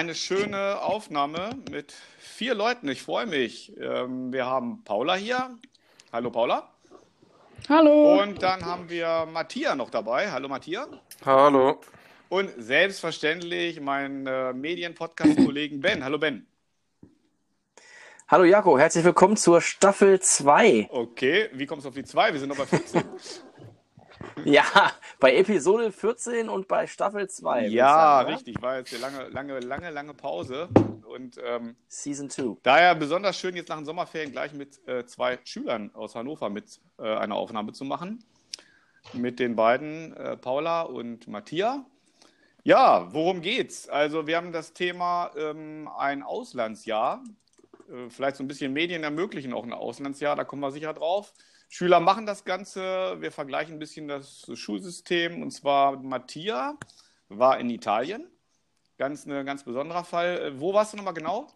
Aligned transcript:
Eine 0.00 0.14
schöne 0.14 0.80
Aufnahme 0.80 1.50
mit 1.70 1.92
vier 2.18 2.54
Leuten. 2.54 2.88
Ich 2.88 3.02
freue 3.02 3.26
mich. 3.26 3.76
Ähm, 3.78 4.32
wir 4.32 4.46
haben 4.46 4.82
Paula 4.82 5.14
hier. 5.14 5.58
Hallo 6.10 6.30
Paula. 6.30 6.70
Hallo. 7.68 8.22
Und 8.22 8.42
dann 8.42 8.64
haben 8.64 8.88
wir 8.88 9.28
Matthias 9.30 9.76
noch 9.76 9.90
dabei. 9.90 10.30
Hallo 10.30 10.48
Matthias. 10.48 10.88
Hallo. 11.22 11.82
Und 12.30 12.50
selbstverständlich 12.56 13.78
meinen 13.82 14.26
äh, 14.26 14.54
Medienpodcast-Kollegen 14.54 15.80
Ben. 15.82 16.02
Hallo 16.02 16.16
Ben. 16.16 16.46
Hallo 18.26 18.44
Jaco, 18.44 18.78
herzlich 18.78 19.04
willkommen 19.04 19.36
zur 19.36 19.60
Staffel 19.60 20.18
2. 20.18 20.88
Okay, 20.90 21.50
wie 21.52 21.66
kommst 21.66 21.84
du 21.84 21.90
auf 21.90 21.94
die 21.94 22.04
2? 22.04 22.32
Wir 22.32 22.40
sind 22.40 22.48
noch 22.48 22.56
bei 22.56 22.64
14. 22.64 23.04
Ja, 24.44 24.64
bei 25.20 25.36
Episode 25.36 25.92
14 25.92 26.48
und 26.48 26.66
bei 26.66 26.86
Staffel 26.86 27.28
2. 27.28 27.66
Ja, 27.66 28.22
richtig. 28.22 28.60
War 28.62 28.78
jetzt 28.78 28.92
eine 28.94 29.02
lange, 29.02 29.28
lange, 29.28 29.60
lange, 29.60 29.90
lange 29.90 30.14
Pause. 30.14 30.68
Und 31.04 31.38
ähm, 31.44 31.76
Season 31.88 32.30
2. 32.30 32.56
daher 32.62 32.94
besonders 32.94 33.38
schön, 33.38 33.54
jetzt 33.54 33.68
nach 33.68 33.76
den 33.76 33.84
Sommerferien 33.84 34.32
gleich 34.32 34.54
mit 34.54 34.86
äh, 34.88 35.04
zwei 35.04 35.38
Schülern 35.44 35.90
aus 35.94 36.14
Hannover 36.14 36.48
mit 36.48 36.80
äh, 36.98 37.02
eine 37.02 37.34
Aufnahme 37.34 37.72
zu 37.72 37.84
machen. 37.84 38.24
Mit 39.12 39.38
den 39.38 39.56
beiden, 39.56 40.16
äh, 40.16 40.36
Paula 40.36 40.82
und 40.82 41.28
Matthias. 41.28 41.80
Ja, 42.62 43.12
worum 43.12 43.42
geht's? 43.42 43.88
Also, 43.88 44.26
wir 44.26 44.36
haben 44.36 44.52
das 44.52 44.72
Thema 44.72 45.30
ähm, 45.36 45.88
ein 45.98 46.22
Auslandsjahr. 46.22 47.22
Äh, 47.90 48.08
vielleicht 48.08 48.36
so 48.36 48.44
ein 48.44 48.48
bisschen 48.48 48.72
Medien 48.72 49.02
ermöglichen 49.02 49.52
auch 49.52 49.64
ein 49.64 49.72
Auslandsjahr, 49.72 50.36
da 50.36 50.44
kommen 50.44 50.62
wir 50.62 50.70
sicher 50.70 50.94
drauf. 50.94 51.32
Schüler 51.72 52.00
machen 52.00 52.26
das 52.26 52.44
Ganze. 52.44 53.16
Wir 53.20 53.30
vergleichen 53.30 53.76
ein 53.76 53.78
bisschen 53.78 54.08
das 54.08 54.44
Schulsystem. 54.54 55.40
Und 55.40 55.52
zwar 55.52 55.96
Mattia 56.02 56.76
war 57.28 57.58
in 57.60 57.70
Italien. 57.70 58.28
Ganz 58.98 59.24
ein 59.24 59.46
ganz 59.46 59.62
besonderer 59.62 60.04
Fall. 60.04 60.38
Äh, 60.38 60.60
Wo 60.60 60.74
warst 60.74 60.92
du 60.92 60.96
nochmal 60.96 61.14
genau? 61.14 61.46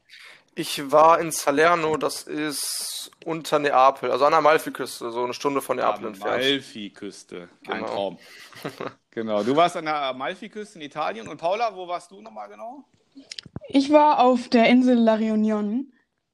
Ich 0.55 0.93
war 0.93 1.19
in 1.21 1.33
Salerno, 1.33 1.97
das 1.97 2.23
ist 2.23 3.11
unter 3.25 3.59
Neapel, 3.59 4.13
also 4.13 4.25
an 4.25 4.31
der 4.31 4.39
Amalfiküste, 4.39 5.11
so 5.11 5.25
eine 5.25 5.35
Stunde 5.35 5.61
von 5.61 5.77
Neapel 5.79 6.07
entfernt. 6.07 6.33
Amalfiküste. 6.45 7.49
Ein 7.67 7.81
Genau. 7.81 7.87
Traum. 7.89 8.19
genau. 9.11 9.43
Du 9.43 9.57
warst 9.57 9.77
an 9.77 9.87
der 9.87 9.97
Amalfiküste 9.97 10.79
in 10.79 10.85
Italien. 10.85 11.27
Und 11.27 11.39
Paula, 11.39 11.75
wo 11.75 11.89
warst 11.89 12.13
du 12.13 12.23
nochmal 12.23 12.49
genau? 12.49 12.85
Ich 13.67 13.91
war 13.91 14.21
auf 14.21 14.49
der 14.49 14.69
Insel 14.69 14.97
La 14.97 15.17
Réunion. 15.17 15.87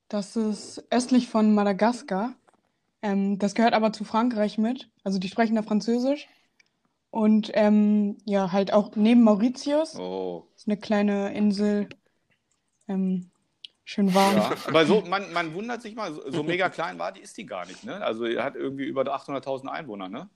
Das 0.09 0.37
ist 0.37 0.85
östlich 0.91 1.29
von 1.29 1.55
Madagaskar. 1.55 2.35
Ähm, 3.03 3.39
das 3.39 3.55
gehört 3.55 3.75
aber 3.75 3.93
zu 3.93 4.05
Frankreich 4.05 4.59
mit. 4.59 4.91
Also 5.05 5.19
die 5.19 5.29
sprechen 5.29 5.55
da 5.55 5.63
Französisch. 5.63 6.29
Und 7.11 7.51
ähm, 7.55 8.19
ja, 8.25 8.53
halt 8.53 8.73
auch 8.73 8.95
neben 8.95 9.23
Mauritius. 9.23 9.97
Oh. 9.99 10.47
ist 10.55 10.69
eine 10.69 10.77
kleine 10.77 11.35
Insel. 11.35 11.89
Ähm, 12.87 13.31
schön 13.85 14.15
warm. 14.15 14.37
Ja, 14.37 14.53
aber 14.67 14.87
so, 14.87 15.03
man, 15.03 15.33
man 15.33 15.55
wundert 15.55 15.83
sich 15.83 15.97
mal, 15.97 16.13
so, 16.13 16.43
mega 16.43 16.69
klein 16.69 16.99
war 16.99 17.11
die, 17.11 17.21
ist 17.21 17.37
die 17.37 17.47
gar 17.47 17.67
nicht. 17.67 17.85
Ne? 17.85 17.97
Also, 17.97 18.27
die 18.27 18.39
hat 18.39 18.55
irgendwie 18.55 18.85
über 18.85 19.03
800.000 19.03 19.67
Einwohner, 19.67 20.09
ne? 20.09 20.31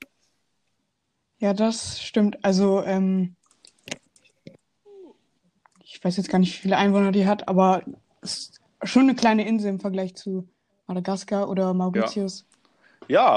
Ja, 1.38 1.52
das 1.52 2.02
stimmt. 2.02 2.44
Also, 2.44 2.82
ähm, 2.82 3.36
ich 5.80 6.02
weiß 6.02 6.16
jetzt 6.16 6.28
gar 6.28 6.38
nicht, 6.38 6.54
wie 6.54 6.62
viele 6.62 6.76
Einwohner 6.76 7.12
die 7.12 7.26
hat, 7.26 7.46
aber 7.46 7.82
es 8.20 8.38
ist 8.38 8.60
schon 8.82 9.02
eine 9.02 9.14
kleine 9.14 9.46
Insel 9.46 9.70
im 9.70 9.80
Vergleich 9.80 10.16
zu 10.16 10.48
Madagaskar 10.86 11.48
oder 11.48 11.72
Mauritius. 11.72 12.40
Ja, 12.40 12.53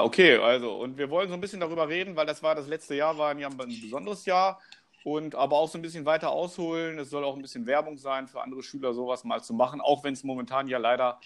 okay, 0.03 0.37
also 0.37 0.77
und 0.77 0.97
wir 0.97 1.09
wollen 1.09 1.29
so 1.29 1.33
ein 1.33 1.41
bisschen 1.41 1.59
darüber 1.59 1.87
reden, 1.87 2.15
weil 2.15 2.25
das 2.25 2.41
war 2.43 2.55
das 2.55 2.67
letzte 2.67 2.95
Jahr, 2.95 3.17
war 3.17 3.31
ein, 3.31 3.43
ein 3.43 3.57
besonderes 3.57 4.25
Jahr 4.25 4.61
und 5.03 5.35
aber 5.35 5.57
auch 5.57 5.69
so 5.69 5.77
ein 5.77 5.81
bisschen 5.81 6.05
weiter 6.05 6.31
ausholen. 6.31 6.99
Es 6.99 7.09
soll 7.09 7.23
auch 7.23 7.35
ein 7.35 7.41
bisschen 7.41 7.65
Werbung 7.65 7.97
sein 7.97 8.27
für 8.27 8.41
andere 8.41 8.63
Schüler, 8.63 8.93
sowas 8.93 9.23
mal 9.23 9.41
zu 9.43 9.53
machen, 9.53 9.81
auch 9.81 10.03
wenn 10.03 10.13
es 10.13 10.23
momentan 10.23 10.67
ja 10.67 10.77
leider 10.77 11.19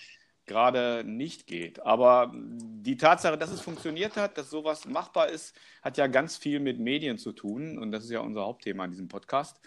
gerade 0.45 1.03
nicht 1.05 1.47
geht. 1.47 1.79
Aber 1.81 2.31
die 2.33 2.97
Tatsache, 2.97 3.37
dass 3.37 3.51
es 3.51 3.61
funktioniert 3.61 4.17
hat, 4.17 4.37
dass 4.37 4.49
sowas 4.49 4.85
machbar 4.85 5.29
ist, 5.29 5.55
hat 5.81 5.97
ja 5.97 6.07
ganz 6.07 6.37
viel 6.37 6.59
mit 6.59 6.79
Medien 6.79 7.17
zu 7.17 7.31
tun 7.31 7.77
und 7.77 7.91
das 7.91 8.03
ist 8.03 8.11
ja 8.11 8.19
unser 8.19 8.41
Hauptthema 8.41 8.85
in 8.85 8.91
diesem 8.91 9.07
Podcast. 9.07 9.59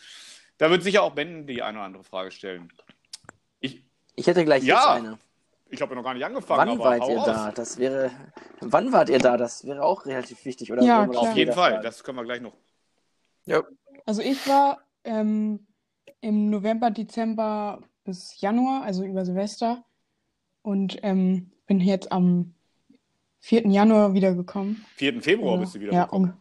Da 0.58 0.70
wird 0.70 0.82
sicher 0.82 1.02
auch 1.02 1.14
Ben 1.14 1.46
die 1.46 1.62
eine 1.62 1.78
oder 1.78 1.86
andere 1.86 2.04
Frage 2.04 2.30
stellen. 2.30 2.72
Ich, 3.60 3.82
Ich 4.14 4.26
hätte 4.26 4.44
gleich 4.44 4.62
Ja, 4.64 4.76
jetzt 4.76 5.06
eine. 5.06 5.18
Ich 5.70 5.80
habe 5.82 5.92
ja 5.92 5.96
noch 5.96 6.04
gar 6.04 6.14
nicht 6.14 6.24
angefangen, 6.24 6.58
Wann 6.60 6.68
aber 6.80 6.84
wart 6.84 7.08
ihr 7.08 7.16
raus. 7.16 7.26
da? 7.26 7.52
Das 7.52 7.78
wäre. 7.78 8.10
Wann 8.60 8.92
wart 8.92 9.08
ihr 9.08 9.18
da? 9.18 9.36
Das 9.36 9.64
wäre 9.64 9.82
auch 9.82 10.06
relativ 10.06 10.44
wichtig, 10.44 10.70
oder? 10.72 10.82
Ja, 10.82 11.06
klar. 11.06 11.22
Auf 11.22 11.36
jeden 11.36 11.52
Fall, 11.52 11.70
fragen? 11.72 11.82
das 11.84 12.04
können 12.04 12.18
wir 12.18 12.24
gleich 12.24 12.40
noch. 12.40 12.54
Ja, 13.46 13.62
Also 14.06 14.22
ich 14.22 14.46
war 14.48 14.80
ähm, 15.04 15.66
im 16.20 16.50
November, 16.50 16.90
Dezember 16.90 17.80
bis 18.04 18.40
Januar, 18.40 18.82
also 18.84 19.04
über 19.04 19.24
Silvester, 19.24 19.84
und 20.62 20.98
ähm, 21.02 21.50
bin 21.66 21.80
jetzt 21.80 22.10
am 22.12 22.54
4. 23.40 23.66
Januar 23.68 24.14
wiedergekommen. 24.14 24.84
4. 24.96 25.20
Februar 25.22 25.54
Oder- 25.54 25.60
bist 25.62 25.74
du 25.74 25.80
wieder 25.80 25.92
ja, 25.92 26.04
um, 26.04 26.32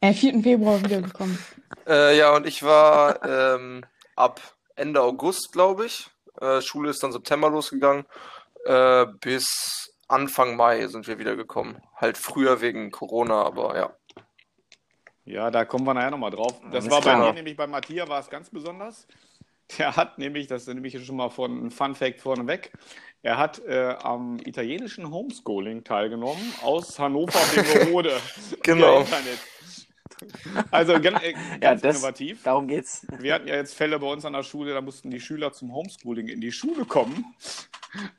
äh, 0.00 0.12
4. 0.14 0.42
Februar 0.42 0.82
wiedergekommen. 0.82 1.38
äh, 1.86 2.16
ja, 2.16 2.34
und 2.34 2.46
ich 2.46 2.62
war 2.62 3.22
ähm, 3.22 3.84
ab 4.16 4.40
Ende 4.76 5.02
August, 5.02 5.52
glaube 5.52 5.86
ich. 5.86 6.08
Äh, 6.40 6.60
Schule 6.60 6.90
ist 6.90 7.02
dann 7.02 7.12
September 7.12 7.50
losgegangen. 7.50 8.04
Äh, 8.64 9.06
bis 9.20 9.94
Anfang 10.08 10.56
Mai 10.56 10.86
sind 10.86 11.06
wir 11.06 11.18
wiedergekommen. 11.18 11.80
Halt 11.96 12.16
früher 12.18 12.60
wegen 12.60 12.90
Corona, 12.90 13.42
aber 13.42 13.76
ja. 13.76 13.96
Ja, 15.24 15.50
da 15.50 15.66
kommen 15.66 15.84
wir 15.84 15.92
nachher 15.92 16.10
nochmal 16.10 16.30
drauf. 16.30 16.58
Das 16.72 16.84
Alles 16.84 16.90
war 16.90 17.00
bei 17.02 17.14
klar. 17.14 17.26
mir 17.26 17.32
nämlich 17.34 17.56
bei 17.56 17.66
Matthias 17.66 18.08
war 18.08 18.20
es 18.20 18.30
ganz 18.30 18.48
besonders. 18.48 19.06
Der 19.76 19.96
hat 19.96 20.16
nämlich, 20.16 20.46
das 20.46 20.62
ist 20.62 20.74
nämlich 20.74 21.04
schon 21.04 21.16
mal 21.16 21.28
von 21.28 21.66
ein 21.66 21.70
Fun 21.70 21.94
Fact 21.94 22.22
vorneweg, 22.22 22.72
er 23.22 23.36
hat 23.36 23.58
äh, 23.66 23.96
am 24.02 24.38
italienischen 24.38 25.10
Homeschooling 25.10 25.84
teilgenommen 25.84 26.54
aus 26.62 26.98
Hannover 26.98 27.40
Rode. 27.90 28.18
Genau. 28.62 29.04
Also 30.70 31.00
ganz, 31.00 31.22
äh, 31.22 31.32
Ja, 31.32 31.56
ganz 31.58 31.82
das, 31.82 31.96
innovativ. 31.96 32.42
darum 32.42 32.68
geht's. 32.68 33.06
Wir 33.18 33.34
hatten 33.34 33.48
ja 33.48 33.54
jetzt 33.56 33.74
Fälle 33.74 33.98
bei 33.98 34.06
uns 34.10 34.24
an 34.24 34.32
der 34.32 34.42
Schule, 34.42 34.74
da 34.74 34.80
mussten 34.80 35.10
die 35.10 35.20
Schüler 35.20 35.52
zum 35.52 35.72
Homeschooling 35.72 36.28
in 36.28 36.40
die 36.40 36.52
Schule 36.52 36.84
kommen. 36.84 37.34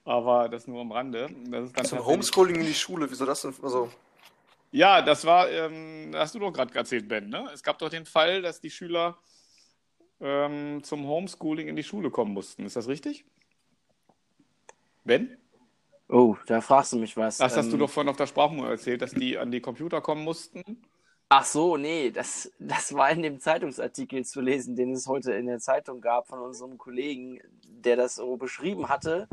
Aber 0.04 0.50
das 0.50 0.68
nur 0.68 0.82
am 0.82 0.92
Rande. 0.92 1.30
Das 1.50 1.66
ist 1.66 1.78
dann 1.78 1.86
Zum 1.86 2.06
Homeschooling 2.06 2.56
in 2.56 2.66
die 2.66 2.74
Schule, 2.74 3.10
wieso 3.10 3.26
das 3.26 3.42
denn? 3.42 3.54
Also, 3.62 3.92
Ja, 4.72 5.02
das 5.02 5.26
war, 5.26 5.50
ähm, 5.50 6.12
hast 6.16 6.36
du 6.36 6.40
doch 6.40 6.52
gerade 6.52 6.74
erzählt, 6.76 7.08
Ben, 7.08 7.30
ne? 7.30 7.50
Es 7.54 7.62
gab 7.64 7.78
doch 7.80 7.90
den 7.90 8.06
Fall, 8.06 8.42
dass 8.42 8.62
die 8.62 8.72
Schüler 8.72 9.18
ähm, 10.22 10.84
zum 10.84 11.06
Homeschooling 11.08 11.68
in 11.68 11.76
die 11.76 11.84
Schule 11.84 12.10
kommen 12.12 12.34
mussten. 12.34 12.66
Ist 12.66 12.76
das 12.76 12.88
richtig? 12.88 13.26
Ben? 15.04 15.38
Oh, 16.08 16.36
da 16.48 16.60
fragst 16.62 16.94
du 16.94 16.98
mich 16.98 17.16
was. 17.16 17.38
Das 17.38 17.56
hast 17.56 17.68
du 17.70 17.74
Ähm, 17.74 17.80
doch 17.80 17.90
vorhin 17.90 18.10
auf 18.10 18.18
der 18.18 18.26
Sprachmemo 18.28 18.66
erzählt, 18.66 19.02
dass 19.02 19.12
die 19.12 19.38
an 19.38 19.52
die 19.52 19.62
Computer 19.62 20.02
kommen 20.02 20.24
mussten. 20.24 20.64
Ach 21.31 21.45
so, 21.45 21.78
nee, 21.78 22.09
das, 22.09 22.51
das 22.57 22.91
war 22.95 23.12
in 23.12 23.22
dem 23.22 23.40
Zeitungsartikel 23.40 24.25
zu 24.25 24.41
lesen, 24.41 24.75
den 24.75 24.94
es 24.94 25.06
heute 25.06 25.31
in 25.34 25.45
der 25.45 25.59
Zeitung 25.59 26.01
gab 26.01 26.28
von 26.28 26.40
unserem 26.40 26.80
Kollegen, 26.80 27.39
der 27.63 27.95
das 27.95 28.15
so 28.15 28.36
beschrieben 28.36 28.89
hatte. 28.89 29.27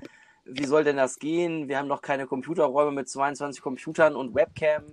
Wie 0.45 0.67
soll 0.67 0.85
denn 0.85 0.99
das 0.99 1.19
gehen? 1.19 1.69
Wir 1.69 1.79
haben 1.79 1.89
noch 1.89 2.03
keine 2.03 2.27
Computerräume 2.27 2.93
mit 2.93 3.09
22 3.09 3.63
Computern 3.63 4.15
und 4.15 4.35
Webcam. 4.35 4.85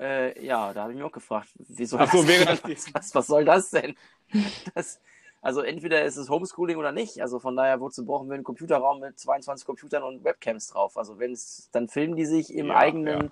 Äh, 0.00 0.44
ja, 0.44 0.74
da 0.74 0.82
habe 0.82 0.92
ich 0.92 0.96
mich 0.98 1.06
auch 1.06 1.12
gefragt, 1.12 1.48
wie 1.58 1.86
soll 1.86 2.00
so, 2.08 2.22
das 2.24 2.64
was, 2.64 2.92
was, 2.92 3.14
was 3.14 3.26
soll 3.28 3.44
das 3.44 3.70
denn? 3.70 3.94
Das, 4.74 5.00
also 5.42 5.60
entweder 5.60 6.04
ist 6.04 6.16
es 6.16 6.30
Homeschooling 6.30 6.76
oder 6.78 6.92
nicht. 6.92 7.20
Also 7.20 7.40
von 7.40 7.56
daher, 7.56 7.80
wozu 7.80 8.06
brauchen 8.06 8.28
wir 8.28 8.34
einen 8.34 8.44
Computerraum 8.44 9.00
mit 9.00 9.18
22 9.18 9.66
Computern 9.66 10.04
und 10.04 10.24
Webcams 10.24 10.68
drauf? 10.68 10.96
Also 10.96 11.18
wenn 11.18 11.32
es, 11.32 11.68
dann 11.72 11.88
filmen 11.88 12.16
die 12.16 12.26
sich 12.26 12.54
im 12.54 12.68
Ja, 12.68 12.76
eigenen, 12.76 13.30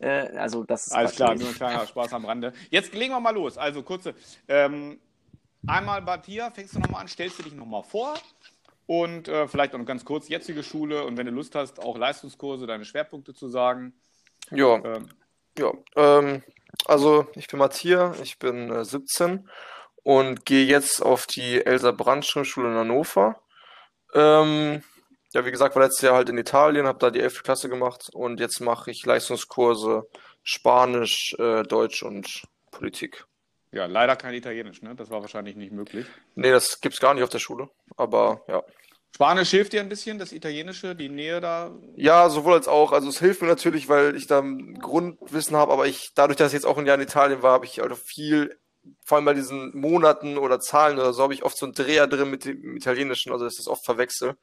Äh, 0.00 0.36
also 0.36 0.64
das 0.64 0.88
ist 0.88 0.92
Alles 0.92 1.14
klar, 1.14 1.34
nur 1.36 1.48
ein 1.48 1.54
kleiner 1.54 1.86
Spaß 1.86 2.12
am 2.12 2.24
Rande. 2.24 2.52
Jetzt 2.70 2.92
legen 2.92 3.12
wir 3.14 3.20
mal 3.20 3.30
los. 3.34 3.56
Also 3.56 3.82
kurze. 3.84 4.14
Ähm, 4.48 5.00
einmal, 5.66 6.00
Matthias, 6.02 6.52
fängst 6.54 6.74
du 6.74 6.80
nochmal 6.80 7.02
an, 7.02 7.08
stellst 7.08 7.38
du 7.38 7.44
dich 7.44 7.54
nochmal 7.54 7.84
vor 7.84 8.14
und 8.86 9.28
äh, 9.28 9.46
vielleicht 9.46 9.74
auch 9.74 9.78
noch 9.78 9.86
ganz 9.86 10.04
kurz 10.04 10.28
jetzige 10.28 10.64
Schule 10.64 11.04
und 11.04 11.16
wenn 11.16 11.26
du 11.26 11.32
Lust 11.32 11.54
hast, 11.54 11.78
auch 11.78 11.96
Leistungskurse, 11.96 12.66
deine 12.66 12.84
Schwerpunkte 12.84 13.32
zu 13.34 13.48
sagen. 13.48 13.94
ja. 14.50 14.82
Ähm, 14.84 15.08
Ja, 15.58 15.72
ähm, 15.96 16.42
also 16.86 17.26
ich 17.34 17.46
bin 17.46 17.58
Matthias, 17.58 18.20
ich 18.20 18.38
bin 18.38 18.70
äh, 18.70 18.84
17 18.84 19.48
und 20.02 20.44
gehe 20.44 20.66
jetzt 20.66 21.02
auf 21.02 21.26
die 21.26 21.64
Elsa 21.64 21.90
Brandt 21.92 22.26
Schule 22.26 22.68
in 22.68 22.74
Hannover. 22.74 23.40
Ähm, 24.14 24.82
ja, 25.32 25.44
wie 25.46 25.50
gesagt, 25.50 25.74
war 25.74 25.82
letztes 25.82 26.02
Jahr 26.02 26.16
halt 26.16 26.28
in 26.28 26.38
Italien, 26.38 26.86
habe 26.86 26.98
da 26.98 27.10
die 27.10 27.20
11. 27.20 27.42
Klasse 27.42 27.68
gemacht 27.68 28.10
und 28.12 28.40
jetzt 28.40 28.60
mache 28.60 28.90
ich 28.90 29.04
Leistungskurse 29.06 30.06
Spanisch, 30.42 31.34
äh, 31.38 31.62
Deutsch 31.62 32.02
und 32.02 32.42
Politik. 32.70 33.24
ja, 33.70 33.86
leider 33.86 34.16
kein 34.16 34.34
Italienisch, 34.34 34.82
ne? 34.82 34.94
Das 34.94 35.10
war 35.10 35.22
wahrscheinlich 35.22 35.56
nicht 35.56 35.72
möglich. 35.72 36.06
Nee, 36.34 36.50
das 36.50 36.80
gibt's 36.80 37.00
gar 37.00 37.14
nicht 37.14 37.22
auf 37.22 37.30
der 37.30 37.38
Schule, 37.38 37.70
aber 37.96 38.42
ja. 38.48 38.62
Spanisch 39.14 39.50
hilft 39.50 39.74
dir 39.74 39.80
ein 39.80 39.90
bisschen, 39.90 40.18
das 40.18 40.32
Italienische, 40.32 40.96
die 40.96 41.10
Nähe 41.10 41.40
da. 41.40 41.70
Ja, 41.96 42.30
sowohl 42.30 42.54
als 42.54 42.66
auch. 42.66 42.92
Also 42.92 43.10
es 43.10 43.18
hilft 43.18 43.42
mir 43.42 43.48
natürlich, 43.48 43.88
weil 43.88 44.16
ich 44.16 44.26
da 44.26 44.40
ein 44.40 44.78
Grundwissen 44.78 45.54
habe, 45.54 45.72
aber 45.72 45.86
ich, 45.86 46.12
dadurch, 46.14 46.38
dass 46.38 46.48
ich 46.48 46.54
jetzt 46.54 46.64
auch 46.64 46.78
ein 46.78 46.86
Jahr 46.86 46.96
in 46.96 47.02
Italien 47.02 47.42
war, 47.42 47.52
habe 47.52 47.66
ich 47.66 47.82
also 47.82 47.94
viel 47.94 48.58
vor 49.04 49.16
allem 49.16 49.24
bei 49.24 49.34
diesen 49.34 49.76
Monaten 49.76 50.38
oder 50.38 50.60
Zahlen 50.60 50.98
oder 50.98 51.12
so, 51.12 51.22
habe 51.22 51.34
ich 51.34 51.44
oft 51.44 51.56
so 51.56 51.66
einen 51.66 51.74
Dreher 51.74 52.06
drin 52.06 52.30
mit 52.30 52.44
dem 52.44 52.76
Italienischen, 52.76 53.32
also 53.32 53.44
dass 53.44 53.54
ich 53.54 53.60
das 53.60 53.68
oft 53.68 53.84
verwechsel. 53.84 54.34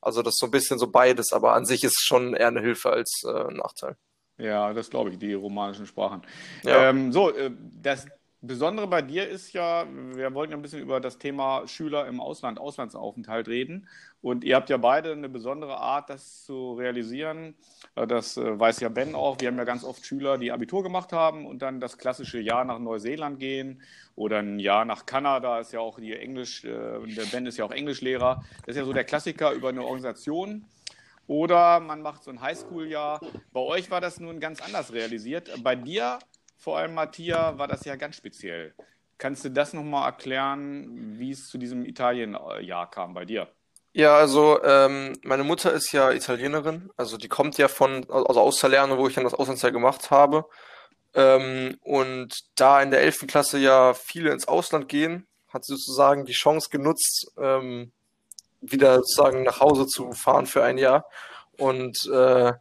Also 0.00 0.22
das 0.22 0.34
ist 0.34 0.40
so 0.40 0.46
ein 0.46 0.52
bisschen 0.52 0.78
so 0.78 0.88
beides, 0.90 1.32
aber 1.32 1.54
an 1.54 1.64
sich 1.64 1.82
ist 1.84 1.98
es 1.98 2.04
schon 2.04 2.34
eher 2.34 2.48
eine 2.48 2.60
Hilfe 2.60 2.90
als 2.90 3.22
äh, 3.24 3.48
ein 3.48 3.56
Nachteil. 3.56 3.96
Ja, 4.38 4.72
das 4.72 4.90
glaube 4.90 5.10
ich, 5.10 5.18
die 5.18 5.34
romanischen 5.34 5.86
Sprachen. 5.86 6.22
Ja. 6.62 6.90
Ähm, 6.90 7.12
so, 7.12 7.34
äh, 7.34 7.50
das 7.82 8.06
Besondere 8.40 8.86
bei 8.86 9.02
dir 9.02 9.28
ist 9.28 9.52
ja, 9.52 9.84
wir 9.90 10.32
wollten 10.32 10.52
ja 10.52 10.58
ein 10.58 10.62
bisschen 10.62 10.80
über 10.80 11.00
das 11.00 11.18
Thema 11.18 11.66
Schüler 11.66 12.06
im 12.06 12.20
Ausland, 12.20 12.60
Auslandsaufenthalt 12.60 13.48
reden. 13.48 13.88
Und 14.22 14.44
ihr 14.44 14.54
habt 14.54 14.70
ja 14.70 14.76
beide 14.76 15.10
eine 15.10 15.28
besondere 15.28 15.76
Art, 15.78 16.08
das 16.08 16.44
zu 16.44 16.74
realisieren. 16.74 17.56
Äh, 17.96 18.06
Das 18.06 18.36
äh, 18.36 18.58
weiß 18.58 18.78
ja 18.80 18.90
Ben 18.90 19.16
auch. 19.16 19.40
Wir 19.40 19.48
haben 19.48 19.58
ja 19.58 19.64
ganz 19.64 19.82
oft 19.82 20.06
Schüler, 20.06 20.38
die 20.38 20.52
Abitur 20.52 20.84
gemacht 20.84 21.12
haben 21.12 21.46
und 21.46 21.62
dann 21.62 21.80
das 21.80 21.98
klassische 21.98 22.38
Jahr 22.38 22.64
nach 22.64 22.78
Neuseeland 22.78 23.40
gehen 23.40 23.82
oder 24.14 24.38
ein 24.38 24.60
Jahr 24.60 24.84
nach 24.84 25.04
Kanada. 25.04 25.58
Ist 25.58 25.72
ja 25.72 25.80
auch 25.80 25.98
die 25.98 26.14
Englisch, 26.14 26.64
äh, 26.64 26.68
der 26.68 27.26
Ben 27.32 27.44
ist 27.46 27.58
ja 27.58 27.64
auch 27.64 27.72
Englischlehrer. 27.72 28.44
Das 28.66 28.76
ist 28.76 28.80
ja 28.80 28.84
so 28.84 28.92
der 28.92 29.04
Klassiker 29.04 29.50
über 29.52 29.70
eine 29.70 29.82
Organisation. 29.82 30.64
Oder 31.26 31.80
man 31.80 32.02
macht 32.02 32.24
so 32.24 32.30
ein 32.30 32.40
Highschool-Jahr. 32.40 33.20
Bei 33.52 33.60
euch 33.60 33.90
war 33.90 34.00
das 34.00 34.18
nun 34.18 34.40
ganz 34.40 34.62
anders 34.62 34.92
realisiert. 34.92 35.50
Bei 35.62 35.76
dir, 35.76 36.18
vor 36.58 36.78
allem 36.78 36.94
Matthias, 36.94 37.56
war 37.56 37.68
das 37.68 37.84
ja 37.84 37.96
ganz 37.96 38.16
speziell. 38.16 38.74
Kannst 39.16 39.44
du 39.44 39.50
das 39.50 39.72
nochmal 39.72 40.06
erklären, 40.06 41.18
wie 41.18 41.30
es 41.30 41.46
zu 41.46 41.56
diesem 41.58 41.84
Italien-Jahr 41.84 42.90
kam 42.90 43.14
bei 43.14 43.24
dir? 43.24 43.48
Ja, 43.92 44.16
also 44.16 44.62
ähm, 44.62 45.14
meine 45.22 45.44
Mutter 45.44 45.72
ist 45.72 45.92
ja 45.92 46.12
Italienerin, 46.12 46.90
also 46.96 47.16
die 47.16 47.28
kommt 47.28 47.58
ja 47.58 47.68
von, 47.68 48.08
also 48.10 48.40
aus 48.40 48.60
Salerno, 48.60 48.98
wo 48.98 49.08
ich 49.08 49.14
dann 49.14 49.24
das 49.24 49.34
Auslandsjahr 49.34 49.72
gemacht 49.72 50.10
habe. 50.10 50.44
Ähm, 51.14 51.78
und 51.82 52.34
da 52.54 52.82
in 52.82 52.90
der 52.90 53.00
11. 53.00 53.26
Klasse 53.26 53.58
ja 53.58 53.94
viele 53.94 54.30
ins 54.30 54.46
Ausland 54.46 54.88
gehen, 54.88 55.26
hat 55.48 55.64
sie 55.64 55.74
sozusagen 55.74 56.26
die 56.26 56.32
Chance 56.32 56.68
genutzt, 56.70 57.32
ähm, 57.38 57.92
wieder 58.60 58.96
sozusagen 58.96 59.42
nach 59.42 59.60
Hause 59.60 59.86
zu 59.86 60.12
fahren 60.12 60.46
für 60.46 60.62
ein 60.62 60.78
Jahr. 60.78 61.06
Und 61.56 61.96
äh, 62.12 62.52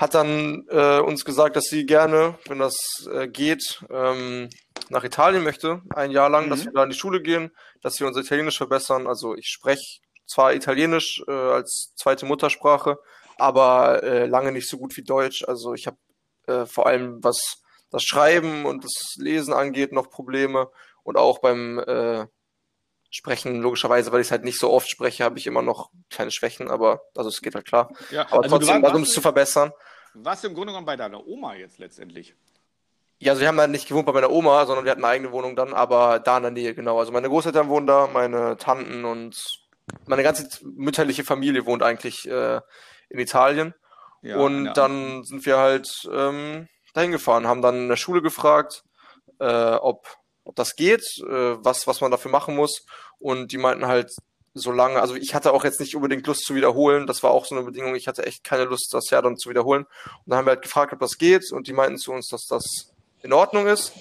hat 0.00 0.14
dann 0.14 0.64
äh, 0.70 1.00
uns 1.00 1.26
gesagt, 1.26 1.56
dass 1.56 1.64
sie 1.64 1.84
gerne, 1.84 2.38
wenn 2.46 2.58
das 2.58 2.74
äh, 3.12 3.28
geht, 3.28 3.84
ähm, 3.90 4.48
nach 4.88 5.04
Italien 5.04 5.44
möchte, 5.44 5.82
ein 5.94 6.10
Jahr 6.10 6.30
lang, 6.30 6.48
dass 6.48 6.60
Mhm. 6.60 6.64
wir 6.66 6.72
da 6.72 6.84
in 6.84 6.90
die 6.90 6.96
Schule 6.96 7.20
gehen, 7.20 7.54
dass 7.82 8.00
wir 8.00 8.06
unser 8.06 8.20
Italienisch 8.22 8.56
verbessern. 8.56 9.06
Also 9.06 9.34
ich 9.34 9.48
spreche 9.48 10.00
zwar 10.26 10.54
Italienisch 10.54 11.22
äh, 11.28 11.30
als 11.30 11.92
zweite 11.96 12.24
Muttersprache, 12.24 12.98
aber 13.36 14.02
äh, 14.02 14.24
lange 14.26 14.52
nicht 14.52 14.70
so 14.70 14.78
gut 14.78 14.96
wie 14.96 15.02
Deutsch. 15.04 15.44
Also 15.46 15.74
ich 15.74 15.86
habe 15.86 15.98
äh, 16.46 16.64
vor 16.64 16.86
allem, 16.86 17.22
was 17.22 17.60
das 17.90 18.02
Schreiben 18.02 18.64
und 18.64 18.84
das 18.84 19.16
Lesen 19.16 19.52
angeht, 19.52 19.92
noch 19.92 20.08
Probleme. 20.08 20.70
Und 21.02 21.18
auch 21.18 21.40
beim 21.40 21.78
äh, 21.78 22.26
Sprechen, 23.10 23.60
logischerweise, 23.60 24.12
weil 24.12 24.20
ich 24.20 24.28
es 24.28 24.30
halt 24.30 24.44
nicht 24.44 24.58
so 24.58 24.70
oft 24.70 24.88
spreche, 24.88 25.24
habe 25.24 25.38
ich 25.38 25.46
immer 25.46 25.62
noch 25.62 25.90
kleine 26.10 26.30
Schwächen, 26.30 26.70
aber 26.70 27.02
also 27.16 27.28
es 27.28 27.40
geht 27.42 27.54
halt 27.56 27.66
klar. 27.66 27.90
Ja, 28.10 28.22
Aber 28.30 28.44
also 28.44 28.58
trotzdem, 28.58 28.84
also 28.84 28.96
um 28.96 29.02
es 29.02 29.12
zu 29.12 29.20
verbessern. 29.20 29.72
Du 30.14 30.48
im 30.48 30.54
Grunde 30.54 30.72
genommen 30.72 30.86
bei 30.86 30.96
deiner 30.96 31.26
Oma 31.26 31.54
jetzt 31.54 31.78
letztendlich. 31.78 32.34
Ja, 33.18 33.32
also 33.32 33.40
wir 33.42 33.48
haben 33.48 33.58
da 33.58 33.66
nicht 33.66 33.86
gewohnt 33.86 34.06
bei 34.06 34.12
meiner 34.12 34.30
Oma, 34.30 34.64
sondern 34.64 34.84
wir 34.84 34.92
hatten 34.92 35.04
eine 35.04 35.12
eigene 35.12 35.32
Wohnung 35.32 35.54
dann, 35.54 35.74
aber 35.74 36.20
da 36.20 36.38
in 36.38 36.42
der 36.42 36.52
Nähe, 36.52 36.74
genau. 36.74 36.98
Also 36.98 37.12
meine 37.12 37.28
Großeltern 37.28 37.68
wohnen 37.68 37.86
da, 37.86 38.08
meine 38.10 38.56
Tanten 38.56 39.04
und 39.04 39.60
meine 40.06 40.22
ganze 40.22 40.48
mütterliche 40.64 41.24
Familie 41.24 41.66
wohnt 41.66 41.82
eigentlich 41.82 42.26
äh, 42.26 42.60
in 43.10 43.18
Italien. 43.18 43.74
Ja, 44.22 44.38
und 44.38 44.66
ja. 44.66 44.72
dann 44.72 45.22
sind 45.24 45.44
wir 45.44 45.58
halt 45.58 46.08
ähm, 46.10 46.68
dahin 46.94 47.12
gefahren, 47.12 47.46
haben 47.46 47.62
dann 47.62 47.76
in 47.76 47.88
der 47.88 47.96
Schule 47.96 48.22
gefragt, 48.22 48.84
äh, 49.38 49.74
ob, 49.74 50.06
ob 50.44 50.56
das 50.56 50.76
geht, 50.76 51.02
äh, 51.20 51.64
was, 51.64 51.86
was 51.86 52.00
man 52.00 52.10
dafür 52.10 52.30
machen 52.30 52.56
muss. 52.56 52.86
Und 53.18 53.52
die 53.52 53.58
meinten 53.58 53.86
halt, 53.86 54.12
so 54.60 54.72
lange, 54.72 55.00
also 55.00 55.14
ich 55.14 55.34
hatte 55.34 55.52
auch 55.52 55.64
jetzt 55.64 55.80
nicht 55.80 55.96
unbedingt 55.96 56.26
Lust 56.26 56.44
zu 56.44 56.54
wiederholen, 56.54 57.06
das 57.06 57.22
war 57.22 57.30
auch 57.30 57.44
so 57.46 57.54
eine 57.54 57.64
Bedingung, 57.64 57.94
ich 57.94 58.08
hatte 58.08 58.24
echt 58.26 58.44
keine 58.44 58.64
Lust, 58.64 58.92
das 58.92 59.10
Jahr 59.10 59.22
dann 59.22 59.36
zu 59.36 59.50
wiederholen. 59.50 59.84
Und 59.84 60.22
dann 60.26 60.38
haben 60.38 60.46
wir 60.46 60.52
halt 60.52 60.62
gefragt, 60.62 60.92
ob 60.92 61.00
das 61.00 61.18
geht 61.18 61.50
und 61.52 61.66
die 61.66 61.72
meinten 61.72 61.98
zu 61.98 62.12
uns, 62.12 62.28
dass 62.28 62.46
das 62.46 62.92
in 63.22 63.32
Ordnung 63.32 63.66
ist, 63.66 63.92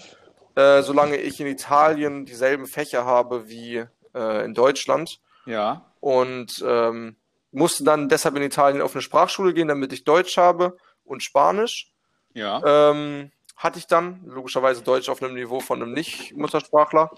äh, 0.55 0.81
solange 0.81 1.17
ich 1.17 1.39
in 1.39 1.47
Italien 1.47 2.25
dieselben 2.25 2.67
Fächer 2.67 3.05
habe 3.05 3.49
wie 3.49 3.85
äh, 4.13 4.45
in 4.45 4.53
Deutschland 4.53 5.19
Ja, 5.45 5.85
und 5.99 6.63
ähm, 6.65 7.15
musste 7.51 7.83
dann 7.83 8.09
deshalb 8.09 8.35
in 8.35 8.43
Italien 8.43 8.81
auf 8.81 8.93
eine 8.93 9.01
Sprachschule 9.01 9.53
gehen, 9.53 9.67
damit 9.67 9.91
ich 9.93 10.03
Deutsch 10.03 10.37
habe 10.37 10.77
und 11.03 11.23
Spanisch. 11.23 11.91
ja. 12.33 12.91
Ähm, 12.91 13.31
hatte 13.59 13.77
ich 13.77 13.87
dann, 13.87 14.21
logischerweise 14.25 14.81
Deutsch 14.83 15.09
auf 15.09 15.21
einem 15.21 15.33
Niveau 15.33 15.59
von 15.59 15.81
einem 15.81 15.91
Nicht-Muttersprachler. 15.91 17.11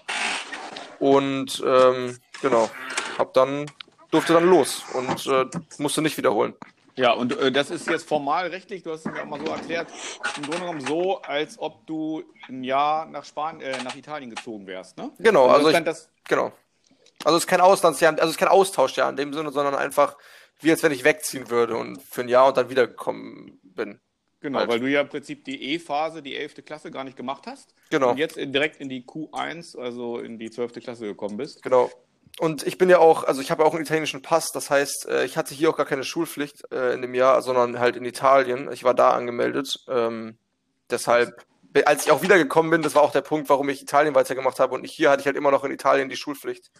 Und 0.98 1.62
ähm, 1.64 2.18
genau, 2.40 2.68
hab 3.18 3.34
dann, 3.34 3.70
durfte 4.10 4.32
dann 4.32 4.44
los 4.48 4.84
und 4.94 5.26
äh, 5.26 5.46
musste 5.78 6.02
nicht 6.02 6.16
wiederholen. 6.16 6.54
Ja, 6.94 7.12
und 7.12 7.38
äh, 7.38 7.50
das 7.50 7.70
ist 7.70 7.88
jetzt 7.88 8.06
formal 8.06 8.48
rechtlich, 8.48 8.82
du 8.82 8.92
hast 8.92 9.06
es 9.06 9.12
mir 9.12 9.22
auch 9.22 9.26
mal 9.26 9.40
so 9.40 9.50
erklärt, 9.50 9.88
im 10.36 10.42
Grunde 10.42 10.60
genommen 10.60 10.80
so, 10.82 11.22
als 11.22 11.58
ob 11.58 11.86
du 11.86 12.22
ein 12.48 12.64
Jahr 12.64 13.06
nach 13.06 13.24
Span 13.24 13.60
äh, 13.60 13.82
nach 13.82 13.96
Italien 13.96 14.28
gezogen 14.28 14.66
wärst, 14.66 14.98
ne? 14.98 15.10
Genau, 15.18 15.46
also 15.46 15.70
ich, 15.70 15.84
das, 15.84 16.10
genau. 16.28 16.52
Also 17.24 17.38
es 17.38 17.44
ist 17.44 17.48
kein 17.48 17.60
Auslandsjahr, 17.62 18.12
also 18.12 18.24
es 18.24 18.30
ist 18.32 18.38
kein 18.38 18.48
Austauschjahr 18.48 19.08
in 19.08 19.16
dem 19.16 19.32
Sinne, 19.32 19.52
sondern 19.52 19.74
einfach 19.74 20.16
wie 20.60 20.70
als 20.70 20.82
wenn 20.82 20.92
ich 20.92 21.04
wegziehen 21.04 21.50
würde 21.50 21.76
und 21.76 22.00
für 22.02 22.22
ein 22.22 22.28
Jahr 22.28 22.48
und 22.48 22.56
dann 22.56 22.70
wiedergekommen 22.70 23.58
bin. 23.62 24.00
genau, 24.40 24.60
halt. 24.60 24.68
weil 24.70 24.80
du 24.80 24.86
ja 24.86 25.00
im 25.00 25.08
Prinzip 25.08 25.44
die 25.44 25.74
E-Phase, 25.74 26.22
die 26.22 26.36
11. 26.36 26.64
Klasse 26.64 26.90
gar 26.90 27.04
nicht 27.04 27.16
gemacht 27.16 27.46
hast 27.46 27.74
Genau. 27.90 28.10
und 28.10 28.18
jetzt 28.18 28.36
direkt 28.36 28.80
in 28.80 28.88
die 28.88 29.04
Q1, 29.04 29.78
also 29.78 30.18
in 30.18 30.38
die 30.38 30.50
12. 30.50 30.74
Klasse 30.74 31.06
gekommen 31.06 31.36
bist. 31.36 31.62
Genau. 31.62 31.90
Und 32.38 32.66
ich 32.66 32.78
bin 32.78 32.88
ja 32.88 32.98
auch, 32.98 33.24
also 33.24 33.40
ich 33.40 33.50
habe 33.50 33.62
ja 33.62 33.68
auch 33.68 33.74
einen 33.74 33.84
italienischen 33.84 34.22
Pass, 34.22 34.52
das 34.52 34.70
heißt, 34.70 35.06
äh, 35.08 35.24
ich 35.24 35.36
hatte 35.36 35.54
hier 35.54 35.70
auch 35.70 35.76
gar 35.76 35.86
keine 35.86 36.02
Schulpflicht 36.04 36.62
äh, 36.72 36.94
in 36.94 37.02
dem 37.02 37.14
Jahr, 37.14 37.42
sondern 37.42 37.78
halt 37.78 37.96
in 37.96 38.04
Italien. 38.04 38.70
Ich 38.72 38.84
war 38.84 38.94
da 38.94 39.10
angemeldet. 39.10 39.76
Ähm, 39.88 40.38
deshalb, 40.90 41.44
als 41.84 42.06
ich 42.06 42.10
auch 42.10 42.22
wiedergekommen 42.22 42.70
bin, 42.70 42.82
das 42.82 42.94
war 42.94 43.02
auch 43.02 43.12
der 43.12 43.20
Punkt, 43.20 43.48
warum 43.50 43.68
ich 43.68 43.82
Italien 43.82 44.14
weitergemacht 44.14 44.60
habe 44.60 44.74
und 44.74 44.84
hier, 44.86 45.10
hatte 45.10 45.20
ich 45.20 45.26
halt 45.26 45.36
immer 45.36 45.50
noch 45.50 45.64
in 45.64 45.72
Italien 45.72 46.08
die 46.08 46.16
Schulpflicht. 46.16 46.70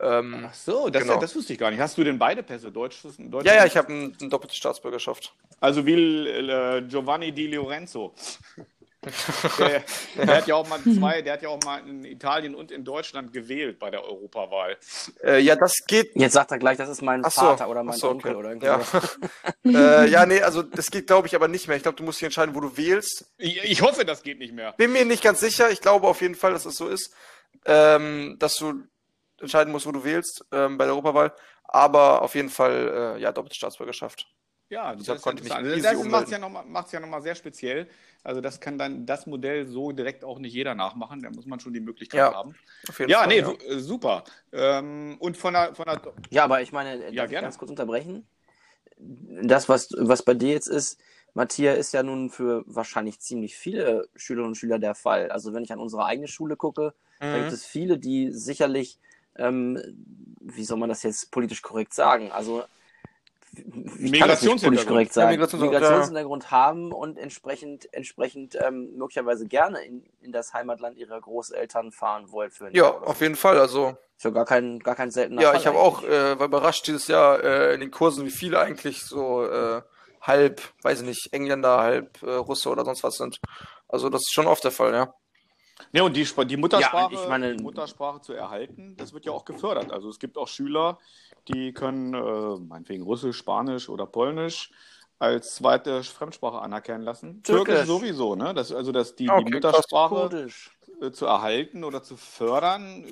Ähm, 0.00 0.46
Ach 0.48 0.54
so, 0.54 0.88
das, 0.90 1.02
Genau. 1.02 1.20
das 1.20 1.34
wusste 1.36 1.52
ich 1.52 1.58
gar 1.58 1.70
nicht. 1.70 1.80
Hast 1.80 1.96
du 1.96 2.04
denn 2.04 2.18
beide 2.18 2.42
Pässe, 2.42 2.72
Deutsch? 2.72 3.02
Deutsch 3.18 3.46
ja, 3.46 3.54
ja, 3.54 3.64
ich 3.64 3.76
habe 3.76 3.92
ein, 3.92 4.16
eine 4.20 4.28
doppelte 4.28 4.54
Staatsbürgerschaft. 4.56 5.34
Also 5.60 5.86
wie 5.86 5.94
äh, 5.94 6.82
Giovanni 6.82 7.32
Di 7.32 7.46
Lorenzo. 7.46 8.12
Der, 9.58 9.82
der 10.16 10.36
hat 10.36 10.46
ja 10.46 10.54
auch 10.54 10.68
mal 10.68 10.80
zwei, 10.98 11.22
der 11.22 11.34
hat 11.34 11.42
ja 11.42 11.48
auch 11.48 11.62
mal 11.64 11.78
in 11.88 12.04
Italien 12.04 12.54
und 12.54 12.70
in 12.70 12.84
Deutschland 12.84 13.32
gewählt 13.32 13.78
bei 13.78 13.90
der 13.90 14.04
Europawahl. 14.04 14.76
Äh, 15.22 15.40
ja, 15.40 15.56
das 15.56 15.84
geht. 15.86 16.10
Jetzt 16.14 16.32
sagt 16.32 16.50
er 16.50 16.58
gleich, 16.58 16.76
das 16.78 16.88
ist 16.88 17.02
mein 17.02 17.22
so, 17.22 17.30
Vater 17.30 17.68
oder 17.68 17.82
mein 17.82 17.96
so, 17.96 18.10
Onkel 18.10 18.32
okay. 18.32 18.38
oder 18.38 18.48
irgendwie 18.50 18.66
Ja. 18.66 20.04
äh, 20.04 20.10
ja, 20.10 20.26
nee, 20.26 20.40
also 20.40 20.62
das 20.62 20.90
geht, 20.90 21.06
glaube 21.06 21.28
ich, 21.28 21.34
aber 21.34 21.48
nicht 21.48 21.68
mehr. 21.68 21.76
Ich 21.76 21.82
glaube, 21.82 21.96
du 21.96 22.04
musst 22.04 22.20
dich 22.20 22.24
entscheiden, 22.24 22.54
wo 22.54 22.60
du 22.60 22.76
wählst. 22.76 23.32
Ich, 23.38 23.62
ich 23.62 23.82
hoffe, 23.82 24.04
das 24.04 24.22
geht 24.22 24.38
nicht 24.38 24.52
mehr. 24.52 24.72
Bin 24.72 24.92
mir 24.92 25.04
nicht 25.04 25.22
ganz 25.22 25.40
sicher. 25.40 25.70
Ich 25.70 25.80
glaube 25.80 26.06
auf 26.06 26.20
jeden 26.20 26.34
Fall, 26.34 26.52
dass 26.52 26.66
es 26.66 26.76
so 26.76 26.88
ist, 26.88 27.14
ähm, 27.64 28.36
dass 28.38 28.56
du 28.56 28.82
entscheiden 29.40 29.72
musst, 29.72 29.86
wo 29.86 29.92
du 29.92 30.04
wählst 30.04 30.44
ähm, 30.52 30.78
bei 30.78 30.84
der 30.84 30.94
Europawahl. 30.94 31.32
Aber 31.64 32.22
auf 32.22 32.34
jeden 32.34 32.50
Fall, 32.50 33.16
äh, 33.16 33.20
ja, 33.20 33.32
doppelte 33.32 33.56
Staatsbürgerschaft. 33.56 34.26
Ja, 34.74 34.94
Deshalb 34.94 35.18
das, 35.18 35.22
konnte 35.22 35.42
ich 35.42 35.56
mich 35.56 35.64
das, 35.64 35.76
easy 35.76 35.94
das 35.96 36.04
macht 36.04 36.24
es 36.24 36.30
ja 36.32 36.38
nochmal 36.38 36.64
macht's 36.66 36.92
ja 36.92 37.00
noch 37.00 37.08
mal 37.08 37.22
sehr 37.22 37.34
speziell. 37.34 37.88
Also 38.24 38.40
das 38.40 38.60
kann 38.60 38.76
dann 38.78 39.06
das 39.06 39.26
Modell 39.26 39.66
so 39.66 39.92
direkt 39.92 40.24
auch 40.24 40.38
nicht 40.38 40.52
jeder 40.52 40.74
nachmachen. 40.74 41.22
Da 41.22 41.30
muss 41.30 41.46
man 41.46 41.60
schon 41.60 41.72
die 41.74 41.80
Möglichkeit 41.80 42.18
Ja, 42.20 42.34
haben. 42.34 42.54
Auf 42.88 42.98
jeden 42.98 43.10
Ja, 43.12 43.18
Fall, 43.20 43.28
nee, 43.28 43.38
ja. 43.38 43.50
äh, 43.52 43.78
super. 43.78 44.24
Ähm, 44.52 45.16
und 45.20 45.36
von 45.36 45.54
der, 45.54 45.74
von 45.74 45.84
der 45.86 46.00
Ja, 46.30 46.44
aber 46.44 46.60
ich 46.62 46.72
meine, 46.72 46.98
darf 46.98 47.12
Ja, 47.12 47.24
ich 47.24 47.30
gerne. 47.30 47.46
ganz 47.46 47.58
kurz 47.58 47.70
unterbrechen? 47.70 48.26
Das, 48.98 49.68
was, 49.68 49.90
was 49.98 50.22
bei 50.24 50.34
dir 50.34 50.50
jetzt 50.52 50.68
ist, 50.68 50.98
Matthias, 51.34 51.78
ist 51.78 51.92
ja 51.92 52.02
nun 52.02 52.30
für 52.30 52.64
wahrscheinlich 52.66 53.20
ziemlich 53.20 53.56
viele 53.56 54.08
Schülerinnen 54.16 54.50
und 54.50 54.54
Schüler 54.56 54.78
der 54.78 54.94
Fall. 54.94 55.30
Also 55.30 55.52
wenn 55.52 55.64
ich 55.64 55.72
an 55.72 55.80
unsere 55.80 56.04
eigene 56.04 56.28
Schule 56.28 56.56
gucke, 56.56 56.94
da 57.30 57.38
gibt 57.38 57.50
Mhm. 57.50 57.54
es 57.54 57.64
viele, 57.64 57.98
die 57.98 58.30
sicherlich, 58.32 58.98
ähm, 59.36 59.78
wie 60.40 60.64
soll 60.64 60.78
man 60.78 60.88
das 60.88 61.02
jetzt 61.02 61.30
politisch 61.32 61.62
korrekt 61.62 61.92
sagen? 61.92 62.30
Also 62.30 62.64
wie 63.56 64.18
kann 64.18 64.28
das 64.28 64.42
nicht 64.42 64.62
politisch 64.62 64.86
Migrationshintergrund. 64.86 64.88
korrekt 64.88 65.16
Ja, 65.16 65.22
sagen? 65.22 65.30
Migrationshintergrund, 65.30 65.82
Migrationshintergrund 65.82 66.50
haben 66.50 66.92
und 66.92 67.18
entsprechend, 67.18 67.92
entsprechend 67.92 68.56
ähm, 68.60 68.96
möglicherweise 68.96 69.46
gerne 69.46 69.80
in, 69.84 70.04
in 70.20 70.32
das 70.32 70.52
Heimatland 70.54 70.96
ihrer 70.96 71.20
Großeltern 71.20 71.92
fahren 71.92 72.30
wollen 72.30 72.50
für 72.50 72.74
Ja, 72.74 72.84
Jahr 72.84 73.06
auf 73.06 73.18
so. 73.18 73.24
jeden 73.24 73.36
Fall. 73.36 73.58
Also, 73.58 73.96
Ist 74.16 74.24
ja 74.24 74.30
gar 74.30 74.44
kein, 74.44 74.78
gar 74.80 74.94
kein 74.94 75.10
seltener 75.10 75.42
ja, 75.42 75.50
Fall 75.50 75.60
ich 75.60 75.66
habe 75.66 75.78
auch, 75.78 76.02
äh, 76.02 76.38
war 76.38 76.46
überrascht 76.46 76.86
dieses 76.86 77.08
Jahr 77.08 77.42
äh, 77.42 77.74
in 77.74 77.80
den 77.80 77.90
Kursen, 77.90 78.24
wie 78.24 78.30
viele 78.30 78.60
eigentlich 78.60 79.02
so 79.02 79.44
äh, 79.46 79.82
halb, 80.20 80.62
weiß 80.82 81.00
ich 81.00 81.06
nicht, 81.06 81.28
Engländer, 81.32 81.78
halb 81.78 82.22
äh, 82.22 82.30
Russe 82.30 82.68
oder 82.70 82.84
sonst 82.84 83.02
was 83.02 83.16
sind. 83.16 83.38
Also, 83.88 84.08
das 84.08 84.22
ist 84.22 84.32
schon 84.32 84.46
oft 84.46 84.64
der 84.64 84.70
Fall, 84.72 84.92
ja. 84.92 85.14
Ja, 85.92 86.02
und 86.02 86.16
die, 86.16 86.24
die 86.46 86.56
Muttersprache, 86.56 87.14
Ja, 87.14 87.20
ich 87.20 87.28
meine- 87.28 87.54
Muttersprache 87.54 88.20
zu 88.20 88.32
erhalten, 88.32 88.96
das 88.96 89.12
wird 89.12 89.24
ja 89.24 89.32
auch 89.32 89.44
gefördert. 89.44 89.92
Also 89.92 90.08
es 90.08 90.18
gibt 90.18 90.36
auch 90.36 90.48
Schüler, 90.48 90.98
die 91.48 91.72
können 91.72 92.14
äh, 92.14 92.58
meinetwegen 92.58 93.02
Russisch, 93.04 93.36
Spanisch 93.36 93.88
oder 93.88 94.06
Polnisch 94.06 94.70
als 95.18 95.54
zweite 95.56 96.02
Fremdsprache 96.02 96.60
anerkennen 96.60 97.04
lassen. 97.04 97.42
Türkisch. 97.42 97.74
Türkisch 97.74 97.86
sowieso, 97.86 98.34
ne? 98.34 98.52
Das, 98.54 98.72
also 98.72 98.92
dass 98.92 99.14
die, 99.14 99.28
Okay, 99.28 99.44
die. 99.44 99.52
Muttersprache 99.52 100.48
äh, 101.00 101.10
zu 101.10 101.26
erhalten 101.26 101.84
oder 101.84 102.02
zu 102.02 102.16
fördern. 102.16 103.06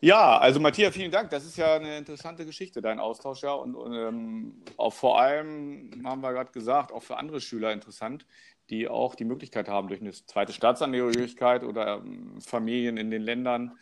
Ja, 0.00 0.38
also 0.38 0.60
Matthias, 0.60 0.94
vielen 0.94 1.10
Dank. 1.10 1.30
Das 1.30 1.44
ist 1.44 1.56
ja 1.56 1.74
eine 1.74 1.96
interessante 1.96 2.44
Geschichte, 2.44 2.80
dein 2.82 3.00
Austausch 3.00 3.42
ja. 3.42 3.52
Und, 3.52 3.74
und 3.74 3.92
ähm, 3.94 4.62
auch 4.76 4.92
vor 4.92 5.18
allem, 5.18 5.90
haben 6.04 6.20
wir 6.20 6.32
gerade 6.32 6.52
gesagt, 6.52 6.92
auch 6.92 7.02
für 7.02 7.16
andere 7.16 7.40
Schüler 7.40 7.72
interessant, 7.72 8.26
die 8.70 8.88
auch 8.88 9.14
die 9.14 9.24
Möglichkeit 9.24 9.68
haben, 9.68 9.88
durch 9.88 10.00
eine 10.00 10.12
zweite 10.12 10.52
Staatsangehörigkeit 10.52 11.64
oder 11.64 11.98
ähm, 11.98 12.40
Familien 12.40 12.96
in 12.96 13.10
den 13.10 13.22
Ländern 13.22 13.78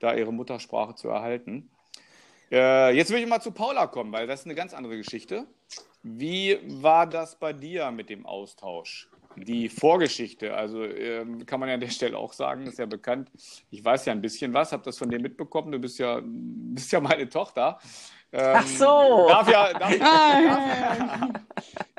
da 0.00 0.14
ihre 0.14 0.32
Muttersprache 0.32 0.94
zu 0.94 1.08
erhalten. 1.08 1.70
Äh, 2.50 2.96
jetzt 2.96 3.10
will 3.10 3.20
ich 3.20 3.28
mal 3.28 3.40
zu 3.40 3.52
Paula 3.52 3.86
kommen, 3.86 4.12
weil 4.12 4.26
das 4.26 4.40
ist 4.40 4.46
eine 4.46 4.54
ganz 4.54 4.74
andere 4.74 4.96
Geschichte. 4.96 5.46
Wie 6.02 6.58
war 6.64 7.06
das 7.06 7.38
bei 7.38 7.52
dir 7.52 7.90
mit 7.90 8.08
dem 8.08 8.24
Austausch? 8.24 9.10
Die 9.44 9.68
Vorgeschichte, 9.68 10.54
also 10.54 10.84
ähm, 10.84 11.46
kann 11.46 11.60
man 11.60 11.68
ja 11.68 11.74
an 11.74 11.80
der 11.80 11.90
Stelle 11.90 12.16
auch 12.16 12.32
sagen, 12.32 12.66
ist 12.66 12.78
ja 12.78 12.86
bekannt. 12.86 13.30
Ich 13.70 13.84
weiß 13.84 14.06
ja 14.06 14.12
ein 14.12 14.20
bisschen 14.20 14.52
was, 14.54 14.72
habe 14.72 14.82
das 14.84 14.98
von 14.98 15.10
dir 15.10 15.20
mitbekommen. 15.20 15.72
Du 15.72 15.78
bist 15.78 15.98
ja, 15.98 16.20
bist 16.22 16.92
ja 16.92 17.00
meine 17.00 17.28
Tochter. 17.28 17.78
Ähm, 18.30 18.56
Ach 18.56 18.66
so. 18.66 19.26
Darf 19.28 19.50
ja, 19.50 19.72
darf, 19.72 19.94
ah, 20.00 21.28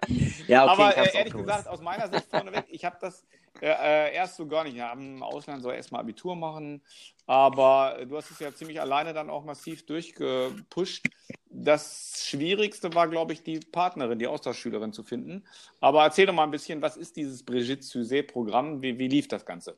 ja, 0.48 0.64
okay, 0.64 0.84
aber 0.84 0.98
äh, 0.98 1.18
ehrlich 1.18 1.34
gesagt, 1.34 1.68
aus 1.68 1.82
meiner 1.82 2.08
Sicht 2.08 2.28
vorneweg, 2.30 2.66
ich 2.70 2.86
habe 2.86 2.98
das 3.02 3.26
äh, 3.62 4.14
erst 4.14 4.38
so 4.38 4.48
gar 4.48 4.64
nicht. 4.64 4.76
Ja, 4.76 4.92
Im 4.94 5.24
Ausland 5.24 5.62
soll 5.62 5.76
erstmal 5.76 6.02
Abitur 6.02 6.36
machen, 6.36 6.82
aber 7.26 8.06
du 8.08 8.18
hast 8.18 8.32
es 8.32 8.40
ja 8.40 8.54
ziemlich 8.54 8.80
alleine 8.82 9.14
dann 9.14 9.30
auch 9.30 9.44
massiv 9.44 9.86
durchgepusht. 9.86 11.08
Das 11.50 12.24
Schwierigste 12.26 12.94
war, 12.94 13.08
glaube 13.08 13.34
ich, 13.34 13.44
die 13.44 13.60
Partnerin, 13.60 14.20
die 14.20 14.28
Austauschschülerin 14.28 14.94
zu 14.94 15.04
finden. 15.04 15.44
Aber 15.80 16.04
erzähl 16.04 16.26
doch 16.26 16.34
mal 16.34 16.44
ein 16.44 16.52
bisschen, 16.52 16.82
was 16.82 16.98
ist 16.98 17.16
dieses 17.16 17.44
Brigitte 17.44 17.84
Suzet-Programm? 17.84 18.82
Wie, 18.82 18.98
wie 18.98 19.08
lief 19.08 19.28
das 19.28 19.46
Ganze? 19.46 19.78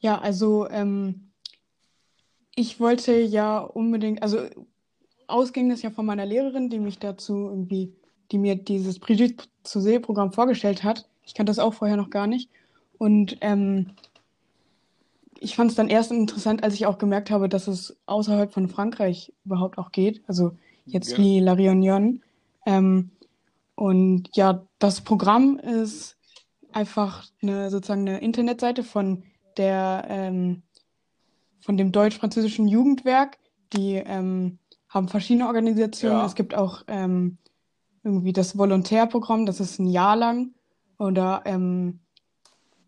Ja, 0.00 0.18
also 0.18 0.68
ähm, 0.68 1.32
ich 2.54 2.80
wollte 2.80 3.18
ja 3.20 3.58
unbedingt, 3.58 4.22
also 4.22 4.46
ausging 5.26 5.68
das 5.68 5.82
ja 5.82 5.90
von 5.90 6.06
meiner 6.06 6.26
Lehrerin, 6.26 6.70
die 6.70 6.78
mich 6.78 6.98
dazu 6.98 7.48
irgendwie, 7.48 7.94
die 8.32 8.38
mir 8.38 8.56
dieses 8.56 8.98
Brigitte 8.98 9.44
Suzet-Programm 9.64 10.32
vorgestellt 10.32 10.82
hat. 10.82 11.08
Ich 11.24 11.34
kannte 11.34 11.50
das 11.50 11.58
auch 11.58 11.74
vorher 11.74 11.96
noch 11.96 12.10
gar 12.10 12.26
nicht. 12.26 12.50
Und 12.98 13.38
ähm, 13.40 13.90
ich 15.40 15.54
fand 15.54 15.70
es 15.70 15.76
dann 15.76 15.88
erst 15.88 16.10
interessant, 16.10 16.62
als 16.62 16.74
ich 16.74 16.86
auch 16.86 16.98
gemerkt 16.98 17.30
habe, 17.30 17.48
dass 17.48 17.68
es 17.68 17.96
außerhalb 18.06 18.52
von 18.52 18.68
Frankreich 18.68 19.32
überhaupt 19.44 19.78
auch 19.78 19.92
geht. 19.92 20.22
Also 20.26 20.52
jetzt 20.84 21.12
ja. 21.12 21.18
wie 21.18 21.40
La 21.40 21.52
Réunion. 21.52 22.20
Ähm, 22.66 23.10
und 23.74 24.30
ja, 24.34 24.66
das 24.78 25.00
Programm 25.00 25.58
ist 25.58 26.16
einfach 26.72 27.26
eine 27.40 27.70
sozusagen 27.70 28.08
eine 28.08 28.18
Internetseite 28.18 28.82
von 28.82 29.22
der 29.56 30.06
ähm, 30.08 30.62
von 31.60 31.76
dem 31.76 31.92
deutsch-französischen 31.92 32.66
Jugendwerk. 32.66 33.38
Die 33.72 33.94
ähm, 33.94 34.58
haben 34.88 35.08
verschiedene 35.08 35.46
Organisationen. 35.46 36.18
Ja. 36.18 36.26
Es 36.26 36.34
gibt 36.34 36.54
auch 36.54 36.82
ähm, 36.88 37.38
irgendwie 38.02 38.32
das 38.32 38.56
Volontärprogramm, 38.56 39.46
das 39.46 39.60
ist 39.60 39.78
ein 39.78 39.86
Jahr 39.86 40.16
lang 40.16 40.54
oder 40.98 41.42
ähm, 41.44 42.00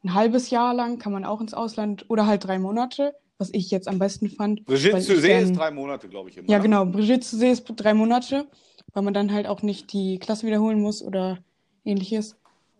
ein 0.02 0.14
halbes 0.14 0.50
Jahr 0.50 0.74
lang 0.74 0.98
kann 0.98 1.12
man 1.12 1.24
auch 1.24 1.40
ins 1.40 1.54
Ausland 1.54 2.06
oder 2.08 2.26
halt 2.26 2.44
drei 2.44 2.58
Monate, 2.58 3.14
was 3.38 3.50
ich 3.52 3.70
jetzt 3.70 3.88
am 3.88 3.98
besten 3.98 4.30
fand. 4.30 4.64
Brigitte 4.64 5.00
Suzet 5.00 5.42
ist 5.42 5.56
drei 5.56 5.70
Monate, 5.70 6.08
glaube 6.08 6.30
ich. 6.30 6.36
Immer, 6.36 6.48
ja, 6.48 6.58
ne? 6.58 6.62
genau. 6.62 6.86
Brigitte 6.86 7.26
Suzet 7.26 7.52
ist 7.52 7.64
drei 7.76 7.94
Monate, 7.94 8.46
weil 8.92 9.02
man 9.02 9.14
dann 9.14 9.32
halt 9.32 9.46
auch 9.46 9.62
nicht 9.62 9.92
die 9.92 10.18
Klasse 10.18 10.46
wiederholen 10.46 10.80
muss 10.80 11.02
oder 11.02 11.38
ähnliches. 11.84 12.36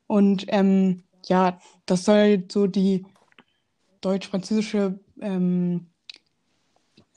Und 0.07 0.47
ähm, 0.49 1.03
ja, 1.27 1.61
das 1.87 2.05
soll 2.05 2.45
so 2.51 2.67
die 2.67 3.05
deutsch-französische 4.01 4.99
ähm, 5.21 5.87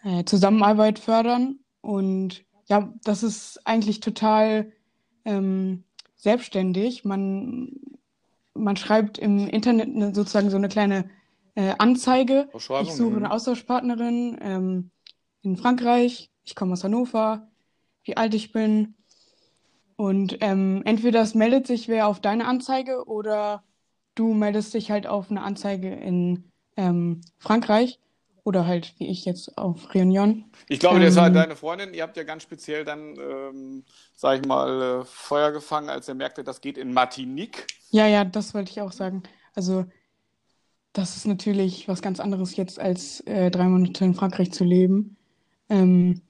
äh, 0.03 0.23
Zusammenarbeit 0.25 0.99
fördern. 0.99 1.59
Und 1.81 2.43
ja, 2.67 2.93
das 3.03 3.23
ist 3.23 3.65
eigentlich 3.65 3.99
total 3.99 4.71
ähm, 5.25 5.83
selbstständig. 6.15 7.05
Man 7.05 7.71
man 8.53 8.77
schreibt 8.77 9.17
im 9.17 9.47
Internet 9.47 10.15
sozusagen 10.15 10.49
so 10.49 10.57
eine 10.57 10.69
kleine 10.69 11.09
äh, 11.55 11.73
Anzeige. 11.77 12.49
Ich 12.87 12.93
suche 12.93 13.17
eine 13.17 13.31
Austauschpartnerin 13.31 14.37
ähm, 14.41 14.91
in 15.41 15.57
Frankreich. 15.57 16.29
Ich 16.43 16.55
komme 16.55 16.73
aus 16.73 16.83
Hannover, 16.83 17.47
wie 18.03 18.17
alt 18.17 18.33
ich 18.33 18.51
bin. 18.51 18.95
Und 19.95 20.37
ähm, 20.41 20.81
entweder 20.85 21.21
es 21.21 21.35
meldet 21.35 21.67
sich 21.67 21.87
wer 21.87 22.07
auf 22.07 22.19
deine 22.19 22.45
Anzeige 22.45 23.05
oder 23.05 23.63
du 24.15 24.33
meldest 24.33 24.73
dich 24.73 24.91
halt 24.91 25.07
auf 25.07 25.29
eine 25.29 25.41
Anzeige 25.41 25.93
in 25.93 26.51
ähm, 26.77 27.21
Frankreich 27.37 27.99
oder 28.43 28.67
halt 28.67 28.93
wie 28.97 29.07
ich 29.07 29.25
jetzt 29.25 29.57
auf 29.57 29.91
Réunion. 29.91 30.43
Ich 30.67 30.79
glaube, 30.79 30.97
ähm, 30.97 31.03
das 31.03 31.15
war 31.15 31.29
deine 31.29 31.55
Freundin. 31.55 31.93
Ihr 31.93 32.03
habt 32.03 32.17
ja 32.17 32.23
ganz 32.23 32.43
speziell 32.43 32.83
dann, 32.83 33.15
ähm, 33.17 33.83
sag 34.15 34.41
ich 34.41 34.47
mal, 34.47 35.01
äh, 35.01 35.05
Feuer 35.05 35.51
gefangen, 35.51 35.89
als 35.89 36.07
er 36.07 36.15
merkte, 36.15 36.43
das 36.43 36.61
geht 36.61 36.77
in 36.77 36.93
Martinique. 36.93 37.67
Ja, 37.91 38.07
ja, 38.07 38.25
das 38.25 38.53
wollte 38.53 38.71
ich 38.71 38.81
auch 38.81 38.91
sagen. 38.91 39.23
Also, 39.55 39.85
das 40.91 41.15
ist 41.15 41.25
natürlich 41.25 41.87
was 41.87 42.01
ganz 42.01 42.19
anderes 42.19 42.55
jetzt, 42.55 42.79
als 42.79 43.21
äh, 43.21 43.49
drei 43.49 43.65
Monate 43.65 44.03
in 44.05 44.13
Frankreich 44.13 44.51
zu 44.51 44.63
leben. 44.63 45.15
Ähm, 45.69 46.21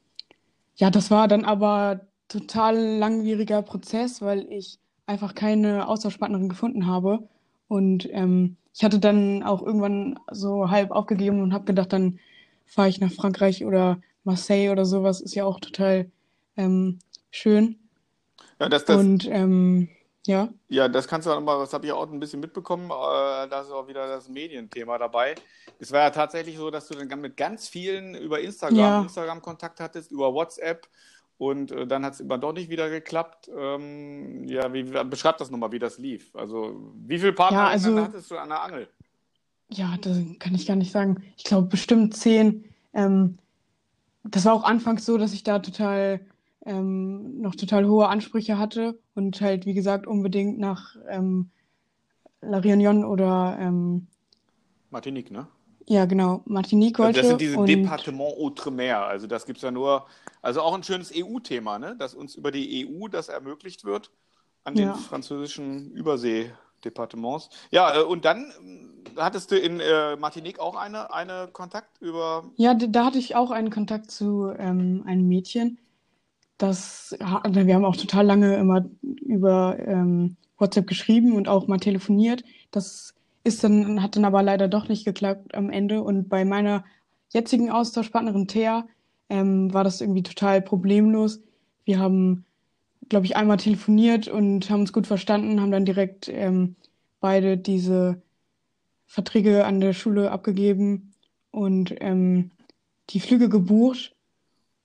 ja, 0.75 0.89
das 0.89 1.11
war 1.11 1.27
dann 1.27 1.45
aber 1.45 2.01
total 2.27 2.77
langwieriger 2.77 3.61
Prozess, 3.61 4.21
weil 4.21 4.47
ich 4.51 4.79
einfach 5.05 5.35
keine 5.35 5.87
Austauschpartnerin 5.87 6.49
gefunden 6.49 6.85
habe. 6.85 7.27
Und 7.67 8.07
ähm, 8.11 8.57
ich 8.73 8.83
hatte 8.83 8.99
dann 8.99 9.43
auch 9.43 9.61
irgendwann 9.61 10.19
so 10.31 10.69
halb 10.69 10.91
aufgegeben 10.91 11.41
und 11.41 11.53
habe 11.53 11.65
gedacht, 11.65 11.93
dann 11.93 12.19
fahre 12.65 12.89
ich 12.89 12.99
nach 12.99 13.11
Frankreich 13.11 13.65
oder 13.65 13.99
Marseille 14.23 14.71
oder 14.71 14.85
sowas. 14.85 15.21
Ist 15.21 15.35
ja 15.35 15.45
auch 15.45 15.59
total 15.59 16.09
ähm, 16.57 16.99
schön. 17.29 17.77
Ja, 18.59 18.69
das, 18.69 18.85
das, 18.85 18.99
und 18.99 19.27
ähm, 19.29 19.89
ja. 20.25 20.49
Ja, 20.69 20.87
das 20.87 21.07
kannst 21.07 21.27
du 21.27 21.31
auch 21.31 21.35
nochmal, 21.35 21.59
das 21.59 21.73
habe 21.73 21.85
ich 21.85 21.91
auch 21.91 22.09
ein 22.09 22.19
bisschen 22.19 22.39
mitbekommen. 22.39 22.85
Äh, 22.85 23.47
da 23.49 23.61
ist 23.61 23.71
auch 23.71 23.87
wieder 23.87 24.07
das 24.07 24.29
Medienthema 24.29 24.97
dabei. 24.97 25.35
Es 25.79 25.91
war 25.91 26.01
ja 26.01 26.09
tatsächlich 26.09 26.57
so, 26.57 26.71
dass 26.71 26.87
du 26.87 26.95
dann 26.95 27.21
mit 27.21 27.37
ganz 27.37 27.67
vielen 27.67 28.15
über 28.15 28.39
Instagram, 28.39 28.77
ja. 28.77 29.01
Instagram 29.01 29.41
Kontakt 29.41 29.79
hattest, 29.79 30.11
über 30.11 30.33
WhatsApp 30.33 30.87
und 31.37 31.71
äh, 31.71 31.87
dann 31.87 32.05
hat 32.05 32.13
es 32.13 32.19
immer 32.19 32.37
doch 32.37 32.53
nicht 32.53 32.69
wieder 32.69 32.89
geklappt. 32.89 33.49
Ähm, 33.55 34.47
ja, 34.47 34.71
wie, 34.73 34.83
beschreib 34.83 35.37
das 35.37 35.51
nochmal, 35.51 35.71
wie 35.71 35.79
das 35.79 35.97
lief. 35.97 36.35
Also, 36.35 36.93
wie 36.95 37.19
viele 37.19 37.33
Partner 37.33 37.59
ja, 37.59 37.67
also, 37.67 37.99
hattest 37.99 38.31
du 38.31 38.37
an 38.37 38.49
der 38.49 38.61
Angel? 38.61 38.87
Ja, 39.69 39.95
das 40.01 40.19
kann 40.39 40.55
ich 40.55 40.67
gar 40.67 40.75
nicht 40.75 40.91
sagen. 40.91 41.23
Ich 41.37 41.43
glaube, 41.43 41.67
bestimmt 41.67 42.15
zehn. 42.15 42.65
Ähm, 42.93 43.37
das 44.23 44.45
war 44.45 44.53
auch 44.53 44.63
anfangs 44.63 45.05
so, 45.05 45.17
dass 45.17 45.33
ich 45.33 45.43
da 45.43 45.59
total 45.59 46.25
ähm, 46.65 47.41
noch 47.41 47.55
total 47.55 47.87
hohe 47.87 48.07
Ansprüche 48.07 48.57
hatte 48.57 48.99
und 49.15 49.41
halt, 49.41 49.65
wie 49.65 49.73
gesagt, 49.73 50.07
unbedingt 50.07 50.59
nach 50.59 50.95
ähm, 51.09 51.49
La 52.41 52.59
Réunion 52.59 53.03
oder 53.05 53.57
ähm, 53.59 54.07
Martinique, 54.89 55.31
ne? 55.31 55.47
Ja, 55.87 56.05
genau. 56.05 56.41
Martinique 56.45 56.99
wollte. 56.99 57.19
Das 57.19 57.29
sind 57.29 57.41
diese 57.41 57.57
und... 57.57 57.67
Departement 57.67 58.37
Outremer. 58.37 59.05
Also 59.05 59.27
das 59.27 59.45
gibt 59.45 59.57
es 59.57 59.63
ja 59.63 59.71
nur, 59.71 60.05
also 60.41 60.61
auch 60.61 60.73
ein 60.73 60.83
schönes 60.83 61.11
EU-Thema, 61.15 61.79
ne? 61.79 61.95
dass 61.97 62.13
uns 62.13 62.35
über 62.35 62.51
die 62.51 62.87
EU 62.87 63.07
das 63.07 63.29
ermöglicht 63.29 63.85
wird 63.85 64.11
an 64.63 64.75
den 64.75 64.87
ja. 64.87 64.93
französischen 64.93 65.91
Überseedepartements. 65.91 67.49
Ja, 67.71 67.99
äh, 67.99 68.03
und 68.03 68.25
dann 68.25 68.51
äh, 69.15 69.19
hattest 69.19 69.51
du 69.51 69.57
in 69.57 69.79
äh, 69.79 70.15
Martinique 70.15 70.59
auch 70.59 70.75
eine, 70.75 71.13
eine 71.13 71.49
Kontakt 71.51 72.01
über. 72.01 72.49
Ja, 72.55 72.73
da 72.73 73.05
hatte 73.05 73.17
ich 73.17 73.35
auch 73.35 73.51
einen 73.51 73.69
Kontakt 73.69 74.09
zu 74.11 74.53
ähm, 74.57 75.03
einem 75.05 75.27
Mädchen. 75.27 75.79
Das, 76.57 77.15
wir 77.19 77.75
haben 77.75 77.83
auch 77.83 77.97
total 77.97 78.25
lange 78.25 78.55
immer 78.55 78.85
über 79.01 79.77
ähm, 79.79 80.37
WhatsApp 80.57 80.87
geschrieben 80.87 81.33
und 81.33 81.49
auch 81.49 81.67
mal 81.67 81.79
telefoniert. 81.79 82.43
Das 82.71 83.15
ist 83.43 83.63
dann, 83.63 84.01
hat 84.01 84.15
dann 84.15 84.25
aber 84.25 84.41
leider 84.43 84.67
doch 84.67 84.87
nicht 84.87 85.05
geklappt 85.05 85.55
am 85.55 85.69
Ende. 85.69 86.01
Und 86.01 86.29
bei 86.29 86.45
meiner 86.45 86.83
jetzigen 87.29 87.69
Austauschpartnerin 87.69 88.47
Thea 88.47 88.87
ähm, 89.29 89.73
war 89.73 89.83
das 89.83 90.01
irgendwie 90.01 90.23
total 90.23 90.61
problemlos. 90.61 91.41
Wir 91.85 91.99
haben, 91.99 92.45
glaube 93.09 93.25
ich, 93.25 93.35
einmal 93.35 93.57
telefoniert 93.57 94.27
und 94.27 94.69
haben 94.69 94.81
uns 94.81 94.93
gut 94.93 95.07
verstanden, 95.07 95.59
haben 95.59 95.71
dann 95.71 95.85
direkt 95.85 96.29
ähm, 96.29 96.75
beide 97.19 97.57
diese 97.57 98.21
Verträge 99.07 99.65
an 99.65 99.79
der 99.79 99.93
Schule 99.93 100.31
abgegeben 100.31 101.13
und 101.51 101.93
ähm, 101.99 102.51
die 103.09 103.19
Flüge 103.19 103.49
gebucht. 103.49 104.15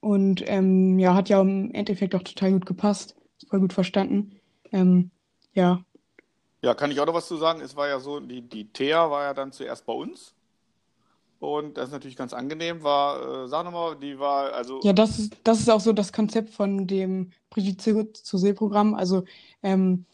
Und 0.01 0.45
ähm, 0.47 0.99
ja, 0.99 1.15
hat 1.15 1.29
ja 1.29 1.41
im 1.41 1.73
Endeffekt 1.73 2.15
auch 2.15 2.23
total 2.23 2.53
gut 2.53 2.67
gepasst, 2.67 3.17
voll 3.49 3.61
gut 3.61 3.73
verstanden. 3.73 4.33
Ähm, 4.71 5.11
ja, 5.55 5.85
ja, 6.63 6.75
kann 6.75 6.91
ich 6.91 7.01
auch 7.01 7.07
noch 7.07 7.15
was 7.15 7.29
zu 7.29 7.37
sagen? 7.37 7.61
Es 7.61 7.77
war 7.77 7.89
ja 7.89 8.01
so, 8.01 8.21
die, 8.21 8.43
die 8.43 8.65
Thea 8.73 9.11
war 9.11 9.25
ja 9.25 9.35
dann 9.35 9.53
zuerst 9.53 9.87
bei 9.87 9.93
uns. 9.93 10.35
Und 11.41 11.77
das 11.77 11.87
ist 11.87 11.93
natürlich 11.93 12.17
ganz 12.17 12.33
angenehm, 12.33 12.83
war, 12.83 13.45
äh, 13.45 13.49
sag 13.49 13.65
nochmal, 13.65 13.97
die 13.97 14.19
war, 14.19 14.53
also. 14.53 14.81
Ja, 14.83 14.93
das 14.93 15.19
ist, 15.19 15.37
das 15.45 15.61
ist 15.61 15.71
auch 15.71 15.81
so 15.81 15.93
das 15.93 16.13
Konzept 16.13 16.51
von 16.51 16.89
dem 16.89 17.31
Brigitte 17.49 18.13
zu 18.13 18.39
See-Programm. 18.39 18.95
Also, 18.95 19.25
ähm, 19.63 20.05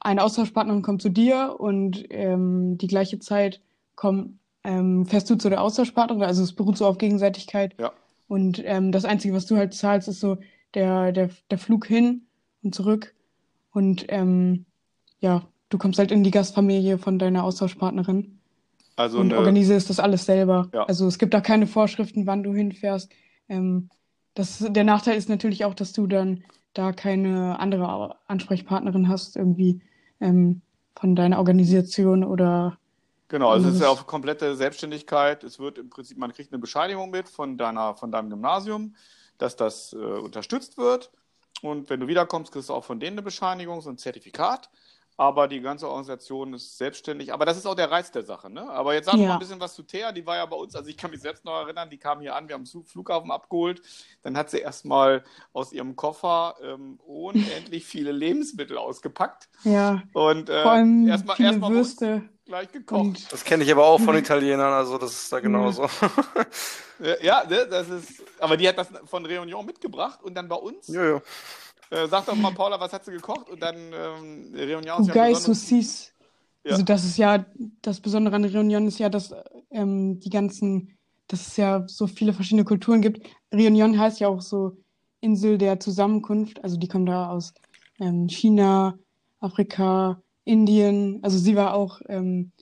eine 0.00 0.24
Austauschpartnerin 0.24 0.82
kommt 0.82 1.00
zu 1.00 1.08
dir 1.08 1.56
und 1.58 2.04
ähm, 2.10 2.76
die 2.78 2.88
gleiche 2.88 3.20
Zeit 3.20 3.60
kommt 3.94 4.38
ähm, 4.64 5.06
fährst 5.06 5.28
du 5.30 5.36
zu 5.36 5.48
der 5.48 5.60
Austauschpartnerin, 5.60 6.22
also 6.22 6.42
es 6.42 6.52
beruht 6.52 6.78
so 6.78 6.86
auf 6.86 6.98
Gegenseitigkeit. 6.98 7.74
Ja. 7.78 7.92
Und 8.28 8.62
ähm, 8.64 8.92
das 8.92 9.04
Einzige, 9.04 9.34
was 9.34 9.46
du 9.46 9.56
halt 9.56 9.74
zahlst, 9.74 10.08
ist 10.08 10.20
so 10.20 10.38
der, 10.74 11.12
der, 11.12 11.30
der 11.50 11.58
Flug 11.58 11.86
hin 11.86 12.22
und 12.62 12.74
zurück. 12.74 13.14
Und 13.72 14.06
ähm, 14.08 14.64
ja, 15.20 15.42
du 15.72 15.78
kommst 15.78 15.98
halt 15.98 16.12
in 16.12 16.22
die 16.22 16.30
Gastfamilie 16.30 16.98
von 16.98 17.18
deiner 17.18 17.44
Austauschpartnerin 17.44 18.38
Also 18.96 19.18
und 19.18 19.32
eine, 19.32 19.38
organisierst 19.38 19.88
das 19.90 20.00
alles 20.00 20.26
selber. 20.26 20.68
Ja. 20.72 20.84
Also 20.84 21.06
es 21.06 21.18
gibt 21.18 21.34
da 21.34 21.40
keine 21.40 21.66
Vorschriften, 21.66 22.26
wann 22.26 22.42
du 22.42 22.52
hinfährst. 22.52 23.10
Ähm, 23.48 23.88
das, 24.34 24.64
der 24.66 24.84
Nachteil 24.84 25.16
ist 25.16 25.28
natürlich 25.28 25.64
auch, 25.64 25.74
dass 25.74 25.92
du 25.92 26.06
dann 26.06 26.44
da 26.74 26.92
keine 26.92 27.58
andere 27.58 28.16
Ansprechpartnerin 28.26 29.08
hast, 29.08 29.36
irgendwie 29.36 29.82
ähm, 30.20 30.62
von 30.96 31.16
deiner 31.16 31.38
Organisation 31.38 32.24
oder 32.24 32.78
genau, 33.28 33.50
also 33.50 33.68
es 33.68 33.76
ist 33.76 33.80
ja 33.82 33.88
auf 33.88 34.06
komplette 34.06 34.56
Selbstständigkeit. 34.56 35.44
Es 35.44 35.58
wird 35.58 35.78
im 35.78 35.90
Prinzip, 35.90 36.16
man 36.16 36.32
kriegt 36.32 36.52
eine 36.52 36.60
Bescheinigung 36.60 37.10
mit 37.10 37.28
von 37.28 37.58
deiner, 37.58 37.94
von 37.94 38.10
deinem 38.10 38.30
Gymnasium, 38.30 38.94
dass 39.38 39.56
das 39.56 39.92
äh, 39.92 39.96
unterstützt 39.96 40.78
wird. 40.78 41.10
Und 41.62 41.90
wenn 41.90 42.00
du 42.00 42.08
wiederkommst, 42.08 42.52
kriegst 42.52 42.68
du 42.70 42.74
auch 42.74 42.84
von 42.84 43.00
denen 43.00 43.14
eine 43.14 43.22
Bescheinigung, 43.22 43.80
so 43.80 43.90
ein 43.90 43.98
Zertifikat. 43.98 44.70
Aber 45.18 45.46
die 45.46 45.60
ganze 45.60 45.86
Organisation 45.88 46.54
ist 46.54 46.78
selbstständig. 46.78 47.32
Aber 47.32 47.44
das 47.44 47.56
ist 47.58 47.66
auch 47.66 47.74
der 47.74 47.90
Reiz 47.90 48.10
der 48.10 48.22
Sache. 48.24 48.48
Ne? 48.50 48.68
Aber 48.70 48.94
jetzt 48.94 49.04
sag 49.06 49.12
doch 49.12 49.18
mal 49.20 49.26
Ja. 49.26 49.32
ein 49.34 49.38
bisschen 49.38 49.60
was 49.60 49.74
zu 49.74 49.82
Thea. 49.82 50.10
Die 50.10 50.24
war 50.26 50.36
ja 50.36 50.46
bei 50.46 50.56
uns, 50.56 50.74
also 50.74 50.88
ich 50.88 50.96
kann 50.96 51.10
mich 51.10 51.20
selbst 51.20 51.44
noch 51.44 51.60
erinnern, 51.60 51.90
die 51.90 51.98
kam 51.98 52.20
hier 52.20 52.34
an, 52.34 52.48
wir 52.48 52.54
haben 52.54 52.64
den 52.64 52.84
Flughafen 52.84 53.30
abgeholt. 53.30 53.82
Dann 54.22 54.36
hat 54.36 54.50
sie 54.50 54.58
erstmal 54.58 55.22
aus 55.52 55.72
ihrem 55.72 55.96
Koffer 55.96 56.56
ähm, 56.62 56.98
unendlich 57.06 57.84
viele 57.84 58.10
Lebensmittel 58.12 58.78
ausgepackt. 58.78 59.48
Ja, 59.64 60.02
Und 60.14 60.48
äh, 60.48 60.62
erstmal 61.06 61.36
uns 61.40 61.68
Würste 61.68 62.22
gleich 62.46 62.72
gekocht. 62.72 63.00
und 63.00 63.32
Das 63.32 63.44
kenne 63.44 63.64
ich 63.64 63.70
aber 63.70 63.84
auch 63.84 64.00
von 64.00 64.16
Italienern, 64.16 64.72
also 64.72 64.98
das 64.98 65.12
ist 65.12 65.32
da 65.32 65.40
genauso. 65.40 65.88
Ja, 67.20 67.42
ne, 67.48 67.66
das 67.68 67.88
ist. 67.88 68.22
Aber 68.38 68.56
die 68.56 68.68
hat 68.68 68.78
das 68.78 68.88
von 69.06 69.26
Réunion 69.26 69.64
mitgebracht 69.64 70.22
und 70.22 70.34
dann 70.34 70.46
bei 70.48 70.54
uns. 70.54 70.86
ja, 70.86 71.04
ja. 71.04 71.22
Äh, 71.92 72.08
sag 72.08 72.24
doch 72.24 72.34
mal, 72.34 72.52
Paula, 72.52 72.80
was 72.80 72.92
hat 72.94 73.04
sie 73.04 73.12
gekocht? 73.12 73.50
Und 73.50 73.60
dann 73.60 73.76
ähm, 73.76 74.54
Réunion 74.54 75.02
ist 75.02 75.08
ja 75.08 75.14
Ougai 75.14 75.28
besonders. 75.32 75.44
Saucisse. 75.44 76.12
Ja. 76.64 76.72
Also 76.72 76.84
das 76.84 77.04
ist 77.04 77.18
ja, 77.18 77.44
das 77.82 78.00
Besondere 78.00 78.36
an 78.36 78.46
Réunion 78.46 78.86
ist 78.86 78.98
ja, 78.98 79.10
dass 79.10 79.34
ähm, 79.70 80.18
die 80.18 80.30
ganzen, 80.30 80.96
dass 81.28 81.46
es 81.48 81.56
ja 81.58 81.84
so 81.86 82.06
viele 82.06 82.32
verschiedene 82.32 82.64
Kulturen 82.64 83.02
gibt. 83.02 83.28
Réunion 83.52 83.98
heißt 83.98 84.20
ja 84.20 84.28
auch 84.28 84.40
so 84.40 84.78
Insel 85.20 85.58
der 85.58 85.80
Zusammenkunft. 85.80 86.64
Also 86.64 86.78
die 86.78 86.88
kommen 86.88 87.04
da 87.04 87.28
aus 87.28 87.52
ähm, 88.00 88.26
China, 88.26 88.98
Afrika, 89.40 90.22
Indien. 90.44 91.18
Also 91.22 91.36
sie 91.36 91.56
war 91.56 91.74
auch 91.74 92.00
ähm, 92.08 92.52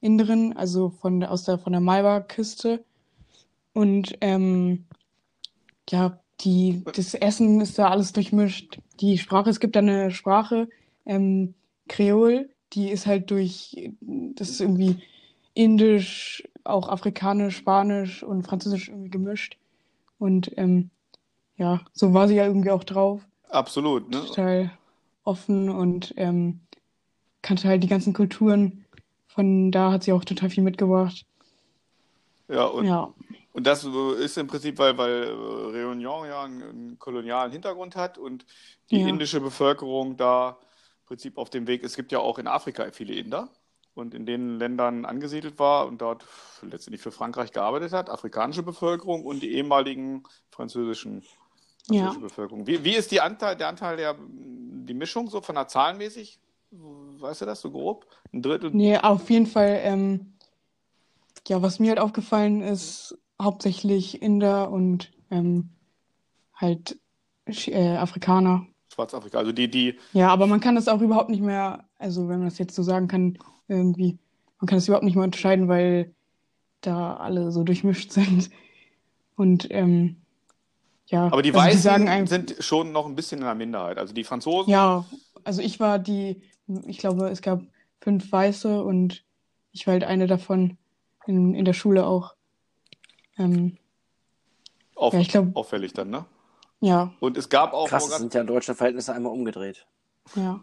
Inderin, 0.00 0.56
also 0.56 0.90
von 0.90 1.20
der, 1.20 1.30
aus 1.30 1.44
der, 1.44 1.58
von 1.58 1.72
der 1.72 1.80
Malwa-Küste. 1.80 2.84
Und 3.74 4.16
ähm, 4.20 4.86
ja, 5.88 6.18
die, 6.44 6.82
das 6.94 7.14
Essen 7.14 7.60
ist 7.60 7.78
da 7.78 7.88
alles 7.88 8.12
durchmischt. 8.12 8.78
Die 9.00 9.18
Sprache, 9.18 9.50
es 9.50 9.60
gibt 9.60 9.76
da 9.76 9.80
eine 9.80 10.10
Sprache, 10.10 10.68
ähm, 11.06 11.54
Kreol, 11.88 12.50
die 12.72 12.90
ist 12.90 13.06
halt 13.06 13.30
durch, 13.30 13.90
das 14.00 14.48
ist 14.48 14.60
irgendwie 14.60 15.02
Indisch, 15.54 16.42
auch 16.64 16.88
Afrikanisch, 16.88 17.56
Spanisch 17.56 18.22
und 18.22 18.44
Französisch 18.44 18.88
irgendwie 18.88 19.10
gemischt. 19.10 19.58
Und 20.18 20.52
ähm, 20.56 20.90
ja, 21.56 21.80
so 21.92 22.14
war 22.14 22.28
sie 22.28 22.36
ja 22.36 22.46
irgendwie 22.46 22.70
auch 22.70 22.84
drauf. 22.84 23.20
Absolut, 23.50 24.10
ne? 24.10 24.24
Total 24.26 24.70
offen 25.24 25.68
und 25.68 26.14
ähm, 26.16 26.60
kannte 27.42 27.68
halt 27.68 27.82
die 27.82 27.88
ganzen 27.88 28.12
Kulturen. 28.12 28.84
Von 29.26 29.70
da 29.70 29.92
hat 29.92 30.04
sie 30.04 30.12
auch 30.12 30.24
total 30.24 30.50
viel 30.50 30.62
mitgebracht. 30.62 31.26
Ja, 32.48 32.64
und, 32.64 32.86
Ja, 32.86 33.12
und 33.52 33.66
das 33.66 33.84
äh, 33.84 34.24
ist 34.24 34.38
im 34.38 34.46
Prinzip, 34.46 34.78
weil, 34.78 34.96
weil 34.98 35.24
äh, 35.24 35.78
Réunion 35.78 36.26
ja 36.26 36.42
einen, 36.42 36.98
kolonialen 36.98 37.52
Hintergrund 37.52 37.96
hat 37.96 38.18
und 38.18 38.44
die 38.90 39.00
Ja. 39.00 39.08
indische 39.08 39.40
Bevölkerung 39.40 40.16
da 40.16 40.58
im 41.02 41.06
Prinzip 41.06 41.38
auf 41.38 41.50
dem 41.50 41.66
Weg, 41.66 41.84
es 41.84 41.96
gibt 41.96 42.12
ja 42.12 42.18
auch 42.18 42.38
in 42.38 42.46
Afrika 42.46 42.90
viele 42.92 43.14
Inder 43.14 43.50
und 43.94 44.14
in 44.14 44.24
den 44.24 44.58
Ländern 44.58 45.04
angesiedelt 45.04 45.58
war 45.58 45.86
und 45.86 46.00
dort 46.00 46.24
letztendlich 46.62 47.02
für 47.02 47.12
Frankreich 47.12 47.52
gearbeitet 47.52 47.92
hat, 47.92 48.08
afrikanische 48.08 48.62
Bevölkerung 48.62 49.24
und 49.24 49.42
die 49.42 49.52
ehemaligen 49.54 50.22
französischen 50.50 51.22
ja. 51.90 52.10
Bevölkerung. 52.12 52.66
Wie, 52.66 52.84
wie 52.84 52.94
ist 52.94 53.10
die 53.10 53.20
Anteil, 53.20 53.56
der 53.56 53.68
Anteil 53.68 53.96
der 53.96 54.16
die 54.84 54.94
Mischung 54.94 55.28
so 55.28 55.40
von 55.40 55.54
der 55.54 55.68
zahlenmäßig? 55.68 56.38
Weißt 56.70 57.42
du 57.42 57.44
das 57.44 57.60
so 57.60 57.70
grob? 57.70 58.06
Ein 58.32 58.42
Drittel? 58.42 58.70
Nee, 58.72 58.96
auf 58.96 59.28
jeden 59.28 59.46
Fall, 59.46 59.80
ähm, 59.82 60.32
ja, 61.46 61.60
was 61.60 61.78
mir 61.78 61.90
halt 61.90 61.98
aufgefallen 61.98 62.62
ist, 62.62 63.18
hauptsächlich 63.42 64.22
Inder 64.22 64.70
und 64.70 65.12
ähm, 65.30 65.70
halt 66.54 66.98
äh, 67.46 67.96
Afrikaner. 67.96 68.66
Schwarzafrika. 68.92 69.38
Also 69.38 69.52
die, 69.52 69.70
die, 69.70 69.98
Ja, 70.12 70.28
aber 70.28 70.46
man 70.46 70.60
kann 70.60 70.74
das 70.74 70.88
auch 70.88 71.00
überhaupt 71.00 71.30
nicht 71.30 71.42
mehr, 71.42 71.84
also 71.98 72.28
wenn 72.28 72.38
man 72.38 72.48
das 72.48 72.58
jetzt 72.58 72.74
so 72.74 72.82
sagen 72.82 73.08
kann, 73.08 73.38
irgendwie, 73.68 74.18
man 74.60 74.66
kann 74.66 74.76
das 74.76 74.86
überhaupt 74.86 75.04
nicht 75.04 75.14
mehr 75.14 75.24
unterscheiden, 75.24 75.68
weil 75.68 76.14
da 76.82 77.16
alle 77.16 77.50
so 77.52 77.64
durchmischt 77.64 78.12
sind. 78.12 78.50
Und 79.36 79.66
ähm, 79.70 80.16
ja, 81.06 81.26
aber 81.26 81.42
die 81.42 81.50
also 81.50 81.60
die 81.60 81.66
Weißen 81.66 81.80
sagen 81.80 82.08
einem, 82.08 82.26
sind 82.26 82.56
schon 82.60 82.92
noch 82.92 83.06
ein 83.06 83.16
bisschen 83.16 83.40
in 83.40 83.44
der 83.44 83.54
Minderheit. 83.54 83.98
Also 83.98 84.14
die 84.14 84.24
Franzosen, 84.24 84.70
ja, 84.70 85.04
also 85.44 85.62
ich 85.62 85.80
war 85.80 85.98
die, 85.98 86.42
ich 86.86 86.98
glaube, 86.98 87.28
es 87.28 87.42
gab 87.42 87.62
fünf 88.00 88.30
Weiße 88.30 88.82
und 88.82 89.24
ich 89.72 89.86
war 89.86 89.92
halt 89.92 90.04
eine 90.04 90.26
davon 90.26 90.76
in, 91.26 91.54
in 91.54 91.64
der 91.64 91.72
Schule 91.72 92.06
auch. 92.06 92.34
Ähm, 93.44 93.76
auf, 94.94 95.14
ja, 95.14 95.20
ich 95.20 95.28
glaube, 95.28 95.52
auffällig 95.54 95.92
dann, 95.92 96.10
ne? 96.10 96.24
ja, 96.80 97.12
Und 97.20 97.36
es 97.36 97.48
gab 97.48 97.72
auch 97.72 97.88
Krass, 97.88 98.16
sind 98.18 98.34
ja 98.34 98.44
deutsche 98.44 98.74
Verhältnisse 98.74 99.12
einmal 99.14 99.32
umgedreht. 99.32 99.86
ja, 100.34 100.62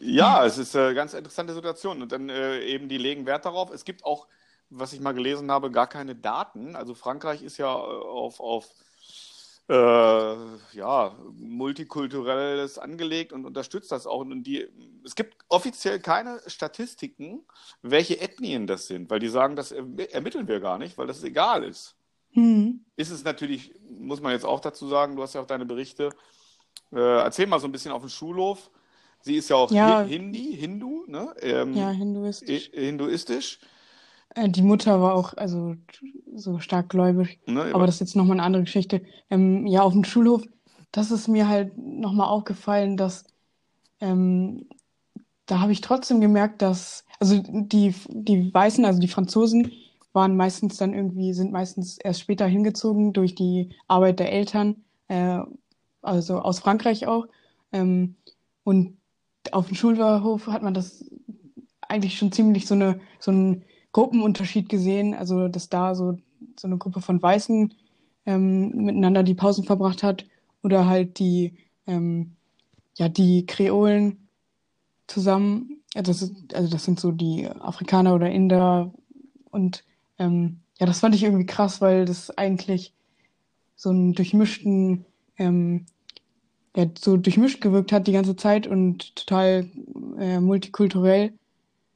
Ja, 0.00 0.44
es 0.46 0.56
ist 0.58 0.74
eine 0.76 0.94
ganz 0.94 1.12
interessante 1.14 1.54
Situation. 1.54 2.02
Und 2.02 2.12
dann 2.12 2.28
äh, 2.30 2.60
eben, 2.60 2.88
die 2.88 2.98
legen 2.98 3.26
Wert 3.26 3.44
darauf. 3.44 3.70
Es 3.70 3.84
gibt 3.84 4.04
auch, 4.04 4.26
was 4.70 4.92
ich 4.92 5.00
mal 5.00 5.12
gelesen 5.12 5.50
habe, 5.50 5.70
gar 5.70 5.86
keine 5.86 6.14
Daten. 6.14 6.74
Also 6.76 6.94
Frankreich 6.94 7.42
ist 7.42 7.58
ja 7.58 7.74
äh, 7.74 7.76
auf, 7.76 8.40
auf 8.40 8.66
äh, 9.68 9.74
ja, 10.76 11.16
multikulturelles 11.34 12.78
angelegt 12.78 13.32
und 13.32 13.44
unterstützt 13.46 13.92
das 13.92 14.06
auch. 14.06 14.20
Und 14.20 14.42
die, 14.44 14.68
es 15.04 15.14
gibt 15.14 15.36
offiziell 15.48 16.00
keine 16.00 16.40
Statistiken, 16.46 17.44
welche 17.82 18.20
Ethnien 18.20 18.66
das 18.66 18.86
sind, 18.86 19.10
weil 19.10 19.20
die 19.20 19.28
sagen, 19.28 19.56
das 19.56 19.72
erm- 19.72 19.98
ermitteln 20.10 20.48
wir 20.48 20.60
gar 20.60 20.78
nicht, 20.78 20.98
weil 20.98 21.06
das 21.06 21.22
egal 21.24 21.64
ist. 21.64 21.96
Hm, 22.34 22.84
Ist 22.96 23.10
es 23.10 23.24
natürlich, 23.24 23.72
muss 23.98 24.20
man 24.20 24.32
jetzt 24.32 24.44
auch 24.44 24.60
dazu 24.60 24.88
sagen, 24.88 25.16
du 25.16 25.22
hast 25.22 25.34
ja 25.34 25.40
auch 25.40 25.46
deine 25.46 25.66
Berichte. 25.66 26.10
Äh, 26.92 26.98
erzähl 27.00 27.46
mal 27.46 27.60
so 27.60 27.66
ein 27.68 27.72
bisschen 27.72 27.92
auf 27.92 28.02
dem 28.02 28.08
Schulhof. 28.08 28.70
Sie 29.22 29.36
ist 29.36 29.48
ja 29.50 29.56
auch 29.56 29.72
Ja. 29.72 30.02
Hi- 30.02 30.08
Hindi, 30.08 30.56
Hindu, 30.56 31.04
ne? 31.08 31.34
Ähm, 31.40 31.74
ja, 31.74 31.90
hinduistisch. 31.90 32.70
hi- 32.72 32.86
hinduistisch. 32.86 33.58
Äh, 34.34 34.48
die 34.48 34.62
Mutter 34.62 35.00
war 35.00 35.14
auch 35.14 35.34
also 35.34 35.76
so 36.36 36.58
stark 36.60 36.90
gläubig. 36.90 37.40
Ne? 37.46 37.70
Aber 37.72 37.86
das 37.86 37.96
ist 37.96 38.00
jetzt 38.00 38.16
nochmal 38.16 38.36
eine 38.36 38.42
andere 38.42 38.64
Geschichte. 38.64 39.02
Ähm, 39.30 39.66
ja, 39.66 39.82
auf 39.82 39.92
dem 39.92 40.04
Schulhof, 40.04 40.42
das 40.92 41.10
ist 41.10 41.28
mir 41.28 41.48
halt 41.48 41.76
nochmal 41.76 42.28
aufgefallen, 42.28 42.96
dass 42.96 43.24
ähm, 44.00 44.68
da 45.46 45.60
habe 45.60 45.72
ich 45.72 45.80
trotzdem 45.80 46.20
gemerkt, 46.20 46.62
dass, 46.62 47.04
also 47.20 47.42
die, 47.44 47.94
die 48.08 48.52
Weißen, 48.52 48.84
also 48.84 49.00
die 49.00 49.08
Franzosen, 49.08 49.70
waren 50.14 50.36
meistens 50.36 50.76
dann 50.76 50.94
irgendwie, 50.94 51.34
sind 51.34 51.52
meistens 51.52 51.98
erst 51.98 52.20
später 52.20 52.46
hingezogen 52.46 53.12
durch 53.12 53.34
die 53.34 53.70
Arbeit 53.88 54.20
der 54.20 54.32
Eltern, 54.32 54.76
äh, 55.08 55.40
also 56.00 56.38
aus 56.38 56.60
Frankreich 56.60 57.06
auch. 57.06 57.26
Ähm, 57.72 58.14
und 58.62 58.96
auf 59.50 59.66
dem 59.66 59.74
Schulhof 59.74 60.46
hat 60.46 60.62
man 60.62 60.72
das 60.72 61.04
eigentlich 61.88 62.16
schon 62.16 62.32
ziemlich 62.32 62.66
so 62.66 62.74
eine, 62.74 63.00
so 63.18 63.30
einen 63.30 63.64
Gruppenunterschied 63.92 64.68
gesehen, 64.68 65.14
also 65.14 65.48
dass 65.48 65.68
da 65.68 65.94
so, 65.94 66.16
so 66.58 66.68
eine 66.68 66.78
Gruppe 66.78 67.00
von 67.00 67.20
Weißen 67.20 67.74
ähm, 68.26 68.70
miteinander 68.70 69.22
die 69.22 69.34
Pausen 69.34 69.64
verbracht 69.64 70.02
hat 70.02 70.26
oder 70.62 70.86
halt 70.86 71.18
die, 71.18 71.54
ähm, 71.86 72.32
ja, 72.96 73.08
die 73.08 73.46
Kreolen 73.46 74.28
zusammen. 75.06 75.82
Ja, 75.94 76.02
das 76.02 76.22
ist, 76.22 76.54
also 76.54 76.70
das 76.70 76.84
sind 76.84 76.98
so 76.98 77.12
die 77.12 77.48
Afrikaner 77.48 78.14
oder 78.14 78.30
Inder 78.30 78.92
und 79.50 79.84
ähm, 80.18 80.60
ja, 80.78 80.86
das 80.86 81.00
fand 81.00 81.14
ich 81.14 81.22
irgendwie 81.24 81.46
krass, 81.46 81.80
weil 81.80 82.04
das 82.04 82.30
eigentlich 82.36 82.94
so 83.76 83.90
einen 83.90 84.14
durchmischten, 84.14 85.04
ähm, 85.38 85.86
ja, 86.76 86.86
so 86.98 87.16
durchmischt 87.16 87.60
gewirkt 87.60 87.92
hat 87.92 88.06
die 88.06 88.12
ganze 88.12 88.36
Zeit 88.36 88.66
und 88.66 89.14
total 89.16 89.68
äh, 90.18 90.40
multikulturell. 90.40 91.32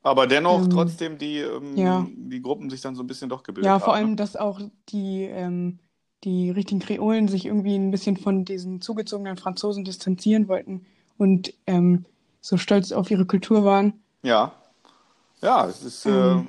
Aber 0.02 0.26
dennoch 0.26 0.64
Ähm, 0.64 0.70
trotzdem 0.70 1.18
die, 1.18 1.38
ähm, 1.38 1.76
ja. 1.76 2.07
die 2.14 2.40
Gruppen 2.40 2.70
sich 2.70 2.81
dann 2.81 2.94
so 2.94 3.02
ein 3.02 3.07
bisschen 3.07 3.28
doch 3.28 3.42
gebildet 3.42 3.66
Ja, 3.66 3.78
vor 3.81 3.94
haben. 3.94 4.04
allem, 4.04 4.11
ne? 4.11 4.16
dass 4.16 4.37
auch 4.37 4.61
die, 4.88 5.24
ähm, 5.24 5.78
die 6.24 6.50
richtigen 6.50 6.81
Kreolen 6.81 7.28
sich 7.28 7.46
irgendwie 7.46 7.74
ein 7.76 7.90
bisschen 7.90 8.16
von 8.16 8.44
diesen 8.44 8.81
zugezogenen 8.81 9.37
Franzosen 9.37 9.85
distanzieren 9.85 10.48
wollten 10.48 10.87
und 11.18 11.52
ähm, 11.66 12.07
so 12.40 12.57
stolz 12.57 12.92
auf 12.92 13.11
ihre 13.11 13.26
Kultur 13.26 13.64
waren. 13.64 13.94
Ja. 14.22 14.52
Ja, 15.42 15.66
es 15.68 15.83
ist, 15.85 16.07
äh, 16.07 16.42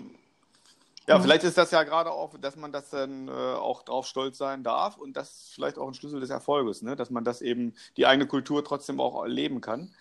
Ja, 1.10 1.16
Ja. 1.16 1.22
vielleicht 1.22 1.44
ist 1.44 1.58
das 1.58 1.72
ja 1.72 1.84
gerade 1.84 2.12
auch, 2.12 2.38
dass 2.40 2.56
man 2.56 2.72
das 2.72 2.92
dann 2.92 3.28
äh, 3.28 3.32
auch 3.32 3.82
drauf 3.84 4.06
stolz 4.06 4.38
sein 4.38 4.64
darf 4.64 4.98
und 4.98 5.18
das 5.18 5.30
ist 5.32 5.52
vielleicht 5.56 5.78
auch 5.80 5.88
ein 5.88 5.94
Schlüssel 5.96 6.20
des 6.20 6.30
Erfolges, 6.30 6.82
ne? 6.84 6.96
dass 6.96 7.10
man 7.10 7.24
das 7.24 7.42
eben, 7.42 7.74
die 7.98 8.06
eigene 8.06 8.28
Kultur 8.28 8.64
trotzdem 8.64 9.00
auch 9.02 9.26
leben 9.26 9.60
kann. 9.60 9.92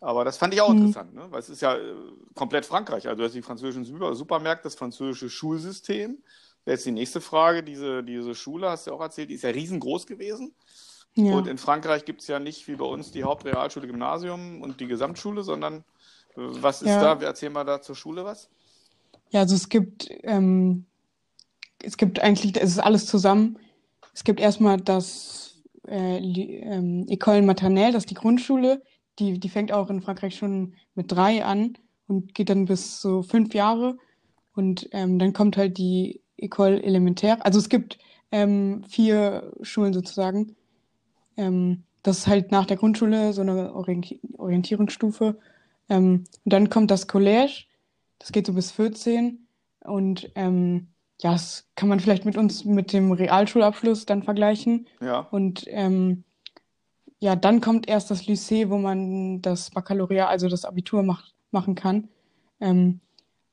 Aber 0.00 0.24
das 0.24 0.36
fand 0.38 0.52
ich 0.54 0.60
auch 0.60 0.70
Mhm. 0.70 0.78
interessant, 0.78 1.14
ne? 1.14 1.26
weil 1.30 1.38
es 1.40 1.48
ist 1.50 1.60
ja 1.62 1.76
äh, 1.76 1.94
komplett 2.34 2.64
Frankreich. 2.66 3.06
Also 3.06 3.18
du 3.18 3.24
hast 3.24 3.34
die 3.34 3.42
französischen 3.42 3.84
Super 3.84 4.14
Supermärkte, 4.14 4.64
das 4.64 4.74
französische 4.74 5.28
Schulsystem. 5.30 6.18
Jetzt 6.66 6.86
die 6.86 6.92
nächste 6.92 7.20
Frage, 7.20 7.62
diese, 7.62 8.02
diese 8.02 8.34
Schule, 8.34 8.70
hast 8.70 8.86
du 8.86 8.90
ja 8.90 8.96
auch 8.96 9.00
erzählt, 9.02 9.28
die 9.28 9.34
ist 9.34 9.42
ja 9.42 9.50
riesengroß 9.50 10.06
gewesen. 10.06 10.54
Ja. 11.14 11.34
Und 11.34 11.46
in 11.46 11.58
Frankreich 11.58 12.06
gibt 12.06 12.22
es 12.22 12.26
ja 12.26 12.38
nicht 12.40 12.66
wie 12.68 12.76
bei 12.76 12.86
uns 12.86 13.10
die 13.12 13.22
Hauptrealschule, 13.22 13.86
Gymnasium 13.86 14.62
und 14.62 14.80
die 14.80 14.86
Gesamtschule, 14.86 15.42
sondern 15.42 15.78
äh, 15.78 15.82
was 16.36 16.80
ist 16.80 16.88
Ja. 16.88 17.14
da? 17.16 17.22
Erzähl 17.22 17.50
mal 17.50 17.64
da 17.64 17.82
zur 17.82 17.94
Schule 17.96 18.24
was. 18.24 18.48
Ja, 19.34 19.40
also 19.40 19.56
es 19.56 19.68
gibt, 19.68 20.08
ähm, 20.22 20.86
es 21.82 21.96
gibt 21.96 22.20
eigentlich, 22.20 22.56
es 22.56 22.70
ist 22.70 22.78
alles 22.78 23.06
zusammen. 23.06 23.58
Es 24.14 24.22
gibt 24.22 24.38
erstmal 24.38 24.80
das 24.80 25.60
äh, 25.88 26.18
ähm, 26.18 27.04
École 27.08 27.42
Maternelle, 27.42 27.92
das 27.92 28.04
ist 28.04 28.10
die 28.10 28.14
Grundschule. 28.14 28.80
Die, 29.18 29.40
die 29.40 29.48
fängt 29.48 29.72
auch 29.72 29.90
in 29.90 30.02
Frankreich 30.02 30.36
schon 30.36 30.74
mit 30.94 31.10
drei 31.10 31.44
an 31.44 31.76
und 32.06 32.32
geht 32.34 32.48
dann 32.48 32.66
bis 32.66 33.00
so 33.00 33.22
fünf 33.24 33.54
Jahre. 33.54 33.96
Und 34.54 34.88
ähm, 34.92 35.18
dann 35.18 35.32
kommt 35.32 35.56
halt 35.56 35.78
die 35.78 36.20
École 36.40 36.80
Élémentaire. 36.80 37.40
Also 37.40 37.58
es 37.58 37.68
gibt 37.68 37.98
ähm, 38.30 38.84
vier 38.88 39.52
Schulen 39.62 39.92
sozusagen. 39.92 40.54
Ähm, 41.36 41.82
das 42.04 42.18
ist 42.18 42.26
halt 42.28 42.52
nach 42.52 42.66
der 42.66 42.76
Grundschule 42.76 43.32
so 43.32 43.40
eine 43.40 43.74
Orienti 43.74 44.20
Orientierungsstufe. 44.38 45.40
Ähm, 45.88 46.22
und 46.44 46.52
dann 46.52 46.70
kommt 46.70 46.92
das 46.92 47.08
Collège. 47.08 47.64
Das 48.24 48.32
geht 48.32 48.46
so 48.46 48.54
bis 48.54 48.70
14. 48.70 49.46
Und 49.80 50.30
ähm, 50.34 50.88
ja, 51.20 51.32
das 51.32 51.68
kann 51.76 51.90
man 51.90 52.00
vielleicht 52.00 52.24
mit 52.24 52.38
uns 52.38 52.64
mit 52.64 52.94
dem 52.94 53.12
Realschulabschluss 53.12 54.06
dann 54.06 54.22
vergleichen. 54.22 54.86
Ja. 55.02 55.28
Und 55.30 55.66
ähm, 55.68 56.24
ja, 57.18 57.36
dann 57.36 57.60
kommt 57.60 57.86
erst 57.86 58.10
das 58.10 58.22
Lycée, 58.22 58.70
wo 58.70 58.78
man 58.78 59.42
das 59.42 59.70
Baccalaureat, 59.70 60.26
also 60.26 60.48
das 60.48 60.64
Abitur 60.64 61.02
macht, 61.02 61.34
machen 61.50 61.74
kann. 61.74 62.08
Ähm, 62.60 63.00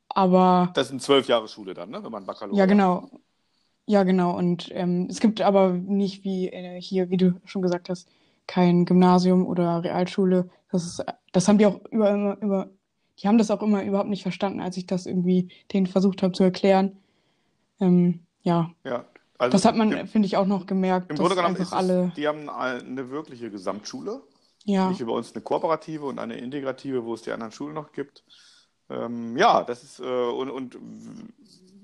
aber 0.08 0.72
Das 0.74 0.88
sind 0.88 1.02
zwölf 1.02 1.28
Jahre 1.28 1.50
Schule 1.50 1.74
dann, 1.74 1.90
ne? 1.90 2.02
wenn 2.02 2.12
man 2.12 2.26
Baccalaureat 2.26 2.58
ja, 2.58 2.66
genau. 2.66 3.10
Ja, 3.88 4.04
genau. 4.04 4.38
Und 4.38 4.70
ähm, 4.72 5.08
es 5.10 5.20
gibt 5.20 5.42
aber 5.42 5.74
nicht 5.74 6.24
wie 6.24 6.48
äh, 6.48 6.80
hier, 6.80 7.10
wie 7.10 7.18
du 7.18 7.34
schon 7.44 7.62
gesagt 7.62 7.90
hast, 7.90 8.08
kein 8.48 8.86
Gymnasium 8.86 9.46
oder 9.46 9.84
Realschule. 9.84 10.50
Das 10.72 10.86
ist, 10.86 11.04
das 11.34 11.50
haben 11.50 11.58
die 11.58 11.66
auch 11.66 11.82
über, 11.92 12.10
immer, 12.10 12.38
über, 12.40 12.70
die 13.22 13.28
haben 13.28 13.38
das 13.38 13.52
auch 13.52 13.62
immer 13.62 13.84
überhaupt 13.84 14.10
nicht 14.10 14.24
verstanden, 14.24 14.62
als 14.62 14.78
ich 14.78 14.88
das 14.88 15.06
irgendwie 15.06 15.50
denen 15.74 15.88
versucht 15.88 16.24
habe 16.24 16.34
zu 16.34 16.44
erklären. 16.44 16.98
Ähm, 17.80 18.22
ja, 18.44 18.72
Ja, 18.84 19.06
also 19.38 19.52
das 19.52 19.66
hat 19.66 19.76
man, 19.76 20.08
finde 20.08 20.26
ich, 20.28 20.38
auch 20.38 20.46
noch 20.46 20.66
gemerkt, 20.66 21.12
im 21.12 21.18
Grunde 21.18 21.36
genommen 21.36 21.56
ist 21.56 21.68
es, 21.68 21.74
alle, 21.74 22.12
die 22.16 22.28
haben 22.28 22.50
eine 22.50 23.10
wirkliche 23.10 23.50
Gesamtschule, 23.50 24.22
ja, 24.64 24.90
nicht 24.90 25.06
bei 25.06 25.12
uns 25.12 25.34
eine 25.34 25.42
kooperative 25.44 26.06
und 26.06 26.20
eine 26.20 26.38
integrative, 26.38 27.06
wo 27.06 27.14
es 27.14 27.22
die 27.24 27.32
anderen 27.32 27.52
Schulen 27.52 27.74
noch 27.74 27.92
gibt. 27.92 28.24
Ähm, 28.90 29.38
ja, 29.38 29.64
das 29.64 29.84
ist, 29.84 30.00
äh, 30.00 30.04
und, 30.04 30.50
und 30.50 30.78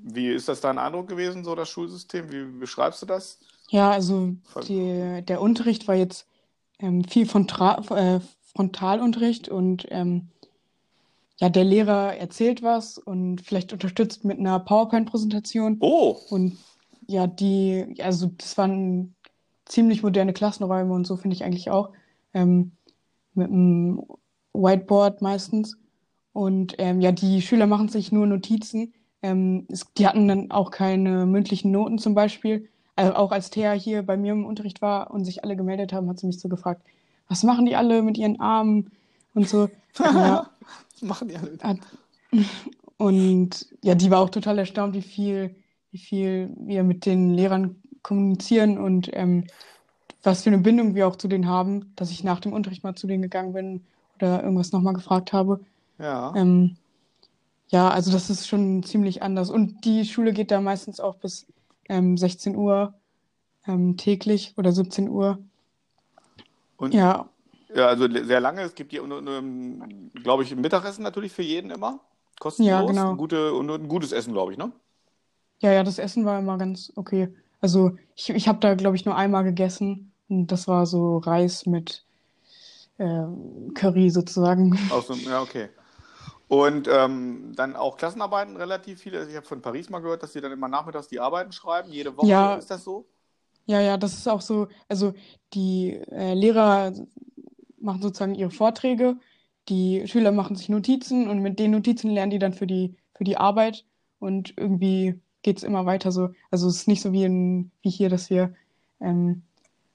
wie 0.03 0.29
ist 0.29 0.47
das 0.47 0.61
dein 0.61 0.77
Eindruck 0.77 1.07
gewesen, 1.07 1.43
so 1.43 1.55
das 1.55 1.69
Schulsystem? 1.69 2.31
Wie 2.31 2.45
beschreibst 2.59 3.01
du 3.01 3.05
das? 3.05 3.39
ja, 3.69 3.91
also 3.91 4.35
die, 4.67 5.23
der 5.25 5.41
Unterricht 5.41 5.87
war 5.87 5.95
jetzt 5.95 6.27
ähm, 6.79 7.03
viel 7.03 7.27
von 7.27 7.47
Tra 7.47 7.81
äh, 7.89 8.19
Frontalunterricht 8.53 9.49
und 9.49 9.87
ähm, 9.89 10.29
ja, 11.39 11.49
der 11.49 11.63
Lehrer 11.63 12.15
erzählt 12.17 12.63
was 12.63 12.97
und 12.97 13.41
vielleicht 13.41 13.73
unterstützt 13.73 14.25
mit 14.25 14.39
einer 14.39 14.59
PowerPoint-Präsentation. 14.59 15.77
Oh, 15.81 16.17
Und 16.29 16.57
ja, 17.07 17.27
die, 17.27 17.95
also 17.99 18.31
das 18.37 18.57
waren 18.57 19.15
ziemlich 19.65 20.03
moderne 20.03 20.33
Klassenräume 20.33 20.93
und 20.93 21.05
so 21.05 21.15
finde 21.17 21.35
ich 21.35 21.43
eigentlich 21.43 21.69
auch. 21.69 21.91
Ähm, 22.33 22.71
mit 23.35 23.49
einem 23.49 24.03
Whiteboard 24.53 25.21
meistens. 25.21 25.77
Und 26.33 26.75
ähm, 26.79 27.01
ja, 27.01 27.11
die 27.11 27.41
Schüler 27.41 27.67
machen 27.67 27.89
sich 27.89 28.11
nur 28.11 28.27
Notizen. 28.27 28.93
Ähm, 29.21 29.65
es, 29.69 29.85
die 29.97 30.07
hatten 30.07 30.27
dann 30.27 30.51
auch 30.51 30.71
keine 30.71 31.25
mündlichen 31.25 31.71
Noten 31.71 31.99
zum 31.99 32.15
Beispiel. 32.15 32.67
Also 32.95 33.13
auch 33.13 33.31
als 33.31 33.51
Thea 33.51 33.73
hier 33.73 34.03
bei 34.03 34.17
mir 34.17 34.33
im 34.33 34.45
Unterricht 34.45 34.81
war 34.81 35.11
und 35.11 35.23
sich 35.23 35.43
alle 35.43 35.55
gemeldet 35.55 35.93
haben, 35.93 36.09
hat 36.09 36.19
sie 36.19 36.27
mich 36.27 36.39
so 36.39 36.49
gefragt, 36.49 36.81
was 37.27 37.43
machen 37.43 37.65
die 37.65 37.75
alle 37.75 38.01
mit 38.01 38.17
ihren 38.17 38.39
Armen 38.39 38.91
und 39.33 39.47
so. 39.47 39.69
Ja, 39.99 40.51
machen 41.01 41.27
die 41.27 41.37
alle? 41.37 41.57
hat, 41.61 41.79
und 42.97 43.67
ja, 43.83 43.95
die 43.95 44.09
war 44.09 44.19
auch 44.19 44.29
total 44.29 44.57
erstaunt, 44.57 44.93
wie 44.93 45.01
viel, 45.01 45.55
wie 45.91 45.97
viel 45.99 46.49
wir 46.57 46.83
mit 46.83 47.05
den 47.05 47.33
Lehrern 47.33 47.81
kommunizieren 48.01 48.77
und 48.77 49.09
ähm, 49.13 49.45
was 50.23 50.43
für 50.43 50.49
eine 50.49 50.57
Bindung 50.57 50.95
wir 50.95 51.07
auch 51.07 51.15
zu 51.15 51.27
denen 51.27 51.47
haben, 51.47 51.93
dass 51.95 52.11
ich 52.11 52.23
nach 52.23 52.39
dem 52.39 52.53
Unterricht 52.53 52.83
mal 52.83 52.95
zu 52.95 53.07
denen 53.07 53.21
gegangen 53.21 53.53
bin 53.53 53.85
oder 54.15 54.43
irgendwas 54.43 54.71
nochmal 54.71 54.93
gefragt 54.93 55.31
habe. 55.31 55.59
Ja, 55.99 56.33
Ähm, 56.35 56.77
ja, 57.69 57.89
also 57.89 58.11
das 58.11 58.29
ist 58.29 58.47
schon 58.47 58.83
ziemlich 58.83 59.21
anders. 59.21 59.49
Und 59.49 59.83
die 59.85 60.05
Schule 60.05 60.33
geht 60.33 60.51
da 60.51 60.61
meistens 60.61 60.99
auch 60.99 61.15
bis 61.15 61.47
ähm, 61.89 62.17
16 62.17 62.55
Uhr 62.55 62.93
ähm, 63.67 63.97
täglich 63.97 64.53
oder 64.57 64.71
17 64.71 65.09
Uhr. 65.09 65.39
und 66.77 66.93
Ja, 66.93 67.29
ja, 67.73 67.87
also 67.87 68.07
sehr 68.09 68.39
lange. 68.39 68.61
Es 68.61 68.75
gibt 68.75 68.91
hier, 68.91 69.01
glaube 69.01 70.43
ich, 70.43 70.51
ein 70.51 70.61
Mittagessen 70.61 71.03
natürlich 71.03 71.31
für 71.31 71.43
jeden 71.43 71.71
immer. 71.71 71.99
Kostenlos. 72.39 72.71
Ja, 72.71 72.85
genau. 72.85 73.11
Ein, 73.11 73.17
gute, 73.17 73.53
und 73.53 73.69
ein 73.69 73.87
gutes 73.87 74.11
Essen, 74.11 74.33
glaube 74.33 74.51
ich, 74.51 74.57
ne? 74.57 74.71
ja, 75.59 75.71
ja, 75.71 75.83
das 75.83 75.99
Essen 75.99 76.25
war 76.25 76.39
immer 76.39 76.57
ganz 76.57 76.91
okay. 76.95 77.33
Also 77.61 77.97
ich, 78.15 78.29
ich 78.29 78.47
habe 78.47 78.59
da, 78.59 78.75
glaube 78.75 78.95
ich, 78.95 79.05
nur 79.05 79.15
einmal 79.15 79.43
gegessen 79.43 80.11
und 80.29 80.47
das 80.47 80.67
war 80.67 80.85
so 80.85 81.17
Reis 81.17 81.65
mit 81.65 82.03
ähm, 82.99 83.73
Curry 83.73 84.09
sozusagen. 84.09 84.77
Aus 84.91 85.07
dem, 85.07 85.19
ja, 85.21 85.41
okay. 85.41 85.69
Und 86.47 86.87
ähm, 86.87 87.51
dann 87.55 87.75
auch 87.75 87.97
Klassenarbeiten 87.97 88.55
relativ 88.55 89.01
viele. 89.01 89.19
Also 89.19 89.31
ich 89.31 89.35
habe 89.35 89.45
von 89.45 89.61
Paris 89.61 89.89
mal 89.89 89.99
gehört, 89.99 90.23
dass 90.23 90.33
sie 90.33 90.41
dann 90.41 90.51
immer 90.51 90.67
nachmittags 90.67 91.07
die 91.07 91.19
Arbeiten 91.19 91.51
schreiben. 91.51 91.91
Jede 91.91 92.15
Woche 92.15 92.27
Ja. 92.27 92.55
ist 92.55 92.71
das 92.71 92.83
so? 92.83 93.05
Ja, 93.65 93.81
ja, 93.81 93.97
das 93.97 94.13
ist 94.13 94.29
auch 94.29 94.39
so. 94.39 94.67
Also 94.87 95.13
die 95.53 95.99
äh, 96.09 96.33
Lehrer 96.33 96.93
machen 97.87 98.03
sozusagen 98.03 98.35
ihre 98.35 98.51
Vorträge, 98.51 99.17
die 99.69 100.07
Schüler 100.07 100.31
machen 100.31 100.55
sich 100.55 100.69
Notizen 100.69 101.27
und 101.27 101.39
mit 101.41 101.57
den 101.57 101.71
Notizen 101.71 102.11
lernen 102.11 102.31
die 102.31 102.39
dann 102.39 102.53
für 102.53 102.67
die, 102.67 102.95
für 103.15 103.23
die 103.23 103.37
Arbeit 103.37 103.83
und 104.19 104.53
irgendwie 104.55 105.19
geht's 105.41 105.63
immer 105.63 105.85
weiter 105.85 106.11
so. 106.11 106.29
Also 106.51 106.67
es 106.67 106.77
ist 106.77 106.87
nicht 106.87 107.01
so 107.01 107.11
wie, 107.11 107.23
in, 107.23 107.71
wie 107.81 107.89
hier, 107.89 108.09
dass 108.09 108.29
wir 108.29 108.53
ähm, 109.01 109.41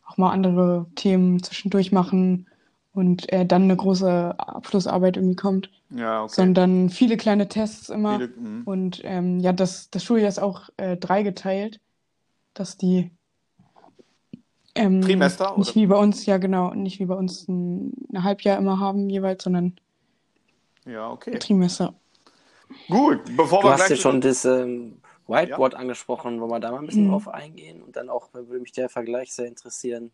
auch 0.06 0.16
mal 0.16 0.30
andere 0.30 0.86
Themen 0.94 1.42
zwischendurch 1.42 1.92
machen 1.92 2.46
und 2.92 3.32
äh, 3.32 3.46
dann 3.46 3.62
eine 3.62 3.76
große 3.76 4.34
Abschlussarbeit 4.38 5.16
irgendwie 5.16 5.36
kommt, 5.36 5.70
Ja, 5.90 6.24
okay. 6.24 6.32
sondern 6.34 6.90
viele 6.90 7.16
kleine 7.16 7.48
Tests 7.48 7.88
immer. 7.88 8.18
Viele, 8.18 8.28
mhm. 8.28 8.62
Und 8.64 9.00
ähm, 9.04 9.40
ja, 9.40 9.52
das, 9.52 9.88
das 9.90 10.04
Schuljahr 10.04 10.28
ist 10.28 10.40
auch 10.40 10.68
äh, 10.76 10.96
dreigeteilt, 10.96 11.80
dass 12.54 12.76
die 12.76 13.10
ähm, 14.74 15.00
Trimester, 15.00 15.56
nicht 15.56 15.70
oder? 15.70 15.74
wie 15.74 15.86
bei 15.86 15.96
uns, 15.96 16.26
ja 16.26 16.38
genau, 16.38 16.74
nicht 16.74 16.98
wie 17.00 17.06
bei 17.06 17.14
uns 17.14 17.46
ein, 17.48 17.92
ein 18.12 18.24
Halbjahr 18.24 18.58
immer 18.58 18.80
haben 18.80 19.08
jeweils, 19.10 19.44
sondern 19.44 19.76
ja, 20.86 21.10
okay. 21.10 21.38
Trimester. 21.38 21.94
Gut, 22.88 23.20
bevor 23.36 23.62
Du 23.62 23.68
wir 23.68 23.72
hast 23.72 23.88
gleich 23.88 23.90
ja 23.90 23.96
schon 23.96 24.20
das 24.20 24.44
ähm, 24.44 25.00
Whiteboard 25.26 25.74
angesprochen, 25.74 26.40
wollen 26.40 26.50
wir 26.50 26.60
da 26.60 26.70
mal 26.70 26.78
ein 26.78 26.86
bisschen 26.86 27.04
Mhm. 27.06 27.10
drauf 27.10 27.28
eingehen 27.28 27.82
und 27.82 27.96
dann 27.96 28.08
auch 28.08 28.32
würde 28.34 28.60
mich 28.60 28.72
der 28.72 28.88
Vergleich 28.88 29.32
sehr 29.32 29.46
interessieren. 29.46 30.12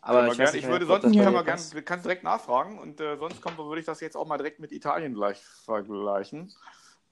Aber 0.00 0.26
ich 0.28 0.36
gern- 0.38 0.54
ich 0.54 0.66
würde 0.66 0.86
sonst 0.86 1.02
können 1.02 1.14
dir 1.14 1.32
wir 1.32 1.44
gern, 1.44 1.60
kannst 1.84 2.04
direkt 2.04 2.22
nachfragen 2.24 2.78
und 2.78 3.00
äh, 3.00 3.16
sonst 3.18 3.42
kommen, 3.42 3.58
würde 3.58 3.80
ich 3.80 3.86
das 3.86 4.00
jetzt 4.00 4.16
auch 4.16 4.26
mal 4.26 4.38
direkt 4.38 4.60
mit 4.60 4.72
Italien 4.72 5.14
gleich 5.14 5.38
vergleichen. 5.64 6.52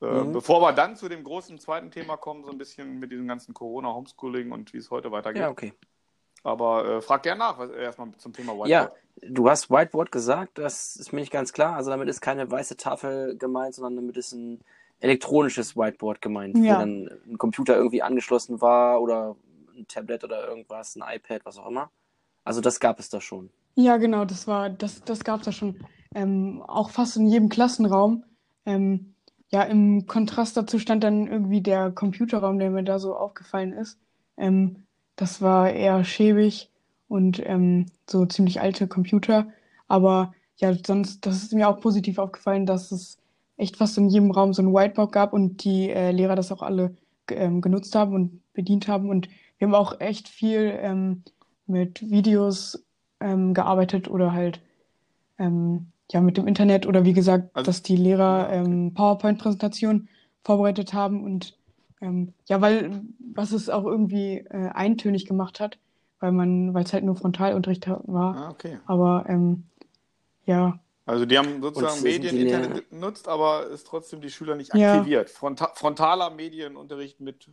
Äh, 0.00 0.06
Mhm. 0.06 0.32
Bevor 0.32 0.60
wir 0.60 0.72
dann 0.72 0.96
zu 0.96 1.08
dem 1.08 1.24
großen 1.24 1.58
zweiten 1.58 1.90
Thema 1.90 2.16
kommen, 2.16 2.44
so 2.44 2.50
ein 2.50 2.58
bisschen 2.58 2.98
mit 2.98 3.10
diesem 3.10 3.26
ganzen 3.26 3.54
Corona, 3.54 3.92
Homeschooling 3.92 4.52
und 4.52 4.72
wie 4.72 4.78
es 4.78 4.90
heute 4.90 5.10
weitergeht. 5.10 5.42
Ja, 5.42 5.50
okay. 5.50 5.72
Aber 6.46 6.86
äh, 6.86 7.00
frag 7.02 7.24
gern 7.24 7.38
nach, 7.38 7.58
was, 7.58 7.70
erstmal 7.70 8.12
zum 8.18 8.32
Thema 8.32 8.52
Whiteboard. 8.52 8.68
Ja, 8.68 8.92
du 9.28 9.50
hast 9.50 9.68
Whiteboard 9.68 10.12
gesagt, 10.12 10.58
das 10.58 10.94
ist 10.94 11.12
mir 11.12 11.18
nicht 11.18 11.32
ganz 11.32 11.52
klar. 11.52 11.74
Also 11.74 11.90
damit 11.90 12.08
ist 12.08 12.20
keine 12.20 12.48
weiße 12.48 12.76
Tafel 12.76 13.36
gemeint, 13.36 13.74
sondern 13.74 13.96
damit 13.96 14.16
ist 14.16 14.32
ein 14.32 14.60
elektronisches 15.00 15.76
Whiteboard 15.76 16.22
gemeint, 16.22 16.56
Ja. 16.58 16.76
wo 16.76 16.78
dann 16.78 17.10
ein 17.28 17.36
Computer 17.36 17.76
irgendwie 17.76 18.00
angeschlossen 18.02 18.60
war 18.60 19.02
oder 19.02 19.34
ein 19.76 19.88
Tablet 19.88 20.22
oder 20.22 20.46
irgendwas, 20.46 20.94
ein 20.94 21.02
iPad, 21.16 21.44
was 21.44 21.58
auch 21.58 21.66
immer. 21.66 21.90
Also 22.44 22.60
das 22.60 22.78
gab 22.78 23.00
es 23.00 23.10
da 23.10 23.20
schon. 23.20 23.50
Ja, 23.74 23.96
genau, 23.96 24.24
das 24.24 24.46
war, 24.46 24.70
das, 24.70 25.02
das 25.02 25.24
gab 25.24 25.40
es 25.40 25.46
ja 25.46 25.52
schon 25.52 25.80
ähm, 26.14 26.62
auch 26.62 26.90
fast 26.90 27.16
in 27.16 27.26
jedem 27.26 27.48
Klassenraum. 27.48 28.24
Ähm, 28.64 29.14
ja, 29.50 29.64
im 29.64 30.06
Kontrast 30.06 30.56
dazu 30.56 30.78
stand 30.78 31.02
dann 31.02 31.26
irgendwie 31.26 31.60
der 31.60 31.90
Computerraum, 31.90 32.60
der 32.60 32.70
mir 32.70 32.84
da 32.84 33.00
so 33.00 33.16
aufgefallen 33.16 33.72
ist. 33.72 33.98
Ähm, 34.36 34.85
das 35.16 35.40
war 35.42 35.70
eher 35.70 36.04
schäbig 36.04 36.70
und 37.08 37.40
ähm, 37.44 37.86
so 38.08 38.26
ziemlich 38.26 38.60
alte 38.60 38.86
Computer. 38.88 39.48
Aber 39.88 40.34
ja, 40.56 40.74
sonst, 40.86 41.26
das 41.26 41.36
ist 41.42 41.52
mir 41.52 41.68
auch 41.68 41.80
positiv 41.80 42.18
aufgefallen, 42.18 42.66
dass 42.66 42.92
es 42.92 43.18
echt 43.56 43.76
fast 43.76 43.96
in 43.98 44.08
jedem 44.08 44.30
Raum 44.30 44.52
so 44.52 44.62
ein 44.62 44.72
Whiteboard 44.74 45.12
gab 45.12 45.32
und 45.32 45.64
die 45.64 45.90
äh, 45.90 46.10
Lehrer 46.10 46.36
das 46.36 46.52
auch 46.52 46.62
alle 46.62 46.96
ähm, 47.30 47.60
genutzt 47.60 47.94
haben 47.94 48.14
und 48.14 48.40
bedient 48.52 48.88
haben. 48.88 49.08
Und 49.08 49.28
wir 49.58 49.68
haben 49.68 49.74
auch 49.74 50.00
echt 50.00 50.28
viel 50.28 50.78
ähm, 50.80 51.22
mit 51.66 52.08
Videos 52.10 52.84
ähm, 53.20 53.54
gearbeitet 53.54 54.08
oder 54.08 54.32
halt 54.32 54.60
ähm, 55.38 55.86
ja 56.12 56.20
mit 56.20 56.36
dem 56.36 56.46
Internet 56.46 56.86
oder 56.86 57.04
wie 57.04 57.12
gesagt, 57.12 57.50
Also- 57.54 57.66
dass 57.66 57.82
die 57.82 57.96
Lehrer 57.96 58.50
ähm, 58.52 58.94
PowerPoint-Präsentationen 58.94 60.08
vorbereitet 60.44 60.92
haben 60.94 61.24
und 61.24 61.55
ähm, 62.00 62.32
ja, 62.48 62.60
weil 62.60 63.02
was 63.34 63.52
es 63.52 63.68
auch 63.68 63.84
irgendwie 63.84 64.38
äh, 64.38 64.68
eintönig 64.74 65.26
gemacht 65.26 65.60
hat, 65.60 65.78
weil 66.20 66.32
man, 66.32 66.74
weil 66.74 66.84
es 66.84 66.92
halt 66.92 67.04
nur 67.04 67.16
Frontalunterricht 67.16 67.88
war. 67.88 68.36
Ah, 68.36 68.50
okay. 68.50 68.78
Aber 68.86 69.24
ähm, 69.28 69.64
ja, 70.44 70.78
Also 71.06 71.26
die 71.26 71.38
haben 71.38 71.62
sozusagen 71.62 72.02
Medien, 72.02 72.36
die 72.36 72.42
Internet 72.42 72.90
genutzt, 72.90 73.28
aber 73.28 73.66
ist 73.66 73.86
trotzdem 73.86 74.20
die 74.20 74.30
Schüler 74.30 74.54
nicht 74.56 74.74
Ja. 74.74 74.92
aktiviert. 74.94 75.30
Fronta 75.30 75.70
frontaler 75.74 76.30
Medienunterricht 76.30 77.20
mit. 77.20 77.48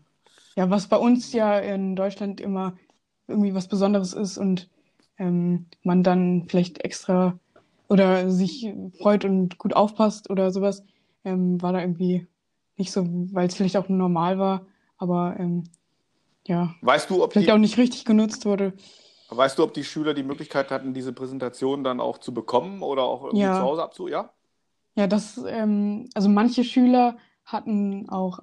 ja, 0.55 0.69
was 0.69 0.87
bei 0.87 0.97
uns 0.97 1.33
ja 1.33 1.59
in 1.59 1.95
Deutschland 1.95 2.41
immer 2.41 2.75
irgendwie 3.27 3.53
was 3.55 3.67
Besonderes 3.67 4.13
ist 4.13 4.37
und 4.37 4.69
ähm, 5.17 5.67
man 5.83 6.03
dann 6.03 6.45
vielleicht 6.49 6.83
extra 6.83 7.39
oder 7.87 8.29
sich 8.31 8.73
freut 8.99 9.25
und 9.25 9.57
gut 9.57 9.75
aufpasst 9.75 10.29
oder 10.29 10.51
sowas, 10.51 10.83
ähm, 11.25 11.61
war 11.61 11.73
da 11.73 11.81
irgendwie 11.81 12.27
nicht 12.83 12.91
so, 12.91 13.05
weil 13.33 13.47
es 13.47 13.55
vielleicht 13.55 13.77
auch 13.77 13.89
normal 13.89 14.37
war, 14.39 14.67
aber 14.97 15.35
ähm, 15.39 15.63
ja, 16.47 16.75
Weißt 16.81 17.09
du, 17.09 17.23
ob 17.23 17.31
vielleicht 17.31 17.47
die, 17.47 17.53
auch 17.53 17.57
nicht 17.57 17.77
richtig 17.77 18.05
genutzt 18.05 18.45
wurde. 18.45 18.73
weißt 19.29 19.57
du, 19.57 19.63
ob 19.63 19.73
die 19.73 19.83
Schüler 19.83 20.13
die 20.13 20.23
Möglichkeit 20.23 20.71
hatten, 20.71 20.93
diese 20.93 21.13
Präsentation 21.13 21.83
dann 21.83 21.99
auch 21.99 22.17
zu 22.19 22.33
bekommen 22.33 22.83
oder 22.83 23.03
auch 23.03 23.23
irgendwie 23.23 23.43
Ja. 23.43 23.53
zu 23.53 23.63
Hause 23.63 23.83
abzu? 23.83 24.07
Ja? 24.07 24.33
Ja, 24.95 25.07
das, 25.07 25.37
ähm, 25.47 26.09
also 26.13 26.29
manche 26.29 26.63
Schüler 26.63 27.17
hatten 27.45 28.09
auch 28.09 28.39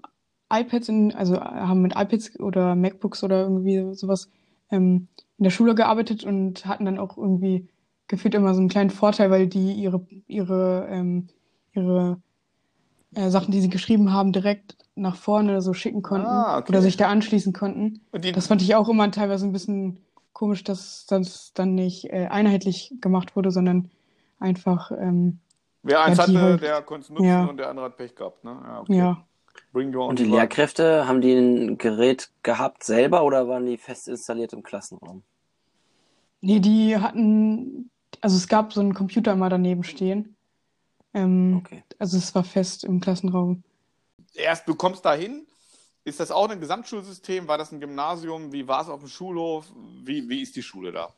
iPads 0.52 0.88
in, 0.88 1.14
also 1.14 1.40
haben 1.40 1.82
mit 1.82 1.92
iPads 1.96 2.40
oder 2.40 2.74
MacBooks 2.74 3.22
oder 3.22 3.42
irgendwie 3.42 3.94
sowas 3.94 4.28
ähm, 4.70 5.08
in 5.38 5.44
der 5.44 5.50
Schule 5.50 5.74
gearbeitet 5.74 6.24
und 6.24 6.66
hatten 6.66 6.84
dann 6.86 6.98
auch 6.98 7.16
irgendwie 7.16 7.68
gefühlt 8.08 8.34
immer 8.34 8.54
so 8.54 8.60
einen 8.60 8.68
kleinen 8.68 8.90
Vorteil, 8.90 9.30
weil 9.30 9.46
die 9.46 9.72
ihre, 9.74 10.04
ihre, 10.26 10.88
ähm, 10.90 11.28
ihre 11.72 12.20
äh, 13.14 13.28
Sachen, 13.30 13.52
die 13.52 13.60
sie 13.60 13.70
geschrieben 13.70 14.12
haben, 14.12 14.32
direkt 14.32 14.76
nach 14.94 15.16
vorne 15.16 15.62
so 15.62 15.72
schicken 15.72 16.02
konnten 16.02 16.26
Ah, 16.26 16.58
okay. 16.58 16.70
oder 16.70 16.82
sich 16.82 16.96
da 16.96 17.08
anschließen 17.08 17.52
konnten. 17.52 18.00
Und 18.12 18.24
die, 18.24 18.32
Das 18.32 18.46
fand 18.48 18.62
ich 18.62 18.74
auch 18.74 18.88
immer 18.88 19.10
teilweise 19.10 19.46
ein 19.46 19.52
bisschen 19.52 19.98
komisch, 20.32 20.62
dass 20.64 21.06
das 21.06 21.52
dann 21.54 21.74
nicht 21.74 22.04
äh, 22.12 22.26
einheitlich 22.30 22.94
gemacht 23.00 23.36
wurde, 23.36 23.50
sondern 23.50 23.90
einfach, 24.38 24.90
ähm, 24.92 25.40
wer 25.82 26.02
eins 26.02 26.18
hatte, 26.18 26.40
halt- 26.40 26.62
der 26.62 26.82
konnte 26.82 27.04
es 27.04 27.10
nutzen 27.10 27.24
ja. 27.26 27.44
und 27.44 27.56
der 27.56 27.68
andere 27.68 27.86
hat 27.86 27.96
Pech 27.96 28.14
gehabt. 28.14 28.44
Ne? 28.44 28.56
Ja, 28.64 28.80
okay. 28.80 28.96
ja. 28.96 29.24
Und 29.72 30.18
die. 30.18 30.24
Lehrkräfte, 30.24 31.06
haben 31.06 31.20
die 31.20 31.32
ein 31.34 31.78
Gerät 31.78 32.30
gehabt 32.42 32.82
selber 32.84 33.24
oder 33.24 33.48
waren 33.48 33.66
die 33.66 33.76
fest 33.76 34.08
installiert 34.08 34.52
im 34.52 34.62
Klassenraum? 34.62 35.22
Nee, 36.40 36.60
die 36.60 36.96
hatten, 36.96 37.90
also 38.20 38.36
es 38.36 38.48
gab 38.48 38.72
so 38.72 38.80
einen 38.80 38.94
Computer 38.94 39.32
immer 39.32 39.48
daneben 39.48 39.84
stehen. 39.84 40.36
Ähm, 41.14 41.56
Okay. 41.64 41.82
also 41.98 42.16
es 42.18 42.34
war 42.34 42.44
fest 42.44 42.84
im 42.84 43.00
Klassenraum. 43.00 43.62
Erst 44.34 44.68
du 44.68 44.74
kommst 44.74 45.04
da 45.04 45.14
hin. 45.14 45.46
Ist 46.04 46.20
das 46.20 46.30
auch 46.30 46.48
ein 46.48 46.60
Gesamtschulsystem? 46.60 47.46
War 47.48 47.58
das 47.58 47.72
ein 47.72 47.80
Gymnasium? 47.80 48.52
Wie 48.52 48.66
war 48.66 48.82
es 48.82 48.88
auf 48.88 49.00
dem 49.00 49.08
Schulhof? 49.08 49.66
Wie, 50.04 50.28
wie 50.28 50.42
ist 50.42 50.56
die 50.56 50.62
Schule 50.62 50.92
da? 50.92 51.12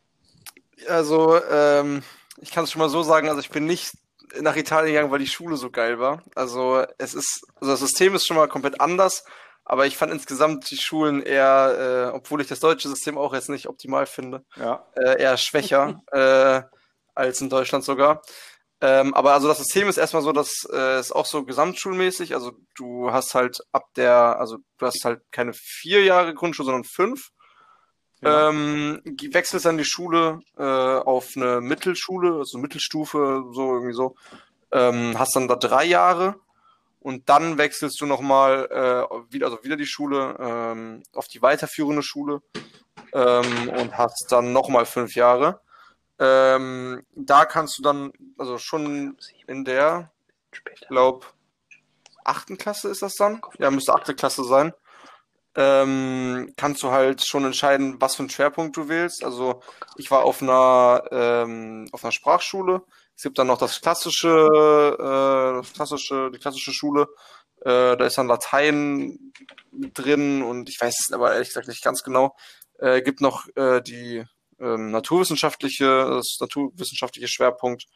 Also, 0.88 1.40
ähm, 1.44 2.02
ich 2.38 2.50
kann 2.50 2.64
es 2.64 2.72
schon 2.72 2.80
mal 2.80 2.88
so 2.88 3.02
sagen, 3.02 3.28
also 3.28 3.40
ich 3.40 3.50
bin 3.50 3.66
nicht 3.66 3.92
nach 4.40 4.56
Italien 4.56 4.94
gegangen, 4.94 5.12
weil 5.12 5.18
die 5.20 5.26
Schule 5.26 5.56
so 5.56 5.70
geil 5.70 5.98
war. 6.00 6.22
Also 6.34 6.84
es 6.98 7.14
ist, 7.14 7.42
also 7.56 7.72
das 7.72 7.80
System 7.80 8.14
ist 8.14 8.26
schon 8.26 8.36
mal 8.36 8.48
komplett 8.48 8.80
anders, 8.80 9.24
aber 9.64 9.86
ich 9.86 9.96
fand 9.96 10.10
insgesamt 10.12 10.70
die 10.70 10.78
Schulen 10.78 11.22
eher, 11.22 12.08
äh, 12.10 12.16
obwohl 12.16 12.40
ich 12.40 12.48
das 12.48 12.58
deutsche 12.60 12.88
System 12.88 13.18
auch 13.18 13.34
jetzt 13.34 13.50
nicht 13.50 13.68
optimal 13.68 14.06
finde, 14.06 14.44
Ja. 14.56 14.84
äh, 14.96 15.20
eher 15.20 15.36
schwächer 15.36 16.02
äh, 16.12 16.62
als 17.14 17.40
in 17.42 17.50
Deutschland 17.50 17.84
sogar. 17.84 18.22
Ähm, 18.84 19.14
aber 19.14 19.32
also 19.32 19.46
das 19.46 19.58
System 19.58 19.88
ist 19.88 19.96
erstmal 19.96 20.22
so, 20.22 20.32
dass 20.32 20.68
äh, 20.72 20.98
es 20.98 21.12
auch 21.12 21.26
so 21.26 21.44
gesamtschulmäßig, 21.44 22.34
also 22.34 22.50
du 22.74 23.12
hast 23.12 23.32
halt 23.32 23.60
ab 23.70 23.84
der, 23.94 24.40
also 24.40 24.58
du 24.78 24.86
hast 24.86 25.04
halt 25.04 25.20
keine 25.30 25.52
vier 25.54 26.02
Jahre 26.02 26.34
Grundschule, 26.34 26.66
sondern 26.66 26.84
fünf. 26.84 27.28
Ja. 28.22 28.48
Ähm, 28.48 29.00
wechselst 29.04 29.66
dann 29.66 29.78
die 29.78 29.84
Schule 29.84 30.40
äh, 30.56 30.62
auf 30.62 31.36
eine 31.36 31.60
Mittelschule, 31.60 32.38
also 32.38 32.58
Mittelstufe, 32.58 33.44
so 33.52 33.74
irgendwie 33.74 33.94
so. 33.94 34.16
Ähm, 34.72 35.16
hast 35.16 35.36
dann 35.36 35.46
da 35.46 35.54
drei 35.54 35.84
Jahre 35.84 36.36
und 36.98 37.28
dann 37.28 37.58
wechselst 37.58 38.00
du 38.00 38.06
nochmal 38.06 38.68
äh, 38.70 39.32
wieder, 39.32 39.46
also 39.46 39.62
wieder 39.62 39.76
die 39.76 39.86
Schule 39.86 40.36
ähm, 40.40 41.04
auf 41.14 41.28
die 41.28 41.40
weiterführende 41.40 42.02
Schule 42.02 42.42
ähm, 43.12 43.68
und 43.68 43.96
hast 43.96 44.26
dann 44.30 44.52
nochmal 44.52 44.86
fünf 44.86 45.14
Jahre. 45.14 45.60
Ähm, 46.18 47.04
da 47.14 47.44
kannst 47.44 47.78
du 47.78 47.82
dann, 47.82 48.12
also 48.38 48.58
schon 48.58 49.16
in 49.46 49.64
der, 49.64 50.12
ich 50.52 50.88
glaube, 50.88 51.26
achten 52.24 52.58
Klasse 52.58 52.88
ist 52.88 53.02
das 53.02 53.14
dann? 53.16 53.40
Ja, 53.58 53.70
müsste 53.70 53.94
achte 53.94 54.14
Klasse 54.14 54.44
sein. 54.44 54.72
Ähm, 55.54 56.54
kannst 56.56 56.82
du 56.82 56.90
halt 56.90 57.24
schon 57.24 57.44
entscheiden, 57.44 58.00
was 58.00 58.16
für 58.16 58.20
einen 58.22 58.30
Schwerpunkt 58.30 58.76
du 58.76 58.88
wählst. 58.88 59.22
Also 59.22 59.62
ich 59.96 60.10
war 60.10 60.24
auf 60.24 60.40
einer, 60.40 61.02
ähm, 61.10 61.88
auf 61.92 62.04
einer 62.04 62.12
Sprachschule. 62.12 62.82
Es 63.14 63.22
gibt 63.22 63.38
dann 63.38 63.48
noch 63.48 63.58
das 63.58 63.80
klassische, 63.80 64.28
äh, 64.98 65.60
das 65.60 65.72
klassische, 65.74 66.30
die 66.32 66.38
klassische 66.38 66.72
Schule. 66.72 67.08
Äh, 67.60 67.96
da 67.96 68.06
ist 68.06 68.16
dann 68.16 68.28
Latein 68.28 69.32
drin 69.72 70.42
und 70.42 70.68
ich 70.70 70.80
weiß 70.80 70.94
es 70.98 71.12
aber 71.12 71.32
ehrlich 71.32 71.48
gesagt 71.48 71.68
nicht 71.68 71.84
ganz 71.84 72.02
genau. 72.02 72.34
Äh, 72.78 73.02
gibt 73.02 73.20
noch 73.20 73.46
äh, 73.54 73.82
die 73.82 74.24
ähm, 74.62 74.90
naturwissenschaftliche, 74.90 75.84
das 75.84 76.38
naturwissenschaftliche 76.40 77.28
Schwerpunkt 77.28 77.86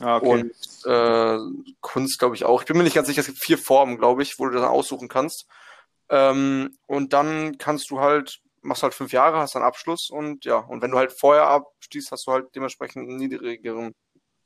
Ja, 0.00 0.16
okay. 0.16 0.28
und 0.28 0.52
äh, 0.84 1.38
Kunst, 1.80 2.18
glaube 2.18 2.34
ich, 2.34 2.44
auch. 2.44 2.60
Ich 2.60 2.66
bin 2.66 2.76
mir 2.76 2.82
nicht 2.82 2.96
ganz 2.96 3.08
sicher, 3.08 3.20
es 3.20 3.26
gibt 3.26 3.38
vier 3.38 3.58
Formen, 3.58 3.96
glaube 3.96 4.22
ich, 4.22 4.38
wo 4.38 4.46
du 4.46 4.52
dann 4.52 4.64
aussuchen 4.64 5.08
kannst. 5.08 5.46
Ähm, 6.08 6.76
und 6.86 7.12
dann 7.12 7.58
kannst 7.58 7.90
du 7.90 8.00
halt, 8.00 8.40
machst 8.62 8.82
halt 8.82 8.94
fünf 8.94 9.12
Jahre, 9.12 9.38
hast 9.38 9.54
dann 9.54 9.62
Abschluss 9.62 10.10
und 10.10 10.44
ja, 10.44 10.58
und 10.58 10.82
wenn 10.82 10.90
du 10.90 10.98
halt 10.98 11.12
vorher 11.12 11.46
abschließt, 11.48 12.10
hast 12.12 12.26
du 12.26 12.32
halt 12.32 12.54
dementsprechend 12.54 13.08
einen 13.08 13.16
niedrigeren 13.16 13.94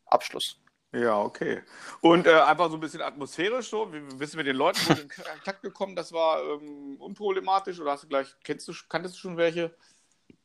Abschluss. 0.06 0.60
Ja, 0.92 1.20
okay. 1.20 1.62
Und 2.00 2.26
äh, 2.26 2.40
einfach 2.40 2.68
so 2.68 2.76
ein 2.76 2.80
bisschen 2.80 3.00
atmosphärisch 3.02 3.68
so, 3.70 3.92
wie 3.92 4.00
bist 4.16 4.34
du 4.34 4.38
mit 4.38 4.46
den 4.46 4.56
Leuten 4.56 4.80
in 4.90 5.08
Kontakt 5.08 5.62
gekommen? 5.62 5.94
Das 5.94 6.12
war 6.12 6.42
ähm, 6.42 6.96
unproblematisch 6.98 7.78
oder 7.78 7.92
hast 7.92 8.04
du 8.04 8.08
gleich, 8.08 8.34
kennst 8.42 8.66
du, 8.66 8.72
kanntest 8.88 9.14
du 9.14 9.20
schon 9.20 9.36
welche? 9.36 9.74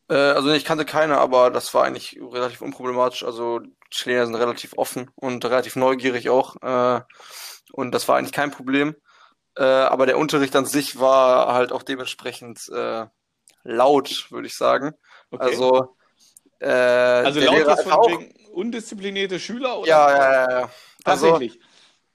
Äh, 0.09 0.15
also 0.15 0.51
ich 0.51 0.65
kannte 0.65 0.85
keine, 0.85 1.17
aber 1.17 1.49
das 1.51 1.73
war 1.73 1.83
eigentlich 1.83 2.19
relativ 2.21 2.61
unproblematisch. 2.61 3.23
Also 3.23 3.61
Chilener 3.89 4.25
sind 4.25 4.35
relativ 4.35 4.73
offen 4.77 5.09
und 5.15 5.43
relativ 5.45 5.75
neugierig 5.75 6.29
auch. 6.29 6.55
Äh, 6.61 7.01
und 7.71 7.91
das 7.91 8.07
war 8.07 8.17
eigentlich 8.17 8.31
kein 8.31 8.51
Problem. 8.51 8.95
Äh, 9.57 9.63
aber 9.63 10.05
der 10.05 10.17
Unterricht 10.17 10.55
an 10.55 10.65
sich 10.65 10.99
war 10.99 11.53
halt 11.53 11.71
auch 11.71 11.83
dementsprechend 11.83 12.67
äh, 12.69 13.05
laut, 13.63 14.27
würde 14.29 14.47
ich 14.47 14.55
sagen. 14.55 14.93
Okay. 15.31 15.43
Also, 15.43 15.95
äh, 16.59 16.67
also 16.69 17.39
laut 17.39 17.55
Lehrer 17.55 17.73
ist 17.73 17.83
von 17.83 17.91
auch. 17.91 18.09
wegen 18.09 18.33
undisziplinierte 18.51 19.39
Schüler 19.39 19.79
oder? 19.79 19.87
Ja, 19.87 20.11
ja, 20.11 20.31
ja, 20.31 20.59
ja. 20.59 20.69
Also, 21.03 21.29
Tatsächlich. 21.29 21.59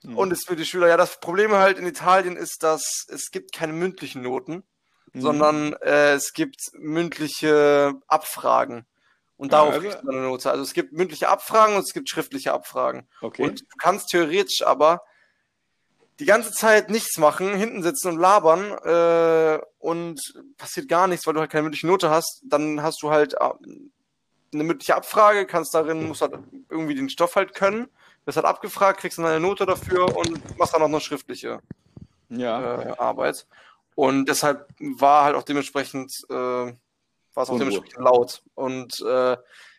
Und 0.02 0.32
es 0.32 0.44
für 0.46 0.56
die 0.56 0.64
Schüler, 0.64 0.88
ja, 0.88 0.96
das 0.96 1.20
Problem 1.20 1.52
halt 1.52 1.78
in 1.78 1.86
Italien 1.86 2.36
ist, 2.36 2.62
dass 2.62 3.04
es 3.08 3.30
gibt 3.30 3.52
keine 3.52 3.74
mündlichen 3.74 4.22
Noten, 4.22 4.64
Mhm. 5.12 5.20
sondern 5.20 5.72
äh, 5.82 6.12
es 6.12 6.32
gibt 6.32 6.70
mündliche 6.74 7.94
Abfragen. 8.06 8.86
Und 9.36 9.52
darauf 9.52 9.74
also- 9.74 9.88
kriegt 9.88 10.04
man 10.04 10.16
eine 10.16 10.24
Note. 10.24 10.50
Also 10.50 10.62
es 10.62 10.74
gibt 10.74 10.92
mündliche 10.92 11.28
Abfragen 11.28 11.76
und 11.76 11.82
es 11.82 11.94
gibt 11.94 12.08
schriftliche 12.10 12.52
Abfragen. 12.52 13.08
Okay. 13.22 13.42
Und 13.42 13.60
du 13.62 13.76
kannst 13.78 14.08
theoretisch 14.08 14.62
aber 14.62 15.02
die 16.18 16.26
ganze 16.26 16.52
Zeit 16.52 16.90
nichts 16.90 17.16
machen, 17.16 17.54
hinten 17.54 17.82
sitzen 17.82 18.08
und 18.08 18.18
labern 18.18 18.72
äh, 18.84 19.58
und 19.78 20.20
passiert 20.58 20.88
gar 20.88 21.06
nichts, 21.06 21.26
weil 21.26 21.32
du 21.32 21.40
halt 21.40 21.50
keine 21.50 21.62
mündliche 21.62 21.86
Note 21.86 22.10
hast. 22.10 22.42
Dann 22.44 22.82
hast 22.82 23.02
du 23.02 23.10
halt 23.10 23.32
äh, 23.34 23.38
eine 24.52 24.64
mündliche 24.64 24.94
Abfrage, 24.94 25.46
kannst 25.46 25.74
darin, 25.74 26.06
musst 26.06 26.20
halt 26.20 26.34
irgendwie 26.68 26.94
den 26.94 27.08
Stoff 27.08 27.36
halt 27.36 27.54
können, 27.54 27.88
wirst 28.26 28.36
halt 28.36 28.46
abgefragt, 28.46 29.00
kriegst 29.00 29.16
dann 29.16 29.24
eine 29.24 29.40
Note 29.40 29.64
dafür 29.64 30.14
und 30.14 30.58
machst 30.58 30.74
dann 30.74 30.82
noch 30.82 30.88
eine 30.88 31.00
schriftliche 31.00 31.60
ja. 32.28 32.82
äh, 32.82 32.94
Arbeit. 32.98 33.46
Und 34.00 34.30
deshalb 34.30 34.66
war 34.78 35.24
halt 35.24 35.36
auch 35.36 35.42
dementsprechend, 35.42 36.24
äh, 36.30 36.32
war 36.32 36.72
es 37.36 37.50
auch 37.50 37.50
Unruhe. 37.50 37.68
dementsprechend 37.68 38.02
laut. 38.02 38.42
Und 38.54 38.98
äh, 39.02 39.34
ich 39.34 39.38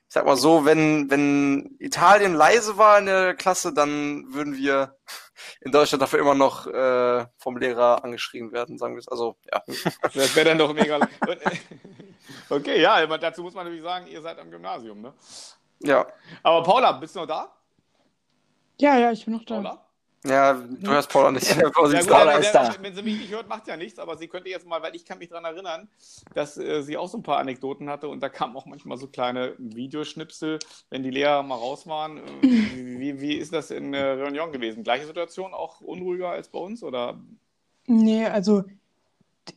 sag 0.10 0.28
mal 0.28 0.38
so, 0.38 0.64
wenn, 0.64 1.10
wenn 1.10 1.76
Italien 1.80 2.36
leise 2.36 2.78
war 2.78 3.00
in 3.00 3.08
der 3.08 3.34
Klasse, 3.34 3.74
dann 3.74 4.32
würden 4.32 4.56
wir 4.56 4.96
in 5.62 5.72
Deutschland 5.72 6.04
dafür 6.04 6.20
immer 6.20 6.36
noch 6.36 6.68
äh, 6.68 7.26
vom 7.40 7.58
Lehrer 7.58 8.04
angeschrien 8.04 8.52
werden, 8.52 8.78
sagen 8.78 8.94
wir 8.94 9.00
es. 9.00 9.08
Also, 9.08 9.38
ja. 9.52 9.64
Das 10.14 10.36
wäre 10.36 10.50
dann 10.50 10.60
doch 10.60 10.72
mega. 10.72 11.00
Okay, 12.48 12.80
ja, 12.80 12.94
aber 12.96 13.18
dazu 13.18 13.42
muss 13.42 13.56
man 13.56 13.66
natürlich 13.66 13.84
sagen, 13.84 14.06
ihr 14.06 14.22
seid 14.22 14.38
am 14.38 14.52
Gymnasium, 14.52 15.02
ne? 15.02 15.14
Ja. 15.80 16.06
Aber 16.44 16.62
Paula, 16.64 16.92
bist 16.92 17.16
du 17.16 17.22
noch 17.22 17.28
da? 17.28 17.52
Ja, 18.80 18.98
ja, 18.98 19.12
ich 19.12 19.26
bin 19.26 19.34
noch 19.34 19.46
da. 19.46 19.56
Paula? 19.56 19.91
Ja, 20.24 20.54
du 20.54 20.92
hörst 20.92 21.10
Paula 21.10 21.32
nicht. 21.32 21.48
Paula 21.74 21.94
Ja, 21.94 22.00
ist 22.00 22.08
gut. 22.08 22.16
Paula 22.16 22.34
ist 22.38 22.52
da. 22.52 22.76
wenn 22.80 22.94
sie 22.94 23.02
mich 23.02 23.18
nicht 23.18 23.32
hört, 23.32 23.50
macht 23.50 23.68
ja 23.68 23.76
nichts, 23.76 23.98
aber 23.98 24.18
sie 24.18 24.28
könnte 24.28 24.50
jetzt 24.50 24.68
mal, 24.68 24.82
weil 24.82 24.96
ich 24.96 25.04
kann 25.04 25.18
mich 25.18 25.30
daran 25.30 25.46
erinnern, 25.46 25.90
dass 26.36 26.58
äh, 26.58 26.84
sie 26.84 26.96
auch 26.96 27.08
so 27.10 27.18
ein 27.18 27.24
paar 27.24 27.40
Anekdoten 27.40 27.90
hatte 27.90 28.08
und 28.08 28.22
da 28.22 28.30
kamen 28.30 28.56
auch 28.56 28.68
manchmal 28.68 28.98
so 28.98 29.08
kleine 29.08 29.56
Videoschnipsel, 29.58 30.60
wenn 30.92 31.02
die 31.02 31.10
Lehrer 31.10 31.42
mal 31.42 31.56
raus 31.56 31.88
waren. 31.88 32.18
Äh, 32.18 32.22
wie, 33.00 33.20
wie, 33.20 33.34
ist 33.34 33.52
das 33.52 33.72
in 33.72 33.96
äh, 33.96 33.98
Réunion 33.98 34.52
gewesen? 34.52 34.84
Gleiche 34.84 35.08
Situation, 35.08 35.54
auch 35.56 35.82
unruhiger 35.82 36.30
als 36.30 36.50
bei 36.50 36.60
uns 36.60 36.84
oder 36.84 37.20
Nee, 37.88 38.26
also 38.26 38.64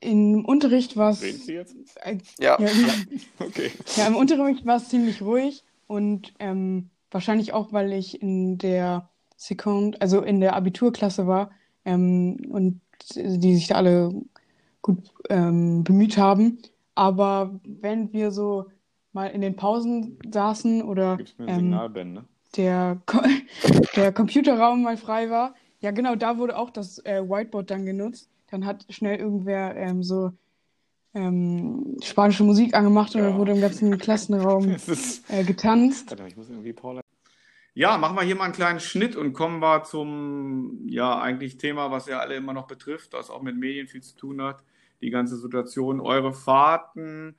im 0.00 0.46
Unterricht 0.46 0.96
war 0.96 1.11
es. 1.11 1.20
sehen 1.20 1.37
Sie 1.38 1.53
jetzt? 1.53 1.77
Äh, 2.03 2.18
Ja. 2.38 2.59
ja, 2.59 2.68
Okay. 3.38 3.70
ja, 3.96 4.07
im 4.07 4.16
Unterricht 4.16 4.64
war 4.64 4.77
es 4.77 4.88
ziemlich 4.88 5.20
ruhig 5.20 5.62
und 5.87 6.33
ähm, 6.38 6.88
wahrscheinlich 7.11 7.53
auch, 7.53 7.72
weil 7.72 7.92
ich 7.92 8.22
in 8.22 8.57
der 8.57 9.11
Second, 9.37 10.01
also 10.01 10.23
in 10.23 10.40
der 10.40 10.55
Abiturklasse 10.57 11.27
war 11.27 11.51
ähm, 11.85 12.37
und 12.49 12.81
die 13.14 13.55
sich 13.55 13.68
da 13.68 13.77
alle 13.77 14.11
gut 14.83 14.99
ähm, 15.29 15.85
bemüht 15.85 16.16
haben. 16.16 16.59
Aber 16.94 17.59
wenn 17.64 18.12
wir 18.12 18.31
so 18.31 18.66
mal 19.12 19.27
in 19.27 19.40
den 19.40 19.57
Pausen 19.57 20.18
saßen 20.33 20.83
oder 20.83 21.18
ähm, 21.47 21.79
der, 22.57 23.01
Ko 23.07 23.18
der 23.97 24.12
Computerraum 24.12 24.83
mal 24.83 24.97
frei 24.97 25.31
war. 25.31 25.55
Ja, 25.81 25.90
genau, 25.90 26.14
da 26.16 26.38
wurde 26.38 26.57
auch 26.57 26.70
das 26.70 26.99
äh, 27.05 27.23
Whiteboard 27.23 27.70
dann 27.70 27.85
genutzt. 27.87 28.29
Dann 28.51 28.64
hat 28.64 28.87
schnell 28.88 29.18
irgendwer 29.18 29.77
ähm, 29.77 30.03
so 30.03 30.33
ähm, 31.14 31.97
spanische 32.03 32.44
Musik 32.44 32.75
angemacht 32.75 33.14
und 33.14 33.23
Ja. 33.23 33.29
dann 33.31 33.38
wurde 33.38 33.53
im 33.53 33.61
ganzen 33.61 33.99
Klassenraum 33.99 34.68
ist 34.70 35.31
äh, 35.31 35.44
getanzt. 35.44 36.11
Warte, 36.11 36.27
ich 36.27 36.37
muss 36.37 36.51
irgendwie 36.51 36.73
Paula. 36.73 37.03
Ja, 37.76 37.98
machen 37.98 38.16
wir 38.16 38.22
hier 38.22 38.37
mal 38.37 38.44
einen 38.44 38.54
kleinen 38.54 38.78
Schnitt 38.78 39.16
und 39.16 39.32
kommen 39.32 39.60
wir 39.60 39.82
zum, 39.82 40.87
ja, 40.88 41.20
eigentlich 41.20 41.58
Thema, 41.58 41.90
was 41.90 42.06
ja 42.06 42.20
alle 42.20 42.37
immer 42.37 42.52
noch 42.52 42.68
betrifft, 42.68 43.14
das 43.14 43.30
auch 43.30 43.42
mit 43.42 43.56
Medien 43.56 43.88
viel 43.88 44.02
zu 44.02 44.16
tun 44.16 44.40
hat. 44.40 44.62
Die 45.00 45.10
ganze 45.10 45.37
Situation. 45.37 46.00
Eure 46.00 46.32
Fahrten 46.32 47.34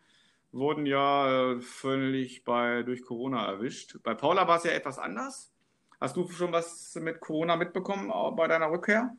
wurden 0.52 0.86
ja 0.86 1.54
äh, 1.54 1.62
völlig 1.62 2.44
bei, 2.44 2.84
durch 2.84 3.04
Corona 3.04 3.46
erwischt. 3.46 3.98
Bei 4.04 4.14
Paula 4.14 4.46
war 4.46 4.58
es 4.58 4.66
ja 4.66 4.72
etwas 4.72 5.00
anders. 5.00 5.54
Hast 6.02 6.18
du 6.18 6.28
schon 6.28 6.52
was 6.52 6.96
mit 6.96 7.22
Corona 7.22 7.56
mitbekommen 7.56 8.12
bei 8.36 8.48
deiner 8.48 8.70
Rückkehr? 8.70 9.16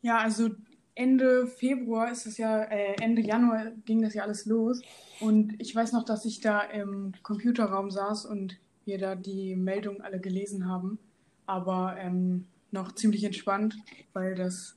Ja, 0.00 0.18
also 0.18 0.48
Ende 0.94 1.46
Februar 1.46 2.10
ist 2.10 2.24
es 2.26 2.38
ja, 2.38 2.62
äh, 2.62 2.94
Ende 3.02 3.20
Januar 3.20 3.72
ging 3.84 4.00
das 4.00 4.14
ja 4.14 4.22
alles 4.22 4.46
los. 4.46 4.80
Und 5.20 5.60
ich 5.60 5.76
weiß 5.76 5.92
noch, 5.92 6.04
dass 6.04 6.24
ich 6.24 6.40
da 6.40 6.62
im 6.62 7.12
Computerraum 7.22 7.90
saß 7.90 8.24
und 8.24 8.58
wir 8.86 8.98
da 8.98 9.14
die 9.14 9.56
Meldungen 9.56 10.00
alle 10.00 10.20
gelesen 10.20 10.68
haben. 10.68 10.98
Aber 11.46 11.96
ähm, 11.98 12.46
noch 12.70 12.92
ziemlich 12.92 13.24
entspannt, 13.24 13.76
weil 14.12 14.34
das 14.34 14.76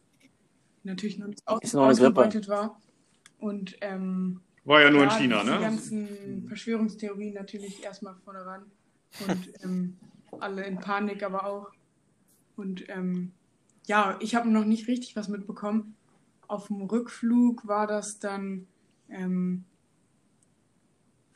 natürlich 0.83 1.17
noch 1.17 1.27
nicht 1.27 1.41
aus 1.47 1.73
noch 1.73 1.87
ausgebreitet 1.87 2.47
war. 2.47 2.79
Und 3.39 3.77
ähm, 3.81 4.41
War 4.65 4.81
ja 4.81 4.89
nur 4.89 5.03
in 5.03 5.09
China, 5.11 5.43
die 5.43 5.49
ne? 5.49 5.59
ganzen 5.59 6.45
Verschwörungstheorien 6.47 7.33
natürlich 7.33 7.83
erstmal 7.83 8.15
vorne 8.23 8.45
ran. 8.45 8.65
Und 9.27 9.49
ähm, 9.63 9.97
alle 10.39 10.65
in 10.65 10.79
Panik 10.79 11.23
aber 11.23 11.45
auch. 11.45 11.71
Und 12.55 12.89
ähm, 12.89 13.31
ja, 13.85 14.17
ich 14.19 14.35
habe 14.35 14.49
noch 14.49 14.65
nicht 14.65 14.87
richtig 14.87 15.15
was 15.15 15.27
mitbekommen. 15.27 15.95
Auf 16.47 16.67
dem 16.67 16.81
Rückflug 16.81 17.67
war 17.67 17.87
das 17.87 18.19
dann, 18.19 18.67
ähm, 19.09 19.65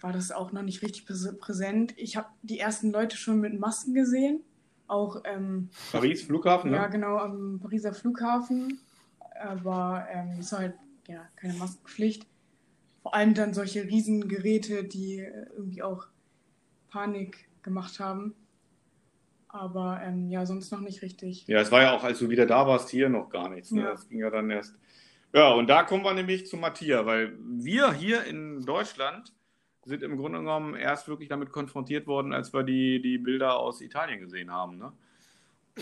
war 0.02 0.12
das 0.12 0.32
auch 0.32 0.52
noch 0.52 0.64
nicht 0.64 0.82
richtig 0.82 1.04
präs- 1.04 1.38
präsent. 1.38 1.94
Ich 1.98 2.18
habe 2.18 2.28
die 2.42 2.60
ersten 2.60 2.92
Leute 2.92 3.18
schon 3.18 3.40
mit 3.40 3.60
Masken 3.60 3.94
gesehen. 3.94 4.42
Auch, 4.88 5.22
ähm, 5.24 5.70
Paris, 5.92 6.24
Flughafen, 6.24 6.74
ja, 6.74 6.84
ne? 6.84 6.90
genau, 6.90 7.18
am 7.18 7.60
Pariser 7.62 7.94
Flughafen. 7.94 8.80
Aber 9.42 10.06
ähm, 10.12 10.38
es 10.40 10.52
war 10.52 10.60
halt 10.60 10.74
ja, 11.08 11.28
keine 11.36 11.54
Maskenpflicht. 11.54 12.28
Vor 13.02 13.16
allem 13.16 13.34
dann 13.34 13.54
solche 13.54 13.84
Riesengeräte, 13.84 14.84
die 14.84 15.20
äh, 15.20 15.46
irgendwie 15.56 15.82
auch 15.82 16.08
Panik 16.90 17.50
gemacht 17.64 18.00
haben. 18.00 18.36
Aber 19.48 20.02
ähm, 20.04 20.30
ja, 20.30 20.46
sonst 20.46 20.72
noch 20.72 20.80
nicht 20.80 21.02
richtig. 21.02 21.46
Ja, 21.48 21.60
es 21.60 21.72
war 21.72 21.82
ja 21.82 21.94
auch, 21.94 22.04
als 22.04 22.20
du 22.20 22.30
wieder 22.30 22.46
da 22.46 22.68
warst, 22.68 22.90
hier 22.90 23.10
noch 23.10 23.30
gar 23.30 23.50
nichts. 23.50 23.72
Ne? 23.72 23.82
Ja. 23.82 23.92
Das 23.92 24.08
ging 24.08 24.20
ja 24.20 24.30
dann 24.30 24.50
erst. 24.50 24.76
Ja, 25.34 25.54
und 25.54 25.68
da 25.68 25.84
kommen 25.84 26.04
wir 26.04 26.14
nämlich 26.14 26.48
zu 26.48 26.58
Matthias, 26.58 27.06
weil 27.06 27.38
wir 27.40 27.94
hier 27.94 28.26
in 28.26 28.62
Deutschland 28.66 29.34
sind 29.86 30.04
im 30.04 30.18
Grunde 30.18 30.40
genommen 30.40 30.76
erst 30.76 31.08
wirklich 31.08 31.30
damit 31.30 31.52
konfrontiert 31.52 32.08
worden, 32.08 32.34
als 32.34 32.54
wir 32.54 32.64
die, 32.64 33.02
die 33.02 33.18
Bilder 33.18 33.58
aus 33.58 33.82
Italien 33.82 34.20
gesehen 34.20 34.52
haben. 34.52 34.78
Ne? 34.78 34.92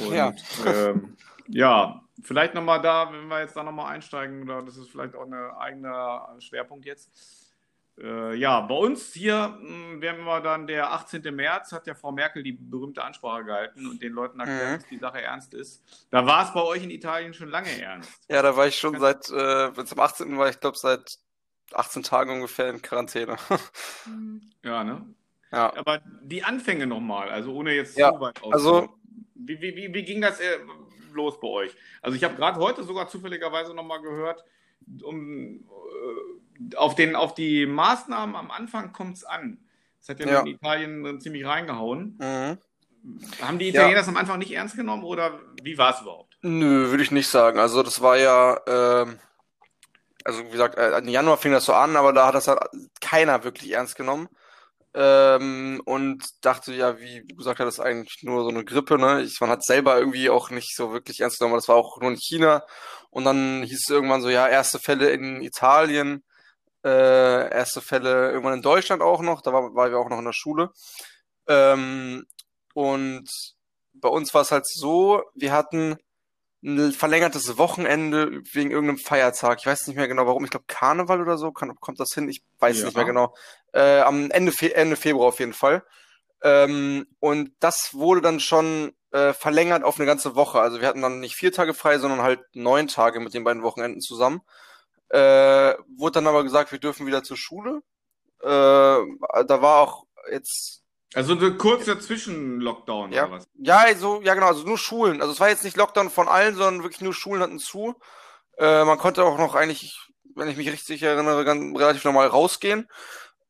Und, 0.08 0.14
Ja. 0.16 0.34
ähm, 0.66 1.18
ja, 1.48 2.02
vielleicht 2.24 2.54
nochmal 2.54 2.82
da, 2.82 3.12
wenn 3.12 3.28
wir 3.28 3.42
jetzt 3.42 3.56
da 3.56 3.64
nochmal 3.64 3.94
einsteigen, 3.94 4.44
oder 4.44 4.62
das 4.62 4.78
ist 4.78 4.90
vielleicht 4.90 5.16
auch 5.16 5.26
ein 5.26 5.34
eigener 5.34 6.36
Schwerpunkt 6.40 6.86
jetzt. 6.86 7.10
Äh, 8.02 8.36
ja, 8.36 8.62
bei 8.62 8.76
uns 8.76 9.12
hier 9.14 9.58
mh, 9.62 10.00
werden 10.00 10.24
wir 10.24 10.40
dann 10.40 10.68
der 10.68 10.94
18. 10.94 11.36
März, 11.36 11.74
hat 11.74 11.86
ja 11.86 11.96
Frau 11.96 12.14
Merkel 12.14 12.44
die 12.44 12.54
berühmte 12.54 13.04
Ansprache 13.04 13.44
gehalten 13.44 13.86
und 13.88 14.02
den 14.02 14.14
Leuten 14.14 14.40
erklärt, 14.40 14.70
Mhm. 14.72 14.76
dass 14.76 14.88
die 14.90 14.98
Sache 15.00 15.22
ernst 15.22 15.54
ist. 15.54 15.84
Da 16.10 16.26
war 16.26 16.46
es 16.46 16.54
bei 16.54 16.62
euch 16.64 16.82
in 16.82 16.92
Italien 16.92 17.34
schon 17.34 17.50
lange 17.50 17.70
ernst. 17.82 18.10
Ja, 18.30 18.42
da 18.42 18.56
war 18.56 18.68
ich 18.68 18.78
schon 18.78 18.98
seit, 19.00 19.30
äh, 19.30 19.74
zum 19.84 20.00
18. 20.00 20.38
war 20.38 20.48
ich 20.50 20.60
glaube 20.62 20.78
seit 20.78 21.18
18 21.76 22.04
Tagen 22.04 22.32
ungefähr 22.32 22.70
in 22.70 22.82
Quarantäne. 22.82 23.38
Hm. 24.06 24.42
Ja, 24.64 24.84
ne? 24.84 25.06
Ja. 25.52 25.76
Aber 25.78 26.02
die 26.22 26.44
Anfänge 26.44 26.86
nochmal, 26.88 27.30
also 27.30 27.54
ohne 27.54 27.74
jetzt 27.74 27.98
Ja, 27.98 28.14
zu 28.14 28.20
weit 28.20 28.42
aus. 28.44 28.54
also- 28.54 28.90
wie, 29.36 29.60
wie, 29.62 29.76
wie, 29.76 29.94
wie 29.94 30.04
ging 30.04 30.22
das 30.22 30.40
äh, 30.40 30.58
los 31.14 31.40
bei 31.40 31.48
euch? 31.48 31.72
Also 32.02 32.16
ich 32.18 32.24
habe 32.24 32.36
gerade 32.36 32.60
heute 32.60 32.84
sogar 32.84 33.08
zufälligerweise 33.08 33.74
nochmal 33.74 34.02
gehört, 34.02 34.44
um, 35.04 35.62
äh, 36.72 36.76
auf, 36.76 36.94
den, 36.96 37.16
auf 37.16 37.34
die 37.34 37.66
Maßnahmen 37.66 38.36
am 38.36 38.52
Anfang 38.52 38.92
kommt 38.94 39.16
es 39.18 39.24
an. 39.24 39.60
Das 40.00 40.10
hat 40.10 40.20
ja, 40.20 40.28
Ja. 40.28 40.40
in 40.42 40.48
Italien 40.48 41.04
dann 41.04 41.22
ziemlich 41.22 41.46
reingehauen. 41.46 42.18
Mhm. 42.20 42.58
Haben 43.42 43.60
die 43.60 43.66
Ja. 43.70 43.72
Italiener 43.82 43.96
das 44.00 44.08
am 44.10 44.18
Anfang 44.18 44.40
nicht 44.40 44.52
ernst 44.52 44.76
genommen 44.76 45.04
oder 45.04 45.40
wie 45.64 45.78
war 45.78 45.96
es 45.96 46.02
überhaupt? 46.02 46.38
Nö, 46.42 46.90
würde 46.92 47.02
ich 47.04 47.12
nicht 47.12 47.28
sagen. 47.30 47.58
Also 47.60 47.82
das 47.82 48.02
war 48.02 48.18
ja, 48.18 48.60
ähm, 48.68 49.20
also 50.30 50.46
wie 50.46 50.52
gesagt, 50.52 50.78
äh, 50.78 50.98
im 51.00 51.08
Januar 51.08 51.38
fing 51.38 51.52
das 51.52 51.66
so 51.66 51.74
an, 51.74 51.96
aber 51.96 52.14
da 52.14 52.28
hat 52.28 52.36
das 52.36 52.48
halt 52.48 52.60
keiner 53.02 53.44
wirklich 53.44 53.72
ernst 53.72 53.96
genommen. 53.96 54.30
Ähm, 54.94 55.82
und 55.86 56.24
dachte, 56.42 56.74
ja, 56.74 57.00
wie 57.00 57.24
du 57.26 57.36
gesagt 57.36 57.60
hast, 57.60 57.80
eigentlich 57.80 58.24
nur 58.24 58.44
so 58.44 58.50
eine 58.50 58.66
Grippe, 58.66 58.98
ne? 58.98 59.22
Ich, 59.22 59.40
man 59.42 59.50
hat 59.50 59.64
selber 59.64 60.00
irgendwie 60.00 60.30
auch 60.30 60.50
nicht 60.50 60.76
so 60.76 60.92
wirklich 60.94 61.20
ernst 61.22 61.40
genommen, 61.40 61.56
das 61.56 61.68
war 61.68 61.76
auch 61.76 62.00
nur 62.02 62.12
in 62.12 62.18
China. 62.18 62.64
Und 63.12 63.26
dann 63.26 63.64
hieß 63.64 63.82
es 63.86 63.90
irgendwann 63.90 64.22
so, 64.22 64.30
ja, 64.30 64.48
erste 64.48 64.80
Fälle 64.80 65.12
in 65.12 65.42
Italien, 65.42 66.24
äh, 66.84 67.52
erste 67.52 67.82
Fälle 67.82 68.32
irgendwann 68.32 68.56
in 68.56 68.62
Deutschland 68.64 69.02
auch 69.02 69.22
noch, 69.22 69.42
da 69.42 69.54
war, 69.54 69.76
waren 69.76 69.92
wir 69.92 70.00
auch 70.00 70.10
noch 70.10 70.20
in 70.20 70.26
der 70.26 70.34
Schule. 70.34 70.72
Ähm, 71.48 72.26
und 72.74 73.30
bei 73.94 74.10
uns 74.10 74.34
war 74.34 74.42
es 74.44 74.52
halt 74.52 74.68
so, 74.68 75.24
wir 75.36 75.52
hatten 75.54 75.98
ein 76.62 76.92
verlängertes 76.92 77.58
Wochenende 77.58 78.42
wegen 78.52 78.72
irgendeinem 78.72 78.98
Feiertag. 78.98 79.60
Ich 79.60 79.66
weiß 79.66 79.88
nicht 79.88 79.96
mehr 79.96 80.08
genau 80.08 80.26
warum. 80.28 80.44
Ich 80.44 80.52
glaube 80.52 80.66
Karneval 80.68 81.22
oder 81.22 81.38
so. 81.38 81.52
Kann, 81.52 81.76
kommt 81.80 82.00
das 82.00 82.14
hin? 82.14 82.28
Ich 82.28 82.44
weiß 82.60 82.80
Ja. 82.80 82.86
nicht 82.86 82.96
mehr 82.96 83.06
genau. 83.06 83.34
Äh, 83.74 84.02
am 84.02 84.30
Ende, 84.32 84.52
Fe 84.52 84.76
Ende 84.76 84.96
Februar 84.96 85.30
auf 85.30 85.40
jeden 85.40 85.54
Fall. 85.54 85.84
Ähm, 86.42 87.08
und 87.20 87.52
das 87.60 87.94
wurde 87.94 88.22
dann 88.22 88.40
schon 88.40 88.94
äh, 89.12 89.34
verlängert 89.34 89.84
auf 89.84 89.98
eine 89.98 90.06
ganze 90.06 90.36
Woche. 90.36 90.60
Also 90.60 90.82
wir 90.82 90.88
hatten 90.88 91.02
dann 91.02 91.20
nicht 91.22 91.36
vier 91.36 91.52
Tage 91.52 91.74
frei, 91.74 91.98
sondern 91.98 92.22
halt 92.22 92.42
neun 92.54 92.88
Tage 92.88 93.20
mit 93.20 93.34
den 93.34 93.44
beiden 93.44 93.64
Wochenenden 93.64 94.02
zusammen. 94.02 94.42
Äh, 95.10 95.74
wurde 95.98 96.14
dann 96.14 96.28
aber 96.28 96.44
gesagt, 96.44 96.72
wir 96.72 96.80
dürfen 96.80 97.08
wieder 97.08 97.24
zur 97.24 97.38
Schule. 97.38 97.82
Äh, 98.42 98.48
da 98.48 99.62
war 99.62 99.80
auch 99.82 100.06
jetzt 100.32 100.79
Also 101.14 101.40
so 101.40 101.46
ein 101.48 101.58
kurzer 101.58 102.00
Zwischenlockdown 102.00 103.12
Ja. 103.12 103.26
oder 103.26 103.38
was? 103.38 103.48
Ja, 103.56 103.86
so, 103.96 104.22
ja, 104.22 104.36
genau, 104.36 104.48
also 104.48 104.64
nur 104.66 104.78
Schulen. 104.78 105.22
Also 105.22 105.34
es 105.34 105.40
war 105.40 105.50
jetzt 105.50 105.64
nicht 105.64 105.78
Lockdown 105.78 106.10
von 106.10 106.28
allen, 106.28 106.56
sondern 106.56 106.84
wirklich 106.84 107.02
nur 107.02 107.14
Schulen 107.14 107.42
hatten 107.42 107.60
zu. 107.60 107.96
Äh, 108.58 108.84
man 108.86 108.98
konnte 109.00 109.24
auch 109.24 109.38
noch 109.38 109.56
eigentlich, 109.56 109.98
wenn 110.36 110.50
ich 110.50 110.58
mich 110.58 110.70
richtig 110.72 111.02
erinnere, 111.02 111.44
ganz, 111.46 111.76
relativ 111.78 112.04
normal 112.06 112.28
rausgehen. 112.28 112.88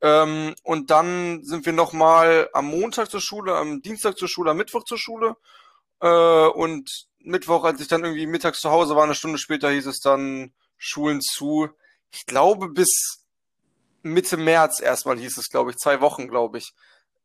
Ähm, 0.02 0.56
und 0.64 0.90
dann 0.92 1.44
sind 1.44 1.66
wir 1.66 1.74
nochmal 1.74 2.50
am 2.54 2.68
Montag 2.68 3.12
zur 3.12 3.20
Schule, 3.20 3.56
am 3.56 3.82
Dienstag 3.82 4.18
zur 4.18 4.30
Schule, 4.30 4.52
am 4.52 4.58
Mittwoch 4.58 4.86
zur 4.86 4.98
Schule. 4.98 5.36
Äh, 6.00 6.08
und 6.48 7.08
Mittwoch, 7.20 7.66
als 7.66 7.82
ich 7.82 7.90
dann 7.90 8.06
irgendwie 8.06 8.26
mittags 8.28 8.62
zu 8.62 8.72
Hause 8.72 8.96
war, 8.96 9.04
eine 9.04 9.16
Stunde 9.16 9.38
später 9.38 9.70
hieß 9.70 9.88
es 9.88 10.00
dann 10.00 10.54
Schulen 10.78 11.20
zu. 11.20 11.68
Ich 12.12 12.26
glaube 12.26 12.70
bis 12.70 13.26
Mitte 14.02 14.38
März 14.38 14.80
erstmal 14.80 15.18
hieß 15.18 15.38
es, 15.38 15.50
glaube 15.50 15.72
ich, 15.72 15.78
zwei 15.78 16.00
Wochen, 16.00 16.30
glaube 16.30 16.60
ich. 16.60 16.72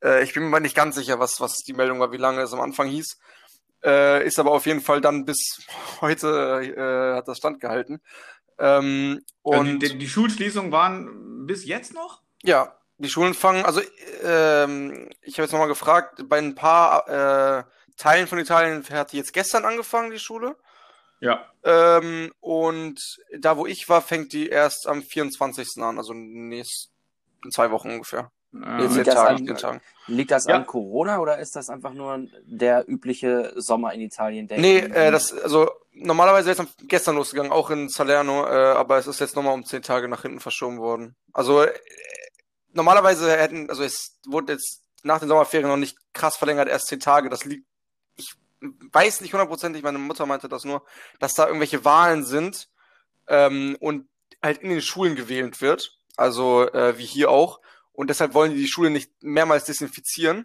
Äh, 0.04 0.22
ich 0.22 0.34
bin 0.34 0.48
mir 0.48 0.60
nicht 0.60 0.76
ganz 0.76 0.94
sicher, 0.94 1.18
was, 1.18 1.40
was 1.40 1.56
die 1.66 1.72
Meldung 1.72 1.98
war, 1.98 2.12
wie 2.12 2.18
lange 2.18 2.42
es 2.42 2.52
am 2.52 2.60
Anfang 2.60 2.88
hieß. 2.88 3.18
Äh, 3.82 4.26
ist 4.26 4.38
aber 4.38 4.52
auf 4.52 4.66
jeden 4.66 4.80
Fall 4.80 5.00
dann 5.00 5.24
bis 5.24 5.62
heute 6.00 6.62
äh, 6.76 7.16
hat 7.16 7.26
das 7.26 7.38
standgehalten. 7.38 8.00
Ähm, 8.58 9.20
Also 9.42 9.60
und 9.60 9.80
die, 9.80 9.88
die, 9.88 9.98
die 9.98 10.08
Schulschließungen 10.08 10.70
waren 10.70 11.46
bis 11.46 11.64
jetzt 11.64 11.94
noch? 11.94 12.22
ja, 12.42 12.76
die 12.98 13.08
Schulen 13.08 13.34
fangen, 13.34 13.64
also 13.64 13.80
ähm, 14.22 15.10
ich 15.22 15.34
habe 15.34 15.42
jetzt 15.42 15.52
nochmal 15.52 15.68
gefragt, 15.68 16.22
bei 16.28 16.38
ein 16.38 16.54
paar 16.54 17.08
äh, 17.08 17.64
Teilen 17.96 18.26
von 18.26 18.38
Italien 18.38 18.84
hat 18.90 19.12
die 19.12 19.16
jetzt 19.16 19.32
gestern 19.32 19.64
angefangen, 19.64 20.10
die 20.10 20.18
Schule. 20.18 20.56
Ja. 21.20 21.44
Ähm, 21.64 22.32
und 22.40 23.00
da, 23.38 23.56
wo 23.56 23.66
ich 23.66 23.88
war, 23.88 24.02
fängt 24.02 24.32
die 24.32 24.48
erst 24.48 24.86
am 24.86 25.02
24. 25.02 25.82
an, 25.82 25.98
also 25.98 26.12
nächst, 26.12 26.90
in 27.44 27.50
zwei 27.50 27.70
Wochen 27.70 27.90
ungefähr. 27.90 28.30
Äh, 28.54 28.86
Liegt 28.86 29.06
das 29.06 29.14
Tagen, 29.14 29.50
an-. 29.50 29.80
Liegt 30.06 30.30
das 30.30 30.46
Ja. 30.46 30.56
an 30.56 30.66
Corona 30.66 31.18
oder 31.18 31.38
ist 31.38 31.56
das 31.56 31.68
einfach 31.68 31.92
nur 31.92 32.26
der 32.44 32.88
übliche 32.88 33.52
Sommer 33.56 33.92
in 33.94 34.00
Italien? 34.00 34.46
Der 34.46 34.58
Nee, 34.58 34.78
äh, 34.78 35.10
das, 35.10 35.32
also 35.32 35.70
normalerweise 35.92 36.48
wäre 36.48 36.62
es 36.62 36.86
gestern 36.86 37.16
losgegangen, 37.16 37.50
auch 37.52 37.70
in 37.70 37.88
Salerno, 37.88 38.44
äh, 38.46 38.50
aber 38.50 38.98
es 38.98 39.06
ist 39.06 39.20
jetzt 39.20 39.34
nochmal 39.34 39.54
um 39.54 39.64
zehn 39.64 39.82
Tage 39.82 40.08
nach 40.08 40.22
hinten 40.22 40.40
verschoben 40.40 40.78
worden. 40.78 41.16
Also 41.32 41.62
äh, 41.62 41.72
normalerweise 42.72 43.36
hätten, 43.36 43.68
also 43.70 43.82
es 43.82 44.18
wurde 44.26 44.52
jetzt 44.52 44.82
nach 45.02 45.18
den 45.18 45.28
Sommerferien 45.28 45.68
noch 45.68 45.76
nicht 45.76 45.96
krass 46.12 46.36
verlängert, 46.36 46.68
erst 46.68 46.86
zehn 46.86 47.00
Tage. 47.00 47.28
Das 47.30 47.44
liegt, 47.44 47.66
ich 48.16 48.34
weiß 48.60 49.20
nicht 49.20 49.32
hundertprozentig, 49.32 49.82
meine 49.82 49.98
Mutter 49.98 50.26
meinte 50.26 50.48
das 50.48 50.64
nur, 50.64 50.84
dass 51.18 51.34
da 51.34 51.46
irgendwelche 51.46 51.84
Wahlen 51.84 52.24
sind 52.24 52.68
ähm, 53.26 53.76
und 53.80 54.06
halt 54.42 54.58
in 54.58 54.70
den 54.70 54.82
Schulen 54.82 55.16
gewählt 55.16 55.60
wird, 55.60 55.98
also 56.16 56.70
äh, 56.72 56.98
wie 56.98 57.06
hier 57.06 57.30
auch. 57.30 57.60
Und 57.94 58.10
deshalb 58.10 58.34
wollen 58.34 58.52
die 58.52 58.58
die 58.58 58.68
Schule 58.68 58.90
nicht 58.90 59.10
mehrmals 59.22 59.64
desinfizieren. 59.64 60.44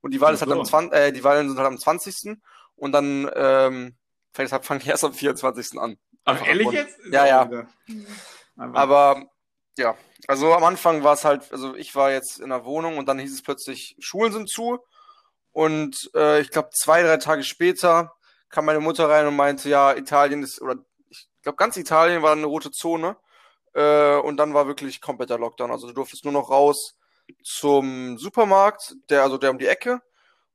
Und 0.00 0.12
die 0.12 0.20
Wahl 0.20 0.34
ist 0.34 0.42
halt 0.42 0.52
am 0.52 0.64
20, 0.64 0.92
äh, 0.92 1.12
die 1.12 1.24
Wahlen 1.24 1.48
sind 1.48 1.56
halt 1.56 1.68
am 1.68 1.78
20. 1.78 2.36
Und 2.76 2.92
dann 2.92 3.30
ähm, 3.34 3.96
deshalb 4.36 4.64
fangen 4.64 4.80
die 4.80 4.88
erst 4.88 5.04
am 5.04 5.12
24. 5.12 5.78
an. 5.78 5.96
Ach, 6.24 6.46
ehrlich 6.46 6.70
jetzt? 6.70 6.98
Ja, 7.10 7.26
ja. 7.26 7.66
Aber, 8.56 8.78
Aber 8.78 9.26
ja, 9.78 9.96
also 10.26 10.52
am 10.52 10.64
Anfang 10.64 11.04
war 11.04 11.14
es 11.14 11.24
halt, 11.24 11.50
also 11.52 11.74
ich 11.76 11.94
war 11.94 12.10
jetzt 12.10 12.40
in 12.40 12.50
der 12.50 12.64
Wohnung 12.64 12.98
und 12.98 13.06
dann 13.06 13.18
hieß 13.18 13.32
es 13.32 13.42
plötzlich, 13.42 13.96
Schulen 14.00 14.32
sind 14.32 14.50
zu. 14.50 14.80
Und 15.52 16.10
äh, 16.14 16.40
ich 16.40 16.50
glaube, 16.50 16.70
zwei, 16.72 17.02
drei 17.02 17.16
Tage 17.16 17.44
später 17.44 18.12
kam 18.48 18.64
meine 18.64 18.80
Mutter 18.80 19.08
rein 19.08 19.26
und 19.26 19.36
meinte, 19.36 19.68
ja, 19.68 19.94
Italien 19.94 20.42
ist, 20.42 20.60
oder 20.60 20.76
ich 21.08 21.28
glaube, 21.42 21.56
ganz 21.56 21.76
Italien 21.76 22.22
war 22.22 22.32
eine 22.32 22.46
rote 22.46 22.70
Zone. 22.70 23.16
Äh, 23.74 24.16
und 24.16 24.36
dann 24.36 24.54
war 24.54 24.66
wirklich 24.66 25.00
kompletter 25.00 25.38
Lockdown. 25.38 25.70
Also 25.70 25.86
du 25.88 25.92
durftest 25.92 26.24
nur 26.24 26.32
noch 26.32 26.50
raus 26.50 26.98
zum 27.42 28.18
Supermarkt, 28.18 28.94
der, 29.10 29.22
also 29.22 29.38
der 29.38 29.50
um 29.50 29.58
die 29.58 29.66
Ecke, 29.66 30.00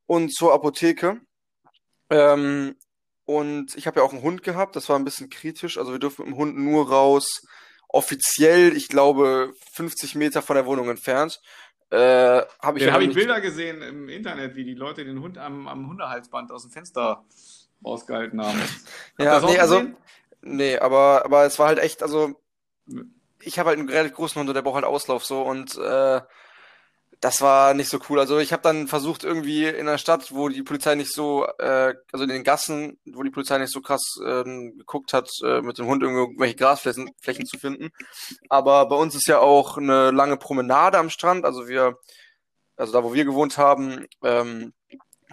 und 0.05 0.33
zur 0.33 0.53
Apotheke. 0.53 1.21
Ähm, 2.09 2.75
und 3.25 3.75
ich 3.75 3.87
habe 3.87 3.99
ja 3.99 4.05
auch 4.05 4.11
einen 4.11 4.21
Hund 4.21 4.43
gehabt, 4.43 4.75
das 4.75 4.89
war 4.89 4.97
ein 4.97 5.05
bisschen 5.05 5.29
kritisch. 5.29 5.77
Also 5.77 5.91
wir 5.91 5.99
durften 5.99 6.23
mit 6.23 6.31
dem 6.31 6.37
Hund 6.37 6.57
nur 6.57 6.89
raus, 6.89 7.41
offiziell, 7.87 8.75
ich 8.75 8.89
glaube, 8.89 9.53
50 9.73 10.15
Meter 10.15 10.41
von 10.41 10.55
der 10.55 10.65
Wohnung 10.65 10.89
entfernt. 10.89 11.39
Äh, 11.89 12.41
habe 12.61 12.79
ich 12.79 12.85
Den 12.85 12.93
habe 12.93 13.03
ich 13.03 13.13
Bilder 13.13 13.39
gesehen 13.39 13.81
im 13.81 14.09
Internet, 14.09 14.55
wie 14.55 14.65
die 14.65 14.73
Leute 14.73 15.05
den 15.05 15.21
Hund 15.21 15.37
am, 15.37 15.67
am 15.67 15.87
Hundehalsband 15.87 16.51
aus 16.51 16.63
dem 16.63 16.71
Fenster 16.71 17.23
rausgehalten 17.85 18.41
haben. 18.41 18.59
Habt 18.59 18.71
Ja, 19.19 19.39
nee, 19.41 19.59
also, 19.59 19.81
nee, 20.41 20.77
aber, 20.77 21.23
aber 21.23 21.45
es 21.45 21.59
war 21.59 21.67
halt 21.67 21.79
echt, 21.79 22.01
also, 22.01 22.41
ich 23.41 23.59
habe 23.59 23.69
halt 23.69 23.79
einen 23.79 23.89
relativ 23.89 24.15
großen 24.15 24.39
Hund 24.39 24.49
und 24.49 24.55
der 24.55 24.61
braucht 24.61 24.75
halt 24.75 24.85
Auslauf 24.85 25.25
so 25.25 25.41
und 25.41 25.77
äh, 25.77 26.21
das 27.23 27.41
war 27.41 27.73
nicht 27.73 27.89
so 27.89 27.99
cool. 28.09 28.19
Also 28.19 28.39
ich 28.39 28.51
habe 28.51 28.63
dann 28.63 28.89
versucht 28.89 29.23
irgendwie 29.23 29.65
in 29.65 29.85
der 29.85 29.97
Stadt, 29.97 30.33
wo 30.33 30.49
die 30.49 30.61
Polizei 30.61 30.95
nicht 30.95 31.13
so, 31.13 31.45
äh, 31.57 31.93
also 32.11 32.23
in 32.23 32.29
den 32.29 32.43
Gassen, 32.43 32.99
wo 33.05 33.23
die 33.23 33.29
Polizei 33.29 33.57
nicht 33.59 33.71
so 33.71 33.79
krass 33.79 34.19
ähm, 34.25 34.77
geguckt 34.77 35.13
hat, 35.13 35.29
äh, 35.41 35.61
mit 35.61 35.77
dem 35.77 35.85
Hund 35.85 36.03
irgendwelche 36.03 36.55
Grasflächen 36.55 37.11
Flächen 37.21 37.45
zu 37.45 37.57
finden. 37.57 37.91
Aber 38.49 38.87
bei 38.89 38.97
uns 38.97 39.15
ist 39.15 39.27
ja 39.27 39.39
auch 39.39 39.77
eine 39.77 40.11
lange 40.11 40.35
Promenade 40.35 40.97
am 40.97 41.09
Strand. 41.09 41.45
Also 41.45 41.69
wir, 41.69 41.95
also 42.75 42.91
da, 42.91 43.03
wo 43.05 43.13
wir 43.13 43.23
gewohnt 43.23 43.57
haben, 43.57 44.05
ähm, 44.21 44.73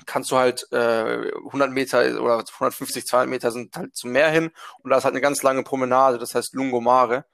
kannst 0.07 0.31
du 0.31 0.37
halt 0.37 0.67
äh, 0.71 1.33
100 1.47 1.73
Meter 1.73 2.23
oder 2.23 2.39
150, 2.39 3.05
200 3.05 3.29
Meter 3.29 3.51
sind 3.51 3.75
halt 3.75 3.97
zum 3.97 4.13
Meer 4.13 4.31
hin 4.31 4.51
und 4.83 4.91
da 4.91 4.99
ist 4.99 5.05
halt 5.05 5.15
eine 5.15 5.21
ganz 5.21 5.43
lange 5.43 5.65
Promenade, 5.65 6.19
das 6.19 6.37
heißt 6.37 6.55
Lungomare. 6.55 7.25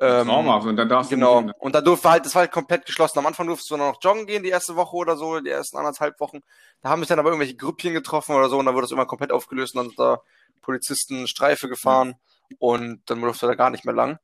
Ähm, 0.00 0.26
Traumhaft. 0.26 0.66
Und 0.66 0.76
dann 0.76 0.88
darfst 0.88 1.10
du 1.12 1.16
Genau. 1.16 1.40
nicht 1.40 1.52
hin. 1.52 1.60
Und 1.60 1.74
da 1.74 1.80
durfte 1.80 2.10
halt, 2.10 2.26
das 2.26 2.34
war 2.34 2.40
halt 2.40 2.52
komplett 2.52 2.84
geschlossen. 2.86 3.18
Am 3.18 3.26
Anfang 3.26 3.46
durftest 3.46 3.70
du 3.70 3.76
nur 3.76 3.88
noch 3.90 3.98
joggen 4.02 4.26
gehen, 4.26 4.42
die 4.42 4.48
erste 4.48 4.74
Woche 4.76 4.96
oder 4.96 5.16
so, 5.16 5.38
die 5.40 5.50
ersten 5.50 5.76
anderthalb 5.76 6.18
Wochen. 6.20 6.40
Da 6.82 6.88
haben 6.88 7.00
sich 7.00 7.08
dann 7.08 7.18
aber 7.18 7.30
irgendwelche 7.30 7.56
Grüppchen 7.56 7.94
getroffen 7.94 8.34
oder 8.34 8.48
so 8.48 8.58
und 8.58 8.66
dann 8.66 8.74
wurde 8.74 8.84
das 8.84 8.92
immer 8.92 9.06
komplett 9.06 9.30
aufgelöst 9.30 9.74
und 9.74 9.82
dann 9.82 9.88
sind 9.88 9.98
da 9.98 10.20
Polizisten 10.62 11.28
Streife 11.28 11.68
gefahren 11.68 12.14
und 12.58 13.02
dann 13.06 13.20
durfte 13.20 13.46
da 13.46 13.54
gar 13.54 13.70
nicht 13.70 13.84
mehr 13.84 13.94
lang. 13.94 14.18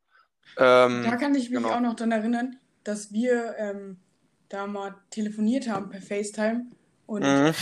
Ähm, 0.56 1.04
Da 1.04 1.16
kann 1.16 1.34
ich 1.34 1.50
mich 1.50 1.62
genau. 1.62 1.74
auch 1.74 1.80
noch 1.80 1.94
dran 1.94 2.12
erinnern, 2.12 2.56
dass 2.82 3.12
wir 3.12 3.54
ähm, 3.58 4.00
da 4.48 4.66
mal 4.66 4.96
telefoniert 5.10 5.68
haben 5.68 5.90
per 5.90 6.00
FaceTime 6.00 6.66
und 7.06 7.22
mhm. 7.22 7.52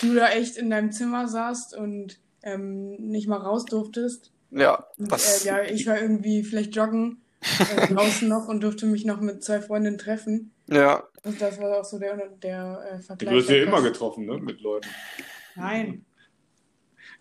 du 0.00 0.14
da 0.14 0.28
echt 0.28 0.56
in 0.56 0.70
deinem 0.70 0.92
Zimmer 0.92 1.26
saßt 1.26 1.76
und 1.76 2.20
ähm, 2.42 2.92
nicht 2.96 3.26
mal 3.28 3.38
raus 3.38 3.64
durftest. 3.64 4.32
Ja, 4.50 4.86
Und, 4.98 5.10
das, 5.10 5.44
äh, 5.44 5.48
ja, 5.48 5.62
ich 5.62 5.86
war 5.86 6.00
irgendwie 6.00 6.42
vielleicht 6.42 6.74
joggen 6.74 7.22
draußen 7.40 8.28
noch 8.28 8.48
und 8.48 8.62
durfte 8.62 8.86
mich 8.86 9.04
noch 9.04 9.20
mit 9.20 9.42
zwei 9.42 9.60
Freundinnen 9.60 9.98
treffen. 9.98 10.52
ja, 10.68 11.04
Und 11.24 11.40
das 11.40 11.60
war 11.60 11.78
auch 11.80 11.84
so 11.84 11.98
der, 11.98 12.16
der 12.42 12.84
äh, 12.92 12.96
Du 12.98 13.02
Vergleich. 13.02 13.34
wirst 13.34 13.50
ja 13.50 13.62
immer 13.62 13.82
getroffen, 13.82 14.26
ne? 14.26 14.38
Mit 14.38 14.60
Leuten. 14.60 14.88
Nein. 15.56 16.04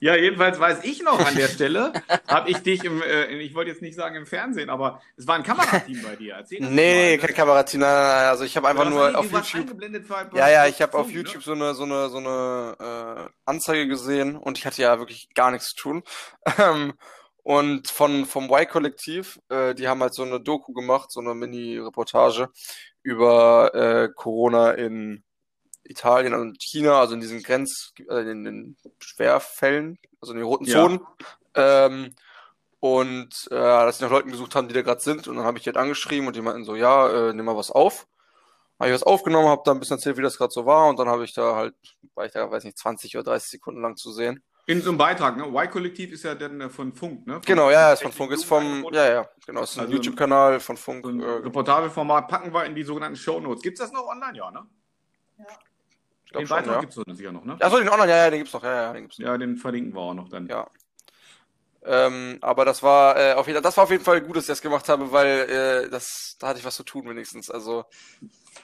Ja, 0.02 0.16
jedenfalls 0.16 0.58
weiß 0.58 0.84
ich 0.84 1.04
noch 1.04 1.20
an 1.20 1.36
der 1.36 1.50
Stelle, 1.50 1.92
habe 2.26 2.50
ich 2.50 2.60
dich 2.60 2.86
im, 2.86 3.02
äh, 3.02 3.26
ich 3.40 3.54
wollte 3.54 3.72
jetzt 3.72 3.82
nicht 3.82 3.96
sagen 3.96 4.16
im 4.16 4.26
Fernsehen, 4.26 4.70
aber 4.70 5.02
es 5.18 5.28
war 5.28 5.36
ein 5.36 5.44
Kamerateam 5.44 6.02
bei 6.02 6.16
dir. 6.16 6.36
Erzähl 6.36 6.62
das 6.62 6.70
nee, 6.70 7.18
mal. 7.18 7.26
kein 7.26 7.36
Kamerateam, 7.36 7.82
nein, 7.82 7.94
nein, 7.94 8.08
nein, 8.08 8.26
also 8.28 8.46
ich 8.46 8.56
habe 8.56 8.70
einfach 8.70 8.86
Du 8.86 8.92
nur 8.92 9.18
auf 9.18 9.30
YouTube, 9.30 9.56
eingeblendet 9.56 10.06
für 10.06 10.16
ein 10.16 10.30
paar 10.30 10.40
ja, 10.40 10.50
ja, 10.50 10.68
ich 10.68 10.82
habe 10.82 10.98
auf 10.98 11.10
Stunden, 11.10 11.26
YouTube 11.28 11.44
so 11.44 11.52
eine, 11.52 11.74
so 11.74 11.84
eine, 11.84 12.10
so 12.10 12.18
eine 12.18 13.26
äh, 13.28 13.30
Anzeige 13.44 13.88
gesehen 13.90 14.38
und 14.38 14.58
ich 14.58 14.66
hatte 14.66 14.82
ja 14.82 15.00
wirklich 15.00 15.28
gar 15.36 15.52
nichts 15.52 15.72
zu 15.72 15.76
tun. 15.76 16.04
Und 17.50 17.88
von, 17.88 18.28
vom 18.28 18.44
Y-Kollektiv, 18.52 19.40
äh, 19.50 19.74
die 19.74 19.88
haben 19.88 20.02
halt 20.02 20.14
so 20.14 20.22
eine 20.22 20.40
Doku 20.40 20.72
gemacht, 20.72 21.12
so 21.12 21.20
eine 21.20 21.34
Mini-Reportage 21.34 22.50
über 23.02 23.74
äh, 23.74 24.10
Corona 24.14 24.74
in 24.74 25.24
Italien 25.84 26.36
und 26.36 26.62
China, 26.62 27.00
also 27.00 27.16
in 27.16 27.22
diesen 27.22 27.42
Grenz, 27.42 27.92
äh, 28.08 28.22
in 28.30 28.44
den 28.44 28.78
Schwerfällen, 29.00 29.98
also 30.22 30.34
in 30.34 30.38
den 30.38 30.46
roten 30.46 30.66
Ja. 30.66 30.74
Zonen. 30.76 31.00
Ähm, 31.56 32.16
und 32.82 33.48
äh, 33.50 33.56
dass 33.56 33.98
sie 33.98 34.04
nach 34.04 34.12
Leuten 34.12 34.30
gesucht 34.30 34.54
haben, 34.54 34.68
die 34.68 34.76
da 34.76 34.84
gerade 34.84 35.02
sind. 35.02 35.28
Und 35.28 35.38
dann 35.38 35.46
habe 35.46 35.58
ich 35.58 35.64
die 35.64 35.70
halt 35.70 35.78
angeschrieben 35.78 36.28
und 36.28 36.36
die 36.36 36.44
meinten 36.44 36.66
so, 36.66 36.76
ja, 36.76 37.30
äh, 37.30 37.34
nimm 37.34 37.46
mal 37.46 37.58
was 37.58 37.72
auf. 37.72 38.06
Habe 38.80 38.90
ich 38.92 38.94
was 38.94 39.02
aufgenommen, 39.02 39.48
habe 39.48 39.64
da 39.66 39.72
ein 39.72 39.80
bisschen 39.80 39.98
erzählt, 39.98 40.18
wie 40.18 40.22
das 40.22 40.38
gerade 40.38 40.54
so 40.54 40.68
war. 40.68 40.88
Und 40.88 41.00
dann 41.00 41.10
habe 41.10 41.24
ich 41.26 41.34
da 41.34 41.56
halt, 41.56 41.74
war 42.14 42.28
ich 42.28 42.32
da, 42.32 42.52
weiß 42.52 42.64
nicht, 42.64 42.78
20 42.78 43.18
oder 43.18 43.24
30 43.24 43.50
Sekunden 43.50 43.82
lang 43.82 43.96
zu 43.96 44.12
sehen. 44.12 44.44
In 44.70 44.84
so 44.84 44.90
einem 44.92 45.00
Beitrag, 45.00 45.36
ne? 45.36 45.48
Y-Kollektiv 45.48 46.12
ist 46.12 46.22
ja 46.24 46.36
dann 46.36 46.62
äh, 46.62 46.70
von 46.70 46.94
Funk, 46.94 47.26
ne? 47.26 47.34
Von 47.34 47.42
Genau, 47.42 47.72
ja, 47.72 47.88
ja, 47.88 47.94
ist 47.94 48.04
von 48.04 48.12
Funk, 48.12 48.32
ist 48.32 48.46
vom, 48.46 48.88
ja, 48.92 49.12
ja, 49.12 49.30
genau, 49.48 49.64
ist 49.64 49.76
ein 49.78 49.82
Also 49.82 49.94
YouTube-Kanal 49.94 50.60
von 50.60 50.78
Funk. 50.78 51.06
So 51.06 51.12
ein 51.12 51.20
Äh, 51.22 51.26
Reportageformat 51.26 52.28
packen 52.28 52.54
wir 52.54 52.66
in 52.66 52.76
die 52.76 52.84
sogenannten 52.84 53.16
Shownotes. 53.16 53.64
Gibt 53.64 53.80
es 53.80 53.86
das 53.86 53.92
noch 53.92 54.06
online? 54.06 54.38
Ja, 54.38 54.52
ne? 54.52 54.68
ich 56.24 56.32
glaub 56.32 56.42
Den 56.42 56.48
schon, 56.48 56.58
Beitrag 56.58 56.76
ja. 56.76 56.82
gibt 56.82 56.96
es 56.96 57.18
sicher 57.18 57.32
noch, 57.32 57.44
ne? 57.46 57.58
Achso, 57.60 57.80
den 57.80 57.90
online, 57.90 58.12
ja, 58.12 58.18
ja, 58.18 58.30
den 58.30 58.40
gibt's 58.42 58.54
noch, 58.54 58.64
ja, 58.64 58.76
ja, 58.76 58.94
den 58.94 59.02
gibt's 59.02 59.18
noch. 59.18 59.26
Ja, 59.26 59.38
den 59.40 59.58
verlinken 59.58 59.96
wir 59.96 60.02
auch 60.02 60.14
noch 60.14 60.30
dann. 60.30 60.46
Ja. 60.46 60.68
Ähm, 61.84 62.38
aber 62.42 62.64
das 62.64 62.84
war 62.84 63.18
äh, 63.18 63.34
auf 63.34 63.48
jeden, 63.48 63.64
das 63.64 63.76
war 63.76 63.86
auf 63.86 63.90
jeden 63.90 64.04
Fall 64.04 64.22
gut, 64.22 64.36
dass 64.36 64.44
ich 64.44 64.50
das 64.50 64.62
gemacht 64.62 64.88
habe, 64.88 65.12
weil 65.12 65.50
äh, 65.50 65.90
das, 65.90 66.36
da 66.40 66.50
hatte 66.50 66.60
ich 66.60 66.66
was 66.66 66.76
zu 66.76 66.84
tun 66.84 67.10
wenigstens. 67.10 67.50
Also 67.50 67.86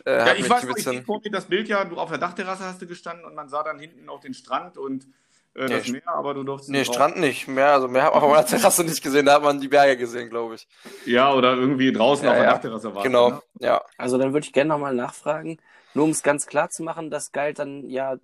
äh, 0.05 0.17
Ja, 0.17 0.33
ich 0.35 0.47
weiß 0.47 0.65
noch, 0.65 0.77
ich 0.77 1.03
vor 1.03 1.19
mir 1.23 1.31
das 1.31 1.45
Bild 1.45 1.67
ja, 1.67 1.83
du 1.83 1.97
auf 1.97 2.09
der 2.09 2.19
Dachterrasse 2.19 2.65
hast 2.65 2.79
du 2.79 2.85
gestanden 2.85 3.25
und 3.25 3.33
man 3.33 3.49
sah 3.49 3.63
dann 3.63 3.79
hinten 3.79 4.07
auch 4.09 4.19
den 4.19 4.35
Strand 4.35 4.77
und 4.77 5.07
äh, 5.55 5.69
das 5.69 5.87
Nee, 5.87 5.93
Meer, 5.93 6.07
aber 6.07 6.33
du 6.33 6.43
durftest 6.43 6.71
nee. 6.71 6.85
Strand 6.85 7.17
nicht, 7.17 7.47
mehr, 7.47 7.73
also 7.73 7.87
mehr 7.87 8.03
hat 8.03 8.13
man 8.13 8.23
auf 8.23 8.29
meiner 8.31 8.45
Terrasse 8.45 8.83
nicht 8.83 9.01
gesehen, 9.01 9.25
da 9.25 9.33
hat 9.33 9.43
man 9.43 9.59
die 9.59 9.67
Berge 9.67 9.97
gesehen, 9.97 10.29
glaube 10.29 10.55
ich. 10.55 10.67
Ja, 11.05 11.33
oder 11.33 11.53
irgendwie 11.55 11.91
draußen 11.91 12.25
Ja, 12.25 12.31
auf 12.31 12.37
der 12.37 12.45
ja. 12.45 12.53
Dachterrasse 12.53 12.93
war. 12.95 13.03
Genau, 13.03 13.29
Ne? 13.29 13.41
ja. 13.59 13.81
Also 13.97 14.17
dann 14.17 14.33
würde 14.33 14.45
ich 14.45 14.53
gerne 14.53 14.69
nochmal 14.69 14.93
nachfragen, 14.93 15.57
nur 15.93 16.05
um 16.05 16.11
es 16.11 16.23
ganz 16.23 16.45
klar 16.45 16.69
zu 16.69 16.83
machen, 16.83 17.09
das 17.09 17.31
galt 17.31 17.59
dann 17.59 17.89
ja, 17.89 18.17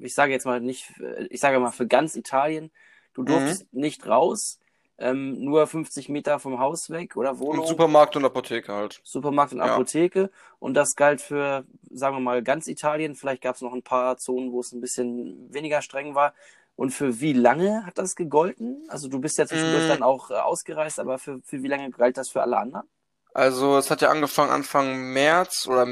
ich 0.00 0.14
sage 0.14 0.32
jetzt 0.32 0.46
mal 0.46 0.60
nicht, 0.60 0.92
ich 1.30 1.40
sage 1.40 1.58
mal 1.58 1.72
für 1.72 1.86
ganz 1.86 2.14
Italien, 2.16 2.70
du 3.14 3.22
Mhm. 3.22 3.26
durftest 3.28 3.72
nicht 3.72 4.06
raus, 4.06 4.58
ähm, 4.98 5.44
nur 5.44 5.66
50 5.66 6.08
Meter 6.08 6.38
vom 6.38 6.58
Haus 6.58 6.90
weg 6.90 7.16
oder 7.16 7.38
Wohnung, 7.38 7.60
Und 7.62 7.68
Supermarkt 7.68 8.16
und 8.16 8.24
Apotheke 8.24 8.72
halt. 8.72 9.00
Supermarkt 9.04 9.52
und 9.52 9.58
Ja. 9.58 9.74
Apotheke 9.74 10.30
und 10.58 10.74
das 10.74 10.96
galt 10.96 11.20
für, 11.20 11.64
sagen 11.90 12.16
wir 12.16 12.20
mal, 12.20 12.42
ganz 12.42 12.66
Italien, 12.66 13.14
vielleicht 13.14 13.42
gab 13.42 13.56
es 13.56 13.62
noch 13.62 13.72
ein 13.74 13.82
paar 13.82 14.16
Zonen, 14.16 14.52
wo 14.52 14.60
es 14.60 14.72
ein 14.72 14.80
bisschen 14.80 15.52
weniger 15.52 15.82
streng 15.82 16.14
war. 16.14 16.34
Und 16.76 16.90
für 16.90 17.20
wie 17.20 17.32
lange 17.32 17.84
hat 17.86 17.98
das 17.98 18.14
gegolten? 18.14 18.84
Also 18.88 19.08
du 19.08 19.18
bist 19.18 19.38
ja 19.38 19.46
zwischendurch 19.46 19.86
Mm. 19.86 19.88
dann 19.88 20.02
auch 20.02 20.30
äh, 20.30 20.34
ausgereist, 20.34 21.00
aber 21.00 21.18
für, 21.18 21.40
für 21.42 21.62
wie 21.62 21.68
lange 21.68 21.90
galt 21.90 22.18
das 22.18 22.28
für 22.28 22.42
alle 22.42 22.58
anderen? 22.58 22.86
Also 23.32 23.76
es 23.76 23.90
hat 23.90 24.02
ja 24.02 24.10
angefangen 24.10 24.50
Anfang 24.50 25.12
März 25.12 25.66
oder 25.66 25.86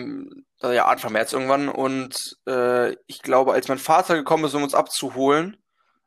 äh, 0.62 0.74
ja 0.74 0.86
Anfang 0.86 1.12
März 1.12 1.32
irgendwann 1.32 1.68
und 1.68 2.16
äh, 2.46 2.92
ich 3.06 3.22
glaube, 3.22 3.52
als 3.52 3.68
mein 3.68 3.78
Vater 3.78 4.14
gekommen 4.14 4.44
ist, 4.44 4.54
um 4.54 4.62
uns 4.62 4.74
abzuholen, 4.74 5.56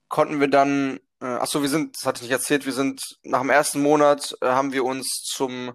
konnten 0.07 0.39
wir 0.39 0.47
dann, 0.47 0.99
äh, 1.21 1.25
ach 1.25 1.47
so, 1.47 1.61
wir 1.61 1.69
sind, 1.69 1.95
das 1.95 2.05
hatte 2.05 2.17
ich 2.17 2.23
nicht 2.23 2.31
erzählt, 2.31 2.65
wir 2.65 2.73
sind 2.73 3.01
nach 3.23 3.41
dem 3.41 3.49
ersten 3.49 3.81
Monat 3.81 4.35
äh, 4.41 4.47
haben 4.47 4.73
wir 4.73 4.83
uns 4.83 5.07
zum 5.31 5.73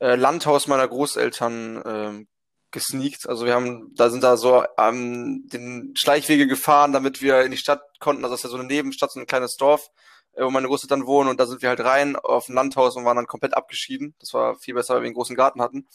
äh, 0.00 0.16
Landhaus 0.16 0.66
meiner 0.66 0.88
Großeltern 0.88 1.82
ähm, 1.86 2.28
gesneakt. 2.74 3.28
Also 3.28 3.46
wir 3.46 3.54
haben, 3.54 3.94
da 3.94 4.10
sind 4.10 4.22
da 4.22 4.36
so 4.36 4.64
ähm, 4.78 5.48
den 5.48 5.94
Schleichwege 5.96 6.46
gefahren, 6.46 6.92
damit 6.92 7.22
wir 7.22 7.40
in 7.42 7.52
die 7.52 7.56
Stadt 7.56 7.82
konnten. 8.00 8.24
Also 8.24 8.34
das 8.34 8.40
ist 8.40 8.44
ja 8.44 8.50
so 8.50 8.58
eine 8.58 8.66
Nebenstadt, 8.68 9.12
so 9.12 9.20
ein 9.20 9.26
kleines 9.26 9.56
Dorf. 9.56 9.88
äh, 10.36 10.44
wo 10.44 10.50
meine 10.50 10.66
Großeltern 10.66 11.06
wohnen 11.06 11.30
und 11.30 11.40
da 11.40 11.46
sind 11.46 11.62
wir 11.62 11.68
halt 11.68 11.80
rein 11.80 12.16
auf 12.16 12.48
ein 12.48 12.54
Landhaus 12.54 12.96
und 12.96 13.04
waren 13.04 13.16
dann 13.16 13.26
komplett 13.26 13.56
abgeschieden. 13.56 14.14
Das 14.18 14.34
war 14.34 14.56
viel 14.56 14.74
besser, 14.74 14.94
weil 14.94 15.02
wir 15.02 15.06
einen 15.06 15.14
großen 15.14 15.36
Garten 15.36 15.62
hatten. 15.62 15.86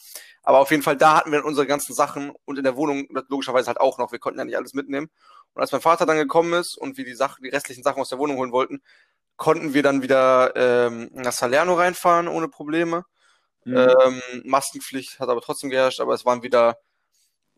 Aber 0.42 0.58
auf 0.58 0.70
jeden 0.70 0.82
Fall, 0.82 0.96
da 0.96 1.16
hatten 1.16 1.30
wir 1.30 1.38
dann 1.38 1.46
unsere 1.48 1.66
ganzen 1.66 1.94
Sachen 1.94 2.32
und 2.44 2.58
in 2.58 2.64
der 2.64 2.76
Wohnung 2.76 3.06
logischerweise 3.28 3.68
halt 3.68 3.80
auch 3.80 3.98
noch. 3.98 4.12
Wir 4.12 4.18
konnten 4.18 4.38
ja 4.38 4.44
nicht 4.44 4.56
alles 4.56 4.74
mitnehmen. 4.74 5.10
Und 5.54 5.60
als 5.62 5.72
mein 5.72 5.80
Vater 5.80 6.06
dann 6.06 6.16
gekommen 6.16 6.52
ist 6.54 6.76
und 6.78 6.96
wir 6.96 7.04
die 7.04 7.14
Sachen, 7.14 7.42
die 7.42 7.50
restlichen 7.50 7.82
Sachen 7.82 8.00
aus 8.00 8.08
der 8.08 8.18
Wohnung 8.18 8.36
holen 8.38 8.52
wollten, 8.52 8.82
konnten 9.36 9.74
wir 9.74 9.82
dann 9.82 10.02
wieder 10.02 10.54
ähm, 10.56 11.10
nach 11.12 11.32
Salerno 11.32 11.74
reinfahren 11.74 12.28
ohne 12.28 12.48
Probleme. 12.48 13.04
Mhm. 13.70 14.22
Ähm, 14.32 14.42
Maskenpflicht 14.44 15.20
hat 15.20 15.28
aber 15.28 15.40
trotzdem 15.40 15.70
geherrscht, 15.70 16.00
aber 16.00 16.14
es 16.14 16.24
waren 16.24 16.42
wieder 16.42 16.78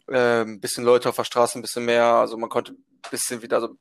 äh, 0.09 0.43
ein 0.43 0.61
bisschen 0.61 0.85
Leute 0.85 1.09
auf 1.09 1.17
der 1.17 1.25
Straße, 1.25 1.59
ein 1.59 1.63
bisschen 1.63 1.85
mehr. 1.85 2.05
Also 2.05 2.37
man 2.37 2.51
konnte 2.51 2.73
ein 2.73 3.11
bisschen 3.11 3.43
wieder, 3.43 3.57
also 3.57 3.77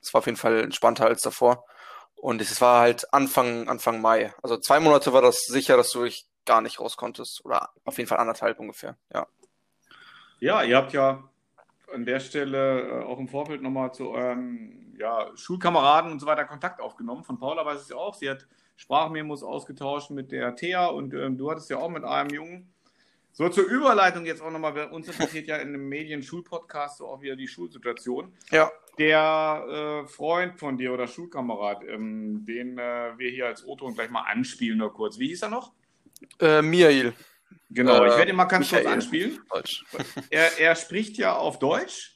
es 0.00 0.12
war 0.12 0.20
auf 0.20 0.26
jeden 0.26 0.38
Fall 0.38 0.60
entspannter 0.60 1.06
als 1.06 1.22
davor. 1.22 1.64
Und 2.14 2.40
es 2.40 2.60
war 2.60 2.80
halt 2.80 3.12
Anfang, 3.12 3.68
Anfang 3.68 4.00
Mai. 4.00 4.32
Also 4.42 4.56
zwei 4.56 4.78
Monate 4.78 5.12
war 5.12 5.22
das 5.22 5.44
sicher, 5.46 5.76
dass 5.76 5.90
du 5.90 6.04
dich 6.04 6.26
gar 6.44 6.60
nicht 6.60 6.78
raus 6.78 6.96
konntest. 6.96 7.44
Oder 7.44 7.70
auf 7.84 7.98
jeden 7.98 8.08
Fall 8.08 8.18
anderthalb 8.18 8.60
ungefähr, 8.60 8.96
ja. 9.12 9.26
Ja, 10.38 10.62
ihr 10.62 10.76
habt 10.76 10.92
ja 10.92 11.22
an 11.92 12.04
der 12.04 12.20
Stelle 12.20 12.80
äh, 12.80 13.04
auch 13.04 13.18
im 13.18 13.28
Vorfeld 13.28 13.62
nochmal 13.62 13.92
zu 13.92 14.10
euren 14.10 14.94
ja, 14.98 15.30
Schulkameraden 15.36 16.12
und 16.12 16.20
so 16.20 16.26
weiter 16.26 16.44
Kontakt 16.44 16.80
aufgenommen. 16.80 17.24
Von 17.24 17.38
Paula 17.38 17.64
weiß 17.64 17.86
ich 17.86 17.94
auch. 17.94 18.14
Sie 18.14 18.28
hat 18.28 18.46
Sprachmemos 18.82 19.42
ausgetauscht 19.42 20.10
mit 20.10 20.32
der 20.32 20.56
Thea 20.56 20.86
und 20.86 21.14
ähm, 21.14 21.38
du 21.38 21.50
hattest 21.50 21.70
ja 21.70 21.78
auch 21.78 21.90
mit 21.90 22.04
einem 22.04 22.30
Jungen. 22.30 22.68
So, 23.34 23.48
zur 23.48 23.64
Überleitung 23.64 24.26
jetzt 24.26 24.42
auch 24.42 24.50
nochmal, 24.50 24.88
uns 24.90 25.08
interessiert 25.08 25.46
ja 25.46 25.56
in 25.56 25.68
einem 25.68 25.88
Medien-Schulpodcast 25.88 26.98
so 26.98 27.06
auch 27.06 27.22
wieder 27.22 27.34
die 27.34 27.48
Schulsituation. 27.48 28.32
Ja 28.50 28.70
der 28.98 30.04
äh, 30.04 30.08
Freund 30.08 30.58
von 30.58 30.76
dir 30.76 30.92
oder 30.92 31.06
Schulkamerad, 31.06 31.82
ähm, 31.84 32.44
den 32.44 32.78
äh, 32.78 33.16
wir 33.16 33.30
hier 33.30 33.46
als 33.46 33.64
O-Ton 33.64 33.94
gleich 33.94 34.10
mal 34.10 34.22
anspielen, 34.22 34.78
nur 34.78 34.92
kurz. 34.92 35.18
Wie 35.18 35.28
hieß 35.28 35.42
er 35.42 35.48
noch? 35.48 35.72
Äh, 36.38 36.62
Miail. 36.62 37.14
Genau, 37.70 38.04
ich 38.04 38.16
werde 38.16 38.30
ihn 38.30 38.36
mal 38.36 38.44
ganz 38.44 38.70
Michael. 38.70 38.84
kurz 38.84 38.94
anspielen. 38.94 39.40
Er, 40.30 40.58
er 40.58 40.76
spricht 40.76 41.16
ja 41.16 41.36
auf 41.36 41.58
Deutsch. 41.58 42.11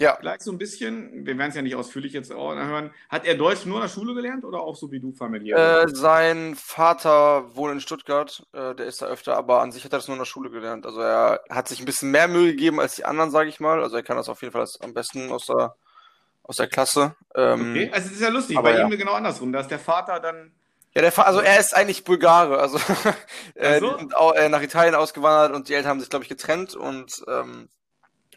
Ja. 0.00 0.16
Gleich 0.16 0.40
so 0.40 0.50
ein 0.50 0.56
bisschen, 0.56 1.26
wir 1.26 1.36
werden 1.36 1.50
es 1.50 1.56
ja 1.56 1.60
nicht 1.60 1.76
ausführlich 1.76 2.14
jetzt 2.14 2.32
hören. 2.32 2.90
Hat 3.10 3.26
er 3.26 3.34
Deutsch 3.34 3.66
nur 3.66 3.76
in 3.76 3.82
der 3.82 3.88
Schule 3.88 4.14
gelernt 4.14 4.44
oder 4.46 4.60
auch 4.60 4.74
so 4.74 4.90
wie 4.90 4.98
du 4.98 5.12
familiär? 5.12 5.82
Äh, 5.82 5.88
sein 5.94 6.54
Vater 6.56 7.54
wohnt 7.54 7.74
in 7.74 7.80
Stuttgart, 7.80 8.42
äh, 8.54 8.74
der 8.74 8.86
ist 8.86 9.02
da 9.02 9.06
öfter, 9.06 9.36
aber 9.36 9.60
an 9.60 9.72
sich 9.72 9.84
hat 9.84 9.92
er 9.92 9.98
das 9.98 10.08
nur 10.08 10.14
in 10.14 10.20
der 10.20 10.24
Schule 10.24 10.48
gelernt. 10.48 10.86
Also 10.86 11.02
er 11.02 11.42
hat 11.50 11.68
sich 11.68 11.80
ein 11.80 11.84
bisschen 11.84 12.10
mehr 12.10 12.28
Mühe 12.28 12.52
gegeben 12.52 12.80
als 12.80 12.94
die 12.94 13.04
anderen, 13.04 13.30
sage 13.30 13.50
ich 13.50 13.60
mal. 13.60 13.82
Also 13.82 13.96
er 13.96 14.02
kann 14.02 14.16
das 14.16 14.30
auf 14.30 14.40
jeden 14.40 14.54
Fall 14.54 14.66
am 14.80 14.94
besten 14.94 15.30
aus 15.30 15.46
der 15.46 15.74
aus 16.44 16.56
der 16.56 16.66
Klasse. 16.66 17.14
Ähm, 17.34 17.70
okay, 17.70 17.90
also 17.92 18.06
es 18.06 18.14
ist 18.14 18.22
ja 18.22 18.28
lustig, 18.30 18.58
bei 18.58 18.76
ja. 18.76 18.84
ihm 18.84 18.90
genau 18.90 19.12
andersrum. 19.12 19.52
Da 19.52 19.60
ist 19.60 19.70
der 19.70 19.78
Vater 19.78 20.18
dann. 20.18 20.52
Ja, 20.94 21.02
der 21.02 21.12
Vater, 21.12 21.28
also 21.28 21.40
er 21.40 21.60
ist 21.60 21.76
eigentlich 21.76 22.04
Bulgare, 22.04 22.58
also 22.58 22.78
äh, 23.54 23.78
so? 23.78 23.96
sind 23.98 24.16
auch, 24.16 24.34
äh, 24.34 24.48
nach 24.48 24.62
Italien 24.62 24.96
ausgewandert 24.96 25.54
und 25.54 25.68
die 25.68 25.74
Eltern 25.74 25.90
haben 25.90 26.00
sich, 26.00 26.10
glaube 26.10 26.24
ich, 26.24 26.28
getrennt 26.28 26.74
und 26.74 27.22
ähm, 27.28 27.68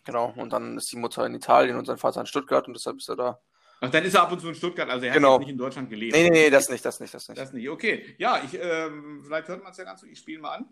genau, 0.04 0.34
und 0.36 0.52
dann 0.52 0.78
ist 0.78 0.92
die 0.92 0.98
Mutter 0.98 1.26
in 1.26 1.36
Italien 1.36 1.78
und 1.78 1.86
sein 1.86 1.98
Vater 1.98 2.22
in 2.22 2.28
Stuttgart 2.28 2.68
und 2.68 2.74
deshalb 2.74 2.98
ist 2.98 3.10
er 3.10 3.16
da. 3.16 3.42
Ach, 3.82 3.90
dann 3.90 4.06
ist 4.06 4.14
er 4.14 4.24
ab 4.24 4.32
und 4.32 4.40
zu 4.40 4.48
in 4.48 4.56
Stuttgart, 4.56 4.90
also 4.90 5.06
er 5.06 5.14
genau. 5.14 5.34
hat 5.34 5.42
nicht 5.42 5.50
in 5.50 5.58
Deutschland 5.58 5.90
gelebt. 5.90 6.14
Nee, 6.14 6.24
nee, 6.24 6.30
nee, 6.30 6.50
das 6.50 6.70
nicht, 6.70 6.86
das 6.86 7.00
nicht, 7.00 7.14
das 7.14 7.28
nicht. 7.28 7.38
Das 7.38 7.52
nicht, 7.52 7.68
okay. 7.70 8.16
Ja, 8.18 8.42
ich, 8.44 8.54
ähm, 8.54 9.22
vielleicht 9.26 9.48
hört 9.50 9.62
man 9.62 9.72
es 9.72 9.78
ja 9.78 9.84
ganz 9.84 10.02
so, 10.02 10.08
ich 10.08 10.20
spiele 10.20 10.40
mal 10.40 10.56
an. 10.56 10.70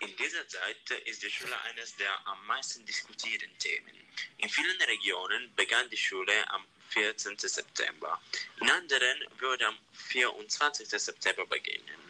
In 0.00 0.16
dieser 0.16 0.48
Zeit 0.48 1.02
ist 1.04 1.22
die 1.22 1.28
Schule 1.28 1.54
eines 1.68 1.94
der 1.96 2.08
am 2.26 2.46
meisten 2.46 2.84
diskutierten 2.86 3.50
Themen. 3.58 3.92
In 4.38 4.48
vielen 4.48 4.80
Regionen 4.80 5.52
begann 5.54 5.90
die 5.90 5.96
Schule 5.98 6.32
am 6.48 6.64
14. 6.88 7.36
September. 7.36 8.18
In 8.62 8.70
anderen 8.70 9.18
würde 9.38 9.66
am 9.66 9.76
24. 9.92 10.88
September 10.88 11.46
beginnen. 11.46 12.00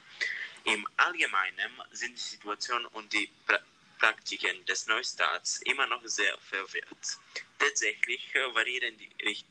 Im 0.64 0.86
Allgemeinen 0.96 1.72
sind 1.90 2.16
die 2.16 2.20
Situation 2.20 2.86
und 2.86 3.12
die 3.12 3.28
pra 3.46 3.58
Praktiken 4.00 4.64
des 4.66 4.86
Neustarts 4.86 5.60
immer 5.66 5.86
noch 5.86 6.04
sehr 6.04 6.36
verwirrt. 6.38 7.18
Tatsächlich 7.58 8.32
variieren 8.54 8.96
die 8.96 9.10
Richt 9.24 9.46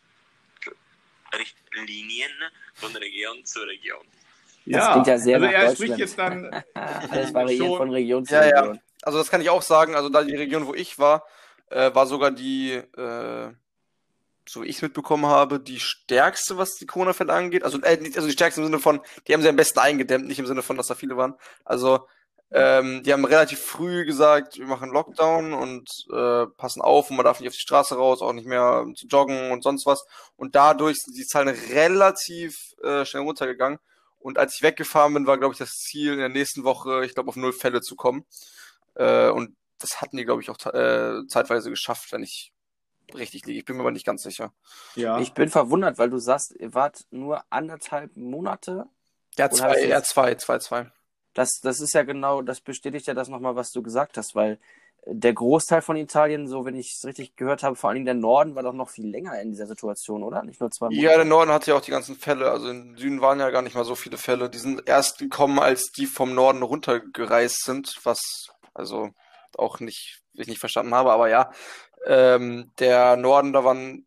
Richtlinien 1.38 2.32
von 2.74 2.95
Region 2.95 3.45
zu 3.45 3.60
Region. 3.60 4.06
Das 4.66 4.76
ja, 4.76 4.91
klingt 4.93 5.08
ja 5.08 5.18
sehr 5.18 5.36
also 5.36 5.47
er 5.47 5.76
spricht 5.76 5.97
jetzt 5.97 6.18
dann. 6.18 6.50
das 6.74 7.34
variiert 7.34 7.78
von 7.78 7.91
Region 7.91 8.26
zu 8.26 8.34
ja, 8.34 8.41
Region. 8.41 8.76
Ja. 8.76 8.82
Also 9.04 9.18
das 9.20 9.30
kann 9.30 9.41
ich 9.41 9.50
auch 9.50 9.62
sagen. 9.62 9.95
Also 9.95 10.10
da 10.10 10.24
die 10.24 10.36
Region, 10.36 10.66
wo 10.68 10.74
ich 10.74 11.00
war, 11.00 11.26
äh, 11.70 11.93
war 11.93 12.08
sogar 12.08 12.32
die, 12.32 12.74
äh, 12.74 13.52
so 14.47 14.64
wie 14.64 14.68
ich 14.68 14.78
es 14.78 14.82
mitbekommen 14.82 15.28
habe, 15.28 15.60
die 15.60 15.80
stärkste, 15.80 16.58
was 16.58 16.76
die 16.76 16.86
Corona-Fälle 16.86 17.32
angeht. 17.32 17.64
Also, 17.64 17.80
äh, 17.82 18.00
also 18.16 18.28
die 18.28 18.34
stärkste 18.34 18.62
im 18.62 18.66
Sinne 18.66 18.80
von, 18.80 19.02
die 19.28 19.34
haben 19.34 19.41
sie 19.41 19.50
am 19.50 19.56
besten 19.56 19.80
eingedämmt, 19.80 20.28
nicht 20.28 20.39
im 20.39 20.47
Sinne 20.47 20.62
von, 20.62 20.78
dass 20.78 20.88
da 20.88 20.95
viele 20.95 21.16
waren. 21.16 21.36
Also 21.64 22.08
ähm, 22.52 23.04
die 23.04 23.14
haben 23.14 23.26
relativ 23.26 23.60
früh 23.60 24.06
gesagt, 24.06 24.58
wir 24.58 24.66
machen 24.66 24.89
Lockdown 24.89 25.54
und 25.54 25.88
äh, 26.12 26.47
passen 26.58 26.82
auf 26.82 27.10
und 27.10 27.18
man 27.18 27.26
darf 27.26 27.39
nicht 27.39 27.50
auf 27.50 27.54
die 27.54 27.62
Straße 27.62 27.95
raus, 27.95 28.22
auch 28.22 28.34
nicht 28.34 28.47
mehr 28.47 28.86
zu 28.95 29.08
joggen 29.08 29.52
und 29.52 29.64
sonst 29.64 29.86
was. 29.86 30.04
Und 30.36 30.56
dadurch 30.56 30.97
sind 30.97 31.16
die 31.16 31.28
Zahlen 31.28 31.56
relativ 31.72 32.74
äh, 32.82 33.06
schnell 33.06 33.24
runtergegangen. 33.24 33.80
Und 34.18 34.38
als 34.38 34.56
ich 34.56 34.64
weggefahren 34.64 35.14
bin, 35.14 35.28
war, 35.28 35.38
glaube 35.38 35.54
ich, 35.54 35.60
das 35.60 35.70
Ziel 35.70 36.14
in 36.14 36.20
der 36.20 36.30
nächsten 36.30 36.64
Woche, 36.64 37.06
ich 37.06 37.14
glaube, 37.14 37.30
auf 37.30 37.36
null 37.36 37.54
Fälle 37.54 37.82
zu 37.82 37.95
kommen. 37.95 38.26
Äh, 38.95 39.30
und 39.30 39.56
das 39.78 40.02
hatten 40.02 40.18
die, 40.18 40.26
glaube 40.26 40.41
ich, 40.41 40.50
auch 40.50 40.58
äh, 40.74 41.26
zeitweise 41.28 41.70
geschafft, 41.70 42.12
wenn 42.12 42.24
ich 42.24 42.52
richtig 43.14 43.45
liege. 43.45 43.60
Ich 43.60 43.66
bin 43.66 43.78
mir 43.78 43.84
aber 43.84 43.91
nicht 43.91 44.06
ganz 44.06 44.24
sicher. 44.24 44.54
Ja. 44.95 45.20
Ich 45.20 45.34
bin 45.34 45.50
verwundert, 45.50 46.00
weil 46.00 46.10
du 46.10 46.18
sagst, 46.18 46.54
ihr 46.60 46.74
wart 46.74 47.06
nur 47.12 47.43
anderthalb 47.50 48.18
Monate. 48.18 48.86
Ja, 49.38 49.50
zwei, 49.50 49.86
ja, 49.86 50.04
zwei, 50.04 50.36
zwei, 50.36 50.58
zwei. 50.58 50.91
Das, 51.40 51.62
das 51.62 51.80
ist 51.80 51.94
ja 51.94 52.04
genau, 52.04 52.42
das 52.42 52.60
bestätigt 52.60 53.08
ja 53.08 53.14
das 53.14 53.30
nochmal, 53.30 53.56
was 53.56 53.72
du 53.72 53.82
gesagt 53.82 54.18
hast, 54.18 54.36
weil 54.36 54.60
der 55.06 55.32
Großteil 55.32 55.82
von 55.82 55.96
Italien, 55.96 56.50
so 56.50 56.66
wenn 56.66 56.76
ich 56.76 56.96
es 56.98 57.06
richtig 57.06 57.38
gehört 57.38 57.64
habe, 57.64 57.78
vor 57.78 57.88
allen 57.90 57.96
Dingen 57.96 58.08
der 58.08 58.14
Norden, 58.14 58.56
war 58.56 58.64
doch 58.64 58.74
noch 58.74 58.90
viel 58.90 59.08
länger 59.08 59.40
in 59.42 59.52
dieser 59.52 59.66
Situation, 59.66 60.22
oder? 60.22 60.44
Nicht 60.44 60.60
nur 60.60 60.70
zwei 60.70 60.88
Monate. 60.88 61.02
Ja, 61.02 61.16
der 61.16 61.24
Norden 61.24 61.52
hatte 61.52 61.72
ja 61.72 61.78
auch 61.78 61.82
die 61.82 61.92
ganzen 61.92 62.18
Fälle. 62.18 62.52
Also 62.52 62.70
im 62.70 62.98
Süden 62.98 63.22
waren 63.22 63.40
ja 63.40 63.52
gar 63.52 63.62
nicht 63.62 63.74
mal 63.74 63.86
so 63.86 63.96
viele 63.96 64.18
Fälle. 64.18 64.50
Die 64.50 64.58
sind 64.58 64.86
erst 64.86 65.20
gekommen, 65.20 65.60
als 65.60 65.94
die 65.94 66.08
vom 66.08 66.36
Norden 66.36 66.62
runtergereist 66.62 67.64
sind, 67.64 67.98
was 68.04 68.50
also 68.74 69.12
auch 69.58 69.80
nicht, 69.80 70.20
ich 70.34 70.48
nicht 70.48 70.60
verstanden 70.60 70.94
habe, 70.94 71.14
aber 71.14 71.30
ja. 71.30 71.54
Ähm, 72.06 72.74
der 72.80 73.16
Norden, 73.16 73.54
da 73.54 73.64
waren, 73.64 74.06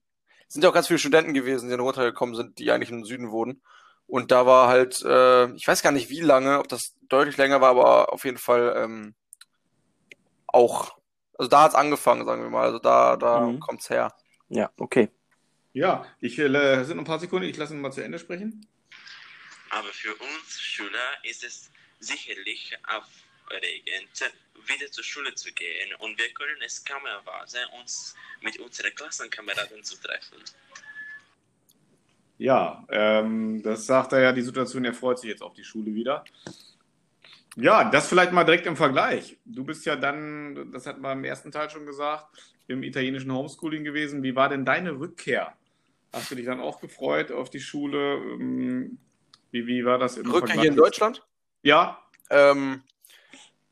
sind 0.48 0.64
ja 0.64 0.68
auch 0.68 0.74
ganz 0.74 0.88
viele 0.88 0.98
Studenten 0.98 1.32
gewesen, 1.32 1.64
die 1.64 1.70
dann 1.70 1.80
runtergekommen 1.80 2.34
sind, 2.34 2.58
die 2.58 2.70
eigentlich 2.70 2.90
im 2.90 3.06
Süden 3.06 3.30
wohnen. 3.30 3.62
Und 4.06 4.30
da 4.30 4.46
war 4.46 4.68
halt, 4.68 5.02
äh, 5.02 5.52
ich 5.54 5.66
weiß 5.66 5.82
gar 5.82 5.92
nicht 5.92 6.10
wie 6.10 6.20
lange, 6.20 6.58
ob 6.58 6.68
das 6.68 6.96
deutlich 7.08 7.36
länger 7.36 7.60
war, 7.60 7.70
aber 7.70 8.12
auf 8.12 8.24
jeden 8.24 8.38
Fall 8.38 8.74
ähm, 8.76 9.14
auch, 10.46 10.98
also 11.38 11.48
da 11.48 11.62
hat 11.62 11.70
es 11.70 11.74
angefangen, 11.74 12.26
sagen 12.26 12.42
wir 12.42 12.50
mal. 12.50 12.64
Also 12.64 12.78
da, 12.78 13.16
da 13.16 13.40
mhm. 13.40 13.60
es 13.78 13.90
her. 13.90 14.14
Ja, 14.48 14.70
okay. 14.76 15.08
Ja, 15.72 16.06
ich 16.20 16.38
äh, 16.38 16.84
sind 16.84 16.96
noch 16.96 17.04
ein 17.04 17.06
paar 17.06 17.18
Sekunden, 17.18 17.48
ich 17.48 17.56
lasse 17.56 17.72
ihn 17.72 17.80
mal 17.80 17.92
zu 17.92 18.02
Ende 18.02 18.18
sprechen. 18.18 18.66
Aber 19.70 19.88
für 19.88 20.14
uns 20.14 20.60
Schüler 20.60 21.24
ist 21.24 21.44
es 21.44 21.70
sicherlich 21.98 22.76
aufregend, 22.86 24.32
wieder 24.66 24.90
zur 24.90 25.04
Schule 25.04 25.34
zu 25.34 25.50
gehen 25.52 25.94
und 25.94 26.18
wir 26.18 26.32
können 26.34 26.60
es 26.60 26.84
kaum 26.84 27.04
erwarten, 27.06 27.64
uns 27.80 28.14
mit 28.42 28.58
unseren 28.58 28.94
Klassenkameraden 28.94 29.82
zu 29.82 29.96
treffen. 29.96 30.44
Ja, 32.42 32.84
ähm, 32.88 33.62
das 33.62 33.86
sagt 33.86 34.12
er 34.12 34.20
ja, 34.20 34.32
die 34.32 34.42
Situation, 34.42 34.84
er 34.84 34.94
freut 34.94 35.20
sich 35.20 35.30
jetzt 35.30 35.44
auf 35.44 35.54
die 35.54 35.62
Schule 35.62 35.94
wieder. 35.94 36.24
Ja, 37.54 37.88
das 37.88 38.08
vielleicht 38.08 38.32
mal 38.32 38.42
direkt 38.42 38.66
im 38.66 38.76
Vergleich. 38.76 39.38
Du 39.44 39.62
bist 39.64 39.86
ja 39.86 39.94
dann, 39.94 40.72
das 40.72 40.86
hat 40.86 41.00
man 41.00 41.18
im 41.18 41.24
ersten 41.24 41.52
Teil 41.52 41.70
schon 41.70 41.86
gesagt, 41.86 42.26
im 42.66 42.82
italienischen 42.82 43.32
Homeschooling 43.32 43.84
gewesen. 43.84 44.24
Wie 44.24 44.34
war 44.34 44.48
denn 44.48 44.64
deine 44.64 44.98
Rückkehr? 44.98 45.52
Hast 46.12 46.32
du 46.32 46.34
dich 46.34 46.46
dann 46.46 46.60
auch 46.60 46.80
gefreut 46.80 47.30
auf 47.30 47.48
die 47.48 47.60
Schule? 47.60 48.16
Ähm, 48.16 48.98
wie, 49.52 49.68
wie 49.68 49.84
war 49.84 49.98
das 49.98 50.16
im 50.16 50.26
Rückkehr 50.26 50.38
Vergleich? 50.40 50.60
hier 50.62 50.70
in 50.70 50.76
Deutschland? 50.76 51.24
Ja. 51.62 52.02
Ähm, 52.28 52.82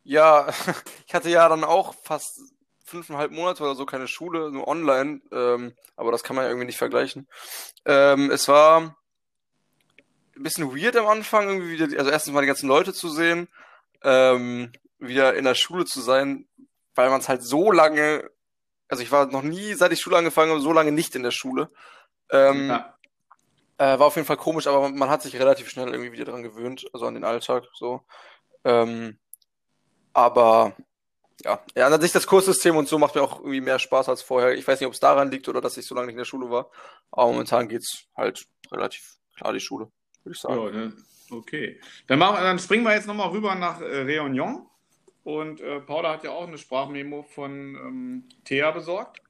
ja, 0.05 0.49
ich 1.09 1.13
hatte 1.13 1.29
ja 1.29 1.49
dann 1.49 1.65
auch 1.65 1.93
fast 2.05 2.41
fünfeinhalb 2.91 3.33
Monate 3.33 3.63
oder 3.63 3.75
so 3.75 3.87
keine 3.87 4.09
Schule, 4.09 4.51
nur 4.51 4.69
online. 4.69 5.21
Ähm, 5.33 5.75
aber 5.97 6.13
das 6.13 6.23
kann 6.23 6.37
man 6.37 6.45
ja 6.45 6.51
irgendwie 6.51 6.67
nicht 6.67 6.79
vergleichen. 6.79 7.29
Ähm, 7.85 8.31
es 8.31 8.49
war 8.49 8.97
ein 10.37 10.43
bisschen 10.43 10.77
weird 10.77 10.97
am 10.97 11.07
Anfang, 11.07 11.49
irgendwie 11.49 11.71
wieder, 11.71 11.99
also 11.99 12.11
erstens 12.11 12.35
mal 12.35 12.41
die 12.41 12.47
ganzen 12.47 12.69
Leute 12.69 12.93
zu 12.93 13.09
sehen 13.09 13.49
ähm, 14.03 14.73
wieder 14.99 15.35
in 15.35 15.45
der 15.45 15.55
Schule 15.55 15.85
zu 15.85 16.01
sein, 16.01 16.47
weil 16.95 17.11
man 17.11 17.21
es 17.21 17.29
halt 17.29 17.43
so 17.43 17.73
lange, 17.73 18.31
also 18.89 19.03
ich 19.03 19.13
war 19.13 19.27
noch 19.27 19.43
nie, 19.43 19.75
seit 19.75 19.93
ich 19.93 20.01
Schule 20.01 20.17
angefangen 20.17 20.51
habe, 20.51 20.61
so 20.61 20.73
lange 20.73 20.93
nicht 20.93 21.15
in 21.15 21.23
der 21.23 21.31
Schule. 21.31 21.71
Ähm, 22.31 22.69
ja. 22.69 22.95
äh, 23.79 23.99
war 23.99 24.07
auf 24.07 24.17
jeden 24.17 24.27
Fall 24.27 24.37
komisch, 24.37 24.67
aber 24.67 24.81
man, 24.81 24.97
man, 24.97 25.11
hat 25.11 25.23
sich 25.23 25.39
relativ 25.39 25.69
schnell 25.69 25.89
irgendwie 25.89 26.13
wieder 26.13 26.27
dran 26.27 26.43
gewöhnt, 26.43 26.87
also 26.93 27.07
an 27.07 27.15
den 27.15 27.25
Alltag 27.25 27.65
so. 27.75 28.03
Ähm, 28.65 29.19
aber 30.13 30.77
ja, 31.45 31.63
ja, 31.77 31.87
an 31.87 32.01
sich 32.01 32.13
das 32.13 32.27
Kurssystem 32.27 32.77
und 32.77 32.89
so 32.89 32.99
macht 32.99 33.15
mir 33.15 33.23
auch 33.23 33.41
irgendwie 33.41 33.61
mehr 33.61 33.79
Spaß 33.79 34.09
als 34.09 34.23
vorher. 34.23 34.55
Ich 34.55 34.67
weiß 34.67 34.81
nicht, 34.81 34.87
ob 34.87 34.93
es 34.93 35.01
daran 35.01 35.31
liegt 35.31 35.49
oder 35.49 35.61
dass 35.61 35.77
ich 35.77 35.87
so 35.87 35.95
lange 35.95 36.07
nicht 36.07 36.15
in 36.15 36.19
der 36.19 36.25
Schule 36.25 36.51
war. 36.51 36.71
Aber 37.11 37.31
momentan 37.31 37.69
geht's 37.69 38.07
halt 38.17 38.47
relativ 38.71 39.17
klar 39.37 39.53
die 39.53 39.61
Schule. 39.61 39.91
würde 40.25 40.35
ich 40.35 40.41
sagen. 40.41 40.63
Ja, 40.63 40.71
ne? 40.71 40.93
okay. 41.31 41.81
Dann, 42.07 42.19
machen, 42.19 42.37
dann 42.43 42.59
springen 42.59 42.85
wir 42.85 42.95
jetzt 42.95 43.07
nochmal 43.07 43.29
rüber 43.31 43.55
nach 43.55 43.81
äh, 43.81 44.03
Réunion. 44.03 44.67
Und 45.23 45.61
äh, 45.61 45.81
Paula 45.81 46.15
hat 46.15 46.25
ja 46.25 46.31
auch 46.31 46.47
eine 46.47 46.59
Sprachmemo 46.59 47.23
von 47.23 47.51
ähm, 47.51 48.25
Thea 48.45 48.71
besorgt. 48.71 49.23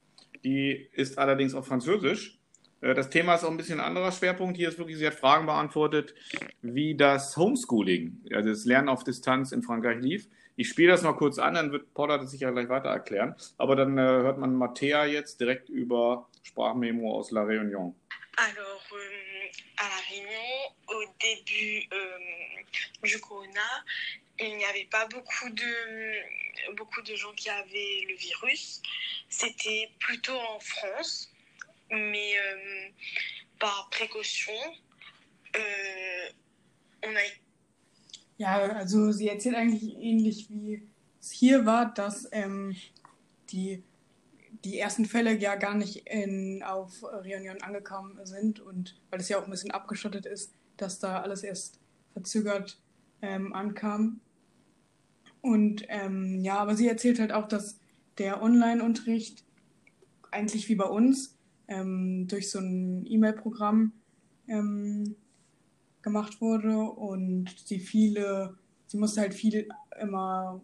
Die 0.44 0.88
ist 0.92 1.18
allerdings 1.18 1.54
auf 1.54 1.66
Französisch. 1.66 2.38
Äh, 2.80 2.94
das 2.94 3.10
Thema 3.10 3.34
ist 3.34 3.44
auch 3.44 3.50
ein 3.50 3.56
bisschen 3.56 3.80
ein 3.80 3.86
anderer 3.86 4.12
Schwerpunkt. 4.12 4.56
Hier 4.56 4.68
ist 4.68 4.78
wirklich, 4.78 4.98
sie 4.98 5.06
hat 5.06 5.14
Fragen 5.14 5.46
beantwortet, 5.46 6.14
wie 6.62 6.96
das 6.96 7.36
Homeschooling, 7.36 8.20
also 8.32 8.48
das 8.48 8.64
Lernen 8.64 8.88
auf 8.88 9.04
Distanz 9.04 9.52
in 9.52 9.62
Frankreich 9.62 10.00
lief. 10.00 10.28
Ich 10.60 10.68
spiele 10.68 10.92
das 10.92 11.00
mal 11.00 11.14
kurz 11.14 11.38
an, 11.38 11.54
dann 11.54 11.72
wird 11.72 11.94
Paula 11.94 12.18
das 12.18 12.32
sicher 12.32 12.52
gleich 12.52 12.68
weiter 12.68 12.90
erklären. 12.90 13.34
Aber 13.56 13.76
dann 13.76 13.96
äh, 13.96 14.02
hört 14.02 14.36
man 14.36 14.54
Mattea 14.54 15.06
jetzt 15.06 15.40
direkt 15.40 15.70
über 15.70 16.28
Sprachmemo 16.42 17.16
aus 17.16 17.30
La 17.30 17.44
Réunion. 17.44 17.94
Alors, 18.36 18.84
euh, 18.92 19.48
à 19.78 19.88
La 19.88 20.00
Réunion, 20.10 20.74
au 20.88 21.02
début 21.18 21.88
euh, 21.94 23.06
du 23.08 23.18
corona, 23.20 23.84
il 24.38 24.54
n'y 24.58 24.66
avait 24.66 24.84
pas 24.90 25.06
beaucoup 25.06 25.48
de, 25.48 26.74
beaucoup 26.76 27.00
de 27.00 27.16
gens 27.16 27.32
qui 27.32 27.48
avaient 27.48 28.04
le 28.06 28.16
virus. 28.16 28.82
C'était 29.30 29.88
plutôt 29.98 30.36
en 30.36 30.60
France, 30.60 31.32
mais 31.90 32.38
euh, 32.38 32.88
par 33.58 33.88
précaution, 33.90 34.60
euh, 35.56 36.28
on 37.04 37.16
a 37.16 37.22
Ja, 38.40 38.56
also 38.72 39.12
sie 39.12 39.28
erzählt 39.28 39.54
eigentlich 39.54 39.98
ähnlich 39.98 40.48
wie 40.48 40.88
es 41.20 41.30
hier 41.30 41.66
war, 41.66 41.92
dass 41.92 42.26
ähm, 42.32 42.74
die, 43.50 43.82
die 44.64 44.78
ersten 44.78 45.04
Fälle 45.04 45.36
ja 45.36 45.56
gar 45.56 45.74
nicht 45.74 46.08
in, 46.08 46.62
auf 46.62 47.02
Reunion 47.02 47.60
angekommen 47.60 48.18
sind 48.24 48.58
und 48.58 48.98
weil 49.10 49.20
es 49.20 49.28
ja 49.28 49.38
auch 49.38 49.44
ein 49.44 49.50
bisschen 49.50 49.72
abgeschottet 49.72 50.24
ist, 50.24 50.54
dass 50.78 50.98
da 50.98 51.20
alles 51.20 51.42
erst 51.42 51.80
verzögert 52.14 52.80
ähm, 53.20 53.52
ankam. 53.52 54.20
Und 55.42 55.84
ähm, 55.88 56.40
ja, 56.40 56.60
aber 56.60 56.76
sie 56.76 56.88
erzählt 56.88 57.20
halt 57.20 57.32
auch, 57.32 57.46
dass 57.46 57.78
der 58.16 58.40
Online-Unterricht 58.42 59.44
eigentlich 60.30 60.66
wie 60.70 60.76
bei 60.76 60.86
uns 60.86 61.36
ähm, 61.68 62.26
durch 62.26 62.50
so 62.50 62.58
ein 62.58 63.04
E-Mail-Programm 63.04 63.92
ähm, 64.48 65.14
gemacht 66.02 66.40
wurde 66.40 66.78
und 66.78 67.50
sie 67.64 67.80
viele, 67.80 68.56
sie 68.86 68.98
musste 68.98 69.20
halt 69.20 69.34
viel 69.34 69.68
immer, 70.00 70.60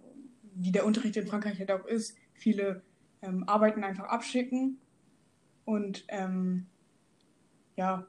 wie 0.55 0.73
der 0.73 0.87
Unterricht 0.87 1.17
in 1.17 1.27
Frankreich 1.27 1.59
halt 1.59 1.71
auch 1.71 1.87
ist, 1.87 2.17
viele 2.35 2.83
ähm, 3.23 3.45
Arbeiten 3.49 3.85
einfach 3.85 4.05
abschicken 4.05 4.79
und 5.65 6.05
ähm, 6.09 6.67
ja, 7.77 8.07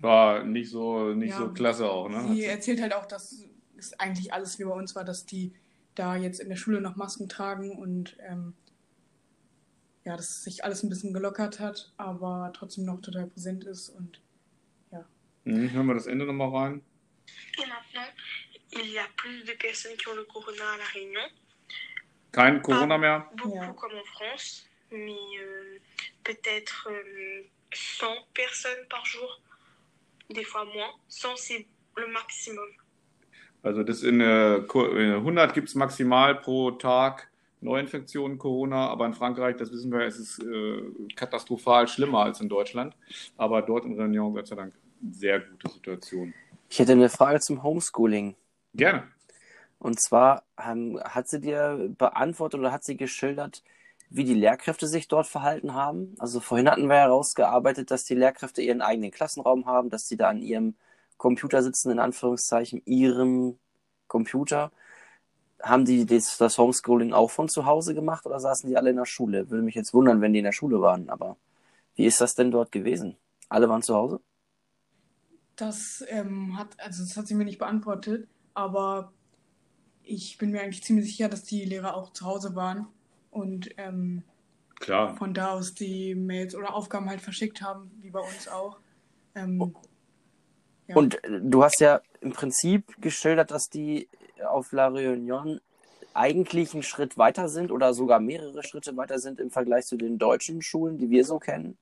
War 0.00 0.44
nicht 0.44 0.70
so, 0.70 1.14
nicht 1.14 1.30
Ja. 1.30 1.38
so 1.38 1.52
klasse 1.52 1.88
auch, 1.88 2.08
ne? 2.08 2.22
Sie 2.34 2.44
erzählt 2.44 2.80
halt 2.80 2.94
auch, 2.94 3.06
dass 3.06 3.44
es 3.76 3.98
eigentlich 3.98 4.32
alles 4.32 4.58
wie 4.58 4.64
bei 4.64 4.72
uns 4.74 4.94
war, 4.94 5.04
dass 5.04 5.26
die 5.26 5.52
da 5.94 6.16
jetzt 6.16 6.40
in 6.40 6.48
der 6.48 6.56
Schule 6.56 6.80
noch 6.80 6.96
Masken 6.96 7.28
tragen 7.28 7.70
und 7.78 8.16
ähm, 8.20 8.54
ja, 10.04 10.16
dass 10.16 10.42
sich 10.44 10.64
alles 10.64 10.82
ein 10.82 10.88
bisschen 10.88 11.14
gelockert 11.14 11.60
hat, 11.60 11.92
aber 11.96 12.52
trotzdem 12.54 12.84
noch 12.84 13.00
total 13.00 13.26
präsent 13.26 13.64
ist 13.64 13.88
und 13.88 14.20
Mhm, 15.44 15.70
hören 15.72 15.86
wir 15.86 15.94
das 15.94 16.06
Ende 16.06 16.24
nochmal 16.26 16.48
rein. 16.50 16.82
Et 17.58 17.66
maintenant, 17.66 18.08
il 18.72 18.90
y 18.92 18.98
a 18.98 19.06
plus 19.16 19.44
de 19.44 19.52
personnes 19.52 19.96
qui 19.96 20.08
ont 20.08 20.14
le 20.16 20.24
corona 20.24 20.64
à 20.74 20.78
La 20.78 20.84
Réunion. 20.94 21.28
Kein 22.32 22.60
Corona 22.60 22.98
mehr. 22.98 23.30
Beaucoup 23.36 23.54
Ja. 23.54 23.72
comme 23.74 23.92
en 23.94 24.04
France, 24.04 24.66
mais 24.90 25.38
euh, 25.40 25.78
peut-être 26.24 26.88
euh, 26.90 27.42
100 27.72 28.06
personnes 28.34 28.86
par 28.90 29.04
jour, 29.06 29.40
des 30.30 30.44
fois 30.44 30.64
moins. 30.64 30.90
100, 31.08 31.36
c'est 31.36 31.66
le 31.96 32.06
maximum. 32.08 32.68
Also 33.62 33.82
das 33.82 34.02
in, 34.02 34.20
äh, 34.20 34.62
Ko- 34.66 34.90
in 34.96 35.22
100 35.24 35.54
gibt 35.54 35.68
es 35.68 35.74
maximal 35.74 36.34
pro 36.40 36.72
Tag 36.72 37.30
Neuinfektionen 37.62 38.36
Corona, 38.36 38.88
aber 38.90 39.06
in 39.06 39.14
Frankreich, 39.14 39.56
das 39.56 39.72
wissen 39.72 39.90
wir, 39.90 40.00
es 40.00 40.18
ist 40.18 40.38
äh, 40.40 40.82
katastrophal 41.16 41.88
schlimmer 41.88 42.24
als 42.24 42.40
in 42.40 42.48
Deutschland. 42.50 42.94
Aber 43.38 43.62
dort 43.62 43.86
in 43.86 43.94
Réunion, 43.98 44.34
Gott 44.34 44.46
sei 44.48 44.56
Dank, 44.56 44.74
sehr 45.12 45.40
gute 45.40 45.70
Situation. 45.70 46.34
Ich 46.68 46.78
hätte 46.78 46.92
eine 46.92 47.08
Frage 47.08 47.40
zum 47.40 47.62
Homeschooling. 47.62 48.34
Gerne. 48.74 49.04
Und 49.78 50.00
zwar 50.00 50.44
ähm, 50.58 51.00
hat 51.04 51.28
sie 51.28 51.40
dir 51.40 51.90
beantwortet 51.98 52.58
oder 52.58 52.72
hat 52.72 52.84
sie 52.84 52.96
geschildert, 52.96 53.62
wie 54.08 54.24
die 54.24 54.34
Lehrkräfte 54.34 54.86
sich 54.86 55.08
dort 55.08 55.26
verhalten 55.26 55.74
haben? 55.74 56.14
Also 56.18 56.40
vorhin 56.40 56.70
hatten 56.70 56.88
wir 56.88 56.96
herausgearbeitet, 56.96 57.90
dass 57.90 58.04
die 58.04 58.14
Lehrkräfte 58.14 58.62
ihren 58.62 58.80
eigenen 58.80 59.10
Klassenraum 59.10 59.66
haben, 59.66 59.90
dass 59.90 60.08
sie 60.08 60.16
da 60.16 60.28
an 60.28 60.40
ihrem 60.40 60.74
Computer 61.16 61.62
sitzen, 61.62 61.90
in 61.90 61.98
Anführungszeichen, 61.98 62.82
ihrem 62.86 63.58
Computer. 64.06 64.72
Haben 65.62 65.84
die 65.84 66.06
das, 66.06 66.36
das 66.38 66.58
Homeschooling 66.58 67.12
auch 67.12 67.30
von 67.30 67.48
zu 67.48 67.66
Hause 67.66 67.94
gemacht 67.94 68.26
oder 68.26 68.40
saßen 68.40 68.68
die 68.68 68.76
alle 68.76 68.90
in 68.90 68.96
der 68.96 69.06
Schule? 69.06 69.50
Würde 69.50 69.64
mich 69.64 69.74
jetzt 69.74 69.94
wundern, 69.94 70.20
wenn 70.20 70.32
die 70.32 70.40
in 70.40 70.44
der 70.44 70.52
Schule 70.52 70.80
waren, 70.80 71.08
aber 71.08 71.36
wie 71.94 72.06
ist 72.06 72.20
das 72.20 72.34
denn 72.34 72.50
dort 72.50 72.72
gewesen? 72.72 73.16
Alle 73.48 73.68
waren 73.68 73.82
zu 73.82 73.94
Hause? 73.94 74.20
Das 75.56 76.04
ähm, 76.08 76.58
hat, 76.58 76.78
also 76.78 77.02
das 77.04 77.16
hat 77.16 77.26
sie 77.26 77.34
mir 77.34 77.44
nicht 77.44 77.58
beantwortet, 77.58 78.28
aber 78.54 79.12
ich 80.02 80.38
bin 80.38 80.50
mir 80.50 80.62
eigentlich 80.62 80.82
ziemlich 80.82 81.06
sicher, 81.06 81.28
dass 81.28 81.44
die 81.44 81.64
Lehrer 81.64 81.96
auch 81.96 82.12
zu 82.12 82.26
Hause 82.26 82.54
waren 82.54 82.86
und 83.30 83.70
ähm, 83.78 84.22
Klar. 84.80 85.16
von 85.16 85.34
da 85.34 85.52
aus 85.52 85.74
die 85.74 86.14
Mails 86.14 86.54
oder 86.54 86.74
Aufgaben 86.74 87.08
halt 87.08 87.20
verschickt 87.20 87.62
haben, 87.62 87.90
wie 88.02 88.10
bei 88.10 88.20
uns 88.20 88.48
auch. 88.48 88.78
Ähm, 89.34 89.74
Ja. 90.86 90.96
Und 90.96 91.22
äh, 91.24 91.40
du 91.40 91.64
hast 91.64 91.80
ja 91.80 92.00
im 92.20 92.32
Prinzip 92.32 93.00
geschildert, 93.00 93.50
dass 93.50 93.68
die 93.68 94.08
auf 94.46 94.72
La 94.72 94.88
Réunion 94.88 95.60
eigentlich 96.12 96.74
einen 96.74 96.82
Schritt 96.82 97.18
weiter 97.18 97.48
sind 97.48 97.72
oder 97.72 97.94
sogar 97.94 98.20
mehrere 98.20 98.62
Schritte 98.62 98.96
weiter 98.96 99.18
sind 99.18 99.40
im 99.40 99.50
Vergleich 99.50 99.86
zu 99.86 99.96
den 99.96 100.18
deutschen 100.18 100.62
Schulen, 100.62 100.98
die 100.98 101.10
wir 101.10 101.24
so 101.24 101.38
kennen. 101.38 101.76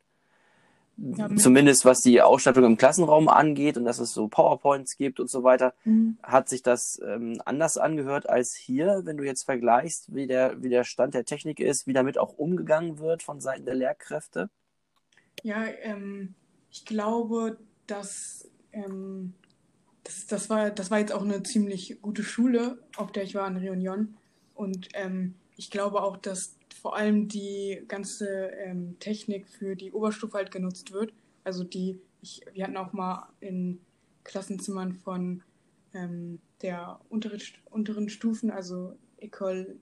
Ja, 1.05 1.35
Zumindest 1.35 1.85
was 1.85 2.01
die 2.01 2.23
Ausstattung 2.23 2.65
im 2.65 2.77
Klassenraum 2.77 3.29
angeht 3.29 3.77
und 3.77 3.85
dass 3.85 3.99
es 3.99 4.15
so 4.15 4.29
PowerPoints 4.29 4.97
gibt 4.97 5.19
und 5.19 5.29
so 5.29 5.43
weiter, 5.43 5.75
Mhm. 5.85 6.17
hat 6.23 6.49
sich 6.49 6.63
das 6.63 7.01
ähm, 7.05 7.43
anders 7.45 7.77
angehört 7.77 8.29
als 8.29 8.55
hier, 8.55 9.03
wenn 9.05 9.17
du 9.17 9.25
jetzt 9.25 9.43
vergleichst, 9.43 10.15
wie 10.15 10.29
der, 10.29 10.63
wie 10.63 10.69
der 10.69 10.85
Stand 10.85 11.15
der 11.15 11.25
Technik 11.25 11.59
ist, 11.59 11.89
wie 11.89 11.93
damit 11.93 12.19
auch 12.19 12.35
umgegangen 12.39 13.01
wird 13.01 13.25
von 13.25 13.41
Seiten 13.41 13.65
der 13.65 13.75
Lehrkräfte. 13.75 14.49
Ja, 15.43 15.65
ähm, 15.83 16.35
ich 16.71 16.85
glaube, 16.85 17.59
dass 17.89 18.49
ähm, 18.73 19.35
das, 20.05 20.27
das 20.29 20.51
war, 20.51 20.71
das 20.71 20.91
war 20.93 21.01
jetzt 21.01 21.13
auch 21.13 21.23
eine 21.23 21.43
ziemlich 21.43 22.01
gute 22.01 22.23
Schule, 22.23 22.79
auf 22.97 23.11
der 23.11 23.25
ich 23.25 23.35
war 23.35 23.49
in 23.49 23.57
Reunion. 23.57 24.17
Und 24.55 24.89
ähm, 24.95 25.35
ich 25.57 25.71
glaube 25.71 26.03
auch, 26.03 26.17
dass 26.17 26.57
vor 26.83 26.97
allem 26.97 27.29
die 27.29 27.81
ganze 27.87 28.49
ähm, 28.49 28.97
Technik 28.99 29.49
für 29.49 29.77
die 29.77 29.93
Oberstufe 29.93 30.37
halt 30.37 30.51
genutzt 30.51 30.93
wird. 30.93 31.13
Also 31.45 31.63
die, 31.63 32.01
ich, 32.21 32.41
wir 32.53 32.65
hatten 32.65 32.77
auch 32.77 32.93
mal 32.93 33.29
in 33.39 33.81
Klassenzimmern 34.25 34.93
von 34.93 35.45
ähm, 35.95 36.41
der 36.61 36.99
unteren, 37.09 37.41
unteren 37.71 38.09
Stufen, 38.09 38.51
also 38.51 38.97
École 39.21 39.77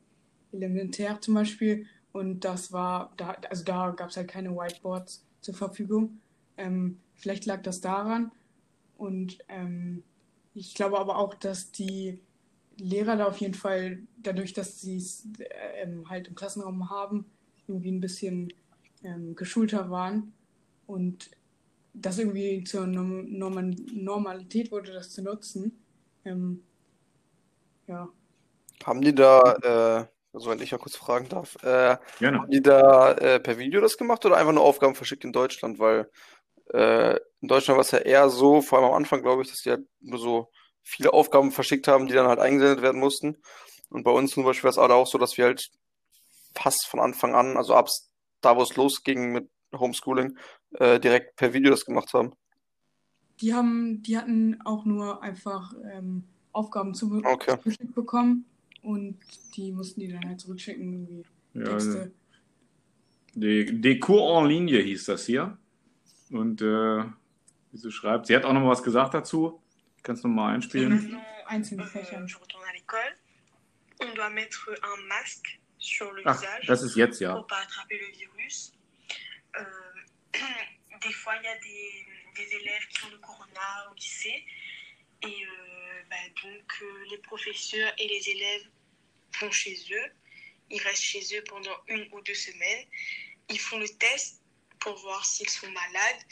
Elementaire 0.53 1.19
zum 1.23 1.35
Beispiel. 1.35 1.87
Und 2.13 2.45
das 2.45 2.71
war, 2.71 3.15
da, 3.17 3.31
also 3.49 3.65
da 3.65 3.91
gab 3.93 4.11
es 4.11 4.19
halt 4.19 4.29
keine 4.29 4.55
Whiteboards 4.55 5.25
zur 5.41 5.55
Verfügung. 5.55 6.21
Ähm, 6.59 6.99
vielleicht 7.15 7.47
lag 7.47 7.63
das 7.63 7.81
daran. 7.81 8.31
Und 8.99 9.39
ähm, 9.49 10.03
ich 10.53 10.75
glaube 10.75 10.99
aber 10.99 11.17
auch, 11.17 11.33
dass 11.33 11.73
die 11.73 12.21
Lehrer 12.81 13.17
da 13.17 13.27
auf 13.27 13.39
jeden 13.39 13.55
Fall, 13.55 14.01
dadurch, 14.19 14.53
dass 14.53 14.81
sie 14.81 14.97
es 14.97 15.27
äh, 15.39 15.83
ähm, 15.83 16.09
halt 16.09 16.29
im 16.29 16.35
Klassenraum 16.35 16.91
haben, 16.91 17.27
irgendwie 17.67 17.93
ein 17.93 18.01
bisschen 18.01 18.53
ähm, 19.05 19.37
geschulter 19.37 19.91
waren 19.91 20.33
und 20.87 21.31
das 21.95 22.19
irgendwie 22.19 22.65
zur 22.65 22.87
Norm 22.87 23.75
Normalität 23.93 24.71
wurde, 24.71 24.93
das 24.93 25.11
zu 25.11 25.23
nutzen. 25.23 25.83
Ähm, 26.25 26.63
ja. 27.87 28.09
Haben 28.85 29.01
die 29.01 29.15
da, 29.15 29.55
äh, 29.63 30.07
also 30.33 30.51
wenn 30.51 30.61
ich 30.61 30.73
mal 30.73 30.79
kurz 30.79 30.97
fragen 30.97 31.29
darf, 31.29 31.57
äh, 31.63 31.97
Gerne. 32.19 32.39
haben 32.39 32.51
die 32.51 32.63
da 32.63 33.13
äh, 33.13 33.41
per 33.41 33.59
Video 33.59 33.81
das 33.81 33.99
gemacht 33.99 34.25
oder 34.25 34.37
einfach 34.37 34.53
nur 34.53 34.65
Aufgaben 34.65 34.95
verschickt 34.95 35.25
in 35.25 35.33
Deutschland? 35.33 35.79
Weil 35.79 36.11
äh, 36.73 37.17
in 37.41 37.49
Deutschland 37.49 37.77
war 37.77 37.83
es 37.83 37.91
ja 37.91 37.99
eher 37.99 38.29
so, 38.31 38.63
vor 38.63 38.79
allem 38.79 38.89
am 38.89 38.95
Anfang, 38.95 39.23
glaube 39.23 39.43
ich, 39.43 39.51
dass 39.51 39.63
die 39.63 39.71
halt 39.71 39.87
nur 40.01 40.19
so 40.19 40.51
viele 40.83 41.13
Aufgaben 41.13 41.53
verschickt 41.53 41.89
haben, 41.89 42.07
die 42.07 42.15
dann 42.15 42.27
halt 42.27 42.39
eingesendet 42.39 42.83
werden 42.83 43.01
mussten. 43.01 43.37
Und 43.91 44.05
bei 44.05 44.11
uns 44.11 44.33
zum 44.33 44.45
Beispiel 44.45 44.65
war 44.65 44.71
es 44.71 44.79
auch 44.79 45.07
so, 45.07 45.19
dass 45.19 45.37
wir 45.37 45.47
halt 45.47 45.69
fast 46.55 46.87
von 46.87 47.01
Anfang 47.01 47.35
an, 47.35 47.57
also 47.57 47.75
ab 47.75 47.89
da, 48.41 48.57
wo 48.57 48.63
es 48.63 48.77
losging 48.77 49.33
mit 49.33 49.49
Homeschooling, 49.75 50.37
äh, 50.73 50.99
direkt 50.99 51.37
per 51.37 51.53
Video 51.53 51.71
das 51.71 51.85
gemacht 51.85 52.13
haben. 52.15 52.33
Die 53.41 53.55
haben, 53.55 54.03
die 54.03 54.19
hatten 54.19 54.61
auch 54.65 54.85
nur 54.85 55.23
einfach 55.23 55.73
ähm, 55.93 56.25
Aufgaben 56.53 56.95
zu, 56.95 57.23
Okay. 57.25 57.57
zugeschickt 57.59 57.95
bekommen 57.95 58.45
und 58.83 59.19
die 59.57 59.73
mussten 59.73 60.01
die 60.01 60.09
dann 60.09 60.27
halt 60.29 60.41
zurückschicken, 60.41 60.93
irgendwie 60.93 61.25
Ja, 61.55 61.65
Texte. 61.65 62.11
des, 63.35 63.81
des 63.81 64.01
Cours 64.01 64.43
en 64.43 64.49
Ligne 64.49 64.79
hieß 64.79 65.05
das 65.07 65.27
hier. 65.27 65.57
Und 66.31 66.61
äh, 66.63 67.05
wie 67.73 67.79
sie 67.79 67.91
schreibt. 67.91 68.27
Sie 68.27 68.37
hat 68.37 68.45
auch 68.45 68.53
noch 68.53 68.61
mal 68.61 68.71
was 68.71 68.83
gesagt 68.83 69.15
dazu. 69.15 69.61
Es 70.09 70.23
nochmal 70.23 70.55
einspielen? 70.55 70.89
Maintenant, 70.89 71.25
einzelne 71.47 71.87
Fächer. 71.87 72.21
Euh, 72.21 72.27
je 72.27 72.37
retourne 72.39 72.65
à 72.65 72.73
l'école. 72.73 73.17
On 74.01 74.13
doit 74.15 74.31
mettre 74.31 74.71
un 74.83 74.97
masque 75.03 75.61
sur 75.79 76.11
le 76.13 76.23
Ach, 76.27 76.41
visage 76.41 76.67
das 76.67 76.83
ist 76.83 76.97
jetzt, 76.97 77.21
ja. 77.21 77.35
pour 77.35 77.47
pas 77.47 77.61
attraper 77.61 77.99
le 77.99 78.07
virus. 78.17 78.73
Euh, 79.57 79.65
des 81.03 81.13
fois, 81.13 81.35
il 81.37 81.45
y 81.45 81.49
a 81.49 81.59
des, 81.59 82.07
des 82.37 82.55
élèves 82.57 82.87
qui 82.89 83.05
ont 83.05 83.11
le 83.11 83.19
corona 83.19 83.91
au 83.91 83.95
lycée. 83.95 84.45
Et 85.23 85.27
euh, 85.27 86.03
bah, 86.09 86.17
donc, 86.43 86.83
euh, 86.83 87.05
les 87.11 87.19
professeurs 87.19 87.93
et 87.99 88.09
les 88.09 88.31
élèves 88.31 88.69
vont 89.41 89.51
chez 89.51 89.77
eux. 89.93 90.13
Ils 90.71 90.81
restent 90.83 91.03
chez 91.03 91.37
eux 91.37 91.45
pendant 91.45 91.77
une 91.89 92.09
ou 92.13 92.21
deux 92.23 92.35
semaines. 92.35 92.87
Ils 93.49 93.59
font 93.61 93.79
le 93.79 93.89
test 93.89 94.41
pour 94.79 94.97
voir 94.97 95.25
s'ils 95.27 95.51
sont 95.51 95.71
malades. 95.71 96.23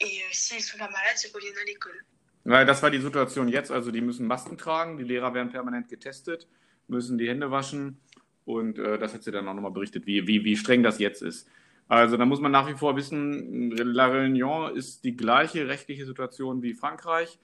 Et 0.00 0.22
euh, 0.22 0.26
s'ils 0.32 0.62
sont 0.62 0.78
pas 0.78 0.90
malades, 0.90 1.16
ils 1.24 1.32
reviennent 1.32 1.58
à 1.58 1.64
l'école. 1.64 2.04
Ja, 2.46 2.64
das 2.64 2.82
war 2.82 2.90
die 2.90 3.00
Situation 3.00 3.48
jetzt. 3.48 3.72
Also 3.72 3.90
die 3.90 4.00
müssen 4.00 4.26
Masken 4.26 4.56
tragen, 4.56 4.98
die 4.98 5.04
Lehrer 5.04 5.34
werden 5.34 5.50
permanent 5.50 5.88
getestet, 5.88 6.46
müssen 6.86 7.18
die 7.18 7.28
Hände 7.28 7.50
waschen 7.50 7.98
und 8.44 8.78
äh, 8.78 8.98
das 8.98 9.14
hat 9.14 9.24
sie 9.24 9.32
dann 9.32 9.48
auch 9.48 9.54
nochmal 9.54 9.72
berichtet, 9.72 10.06
wie, 10.06 10.26
wie, 10.28 10.44
wie 10.44 10.56
streng 10.56 10.82
das 10.82 10.98
jetzt 10.98 11.22
ist. 11.22 11.48
Also 11.88 12.16
da 12.16 12.24
muss 12.24 12.40
man 12.40 12.52
nach 12.52 12.68
wie 12.68 12.74
vor 12.74 12.96
wissen, 12.96 13.70
La 13.70 14.08
Réunion 14.08 14.72
ist 14.72 15.04
die 15.04 15.16
gleiche 15.16 15.68
rechtliche 15.68 16.06
Situation 16.06 16.62
wie 16.62 16.74
Frankreich. 16.74 17.38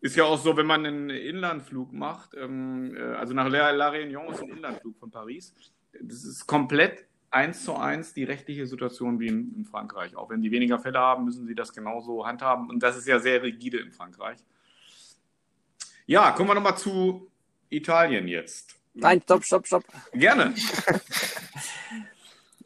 Ist 0.00 0.16
ja 0.16 0.24
auch 0.24 0.38
so, 0.38 0.56
wenn 0.56 0.66
man 0.66 0.84
einen 0.84 1.10
Inlandflug 1.10 1.92
macht, 1.92 2.34
ähm, 2.34 2.96
äh, 2.96 3.00
also 3.00 3.34
nach 3.34 3.48
La, 3.48 3.70
La 3.70 3.90
Réunion 3.90 4.30
ist 4.32 4.42
ein 4.42 4.48
Inlandflug 4.48 4.98
von 4.98 5.10
Paris. 5.10 5.54
Das 6.00 6.24
ist 6.24 6.46
komplett 6.46 7.06
eins 7.32 7.64
zu 7.64 7.76
eins 7.76 8.14
die 8.14 8.24
rechtliche 8.24 8.66
Situation 8.66 9.18
wie 9.18 9.28
in, 9.28 9.54
in 9.56 9.64
Frankreich. 9.64 10.16
Auch 10.16 10.30
wenn 10.30 10.42
die 10.42 10.50
weniger 10.50 10.78
Fälle 10.78 10.98
haben, 10.98 11.24
müssen 11.24 11.46
sie 11.46 11.54
das 11.54 11.72
genauso 11.72 12.26
handhaben. 12.26 12.68
Und 12.68 12.82
das 12.82 12.96
ist 12.96 13.06
ja 13.06 13.18
sehr 13.18 13.42
rigide 13.42 13.78
in 13.78 13.92
Frankreich. 13.92 14.38
Ja, 16.06 16.32
kommen 16.32 16.50
wir 16.50 16.54
nochmal 16.54 16.76
zu 16.76 17.30
Italien 17.70 18.28
jetzt. 18.28 18.76
Nein, 18.94 19.22
stopp, 19.22 19.44
stopp, 19.44 19.66
stopp. 19.66 19.84
Gerne. 20.12 20.54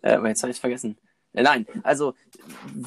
Äh, 0.03 0.17
aber 0.17 0.29
jetzt 0.29 0.43
habe 0.43 0.51
ich 0.51 0.57
es 0.57 0.61
vergessen. 0.61 0.97
Nein, 1.43 1.67
also 1.83 2.15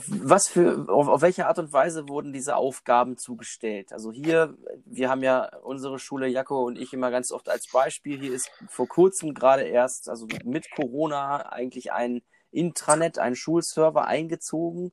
was 0.07 0.47
für, 0.47 0.87
auf, 0.89 1.07
auf 1.07 1.21
welche 1.21 1.47
Art 1.47 1.59
und 1.59 1.71
Weise 1.71 2.07
wurden 2.09 2.33
diese 2.33 2.55
Aufgaben 2.55 3.17
zugestellt? 3.17 3.93
Also 3.93 4.11
hier, 4.11 4.57
wir 4.85 5.09
haben 5.09 5.23
ja 5.23 5.55
unsere 5.63 5.99
Schule, 5.99 6.27
Jaco 6.27 6.65
und 6.65 6.77
ich 6.77 6.93
immer 6.93 7.11
ganz 7.11 7.31
oft 7.31 7.47
als 7.49 7.67
Beispiel. 7.71 8.19
Hier 8.19 8.33
ist 8.33 8.49
vor 8.67 8.87
kurzem 8.87 9.33
gerade 9.33 9.63
erst, 9.63 10.09
also 10.09 10.27
mit 10.43 10.71
Corona, 10.71 11.51
eigentlich 11.51 11.91
ein 11.91 12.21
Intranet, 12.51 13.19
ein 13.19 13.35
Schulserver 13.35 14.07
eingezogen. 14.07 14.91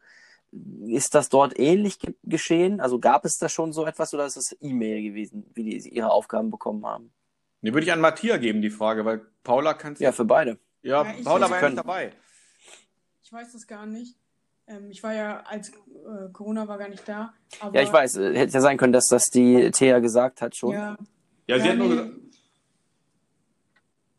Ist 0.86 1.14
das 1.14 1.28
dort 1.28 1.58
ähnlich 1.58 1.98
ge 1.98 2.14
geschehen? 2.22 2.80
Also 2.80 2.98
gab 2.98 3.24
es 3.24 3.36
da 3.38 3.48
schon 3.48 3.72
so 3.72 3.86
etwas 3.86 4.12
oder 4.14 4.26
ist 4.26 4.36
es 4.36 4.56
E-Mail 4.60 5.02
gewesen, 5.02 5.50
wie 5.54 5.64
die 5.64 5.88
ihre 5.88 6.10
Aufgaben 6.10 6.50
bekommen 6.50 6.86
haben? 6.86 7.10
Die 7.62 7.72
würde 7.72 7.84
ich 7.84 7.92
an 7.92 8.00
Matthias 8.00 8.38
geben, 8.40 8.62
die 8.62 8.70
Frage, 8.70 9.04
weil 9.04 9.22
Paula 9.42 9.74
kann 9.74 9.94
es 9.94 10.00
Ja, 10.00 10.12
für 10.12 10.24
beide. 10.24 10.58
Ja, 10.82 11.04
Ja, 11.04 11.14
Paula 11.24 11.46
Sie 11.46 11.52
war 11.52 11.60
ja 11.62 11.68
nicht 11.68 11.78
dabei. 11.78 12.12
Ich 13.26 13.32
weiß 13.32 13.54
das 13.54 13.66
gar 13.66 13.86
nicht. 13.86 14.14
Ähm, 14.68 14.88
ich 14.88 15.02
war 15.02 15.12
ja, 15.12 15.40
als 15.40 15.70
äh, 15.70 16.30
Corona 16.32 16.68
war 16.68 16.78
gar 16.78 16.88
nicht 16.88 17.08
da. 17.08 17.34
Aber, 17.58 17.74
Ja, 17.74 17.82
ich 17.82 17.92
weiß, 17.92 18.18
äh, 18.18 18.36
hätte 18.36 18.52
ja 18.52 18.60
sein 18.60 18.76
können, 18.78 18.92
dass 18.92 19.08
das 19.08 19.24
die 19.24 19.68
Thea 19.72 19.98
gesagt 19.98 20.40
hat 20.40 20.54
schon. 20.54 20.70
Ja, 20.74 20.96
Ja, 21.48 21.58
sie 21.58 21.64
Ja, 21.64 21.72
hat 21.72 21.78
nur 21.78 21.88
nee. 21.88 21.96
gesagt. 21.96 22.12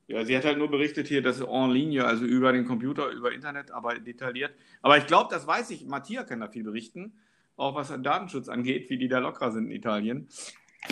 Ja, 0.07 0.25
sie 0.25 0.35
hat 0.35 0.43
halt 0.43 0.57
nur 0.57 0.69
berichtet 0.69 1.07
hier, 1.07 1.21
dass 1.21 1.39
en 1.39 1.71
ligne, 1.71 2.03
also 2.03 2.25
über 2.25 2.51
den 2.51 2.65
Computer, 2.65 3.09
über 3.11 3.31
Internet, 3.31 3.71
aber 3.71 3.97
detailliert. 3.97 4.53
Aber 4.81 4.97
ich 4.97 5.07
glaube, 5.07 5.33
das 5.33 5.47
weiß 5.47 5.69
ich. 5.69 5.85
Matthias 5.85 6.27
kann 6.27 6.41
da 6.41 6.49
viel 6.49 6.65
berichten, 6.65 7.13
auch 7.55 7.75
was 7.75 7.87
Datenschutz 8.01 8.49
angeht, 8.49 8.89
wie 8.89 8.97
die 8.97 9.07
da 9.07 9.19
locker 9.19 9.53
sind 9.53 9.67
in 9.67 9.71
Italien. 9.71 10.27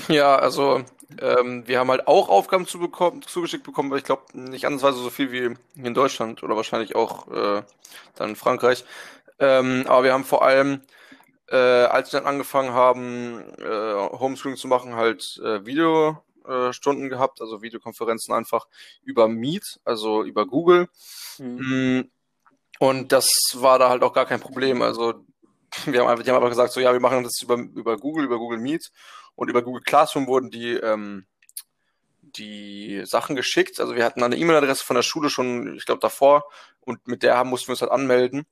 Ja, 0.07 0.35
also 0.35 0.83
ähm, 1.19 1.67
wir 1.67 1.79
haben 1.79 1.89
halt 1.89 2.07
auch 2.07 2.29
Aufgaben 2.29 2.67
zu 2.67 2.79
bekommen, 2.79 3.21
zugeschickt 3.21 3.63
bekommen, 3.63 3.89
aber 3.89 3.97
ich 3.97 4.03
glaube 4.03 4.23
nicht 4.33 4.65
ansatzweise 4.65 5.01
so 5.01 5.09
viel 5.09 5.31
wie 5.31 5.55
in 5.81 5.93
Deutschland 5.93 6.43
oder 6.43 6.55
wahrscheinlich 6.55 6.95
auch 6.95 7.27
äh, 7.31 7.63
dann 8.15 8.29
in 8.29 8.35
Frankreich. 8.35 8.85
Ähm, 9.39 9.85
aber 9.87 10.03
wir 10.03 10.13
haben 10.13 10.23
vor 10.25 10.43
allem, 10.43 10.81
äh, 11.49 11.55
als 11.57 12.11
wir 12.11 12.19
dann 12.19 12.27
angefangen 12.29 12.71
haben, 12.73 13.39
äh, 13.59 13.93
Homeschooling 14.19 14.57
zu 14.57 14.67
machen, 14.67 14.95
halt 14.95 15.39
äh, 15.43 15.65
Videostunden 15.65 17.09
gehabt, 17.09 17.41
also 17.41 17.61
Videokonferenzen 17.61 18.33
einfach 18.33 18.67
über 19.03 19.27
Meet, 19.27 19.79
also 19.85 20.23
über 20.23 20.45
Google. 20.45 20.87
Hm. 21.37 21.99
Mm, 21.99 22.09
Und 22.79 23.11
das 23.11 23.29
war 23.55 23.79
da 23.79 23.89
halt 23.89 24.03
auch 24.03 24.13
gar 24.13 24.25
kein 24.25 24.39
Problem. 24.39 24.81
Also 24.81 25.25
wir 25.85 26.01
haben 26.01 26.07
einfach, 26.09 26.23
die 26.23 26.29
haben 26.31 26.37
einfach 26.37 26.49
gesagt, 26.49 26.73
so 26.73 26.79
ja, 26.79 26.93
wir 26.93 26.99
machen 26.99 27.23
das 27.23 27.41
über, 27.41 27.55
über 27.55 27.97
Google, 27.97 28.25
über 28.25 28.37
Google 28.37 28.59
Meet 28.59 28.91
und 29.35 29.49
über 29.49 29.61
Google 29.61 29.83
Classroom 29.83 30.27
wurden 30.27 30.49
die, 30.49 30.73
ähm, 30.73 31.25
die 32.21 33.03
Sachen 33.05 33.35
geschickt. 33.35 33.79
Also 33.79 33.95
wir 33.95 34.03
hatten 34.05 34.23
eine 34.23 34.37
E-Mail-Adresse 34.37 34.83
von 34.83 34.95
der 34.95 35.03
Schule 35.03 35.29
schon, 35.29 35.75
ich 35.75 35.85
glaube, 35.85 35.99
davor 36.01 36.45
und 36.81 37.07
mit 37.07 37.23
der 37.23 37.43
mussten 37.43 37.67
wir 37.67 37.73
uns 37.73 37.81
halt 37.81 37.91
anmelden. 37.91 38.45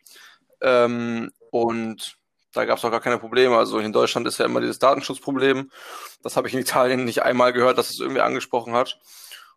Ähm, 0.62 1.32
und 1.52 2.18
da 2.54 2.66
gab 2.66 2.78
es 2.78 2.86
auch 2.86 2.92
gar 2.92 3.02
keine 3.02 3.18
Probleme. 3.18 3.58
Also 3.58 3.80
in 3.80 3.94
Deutschland 3.94 4.28
ist 4.28 4.38
ja 4.38 4.46
immer 4.46 4.62
dieses 4.62 4.80
Datenschutzproblem. 4.80 5.72
Das 6.22 6.38
habe 6.38 6.48
ich 6.48 6.54
in 6.54 6.60
Italien 6.60 7.04
nicht 7.06 7.24
einmal 7.24 7.52
gehört, 7.54 7.78
dass 7.78 7.90
es 7.90 8.00
irgendwie 8.00 8.22
angesprochen 8.22 8.74
hat. 8.74 9.00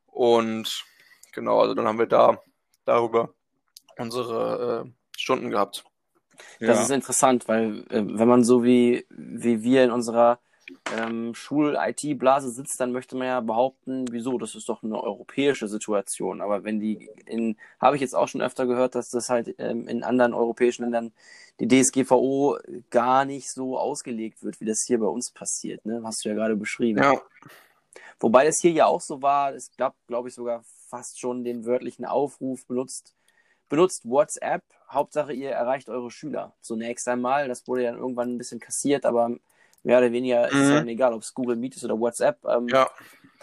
Und 0.06 0.84
genau, 1.32 1.60
also 1.60 1.74
dann 1.74 1.86
haben 1.86 1.98
wir 1.98 2.06
da 2.06 2.40
darüber 2.84 3.34
unsere 3.98 4.86
äh, 4.86 4.90
Stunden 5.16 5.50
gehabt. 5.50 5.84
Das 6.60 6.78
Ja. 6.78 6.82
ist 6.82 6.90
interessant, 6.90 7.48
weil 7.48 7.84
äh, 7.90 8.02
wenn 8.02 8.28
man 8.28 8.44
so 8.44 8.64
wie, 8.64 9.06
wie 9.10 9.62
wir 9.62 9.84
in 9.84 9.90
unserer 9.90 10.38
ähm, 10.96 11.34
Schul-IT-Blase 11.34 12.50
sitzt, 12.50 12.80
dann 12.80 12.92
möchte 12.92 13.16
man 13.16 13.26
ja 13.26 13.40
behaupten, 13.40 14.06
wieso, 14.10 14.38
das 14.38 14.54
ist 14.54 14.68
doch 14.68 14.82
eine 14.82 15.02
europäische 15.02 15.68
Situation. 15.68 16.40
Aber 16.40 16.64
wenn 16.64 16.80
die 16.80 17.08
in, 17.26 17.56
habe 17.80 17.96
ich 17.96 18.02
jetzt 18.02 18.14
auch 18.14 18.28
schon 18.28 18.42
öfter 18.42 18.66
gehört, 18.66 18.94
dass 18.94 19.10
das 19.10 19.28
halt 19.28 19.54
ähm, 19.58 19.88
in 19.88 20.02
anderen 20.02 20.34
europäischen 20.34 20.82
Ländern 20.82 21.12
die 21.60 21.68
DSGVO 21.68 22.58
gar 22.90 23.24
nicht 23.24 23.50
so 23.50 23.78
ausgelegt 23.78 24.42
wird, 24.42 24.60
wie 24.60 24.66
das 24.66 24.84
hier 24.86 24.98
bei 24.98 25.06
uns 25.06 25.30
passiert, 25.30 25.84
ne? 25.86 26.02
Hast 26.04 26.24
du 26.24 26.28
ja 26.28 26.34
gerade 26.34 26.56
beschrieben. 26.56 27.02
Ja, 27.02 27.20
Wobei 28.18 28.44
das 28.44 28.60
hier 28.60 28.72
ja 28.72 28.86
auch 28.86 29.00
so 29.00 29.20
war, 29.20 29.54
es 29.54 29.70
gab, 29.76 29.94
glaube 30.06 30.28
ich, 30.28 30.34
sogar 30.34 30.64
fast 30.88 31.20
schon 31.20 31.44
den 31.44 31.66
wörtlichen 31.66 32.04
Aufruf 32.04 32.66
benutzt, 32.66 33.14
benutzt 33.68 34.08
WhatsApp, 34.08 34.62
Hauptsache 34.88 35.32
ihr 35.32 35.50
erreicht 35.50 35.88
eure 35.88 36.10
Schüler. 36.10 36.54
Zunächst 36.60 37.08
einmal, 37.08 37.48
das 37.48 37.66
wurde 37.66 37.82
ja 37.82 37.90
dann 37.90 38.00
irgendwann 38.00 38.34
ein 38.34 38.38
bisschen 38.38 38.60
kassiert, 38.60 39.04
aber 39.04 39.36
mehr 39.86 39.98
oder 39.98 40.10
weniger 40.10 40.48
ist 40.48 40.54
es 40.54 40.64
Mhm. 40.66 40.70
ja 40.70 40.78
dann 40.80 40.88
egal, 40.88 41.12
ob 41.14 41.22
es 41.22 41.32
Google 41.32 41.54
Meet 41.56 41.76
ist 41.76 41.84
oder 41.84 41.98
WhatsApp. 41.98 42.44
Ähm, 42.44 42.66
ja. 42.68 42.90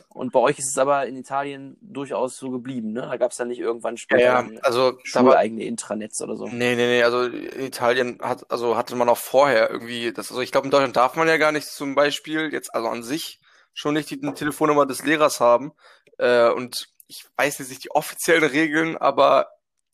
Und 0.09 0.31
bei 0.31 0.39
euch 0.39 0.59
ist 0.59 0.69
es 0.71 0.77
aber 0.77 1.07
in 1.07 1.15
Italien 1.15 1.77
durchaus 1.81 2.35
so 2.37 2.51
geblieben, 2.51 2.91
ne? 2.91 3.01
Da 3.01 3.17
gab 3.17 3.31
es 3.31 3.37
dann 3.37 3.47
nicht 3.47 3.59
irgendwann 3.59 3.97
später 3.97 4.21
ja, 4.21 4.47
also 4.61 4.91
da 4.91 4.97
war, 5.25 5.31
schuleigene 5.31 5.63
Intranets 5.63 6.21
oder 6.21 6.35
so. 6.35 6.45
nee, 6.47 6.75
nee, 6.75 6.75
nee, 6.75 7.01
also 7.03 7.23
in 7.23 7.65
Italien 7.65 8.19
hat, 8.21 8.45
also 8.51 8.75
hatte 8.77 8.95
man 8.95 9.09
auch 9.09 9.17
vorher 9.17 9.71
irgendwie, 9.71 10.11
das, 10.11 10.29
also 10.29 10.41
ich 10.41 10.51
glaube 10.51 10.67
in 10.67 10.71
Deutschland 10.71 10.95
darf 10.97 11.15
man 11.15 11.27
ja 11.27 11.37
gar 11.37 11.51
nicht 11.51 11.65
zum 11.67 11.95
Beispiel 11.95 12.51
jetzt 12.51 12.75
also 12.75 12.89
an 12.89 13.01
sich 13.01 13.39
schon 13.73 13.95
nicht 13.95 14.11
die 14.11 14.19
Telefonnummer 14.19 14.85
des 14.85 15.03
Lehrers 15.03 15.39
haben 15.39 15.71
äh, 16.19 16.49
und 16.49 16.89
ich 17.07 17.25
weiß 17.37 17.57
jetzt 17.57 17.69
nicht 17.69 17.85
die 17.85 17.91
offiziellen 17.91 18.43
Regeln, 18.43 18.97
aber 18.97 19.47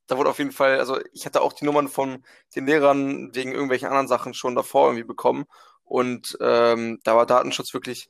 da 0.07 0.17
wurde 0.17 0.31
auf 0.31 0.39
jeden 0.39 0.51
Fall, 0.51 0.79
also 0.79 0.99
ich 1.13 1.25
hatte 1.25 1.41
auch 1.41 1.53
die 1.53 1.63
Nummern 1.65 1.87
von 1.87 2.25
den 2.55 2.65
Lehrern 2.65 3.33
wegen 3.33 3.51
irgendwelchen 3.53 3.87
anderen 3.87 4.07
Sachen 4.09 4.33
schon 4.33 4.55
davor 4.55 4.87
irgendwie 4.87 5.05
bekommen 5.07 5.45
und 5.89 6.37
ähm, 6.39 6.99
da 7.03 7.15
war 7.15 7.25
Datenschutz 7.25 7.73
wirklich 7.73 8.07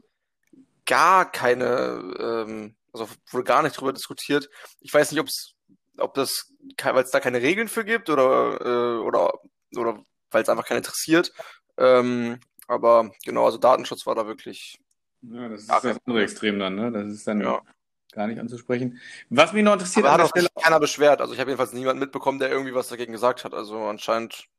gar 0.86 1.32
keine, 1.32 2.14
ähm, 2.20 2.76
also 2.92 3.08
wurde 3.32 3.46
gar 3.46 3.64
nicht 3.64 3.80
drüber 3.80 3.94
diskutiert. 3.94 4.50
Ich 4.82 4.94
weiß 4.94 5.12
nicht, 5.12 5.22
ob's, 5.22 5.54
ob 5.98 6.14
das, 6.14 6.52
weil 6.84 7.04
es 7.04 7.12
da 7.12 7.22
keine 7.22 7.42
Regeln 7.42 7.70
für 7.70 7.86
gibt 7.86 8.10
oder, 8.10 8.60
äh, 8.62 9.00
oder, 9.00 9.34
oder 9.78 10.04
weil 10.30 10.44
es 10.44 10.50
einfach 10.50 10.66
keinen 10.66 10.78
interessiert. 10.80 11.32
Ähm, 11.78 12.40
aber 12.68 13.12
genau, 13.24 13.46
also 13.46 13.58
Datenschutz 13.58 14.06
war 14.06 14.16
da 14.16 14.28
wirklich. 14.28 14.78
Ja, 15.22 15.48
das 15.48 15.62
ist 15.62 15.70
das 15.70 15.86
andere 16.06 16.24
Extrem 16.24 16.60
dann, 16.60 16.76
ne? 16.76 16.92
Das 16.92 17.08
ist 17.08 17.26
dann 17.28 17.40
Ja. 17.42 17.62
gar 18.12 18.28
nicht 18.28 18.40
anzusprechen. 18.40 19.00
Was 19.30 19.54
mich 19.54 19.64
noch 19.64 19.74
interessiert 19.74 20.06
Aber 20.06 20.16
hat 20.16 20.22
auch 20.22 20.30
Stelle, 20.30 20.50
keiner 20.62 20.80
beschwert. 20.82 21.22
Also 21.22 21.34
ich 21.34 21.40
habe 21.40 21.50
jedenfalls 21.50 21.72
niemanden 21.72 22.02
mitbekommen, 22.02 22.40
der 22.40 22.50
irgendwie 22.50 22.76
was 22.76 22.90
dagegen 22.90 23.14
gesagt 23.14 23.46
hat. 23.46 23.54
Also 23.54 23.78
anscheinend 23.86 24.50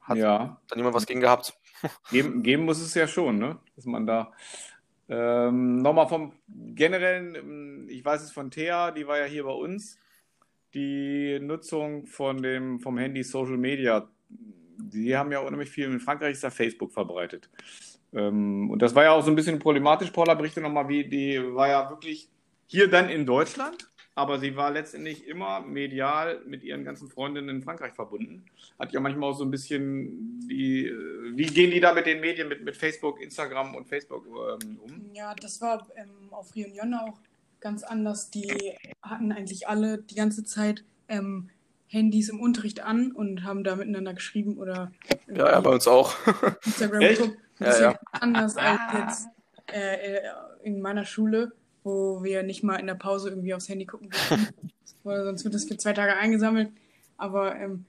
hat 0.00 0.16
ja, 0.16 0.60
da 0.68 0.76
niemand 0.76 0.94
was 0.94 1.06
gegen 1.06 1.20
gehabt. 1.20 1.54
Geben, 2.10 2.42
geben 2.42 2.64
muss 2.64 2.80
es 2.80 2.94
ja 2.94 3.06
schon, 3.06 3.38
ne? 3.38 3.58
Dass 3.76 3.84
man 3.86 4.06
da 4.06 4.32
ähm, 5.08 5.82
nochmal 5.82 6.08
vom 6.08 6.32
generellen, 6.48 7.34
ähm, 7.34 7.86
ich 7.88 8.04
weiß 8.04 8.22
es 8.22 8.32
von 8.32 8.50
Thea, 8.50 8.90
die 8.90 9.06
war 9.06 9.18
ja 9.18 9.24
hier 9.24 9.44
bei 9.44 9.52
uns, 9.52 9.98
die 10.74 11.38
Nutzung 11.40 12.06
von 12.06 12.42
dem, 12.42 12.80
vom 12.80 12.96
Handy 12.96 13.24
Social 13.24 13.56
Media, 13.56 14.08
die 14.28 15.16
haben 15.16 15.32
ja 15.32 15.40
unheimlich 15.40 15.70
viel, 15.70 15.86
in 15.86 16.00
Frankreich 16.00 16.32
ist 16.32 16.44
da 16.44 16.50
Facebook 16.50 16.92
verbreitet. 16.92 17.50
Ähm, 18.12 18.70
und 18.70 18.80
das 18.80 18.94
war 18.94 19.04
ja 19.04 19.12
auch 19.12 19.22
so 19.22 19.30
ein 19.30 19.36
bisschen 19.36 19.58
problematisch. 19.58 20.10
Paula 20.10 20.34
berichtet 20.34 20.62
nochmal, 20.62 20.88
wie 20.88 21.04
die 21.04 21.40
war 21.54 21.68
ja 21.68 21.90
wirklich 21.90 22.28
hier 22.66 22.88
dann 22.88 23.08
in 23.08 23.26
Deutschland 23.26 23.89
aber 24.14 24.38
sie 24.38 24.56
war 24.56 24.70
letztendlich 24.70 25.26
immer 25.26 25.60
medial 25.60 26.40
mit 26.46 26.62
ihren 26.62 26.84
ganzen 26.84 27.08
Freundinnen 27.08 27.48
in 27.48 27.62
Frankreich 27.62 27.92
verbunden. 27.94 28.44
Hat 28.78 28.92
ja 28.92 29.00
manchmal 29.00 29.30
auch 29.30 29.36
so 29.36 29.44
ein 29.44 29.50
bisschen 29.50 30.40
die, 30.48 30.86
äh, 30.86 31.36
wie 31.36 31.46
gehen 31.46 31.70
die 31.70 31.80
da 31.80 31.94
mit 31.94 32.06
den 32.06 32.20
Medien, 32.20 32.48
mit, 32.48 32.64
mit 32.64 32.76
Facebook, 32.76 33.20
Instagram 33.20 33.74
und 33.74 33.88
Facebook 33.88 34.26
ähm, 34.26 34.78
um? 34.82 35.10
Ja, 35.14 35.34
das 35.34 35.60
war 35.60 35.86
ähm, 35.96 36.32
auf 36.32 36.54
Reunion 36.56 36.94
auch 36.94 37.18
ganz 37.60 37.82
anders. 37.82 38.30
Die 38.30 38.76
hatten 39.02 39.32
eigentlich 39.32 39.68
alle 39.68 39.98
die 39.98 40.14
ganze 40.14 40.44
Zeit 40.44 40.84
ähm, 41.08 41.50
Handys 41.86 42.28
im 42.28 42.40
Unterricht 42.40 42.80
an 42.80 43.12
und 43.12 43.44
haben 43.44 43.64
da 43.64 43.76
miteinander 43.76 44.14
geschrieben 44.14 44.58
oder 44.58 44.92
Ja, 45.28 45.50
ja, 45.52 45.60
bei 45.60 45.70
uns 45.70 45.86
auch. 45.88 46.14
Instagram 46.64 47.00
Echt? 47.00 47.20
geguckt. 47.20 47.38
Ja, 47.58 47.66
Das 47.66 47.74
ist 47.74 47.80
ja. 47.80 47.90
ja 47.92 47.98
anders 48.12 48.56
als 48.56 48.80
jetzt 48.94 49.28
äh, 49.72 50.16
äh, 50.16 50.20
in 50.62 50.80
meiner 50.80 51.04
Schule, 51.04 51.52
wo 51.82 52.22
wir 52.22 52.42
nicht 52.42 52.62
mal 52.62 52.76
in 52.76 52.86
der 52.86 52.94
Pause 52.94 53.30
irgendwie 53.30 53.54
aufs 53.54 53.68
Handy 53.68 53.86
gucken. 53.86 54.10
Weil 55.02 55.24
sonst 55.24 55.44
wird 55.44 55.54
das 55.54 55.64
für 55.64 55.76
zwei 55.76 55.92
Tage 55.92 56.16
eingesammelt. 56.16 56.70
Aber 57.16 57.56
ähm, 57.56 57.84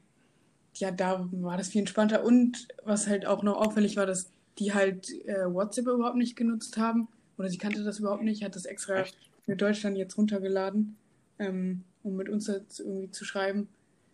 ja, 0.75 0.91
da 0.91 1.27
war 1.31 1.57
das 1.57 1.69
viel 1.69 1.81
entspannter. 1.81 2.23
Und 2.23 2.67
was 2.83 3.07
halt 3.07 3.25
auch 3.25 3.43
noch 3.43 3.57
auffällig 3.57 3.97
war, 3.97 4.05
dass 4.05 4.31
die 4.59 4.73
halt 4.73 5.09
äh, 5.25 5.45
WhatsApp 5.45 5.87
überhaupt 5.87 6.17
nicht 6.17 6.35
genutzt 6.35 6.77
haben. 6.77 7.07
Oder 7.37 7.49
sie 7.49 7.57
kannte 7.57 7.83
das 7.83 7.99
überhaupt 7.99 8.23
nicht, 8.23 8.43
hat 8.43 8.55
das 8.55 8.65
extra 8.65 9.01
Echt? 9.01 9.17
für 9.45 9.55
Deutschland 9.55 9.97
jetzt 9.97 10.17
runtergeladen, 10.17 10.97
ähm, 11.39 11.83
um 12.03 12.15
mit 12.15 12.29
uns 12.29 12.47
jetzt 12.47 12.79
irgendwie 12.79 13.09
zu 13.11 13.25
schreiben. 13.25 13.67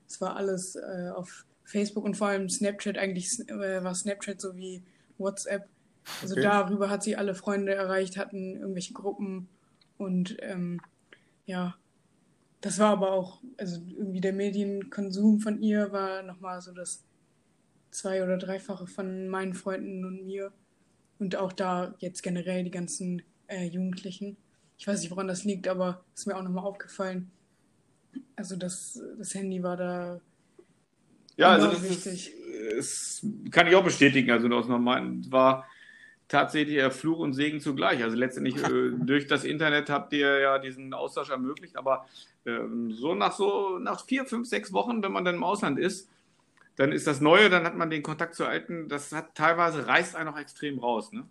Es 0.08 0.22
war 0.22 0.36
alles 0.38 0.76
äh, 0.76 1.12
auf 1.14 1.46
Facebook 1.66 2.06
und 2.06 2.16
vor 2.16 2.28
allem 2.28 2.50
Snapchat. 2.50 2.98
Eigentlich 2.98 3.40
äh, 3.50 3.84
war 3.84 3.94
Snapchat 3.94 4.40
so 4.40 4.56
wie 4.56 4.82
WhatsApp. 5.18 5.68
Also 6.22 6.36
Okay. 6.36 6.44
darüber 6.44 6.90
hat 6.90 7.04
sie 7.04 7.18
alle 7.18 7.36
Freunde 7.36 7.74
erreicht, 7.74 8.16
hatten 8.16 8.56
irgendwelche 8.56 8.94
Gruppen 8.94 9.50
und 9.98 10.38
ähm, 10.42 10.80
ja, 11.46 11.76
das 12.62 12.80
war 12.80 12.90
aber 12.92 13.12
auch, 13.12 13.42
also 13.58 13.80
irgendwie 13.98 14.22
der 14.22 14.34
Medienkonsum 14.34 15.40
von 15.40 15.62
ihr 15.62 15.92
war 15.92 16.24
nochmal 16.24 16.62
so 16.62 16.72
das 16.74 17.04
zwei- 17.92 18.24
oder 18.24 18.38
dreifache 18.38 18.88
von 18.88 19.28
meinen 19.28 19.54
Freunden 19.54 20.06
und 20.06 20.26
mir. 20.26 20.52
Und 21.20 21.36
auch 21.36 21.54
da 21.54 21.96
jetzt 22.00 22.22
generell 22.22 22.64
die 22.64 22.72
ganzen 22.72 23.24
äh, 23.48 23.66
Jugendlichen. 23.66 24.38
Ich 24.78 24.88
weiß 24.88 25.02
nicht, 25.02 25.10
woran 25.10 25.28
das 25.28 25.44
liegt, 25.44 25.68
aber 25.68 26.04
ist 26.16 26.28
mir 26.28 26.36
auch 26.36 26.44
nochmal 26.44 26.66
aufgefallen. 26.66 27.32
Also 28.36 28.56
das, 28.56 29.02
das 29.18 29.34
Handy 29.34 29.64
war 29.64 29.78
da 29.78 30.22
Ja, 31.38 31.54
also 31.54 31.68
das 31.68 31.84
ist, 31.84 32.06
wichtig. 32.06 32.34
es 32.78 33.26
kann 33.52 33.68
ich 33.68 33.76
auch 33.76 33.84
bestätigen. 33.84 34.30
Also 34.32 34.48
aus 34.50 34.68
normalen 34.68 35.32
war 35.32 35.66
tatsächlich 36.28 36.78
äh, 36.78 36.92
Fluch 36.92 37.20
und 37.20 37.34
Segen 37.34 37.60
zugleich. 37.60 38.04
Also 38.04 38.16
letztendlich 38.16 38.58
äh, 38.64 38.92
durch 39.00 39.28
das 39.28 39.44
Internet 39.44 39.90
habt 39.90 40.14
ihr 40.14 40.40
ja 40.40 40.60
diesen 40.60 40.94
Austausch 40.94 41.30
ermöglicht, 41.30 41.78
aber 41.78 42.06
ähm, 42.46 42.92
so 42.92 43.16
nach 43.16 43.34
so 43.34 43.80
nach 43.80 44.06
vier, 44.06 44.26
fünf, 44.26 44.48
sechs 44.48 44.74
Wochen, 44.74 45.04
wenn 45.04 45.12
man 45.12 45.26
dann 45.26 45.36
im 45.36 45.44
Ausland 45.44 45.80
ist, 45.80 46.10
dann 46.76 46.92
ist 46.92 47.08
das 47.08 47.22
Neue, 47.22 47.50
dann 47.50 47.66
hat 47.66 47.76
man 47.76 47.90
den 47.90 48.04
Kontakt 48.04 48.36
zu 48.36 48.46
Alten. 48.46 48.88
Das 48.88 49.12
hat 49.12 49.36
teilweise 49.36 49.88
reißt 49.88 50.16
einen 50.16 50.30
auch 50.30 50.38
extrem 50.38 50.80
raus. 50.80 51.12
Ne? 51.12 51.28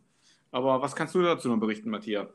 Aber 0.51 0.82
was 0.82 0.97
kannst 0.97 1.14
du 1.14 1.22
dazu 1.22 1.49
noch 1.49 1.59
berichten, 1.59 1.90
Matthias? 1.90 2.28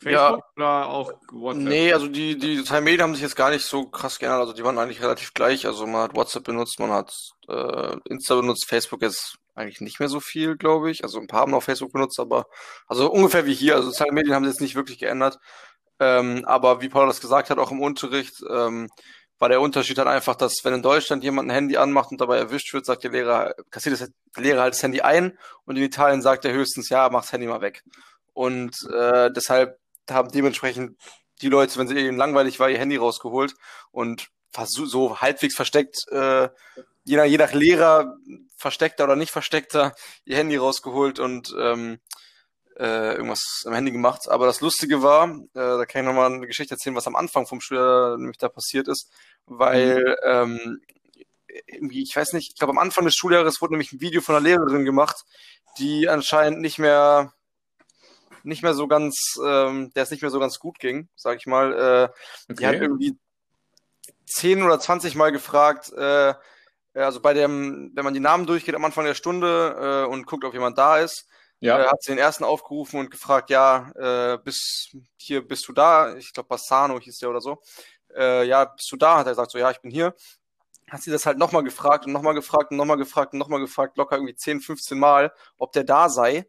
Facebook 0.00 0.44
oder 0.56 0.86
auch 0.86 1.12
WhatsApp? 1.30 1.62
Nee, 1.64 1.92
also 1.92 2.08
die, 2.08 2.38
die 2.38 2.56
sozialen 2.58 2.84
Medien 2.84 3.02
haben 3.02 3.14
sich 3.14 3.22
jetzt 3.22 3.36
gar 3.36 3.50
nicht 3.50 3.64
so 3.64 3.86
krass 3.86 4.18
geändert. 4.18 4.40
Also 4.40 4.52
die 4.52 4.62
waren 4.62 4.78
eigentlich 4.78 5.02
relativ 5.02 5.32
gleich. 5.32 5.66
Also 5.66 5.86
man 5.86 6.02
hat 6.02 6.16
WhatsApp 6.16 6.44
benutzt, 6.44 6.78
man 6.78 6.90
hat 6.90 7.14
äh, 7.48 7.96
Insta 8.08 8.34
benutzt, 8.34 8.66
Facebook 8.68 9.00
jetzt 9.00 9.38
eigentlich 9.54 9.80
nicht 9.80 10.00
mehr 10.00 10.08
so 10.08 10.20
viel, 10.20 10.56
glaube 10.56 10.90
ich. 10.90 11.04
Also 11.04 11.18
ein 11.20 11.26
paar 11.26 11.40
haben 11.40 11.54
auch 11.54 11.62
Facebook 11.62 11.92
benutzt, 11.92 12.18
aber 12.20 12.46
also 12.86 13.10
ungefähr 13.10 13.46
wie 13.46 13.54
hier. 13.54 13.76
Also 13.76 13.90
soziale 13.90 14.12
Medien 14.12 14.34
haben 14.34 14.44
sich 14.44 14.54
jetzt 14.54 14.60
nicht 14.60 14.74
wirklich 14.74 14.98
geändert. 14.98 15.38
Ähm, 16.00 16.44
aber 16.46 16.80
wie 16.80 16.88
Paul 16.88 17.06
das 17.06 17.20
gesagt 17.20 17.50
hat, 17.50 17.58
auch 17.58 17.70
im 17.70 17.80
Unterricht, 17.80 18.42
ähm, 18.50 18.88
war 19.38 19.48
der 19.48 19.60
Unterschied 19.60 19.98
halt 19.98 20.08
einfach, 20.08 20.36
dass 20.36 20.64
wenn 20.64 20.74
in 20.74 20.82
Deutschland 20.82 21.24
jemand 21.24 21.48
ein 21.48 21.54
Handy 21.54 21.76
anmacht 21.76 22.10
und 22.10 22.20
dabei 22.20 22.38
erwischt 22.38 22.72
wird, 22.72 22.86
sagt 22.86 23.04
der 23.04 23.10
Lehrer, 23.10 23.54
kassiert 23.70 24.00
das, 24.00 24.08
der 24.36 24.42
Lehrer 24.42 24.62
halt 24.62 24.74
das 24.74 24.82
Handy 24.82 25.00
ein 25.00 25.38
und 25.64 25.76
in 25.76 25.82
Italien 25.82 26.22
sagt 26.22 26.44
er 26.44 26.52
höchstens, 26.52 26.88
ja, 26.88 27.08
mach 27.10 27.22
das 27.22 27.32
Handy 27.32 27.46
mal 27.46 27.60
weg. 27.60 27.82
Und 28.32 28.76
äh, 28.92 29.30
deshalb 29.32 29.78
haben 30.10 30.30
dementsprechend 30.30 30.96
die 31.42 31.48
Leute, 31.48 31.78
wenn 31.78 31.88
sie 31.88 31.98
ihnen 31.98 32.16
langweilig 32.16 32.60
war, 32.60 32.70
ihr 32.70 32.78
Handy 32.78 32.96
rausgeholt 32.96 33.54
und 33.90 34.28
so 34.66 35.20
halbwegs 35.20 35.56
versteckt, 35.56 35.96
äh, 36.10 36.48
je, 37.04 37.16
nach, 37.16 37.24
je 37.24 37.38
nach 37.38 37.52
Lehrer, 37.52 38.16
versteckter 38.56 39.04
oder 39.04 39.16
nicht 39.16 39.30
versteckter, 39.30 39.94
ihr 40.24 40.36
Handy 40.36 40.56
rausgeholt 40.56 41.18
und 41.18 41.54
ähm, 41.58 42.00
äh, 42.78 43.14
irgendwas 43.14 43.64
am 43.66 43.74
Handy 43.74 43.92
gemacht. 43.92 44.28
Aber 44.28 44.46
das 44.46 44.60
Lustige 44.60 45.02
war, 45.02 45.28
äh, 45.28 45.44
da 45.54 45.86
kann 45.86 46.02
ich 46.02 46.06
nochmal 46.06 46.32
eine 46.32 46.46
Geschichte 46.46 46.74
erzählen, 46.74 46.96
was 46.96 47.06
am 47.06 47.16
Anfang 47.16 47.46
vom 47.46 47.60
Schuljahr 47.60 48.16
nämlich 48.16 48.38
da 48.38 48.48
passiert 48.48 48.88
ist, 48.88 49.12
weil 49.46 50.16
ähm, 50.24 50.80
irgendwie, 51.66 52.02
ich 52.02 52.16
weiß 52.16 52.32
nicht, 52.32 52.52
ich 52.52 52.58
glaube 52.58 52.72
am 52.72 52.78
Anfang 52.78 53.04
des 53.04 53.14
Schuljahres 53.14 53.60
wurde 53.60 53.74
nämlich 53.74 53.92
ein 53.92 54.00
Video 54.00 54.20
von 54.20 54.34
einer 54.34 54.44
Lehrerin 54.44 54.84
gemacht, 54.84 55.24
die 55.78 56.08
anscheinend 56.08 56.60
nicht 56.60 56.78
mehr 56.78 57.32
nicht 58.42 58.62
mehr 58.62 58.74
so 58.74 58.86
ganz, 58.88 59.38
ähm, 59.42 59.90
der 59.94 60.02
es 60.02 60.10
nicht 60.10 60.20
mehr 60.20 60.30
so 60.30 60.38
ganz 60.38 60.58
gut 60.58 60.78
ging, 60.78 61.08
sag 61.16 61.38
ich 61.38 61.46
mal. 61.46 62.12
Äh, 62.48 62.54
Die 62.54 62.66
hat 62.66 62.74
Okay. 62.74 62.82
irgendwie 62.82 63.16
10 64.26 64.62
oder 64.62 64.78
20 64.78 65.14
Mal 65.14 65.32
gefragt, 65.32 65.92
äh, 65.92 66.34
also 66.94 67.20
bei 67.20 67.34
dem, 67.34 67.90
wenn 67.94 68.04
man 68.04 68.14
die 68.14 68.20
Namen 68.20 68.46
durchgeht 68.46 68.74
am 68.74 68.84
Anfang 68.84 69.04
der 69.04 69.14
Stunde 69.14 70.04
äh, 70.06 70.10
und 70.10 70.26
guckt, 70.26 70.44
ob 70.44 70.54
jemand 70.54 70.78
da 70.78 70.98
ist, 70.98 71.26
äh, 71.60 71.66
Ja. 71.66 71.90
hat 71.90 72.02
sie 72.02 72.12
den 72.12 72.18
ersten 72.18 72.44
aufgerufen 72.44 73.00
und 73.00 73.10
gefragt, 73.10 73.50
ja, 73.50 73.90
äh, 73.96 74.38
bis 74.38 74.90
hier 75.16 75.46
bist 75.46 75.66
du 75.68 75.72
da? 75.72 76.14
Ich 76.16 76.32
glaube 76.32 76.48
Bassano 76.48 76.98
hieß 77.00 77.18
der 77.18 77.30
oder 77.30 77.40
so. 77.40 77.62
Äh, 78.14 78.44
ja, 78.46 78.64
bist 78.66 78.90
du 78.92 78.96
da? 78.96 79.18
Hat 79.18 79.26
er 79.26 79.32
gesagt, 79.32 79.50
so 79.50 79.58
ja, 79.58 79.70
ich 79.70 79.80
bin 79.80 79.90
hier. 79.90 80.14
Hat 80.90 81.02
sie 81.02 81.10
das 81.10 81.24
halt 81.26 81.38
nochmal 81.38 81.64
gefragt 81.64 82.06
und 82.06 82.12
nochmal 82.12 82.34
gefragt 82.34 82.70
und 82.70 82.76
nochmal 82.76 82.98
gefragt 82.98 83.32
und 83.32 83.38
nochmal 83.38 83.60
gefragt, 83.60 83.96
locker 83.96 84.16
irgendwie 84.16 84.36
10, 84.36 84.60
15 84.60 84.98
Mal, 84.98 85.32
ob 85.58 85.72
der 85.72 85.84
da 85.84 86.08
sei. 86.10 86.46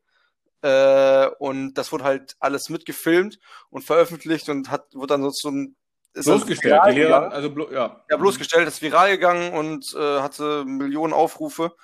Äh, 0.62 1.28
und 1.39 1.76
das 1.76 1.91
wurde 1.91 2.04
halt 2.04 2.36
alles 2.39 2.70
mitgefilmt 2.70 3.39
und 3.70 3.84
veröffentlicht 3.84 4.50
und 4.50 4.70
hat, 4.72 4.93
wurde 4.93 5.14
dann 5.14 5.24
so 5.24 5.30
zum 5.32 5.76
ist 6.16 6.26
Bloßgestellt. 6.26 6.82
Die 6.88 6.91
Lehrer, 6.91 7.32
also 7.32 7.49
blo 7.49 7.72
ja. 7.72 8.03
Ja, 8.09 8.18
bloßgestellt, 8.18 8.68
ist 8.68 8.82
viral 8.82 9.11
gegangen 9.11 9.53
und 9.53 9.93
äh, 9.93 10.20
hatte 10.22 10.66
Millionen 10.66 11.13
Aufrufe. 11.13 11.76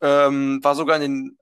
Ähm, 0.00 0.60
war 0.62 0.74
sogar 0.74 0.96
in 0.96 1.02
den 1.02 1.38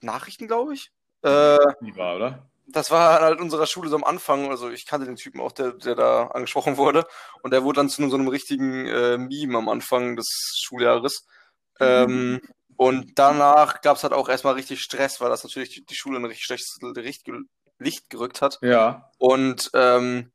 Nachrichten, 0.00 0.46
glaube 0.46 0.74
ich. 0.74 0.90
Äh, 1.22 1.58
Die 1.82 1.96
war, 1.96 2.16
oder? 2.16 2.50
das 2.72 2.90
war 2.90 3.20
halt 3.20 3.40
unserer 3.40 3.66
Schule 3.66 3.88
so 3.88 3.96
am 3.96 4.04
Anfang. 4.04 4.50
Also 4.50 4.70
ich 4.70 4.86
kannte 4.86 5.06
den 5.06 5.16
Typen 5.16 5.40
auch, 5.40 5.52
der, 5.52 5.72
der 5.72 5.94
da 5.94 6.26
angesprochen 6.28 6.76
wurde. 6.76 7.04
Und 7.42 7.52
der 7.52 7.64
wurde 7.64 7.76
dann 7.76 7.88
zu 7.88 8.08
so 8.08 8.16
einem 8.16 8.28
richtigen 8.28 8.86
äh, 8.86 9.18
Meme 9.18 9.58
am 9.58 9.68
Anfang 9.68 10.16
des 10.16 10.28
Schuljahres. 10.62 11.26
Ähm, 11.80 12.40
und 12.76 13.12
danach 13.18 13.80
gab 13.80 13.96
es 13.96 14.02
halt 14.02 14.12
auch 14.12 14.28
erstmal 14.28 14.54
richtig 14.54 14.80
Stress, 14.80 15.20
weil 15.20 15.30
das 15.30 15.44
natürlich 15.44 15.70
die, 15.70 15.84
die 15.84 15.94
Schule 15.94 16.16
in 16.16 16.22
ein 16.22 16.28
richtig 16.28 16.46
schlechtes 16.46 16.78
Licht 17.78 18.10
gerückt 18.10 18.40
hat. 18.40 18.58
Ja. 18.62 19.10
Und 19.18 19.70
ähm, 19.74 20.32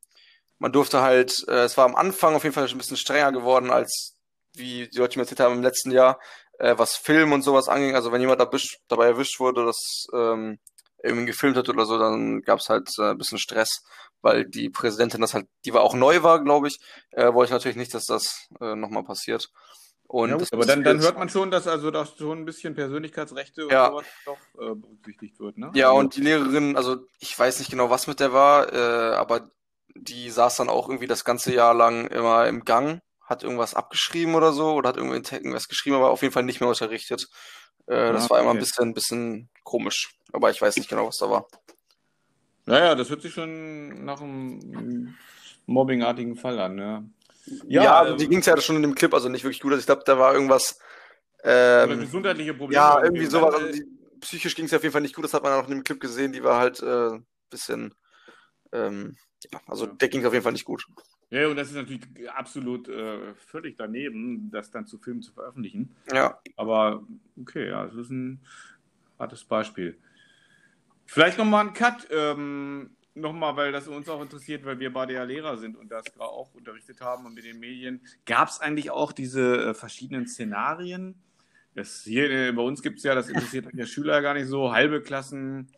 man 0.58 0.72
durfte 0.72 1.02
halt, 1.02 1.44
äh, 1.48 1.64
es 1.64 1.76
war 1.76 1.84
am 1.84 1.94
Anfang 1.96 2.34
auf 2.34 2.42
jeden 2.44 2.54
Fall 2.54 2.68
ein 2.68 2.78
bisschen 2.78 2.96
strenger 2.96 3.32
geworden, 3.32 3.70
als 3.70 4.14
wie 4.54 4.88
die 4.88 4.98
Leute 4.98 5.18
mir 5.18 5.22
erzählt 5.22 5.40
haben 5.40 5.56
im 5.56 5.62
letzten 5.62 5.90
Jahr, 5.90 6.18
äh, 6.58 6.74
was 6.76 6.96
Film 6.96 7.32
und 7.32 7.42
sowas 7.42 7.68
anging. 7.68 7.94
Also 7.94 8.12
wenn 8.12 8.20
jemand 8.20 8.40
erwischt, 8.40 8.78
dabei 8.88 9.06
erwischt 9.06 9.38
wurde, 9.40 9.64
dass 9.64 10.06
ähm, 10.12 10.58
irgendwie 11.02 11.26
gefilmt 11.26 11.56
hat 11.56 11.68
oder 11.68 11.86
so, 11.86 11.98
dann 11.98 12.42
gab 12.42 12.58
es 12.58 12.68
halt 12.68 12.88
äh, 12.98 13.10
ein 13.10 13.18
bisschen 13.18 13.38
Stress, 13.38 13.82
weil 14.20 14.44
die 14.44 14.68
Präsidentin 14.68 15.20
das 15.20 15.34
halt, 15.34 15.46
die 15.64 15.72
war 15.72 15.82
auch 15.82 15.94
neu 15.94 16.22
war, 16.22 16.42
glaube 16.42 16.68
ich, 16.68 16.78
äh, 17.12 17.32
wollte 17.32 17.50
ich 17.50 17.52
natürlich 17.52 17.76
nicht, 17.76 17.94
dass 17.94 18.04
das 18.06 18.48
äh, 18.60 18.74
nochmal 18.74 19.04
passiert. 19.04 19.48
Und 20.08 20.30
ja, 20.30 20.46
aber 20.52 20.64
dann, 20.64 20.82
dann 20.82 21.00
hört 21.00 21.18
man 21.18 21.28
schon, 21.28 21.50
dass 21.50 21.68
also 21.68 21.90
da 21.90 22.06
schon 22.06 22.38
ein 22.38 22.44
bisschen 22.46 22.74
Persönlichkeitsrechte 22.74 23.66
und 23.66 23.72
Ja. 23.72 23.88
sowas 23.90 24.06
doch 24.24 24.38
äh, 24.54 24.74
berücksichtigt 24.74 25.38
wird, 25.38 25.58
ne? 25.58 25.70
Ja, 25.74 25.90
und 25.90 26.16
die 26.16 26.22
Lehrerin, 26.22 26.76
also 26.76 26.96
ich 27.20 27.38
weiß 27.38 27.58
nicht 27.58 27.70
genau, 27.70 27.90
was 27.90 28.06
mit 28.06 28.18
der 28.18 28.32
war, 28.32 28.72
äh, 28.72 29.14
aber 29.16 29.50
die 30.02 30.30
saß 30.30 30.56
dann 30.56 30.68
auch 30.68 30.88
irgendwie 30.88 31.06
das 31.06 31.24
ganze 31.24 31.52
Jahr 31.52 31.74
lang 31.74 32.06
immer 32.08 32.46
im 32.46 32.64
Gang, 32.64 33.00
hat 33.22 33.42
irgendwas 33.42 33.74
abgeschrieben 33.74 34.34
oder 34.34 34.52
so, 34.52 34.72
oder 34.74 34.90
hat 34.90 34.96
irgendwie 34.96 35.16
irgendwas 35.34 35.68
geschrieben, 35.68 35.96
aber 35.96 36.10
auf 36.10 36.22
jeden 36.22 36.32
Fall 36.32 36.42
nicht 36.44 36.60
mehr 36.60 36.68
unterrichtet. 36.68 37.28
Äh, 37.86 38.12
das 38.12 38.26
Ah, 38.26 38.30
war 38.30 38.40
immer 38.40 38.50
ein 38.50 38.58
bisschen, 38.58 38.94
bisschen 38.94 39.48
komisch, 39.64 40.10
aber 40.32 40.50
ich 40.50 40.60
weiß 40.60 40.76
nicht 40.76 40.88
genau, 40.88 41.06
was 41.06 41.18
da 41.18 41.30
war. 41.30 41.46
Ja, 42.66 42.78
ja, 42.78 42.94
das 42.94 43.08
hört 43.08 43.22
sich 43.22 43.32
schon 43.32 44.04
nach 44.04 44.20
einem 44.20 45.14
mobbingartigen 45.66 46.36
Fall 46.36 46.58
an, 46.58 46.74
ne? 46.74 47.10
Ja, 47.68 47.98
also 47.98 48.12
ähm, 48.12 48.18
die 48.18 48.28
ging's 48.28 48.46
ja 48.46 48.60
schon 48.60 48.76
in 48.76 48.82
dem 48.82 48.94
Clip, 48.94 49.12
also 49.14 49.28
nicht 49.28 49.44
wirklich 49.44 49.60
gut. 49.60 49.72
Also 49.72 49.80
ich 49.80 49.86
glaube, 49.86 50.02
da 50.04 50.18
war 50.18 50.34
irgendwas, 50.34 50.78
ähm, 51.44 52.00
gesundheitliche 52.00 52.52
Probleme. 52.54 52.80
ja, 52.80 53.02
irgendwie 53.02 53.26
sowas. 53.26 53.54
Also 53.54 53.72
die, 53.72 53.86
psychisch 54.20 54.54
ging's 54.54 54.70
ja 54.70 54.78
auf 54.78 54.82
jeden 54.82 54.92
Fall 54.92 55.02
nicht 55.02 55.14
gut, 55.14 55.24
das 55.24 55.34
hat 55.34 55.42
man 55.42 55.52
auch 55.52 55.64
in 55.68 55.70
dem 55.70 55.84
Clip 55.84 56.00
gesehen, 56.00 56.32
die 56.32 56.42
war 56.42 56.58
halt 56.58 56.82
äh, 56.82 57.10
ein 57.10 57.26
bisschen, 57.50 57.94
ähm, 58.72 59.16
ja, 59.52 59.60
also 59.66 59.86
Ja. 59.86 59.92
der 59.92 60.08
ging 60.08 60.24
auf 60.24 60.32
jeden 60.32 60.42
Fall 60.42 60.52
nicht 60.52 60.64
gut. 60.64 60.86
Ja, 61.30 61.48
und 61.48 61.56
das 61.56 61.68
ist 61.68 61.74
natürlich 61.74 62.02
absolut 62.30 62.88
äh, 62.88 63.34
völlig 63.34 63.76
daneben, 63.76 64.50
das 64.50 64.70
dann 64.70 64.86
zu 64.86 64.98
filmen, 64.98 65.20
zu 65.22 65.32
veröffentlichen. 65.32 65.94
Ja, 66.12 66.40
Aber 66.56 67.06
okay, 67.38 67.68
ja, 67.68 67.84
das 67.86 67.94
ist 67.94 68.10
ein 68.10 68.40
hartes 69.18 69.44
Beispiel. 69.44 69.98
Vielleicht 71.06 71.38
nochmal 71.38 71.66
ein 71.66 71.72
Cut. 71.74 72.06
Ähm, 72.10 72.90
nochmal, 73.14 73.56
weil 73.56 73.72
das 73.72 73.88
uns 73.88 74.08
auch 74.08 74.22
interessiert, 74.22 74.64
weil 74.64 74.78
wir 74.78 74.92
beide 74.92 75.14
ja 75.14 75.24
Lehrer 75.24 75.56
sind 75.58 75.76
und 75.76 75.90
das 75.90 76.04
auch 76.18 76.54
unterrichtet 76.54 77.00
haben 77.00 77.26
und 77.26 77.34
mit 77.34 77.44
den 77.44 77.58
Medien. 77.58 78.00
Gab 78.26 78.48
es 78.48 78.60
eigentlich 78.60 78.90
auch 78.90 79.12
diese 79.12 79.68
äh, 79.70 79.74
verschiedenen 79.74 80.26
Szenarien? 80.26 81.14
Das 81.74 82.02
hier, 82.04 82.30
äh, 82.30 82.52
bei 82.52 82.62
uns 82.62 82.82
gibt 82.82 82.98
es 82.98 83.04
ja, 83.04 83.14
das 83.14 83.28
interessiert 83.28 83.66
der 83.72 83.86
Schüler 83.86 84.22
gar 84.22 84.34
nicht 84.34 84.46
so, 84.46 84.72
halbe 84.72 85.02
Klassen, 85.02 85.68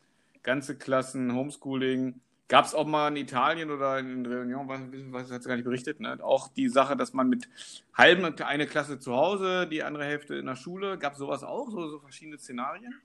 ganze 0.42 0.76
Klassen, 0.76 1.34
Homeschooling. 1.34 2.20
Gab 2.51 2.64
es 2.64 2.74
auch 2.74 2.84
mal 2.84 3.07
in 3.07 3.16
Italien 3.16 3.70
oder 3.70 4.01
in 4.01 4.26
Réunion, 4.26 4.66
was 5.12 5.30
hat 5.30 5.40
es 5.40 5.46
gar 5.46 5.55
nicht 5.55 5.64
berichtet, 5.64 6.01
ne? 6.01 6.18
auch 6.20 6.48
die 6.48 6.68
Sache, 6.68 6.96
dass 6.96 7.12
man 7.12 7.28
mit 7.28 7.48
halben 7.94 8.24
eine 8.24 8.66
Klasse 8.66 8.98
zu 8.98 9.14
Hause, 9.14 9.68
die 9.68 9.84
andere 9.84 10.05
Hälfte 10.05 10.34
in 10.34 10.46
der 10.46 10.57
Schule, 10.57 10.98
gab 10.98 11.12
es 11.12 11.20
sowas 11.20 11.44
auch, 11.44 11.70
so, 11.70 11.88
so 11.88 12.01
verschiedene 12.01 12.38
Szenarien? 12.38 13.01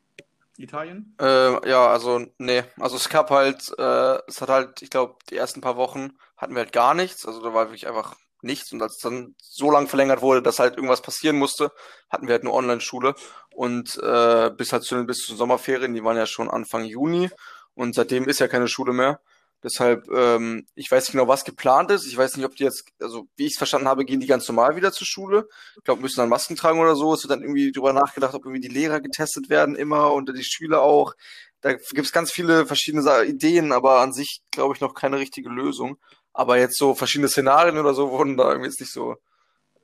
Italien? 0.57 1.15
Äh, 1.21 1.69
ja, 1.69 1.85
also 1.85 2.25
nee, 2.39 2.63
also 2.79 2.95
es 2.95 3.07
gab 3.07 3.29
halt, 3.29 3.71
äh, 3.77 4.17
es 4.27 4.41
hat 4.41 4.49
halt, 4.49 4.81
ich 4.81 4.89
glaube, 4.89 5.17
die 5.29 5.35
ersten 5.35 5.61
paar 5.61 5.77
Wochen 5.77 6.17
hatten 6.37 6.55
wir 6.55 6.63
halt 6.63 6.73
gar 6.73 6.95
nichts, 6.95 7.27
also 7.27 7.39
da 7.43 7.53
war 7.53 7.67
wirklich 7.67 7.87
einfach 7.87 8.15
nichts 8.41 8.73
und 8.73 8.81
als 8.81 8.95
es 8.95 9.01
dann 9.01 9.35
so 9.37 9.69
lang 9.69 9.87
verlängert 9.87 10.23
wurde, 10.23 10.41
dass 10.41 10.57
halt 10.57 10.75
irgendwas 10.75 11.03
passieren 11.03 11.37
musste, 11.37 11.71
hatten 12.09 12.25
wir 12.25 12.33
halt 12.33 12.43
nur 12.43 12.55
Online-Schule 12.55 13.13
und 13.53 13.95
äh, 14.01 14.49
bis 14.57 14.73
halt 14.73 14.81
zu 14.81 15.05
bis 15.05 15.19
zu 15.19 15.35
Sommerferien, 15.35 15.93
die 15.93 16.03
waren 16.03 16.17
ja 16.17 16.25
schon 16.25 16.49
Anfang 16.49 16.85
Juni 16.85 17.29
und 17.75 17.93
seitdem 17.93 18.27
ist 18.27 18.39
ja 18.39 18.47
keine 18.47 18.67
Schule 18.67 18.91
mehr. 18.91 19.19
Deshalb, 19.65 20.07
ähm, 20.09 20.67
ich 20.75 20.91
weiß 20.91 21.05
nicht 21.05 21.13
genau, 21.13 21.27
was 21.27 21.43
geplant 21.43 21.89
ist. 21.89 22.05
Ich 22.05 22.15
weiß 22.15 22.37
nicht, 22.37 22.45
ob 22.45 22.55
die 22.55 22.65
jetzt, 22.65 22.85
also 23.01 23.25
wie 23.35 23.47
ich 23.47 23.53
es 23.53 23.57
verstanden 23.57 23.87
habe, 23.87 24.05
gehen 24.05 24.19
die 24.19 24.27
ganz 24.27 24.47
normal 24.47 24.75
wieder 24.75 24.91
zur 24.91 25.07
Schule. 25.07 25.49
Ich 25.77 25.83
glaube, 25.83 26.03
müssen 26.03 26.19
dann 26.19 26.29
Masken 26.29 26.55
tragen 26.55 26.79
oder 26.79 26.95
so. 26.95 27.15
Es 27.15 27.23
wird 27.23 27.31
dann 27.31 27.41
irgendwie 27.41 27.71
drüber 27.71 27.91
nachgedacht, 27.91 28.35
ob 28.35 28.45
irgendwie 28.45 28.61
die 28.61 28.71
Lehrer 28.73 29.01
getestet 29.01 29.49
werden 29.49 29.75
immer 29.75 30.13
und 30.13 30.31
die 30.37 30.43
Schüler 30.43 30.83
auch. 30.83 31.15
Da 31.61 31.73
gibt 31.73 32.05
es 32.05 32.11
ganz 32.11 32.31
viele 32.31 32.67
verschiedene 32.67 33.25
Ideen, 33.25 33.71
aber 33.71 34.01
an 34.01 34.13
sich 34.13 34.43
glaube 34.51 34.75
ich 34.75 34.81
noch 34.81 34.93
keine 34.93 35.17
richtige 35.17 35.49
Lösung. 35.49 35.97
Aber 36.31 36.59
jetzt 36.59 36.77
so 36.77 36.93
verschiedene 36.93 37.27
Szenarien 37.27 37.79
oder 37.79 37.95
so 37.95 38.11
wurden 38.11 38.37
da 38.37 38.49
irgendwie 38.49 38.69
jetzt 38.69 38.79
nicht 38.79 38.93
so 38.93 39.15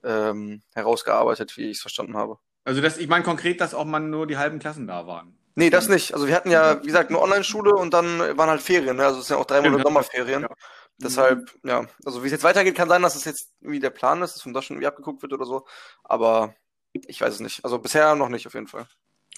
ähm, 0.04 0.62
herausgearbeitet, 0.76 1.58
wie 1.58 1.72
ich 1.72 1.78
es 1.78 1.82
verstanden 1.82 2.16
habe. 2.16 2.38
Also 2.66 2.82
das, 2.82 3.00
ich 3.00 3.08
meine 3.08 3.24
konkret, 3.24 3.60
dass 3.60 3.74
auch 3.74 3.86
mal 3.86 4.00
nur 4.00 4.28
die 4.28 4.38
halben 4.38 4.60
Klassen 4.60 4.86
da 4.86 5.08
waren. 5.08 5.40
Nee, 5.56 5.70
das 5.70 5.90
nicht. 5.90 6.14
Also 6.14 6.28
wir 6.28 6.36
hatten 6.36 6.52
ja, 6.52 6.82
wie 6.82 6.88
gesagt, 6.88 7.12
nur 7.12 7.22
Online-Schule 7.22 7.74
und 7.76 7.94
dann 7.94 8.20
waren 8.38 8.50
halt 8.50 8.62
Ferien. 8.62 8.98
Ne? 8.98 9.06
Also 9.06 9.20
es 9.20 9.28
sind 9.28 9.36
ja 9.36 9.42
auch 9.42 9.46
drei 9.46 9.62
Monate 9.62 9.84
Sommerferien. 9.84 10.44
Ja. 10.44 10.50
Deshalb, 10.98 11.52
ja, 11.64 11.86
also 12.06 12.22
wie 12.22 12.28
es 12.28 12.32
jetzt 12.32 12.44
weitergeht, 12.44 12.76
kann 12.76 12.90
sein, 12.90 13.02
dass 13.02 13.16
es 13.16 13.26
jetzt 13.26 13.50
irgendwie 13.60 13.80
der 13.80 13.90
Plan 13.90 14.22
ist, 14.22 14.36
dass 14.36 14.44
von 14.44 14.54
da 14.54 14.62
schon 14.62 14.76
irgendwie 14.76 14.88
abgeguckt 14.88 15.22
wird 15.22 15.34
oder 15.34 15.46
so. 15.46 15.66
Aber 16.04 16.54
ich 16.94 17.20
weiß 17.22 17.34
es 17.34 17.40
nicht. 17.40 17.66
Also 17.66 17.80
bisher 17.80 18.16
noch 18.16 18.30
nicht 18.30 18.46
auf 18.48 18.54
jeden 18.54 18.68
Fall. 18.68 18.86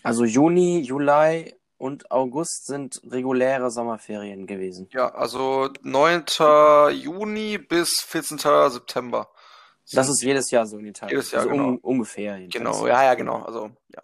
Also 0.03 0.26
Juni, 0.26 0.82
Juli 0.82 1.55
und 1.78 2.11
August 2.11 2.66
sind 2.66 3.01
reguläre 3.09 3.72
Sommerferien 3.72 4.45
gewesen. 4.45 4.89
Ja, 4.91 5.14
also 5.14 5.70
9. 5.82 6.26
Juni 6.91 7.57
bis 7.57 8.01
14. 8.01 8.38
September. 8.70 9.30
Das 9.91 10.09
ist 10.09 10.22
jedes 10.22 10.49
Jahr 10.51 10.66
so 10.66 10.78
in 10.78 10.86
Italien. 10.86 11.18
Jedes 11.18 11.32
Jahr, 11.32 11.41
also 11.41 11.51
genau. 11.51 11.68
un 11.70 11.78
ungefähr. 11.80 12.38
Jedenfalls. 12.38 12.78
Genau, 12.78 12.88
ja, 12.88 13.03
ja, 13.03 13.14
genau. 13.16 13.43
Also, 13.43 13.72
ja. 13.89 14.01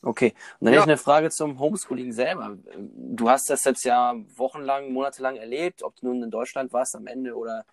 Okay, 0.00 0.32
und 0.60 0.66
dann 0.66 0.74
ja. 0.74 0.80
hätte 0.80 0.90
ich 0.90 0.94
eine 0.94 0.98
Frage 0.98 1.30
zum 1.30 1.58
Homeschooling 1.58 2.12
selber. 2.12 2.56
Du 2.76 3.28
hast 3.28 3.50
das 3.50 3.64
jetzt 3.64 3.84
ja 3.84 4.14
wochenlang, 4.36 4.92
monatelang 4.92 5.36
erlebt, 5.36 5.82
ob 5.82 5.96
du 5.96 6.06
nun 6.06 6.22
in 6.22 6.30
Deutschland 6.30 6.72
warst 6.72 6.94
am 6.94 7.08
Ende 7.08 7.34
oder 7.34 7.64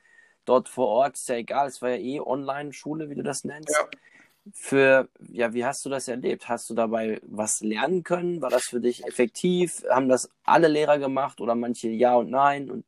dort 0.46 0.70
vor 0.70 0.88
Ort, 0.88 1.16
ist 1.16 1.30
ja 1.30 1.36
egal, 1.36 1.68
es 1.68 1.82
war 1.82 1.90
ja 1.90 1.98
eh 1.98 2.20
Online-Schule, 2.20 3.10
wie 3.10 3.16
du 3.16 3.24
das 3.24 3.44
nennst. 3.44 3.70
Ja. 3.70 3.88
Für, 4.54 5.10
ja, 5.32 5.54
wie 5.54 5.66
hast 5.66 5.84
du 5.86 5.90
das 5.90 6.08
erlebt? 6.08 6.50
Hast 6.50 6.70
du 6.70 6.76
dabei 6.76 7.20
was 7.24 7.62
lernen 7.62 8.04
können? 8.04 8.42
War 8.42 8.52
das 8.52 8.66
für 8.66 8.80
dich 8.80 9.04
effektiv? 9.06 9.84
Haben 9.90 10.08
das 10.08 10.30
alle 10.44 10.68
Lehrer 10.68 11.00
gemacht 11.00 11.42
oder 11.42 11.56
manche 11.56 11.90
ja 11.90 12.16
und 12.16 12.30
nein? 12.30 12.70
Und 12.70 12.86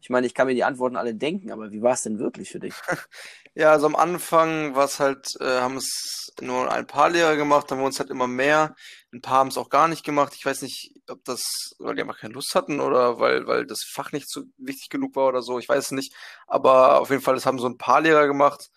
ich 0.00 0.10
meine, 0.10 0.26
ich 0.26 0.34
kann 0.34 0.46
mir 0.46 0.54
die 0.54 0.64
Antworten 0.64 0.96
alle 0.96 1.14
denken, 1.14 1.50
aber 1.50 1.70
wie 1.72 1.82
war 1.82 1.92
es 1.92 2.02
denn 2.02 2.18
wirklich 2.18 2.50
für 2.50 2.60
dich? 2.60 2.74
Ja, 3.54 3.72
also 3.72 3.86
am 3.86 3.96
Anfang 3.96 4.76
war 4.76 4.84
es 4.84 5.00
halt, 5.00 5.34
äh, 5.40 5.60
haben 5.60 5.78
es 5.78 6.32
nur 6.40 6.70
ein 6.70 6.86
paar 6.86 7.10
Lehrer 7.10 7.34
gemacht, 7.34 7.68
dann 7.68 7.80
wurden 7.80 7.90
es 7.90 7.98
halt 7.98 8.10
immer 8.10 8.28
mehr. 8.28 8.76
Ein 9.12 9.20
paar 9.20 9.38
haben 9.38 9.48
es 9.48 9.58
auch 9.58 9.68
gar 9.68 9.88
nicht 9.88 10.04
gemacht. 10.04 10.34
Ich 10.36 10.46
weiß 10.46 10.62
nicht, 10.62 10.92
ob 11.08 11.24
das, 11.24 11.74
weil 11.80 11.96
die 11.96 12.02
einfach 12.02 12.20
keine 12.20 12.34
Lust 12.34 12.54
hatten 12.54 12.78
oder 12.78 13.18
weil, 13.18 13.48
weil 13.48 13.66
das 13.66 13.82
Fach 13.82 14.12
nicht 14.12 14.30
so 14.30 14.42
wichtig 14.58 14.90
genug 14.90 15.16
war 15.16 15.26
oder 15.26 15.42
so. 15.42 15.58
Ich 15.58 15.68
weiß 15.68 15.86
es 15.86 15.90
nicht. 15.90 16.14
Aber 16.46 17.00
auf 17.00 17.10
jeden 17.10 17.22
Fall, 17.22 17.34
das 17.34 17.46
haben 17.46 17.58
so 17.58 17.66
ein 17.68 17.78
paar 17.78 18.00
Lehrer 18.00 18.28
gemacht. 18.28 18.70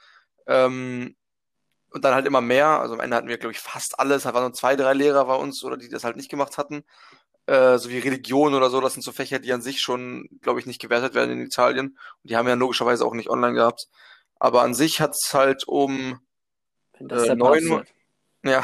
Ähm, 0.48 1.16
und 1.92 2.04
dann 2.06 2.16
halt 2.16 2.26
immer 2.26 2.42
mehr. 2.42 2.68
Also 2.68 2.96
am 2.96 3.02
Ende 3.02 3.18
hatten 3.18 3.28
wir, 3.28 3.38
glaube 3.38 3.54
ich, 3.54 3.60
fast 3.60 4.00
alles. 4.00 4.24
Da 4.24 4.34
waren 4.34 4.44
nur 4.44 4.54
zwei, 4.54 4.76
drei 4.76 4.94
Lehrer 4.94 5.26
bei 5.26 5.36
uns 5.36 5.64
oder 5.64 5.78
die 5.78 5.90
das 5.90 6.04
halt 6.04 6.16
nicht 6.18 6.30
gemacht 6.30 6.58
hatten. 6.58 6.84
Äh, 7.52 7.80
so 7.80 7.90
wie 7.90 8.00
Religion 8.00 8.54
oder 8.54 8.70
so, 8.70 8.80
das 8.80 8.94
sind 8.94 9.02
so 9.02 9.12
Fächer, 9.12 9.40
die 9.40 9.52
an 9.52 9.62
sich 9.62 9.82
schon, 9.82 10.30
glaube 10.42 10.62
ich, 10.62 10.66
nicht 10.66 10.80
gewertet 10.80 11.14
werden 11.14 11.32
in 11.32 11.46
Italien. 11.46 11.88
Und 11.88 12.30
die 12.30 12.38
haben 12.38 12.48
ja 12.48 12.54
logischerweise 12.54 13.06
auch 13.06 13.14
nicht 13.14 13.30
online 13.30 13.56
gehabt. 13.56 13.88
Aber 14.40 14.62
an 14.62 14.74
sich 14.74 15.02
hat 15.02 15.12
es 15.12 15.34
halt 15.34 15.68
um 15.68 16.22
äh, 16.94 17.36
9 17.36 17.68
Uhr. 17.68 17.86
Ja, 18.44 18.64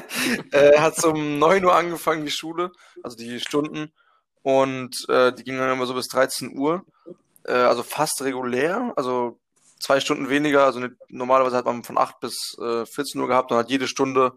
äh, 0.52 0.78
hat 0.78 1.04
um 1.04 1.38
9 1.38 1.62
Uhr 1.62 1.74
angefangen, 1.74 2.24
die 2.24 2.30
Schule, 2.30 2.72
also 3.02 3.18
die 3.18 3.38
Stunden. 3.40 3.92
Und 4.42 4.96
äh, 5.10 5.32
die 5.34 5.44
gingen 5.44 5.58
dann 5.58 5.72
immer 5.72 5.84
so 5.84 5.92
bis 5.92 6.06
13 6.06 6.56
Uhr. 6.56 6.86
Äh, 7.44 7.52
also 7.52 7.82
fast 7.82 8.22
regulär, 8.22 8.94
also 8.96 9.38
zwei 9.78 9.98
Stunden 10.00 10.30
weniger. 10.30 10.64
Also 10.64 10.78
nicht, 10.78 10.94
normalerweise 11.08 11.56
hat 11.56 11.66
man 11.66 11.82
von 11.82 11.98
8 11.98 12.20
bis 12.20 12.56
äh, 12.62 12.86
14 12.86 13.20
Uhr 13.20 13.26
gehabt 13.26 13.50
und 13.50 13.58
hat 13.58 13.70
jede 13.70 13.88
Stunde 13.88 14.32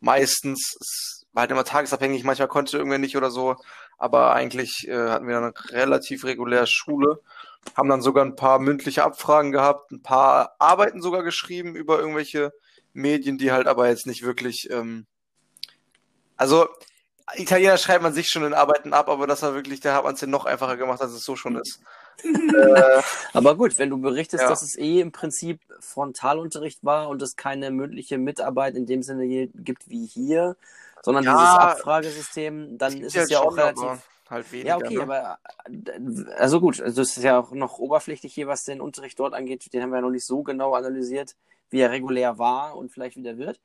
meistens, 0.00 1.23
war 1.34 1.42
halt 1.42 1.50
immer 1.50 1.64
tagesabhängig, 1.64 2.24
manchmal 2.24 2.48
konnte 2.48 2.78
irgendwer 2.78 2.98
nicht 2.98 3.16
oder 3.16 3.30
so. 3.30 3.56
Aber 3.98 4.34
eigentlich 4.34 4.88
äh, 4.88 5.10
hatten 5.10 5.28
wir 5.28 5.40
dann 5.40 5.52
relativ 5.70 6.24
regulär 6.24 6.66
Schule 6.66 7.20
haben 7.76 7.88
dann 7.88 8.02
sogar 8.02 8.24
ein 8.24 8.36
paar 8.36 8.58
mündliche 8.58 9.04
Abfragen 9.04 9.52
gehabt, 9.52 9.90
ein 9.90 10.02
paar 10.02 10.54
Arbeiten 10.58 11.00
sogar 11.00 11.22
geschrieben 11.22 11.74
über 11.74 11.98
irgendwelche 11.98 12.52
Medien, 12.92 13.38
die 13.38 13.52
halt 13.52 13.66
aber 13.66 13.88
jetzt 13.88 14.06
nicht 14.06 14.22
wirklich, 14.22 14.70
ähm, 14.70 15.06
also 16.36 16.68
Italiener 17.36 17.78
schreibt 17.78 18.02
man 18.02 18.12
sich 18.12 18.28
schon 18.28 18.44
in 18.44 18.52
Arbeiten 18.52 18.92
ab, 18.92 19.08
aber 19.08 19.26
das 19.26 19.42
war 19.42 19.54
wirklich, 19.54 19.80
da 19.80 19.94
hat 19.94 20.04
man 20.04 20.14
es 20.14 20.20
ja 20.20 20.26
noch 20.26 20.44
einfacher 20.44 20.76
gemacht, 20.76 21.00
als 21.00 21.12
es 21.12 21.24
so 21.24 21.36
schon 21.36 21.56
ist. 21.56 21.80
äh, 22.22 23.02
aber 23.32 23.56
gut, 23.56 23.78
wenn 23.78 23.90
du 23.90 23.98
berichtest, 23.98 24.42
ja. 24.42 24.48
dass 24.48 24.62
es 24.62 24.76
eh 24.76 25.00
im 25.00 25.10
Prinzip 25.10 25.60
Frontalunterricht 25.80 26.84
war 26.84 27.08
und 27.08 27.22
es 27.22 27.34
keine 27.34 27.70
mündliche 27.70 28.18
Mitarbeit 28.18 28.76
in 28.76 28.86
dem 28.86 29.02
Sinne 29.02 29.26
gibt 29.26 29.88
wie 29.88 30.06
hier, 30.06 30.56
sondern 31.04 31.24
ja, 31.24 31.36
dieses 31.36 31.54
Abfragesystem, 31.54 32.78
dann 32.78 33.00
ist 33.00 33.14
es 33.14 33.28
ja 33.30 33.40
auch 33.40 33.56
relativ 33.56 34.02
halt 34.30 34.50
weniger. 34.52 34.68
Ja, 34.68 34.76
okay, 34.76 34.96
ne? 34.96 35.02
aber 35.02 35.38
also 36.38 36.60
gut, 36.60 36.80
also 36.80 37.02
es 37.02 37.16
ist 37.16 37.22
ja 37.22 37.38
auch 37.38 37.52
noch 37.52 37.78
oberflächlich 37.78 38.32
hier, 38.32 38.46
was 38.46 38.64
den 38.64 38.80
Unterricht 38.80 39.18
dort 39.18 39.34
angeht. 39.34 39.70
Den 39.72 39.82
haben 39.82 39.90
wir 39.90 39.96
ja 39.96 40.02
noch 40.02 40.10
nicht 40.10 40.26
so 40.26 40.42
genau 40.42 40.74
analysiert, 40.74 41.36
wie 41.70 41.80
er 41.80 41.90
regulär 41.90 42.38
war 42.38 42.76
und 42.76 42.90
vielleicht 42.90 43.16
wieder 43.16 43.36
wird. 43.36 43.60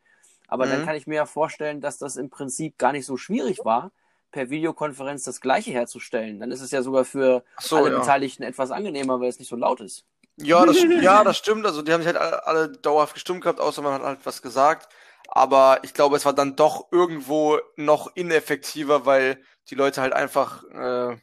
Aber 0.48 0.66
mhm. 0.66 0.72
dann 0.72 0.86
kann 0.86 0.96
ich 0.96 1.08
mir 1.08 1.16
ja 1.16 1.26
vorstellen, 1.26 1.80
dass 1.80 1.98
das 1.98 2.18
im 2.18 2.30
Prinzip 2.30 2.78
gar 2.78 2.92
nicht 2.92 3.06
so 3.06 3.16
schwierig 3.16 3.64
war, 3.64 3.92
per 4.32 4.50
Videokonferenz 4.50 5.24
das 5.24 5.42
Gleiche 5.42 5.72
herzustellen. 5.72 6.40
Dann 6.40 6.52
ist 6.52 6.62
es 6.62 6.72
ja 6.72 6.82
sogar 6.82 7.06
für 7.06 7.44
so, 7.60 7.78
alle 7.78 7.92
ja. 7.92 8.00
Beteiligten 8.00 8.44
etwas 8.44 8.72
angenehmer, 8.72 9.20
weil 9.20 9.30
es 9.30 9.40
nicht 9.40 9.50
so 9.50 9.56
laut 9.56 9.80
ist. 9.82 10.04
Ja, 10.38 10.66
das, 10.66 10.78
ja, 11.02 11.24
das 11.24 11.38
stimmt. 11.38 11.66
Also 11.66 11.82
die 11.82 11.94
haben 11.94 12.02
sich 12.02 12.14
halt 12.14 12.18
alle, 12.18 12.46
alle 12.46 12.70
dauerhaft 12.70 13.14
gestimmt 13.14 13.42
gehabt, 13.42 13.60
außer 13.60 13.82
man 13.82 13.94
hat 13.94 14.04
halt 14.04 14.20
was 14.26 14.42
gesagt. 14.42 14.90
Aber 15.32 15.80
ich 15.84 15.94
glaube, 15.94 16.18
es 16.18 16.26
war 16.26 16.34
dann 16.34 16.56
doch 16.56 16.92
irgendwo 16.92 17.60
noch 17.76 18.16
ineffektiver, 18.16 19.06
weil 19.06 19.44
die 19.70 19.76
Leute 19.76 20.02
halt 20.02 20.14
einfach, 20.14 20.64
äh, 20.64 21.18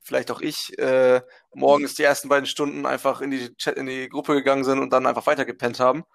vielleicht 0.00 0.30
auch 0.30 0.40
ich, 0.40 0.78
äh, 0.78 1.20
morgens 1.52 1.94
die 1.94 2.04
ersten 2.04 2.28
beiden 2.28 2.46
Stunden 2.46 2.86
einfach 2.86 3.20
in 3.20 3.30
die 3.32 3.54
Chat, 3.56 3.76
in 3.76 3.86
die 3.86 4.08
Gruppe 4.08 4.34
gegangen 4.34 4.64
sind 4.64 4.78
und 4.78 4.92
dann 4.92 5.06
einfach 5.06 5.26
weitergepennt 5.26 5.80
haben. 5.80 6.04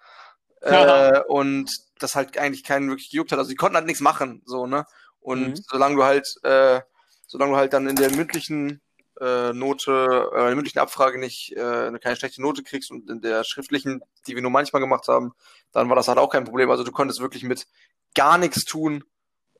Äh, 0.60 1.20
und 1.28 1.70
das 2.00 2.16
halt 2.16 2.36
eigentlich 2.36 2.64
keinen 2.64 2.88
wirklich 2.88 3.10
gejuckt 3.10 3.30
hat. 3.30 3.38
Also 3.38 3.50
die 3.50 3.54
konnten 3.54 3.76
halt 3.76 3.86
nichts 3.86 4.00
machen, 4.00 4.42
so, 4.44 4.66
ne? 4.66 4.86
Und 5.20 5.50
mhm. 5.50 5.54
solange 5.68 5.94
du 5.94 6.02
halt, 6.02 6.26
äh, 6.42 6.80
solange 7.28 7.52
du 7.52 7.56
halt 7.58 7.72
dann 7.72 7.86
in 7.86 7.94
der 7.94 8.10
mündlichen 8.10 8.82
äh, 9.20 9.52
Note, 9.52 10.30
äh, 10.32 10.38
in 10.38 10.46
der 10.46 10.54
mündlichen 10.54 10.78
Abfrage 10.78 11.18
nicht 11.18 11.52
äh, 11.52 11.90
keine 12.00 12.16
schlechte 12.16 12.42
Note 12.42 12.62
kriegst 12.62 12.90
und 12.90 13.08
in 13.10 13.20
der 13.20 13.44
schriftlichen, 13.44 14.02
die 14.26 14.34
wir 14.34 14.42
nur 14.42 14.50
manchmal 14.50 14.80
gemacht 14.80 15.08
haben, 15.08 15.32
dann 15.72 15.88
war 15.88 15.96
das 15.96 16.08
halt 16.08 16.18
auch 16.18 16.30
kein 16.30 16.44
Problem. 16.44 16.70
Also 16.70 16.84
du 16.84 16.92
konntest 16.92 17.20
wirklich 17.20 17.42
mit 17.42 17.66
gar 18.14 18.38
nichts 18.38 18.64
tun, 18.64 19.04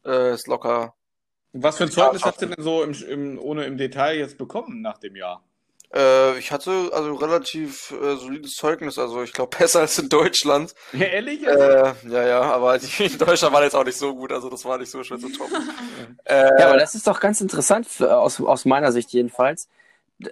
äh, 0.05 0.35
ist 0.35 0.47
locker 0.47 0.95
was 1.53 1.79
für 1.79 1.85
ein 1.85 1.91
Zeugnis 1.91 2.25
hast 2.25 2.43
du 2.43 2.47
denn 2.47 2.63
so 2.63 2.83
im, 2.83 2.93
im, 3.05 3.39
ohne 3.39 3.65
im 3.65 3.79
Detail 3.79 4.19
jetzt 4.19 4.39
bekommen 4.39 4.83
nach 4.83 4.99
dem 4.99 5.17
Jahr? 5.17 5.43
Äh, 5.95 6.39
ich 6.39 6.53
hatte 6.53 6.91
also 6.93 7.15
relativ 7.15 7.93
äh, 7.93 8.17
solides 8.17 8.55
Zeugnis, 8.55 8.99
also 8.99 9.23
ich 9.23 9.33
glaube 9.33 9.57
besser 9.59 9.81
als 9.81 9.99
in 9.99 10.09
Deutschland. 10.09 10.75
Ja, 10.93 11.07
ehrlich? 11.07 11.47
Äh, 11.47 11.95
ja, 12.09 12.27
ja, 12.27 12.41
aber 12.43 12.79
die 12.79 13.05
in 13.05 13.19
Deutschland 13.19 13.55
waren 13.55 13.65
jetzt 13.65 13.75
auch 13.75 13.85
nicht 13.85 13.97
so 13.97 14.15
gut, 14.15 14.33
also 14.33 14.51
das 14.51 14.65
war 14.65 14.79
nicht 14.79 14.91
so 14.91 15.03
schwer 15.03 15.19
zu 15.19 15.31
toppen. 15.31 15.57
äh, 16.25 16.61
ja, 16.61 16.69
aber 16.69 16.79
das 16.79 16.95
ist 16.95 17.07
doch 17.07 17.21
ganz 17.21 17.41
interessant, 17.41 17.87
für, 17.87 18.19
aus, 18.19 18.41
aus 18.41 18.65
meiner 18.65 18.93
Sicht 18.93 19.13
jedenfalls, 19.13 19.69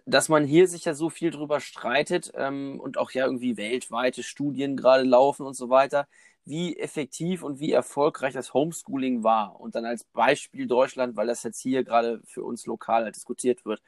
dass 0.04 0.28
man 0.28 0.44
hier 0.44 0.68
sich 0.68 0.84
ja 0.84 0.94
so 0.94 1.10
viel 1.10 1.30
drüber 1.30 1.60
streitet 1.60 2.32
ähm, 2.36 2.78
und 2.80 2.98
auch 2.98 3.12
ja 3.12 3.24
irgendwie 3.24 3.56
weltweite 3.56 4.22
Studien 4.22 4.76
gerade 4.76 5.04
laufen 5.04 5.46
und 5.46 5.54
so 5.54 5.70
weiter 5.70 6.06
wie 6.46 6.78
effektiv 6.78 7.42
und 7.42 7.58
wie 7.58 7.72
erfolgreich 7.72 8.32
das 8.32 8.54
Homeschooling 8.54 9.24
war. 9.24 9.60
Und 9.60 9.74
dann 9.74 9.84
als 9.84 10.04
Beispiel 10.04 10.68
Deutschland, 10.68 11.16
weil 11.16 11.26
das 11.26 11.42
jetzt 11.42 11.60
hier 11.60 11.82
gerade 11.82 12.20
für 12.24 12.44
uns 12.44 12.66
lokal 12.66 13.02
halt 13.02 13.16
diskutiert 13.16 13.66
wird. 13.66 13.82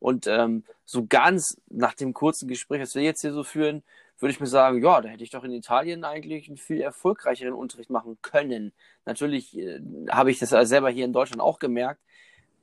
Und 0.00 0.26
ähm, 0.26 0.64
so 0.84 1.06
ganz 1.06 1.60
nach 1.68 1.94
dem 1.94 2.12
kurzen 2.14 2.48
Gespräch, 2.48 2.80
das 2.80 2.94
wir 2.94 3.02
jetzt 3.02 3.20
hier 3.20 3.32
so 3.32 3.44
führen, 3.44 3.84
würde 4.18 4.32
ich 4.32 4.40
mir 4.40 4.46
sagen, 4.46 4.82
ja, 4.82 5.00
da 5.00 5.08
hätte 5.08 5.22
ich 5.22 5.30
doch 5.30 5.44
in 5.44 5.52
Italien 5.52 6.04
eigentlich 6.04 6.48
einen 6.48 6.56
viel 6.56 6.80
erfolgreicheren 6.80 7.54
Unterricht 7.54 7.90
machen 7.90 8.18
können. 8.22 8.72
Natürlich 9.06 9.56
äh, 9.56 9.80
habe 10.10 10.30
ich 10.30 10.38
das 10.38 10.50
selber 10.68 10.90
hier 10.90 11.04
in 11.04 11.12
Deutschland 11.12 11.40
auch 11.40 11.58
gemerkt, 11.58 12.00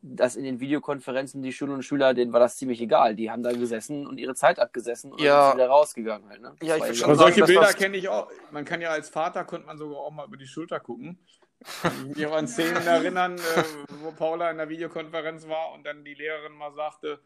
dass 0.02 0.36
in 0.36 0.44
den 0.44 0.60
Videokonferenzen 0.60 1.42
die 1.42 1.52
Schülerinnen 1.52 1.80
und 1.80 1.84
Schüler, 1.84 2.14
denen 2.14 2.32
war 2.32 2.40
das 2.40 2.58
ziemlich 2.58 2.80
egal. 2.82 3.16
Die 3.16 3.32
haben 3.32 3.44
da 3.44 3.52
gesessen 3.52 4.06
und 4.06 4.20
ihre 4.20 4.36
Zeit 4.36 4.60
abgesessen 4.60 5.12
und 5.12 5.20
Ja. 5.20 5.50
sind 5.50 5.58
wieder 5.58 5.70
rausgegangen 5.70 6.30
halt. 6.30 6.42
Ne? 6.42 6.56
Ja, 6.62 6.78
ich 6.78 6.98
schon 6.98 7.06
Aber 7.06 7.16
sagen, 7.16 7.34
solche 7.34 7.46
Bilder 7.46 7.74
kenne 7.74 7.98
ich 7.98 8.08
auch. 8.08 8.30
Man 8.52 8.64
kann 8.64 8.82
ja 8.82 8.90
als 8.90 9.10
Vater, 9.10 9.44
konnte 9.44 9.66
man 9.66 9.78
sogar 9.78 9.98
auch 9.98 10.12
mal 10.12 10.28
über 10.28 10.38
die 10.38 10.48
Schulter 10.48 10.80
gucken. 10.80 11.18
Ich 11.60 12.16
mich 12.18 12.28
an 12.28 12.48
Szenen 12.48 12.86
erinnern, 12.86 13.38
äh, 13.38 13.64
wo 14.02 14.12
Paula 14.12 14.52
in 14.52 14.58
der 14.58 14.70
Videokonferenz 14.70 15.48
war 15.48 15.74
und 15.74 15.86
dann 15.86 16.04
die 16.04 16.14
Lehrerin 16.14 16.54
mal 16.54 16.74
sagte, 16.74 17.20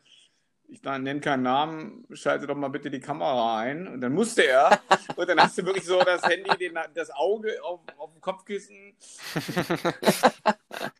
ich 0.71 0.82
nenne 0.84 1.19
keinen 1.19 1.43
Namen, 1.43 2.05
schalte 2.13 2.47
doch 2.47 2.55
mal 2.55 2.69
bitte 2.69 2.89
die 2.89 3.01
Kamera 3.01 3.59
ein. 3.59 3.89
Und 3.89 3.99
dann 3.99 4.13
musste 4.13 4.47
er. 4.47 4.79
Und 5.17 5.27
dann 5.27 5.38
hast 5.38 5.57
du 5.57 5.65
wirklich 5.65 5.84
so 5.84 5.99
das 5.99 6.23
Handy, 6.23 6.49
den, 6.57 6.79
das 6.93 7.11
Auge 7.11 7.61
auf, 7.61 7.82
auf 7.97 8.13
dem 8.13 8.21
Kopfkissen. 8.21 8.95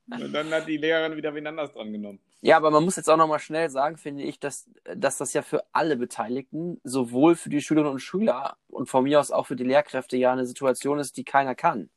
Und 0.09 0.34
dann 0.34 0.51
hat 0.51 0.67
die 0.67 0.75
Lehrerin 0.75 1.15
wieder 1.15 1.34
wen 1.34 1.47
anders 1.47 1.71
dran 1.71 1.93
genommen. 1.93 2.19
Ja, 2.41 2.57
aber 2.57 2.69
man 2.69 2.84
muss 2.84 2.97
jetzt 2.97 3.09
auch 3.09 3.15
nochmal 3.15 3.39
schnell 3.39 3.69
sagen, 3.69 3.95
finde 3.95 4.23
ich, 4.23 4.41
dass, 4.41 4.69
dass 4.84 5.17
das 5.17 5.32
ja 5.32 5.41
für 5.41 5.63
alle 5.71 5.95
Beteiligten, 5.95 6.82
sowohl 6.84 7.36
für 7.36 7.49
die 7.49 7.61
Schülerinnen 7.61 7.93
und 7.93 7.99
Schüler 7.99 8.57
und 8.67 8.89
von 8.89 9.05
mir 9.05 9.21
aus 9.21 9.32
auch 9.32 9.47
für 9.47 9.55
die 9.55 9.63
Lehrkräfte 9.63 10.17
ja 10.17 10.34
eine 10.34 10.45
Situation 10.45 10.99
ist, 10.99 11.15
die 11.15 11.23
keiner 11.23 11.55
kann. 11.55 11.89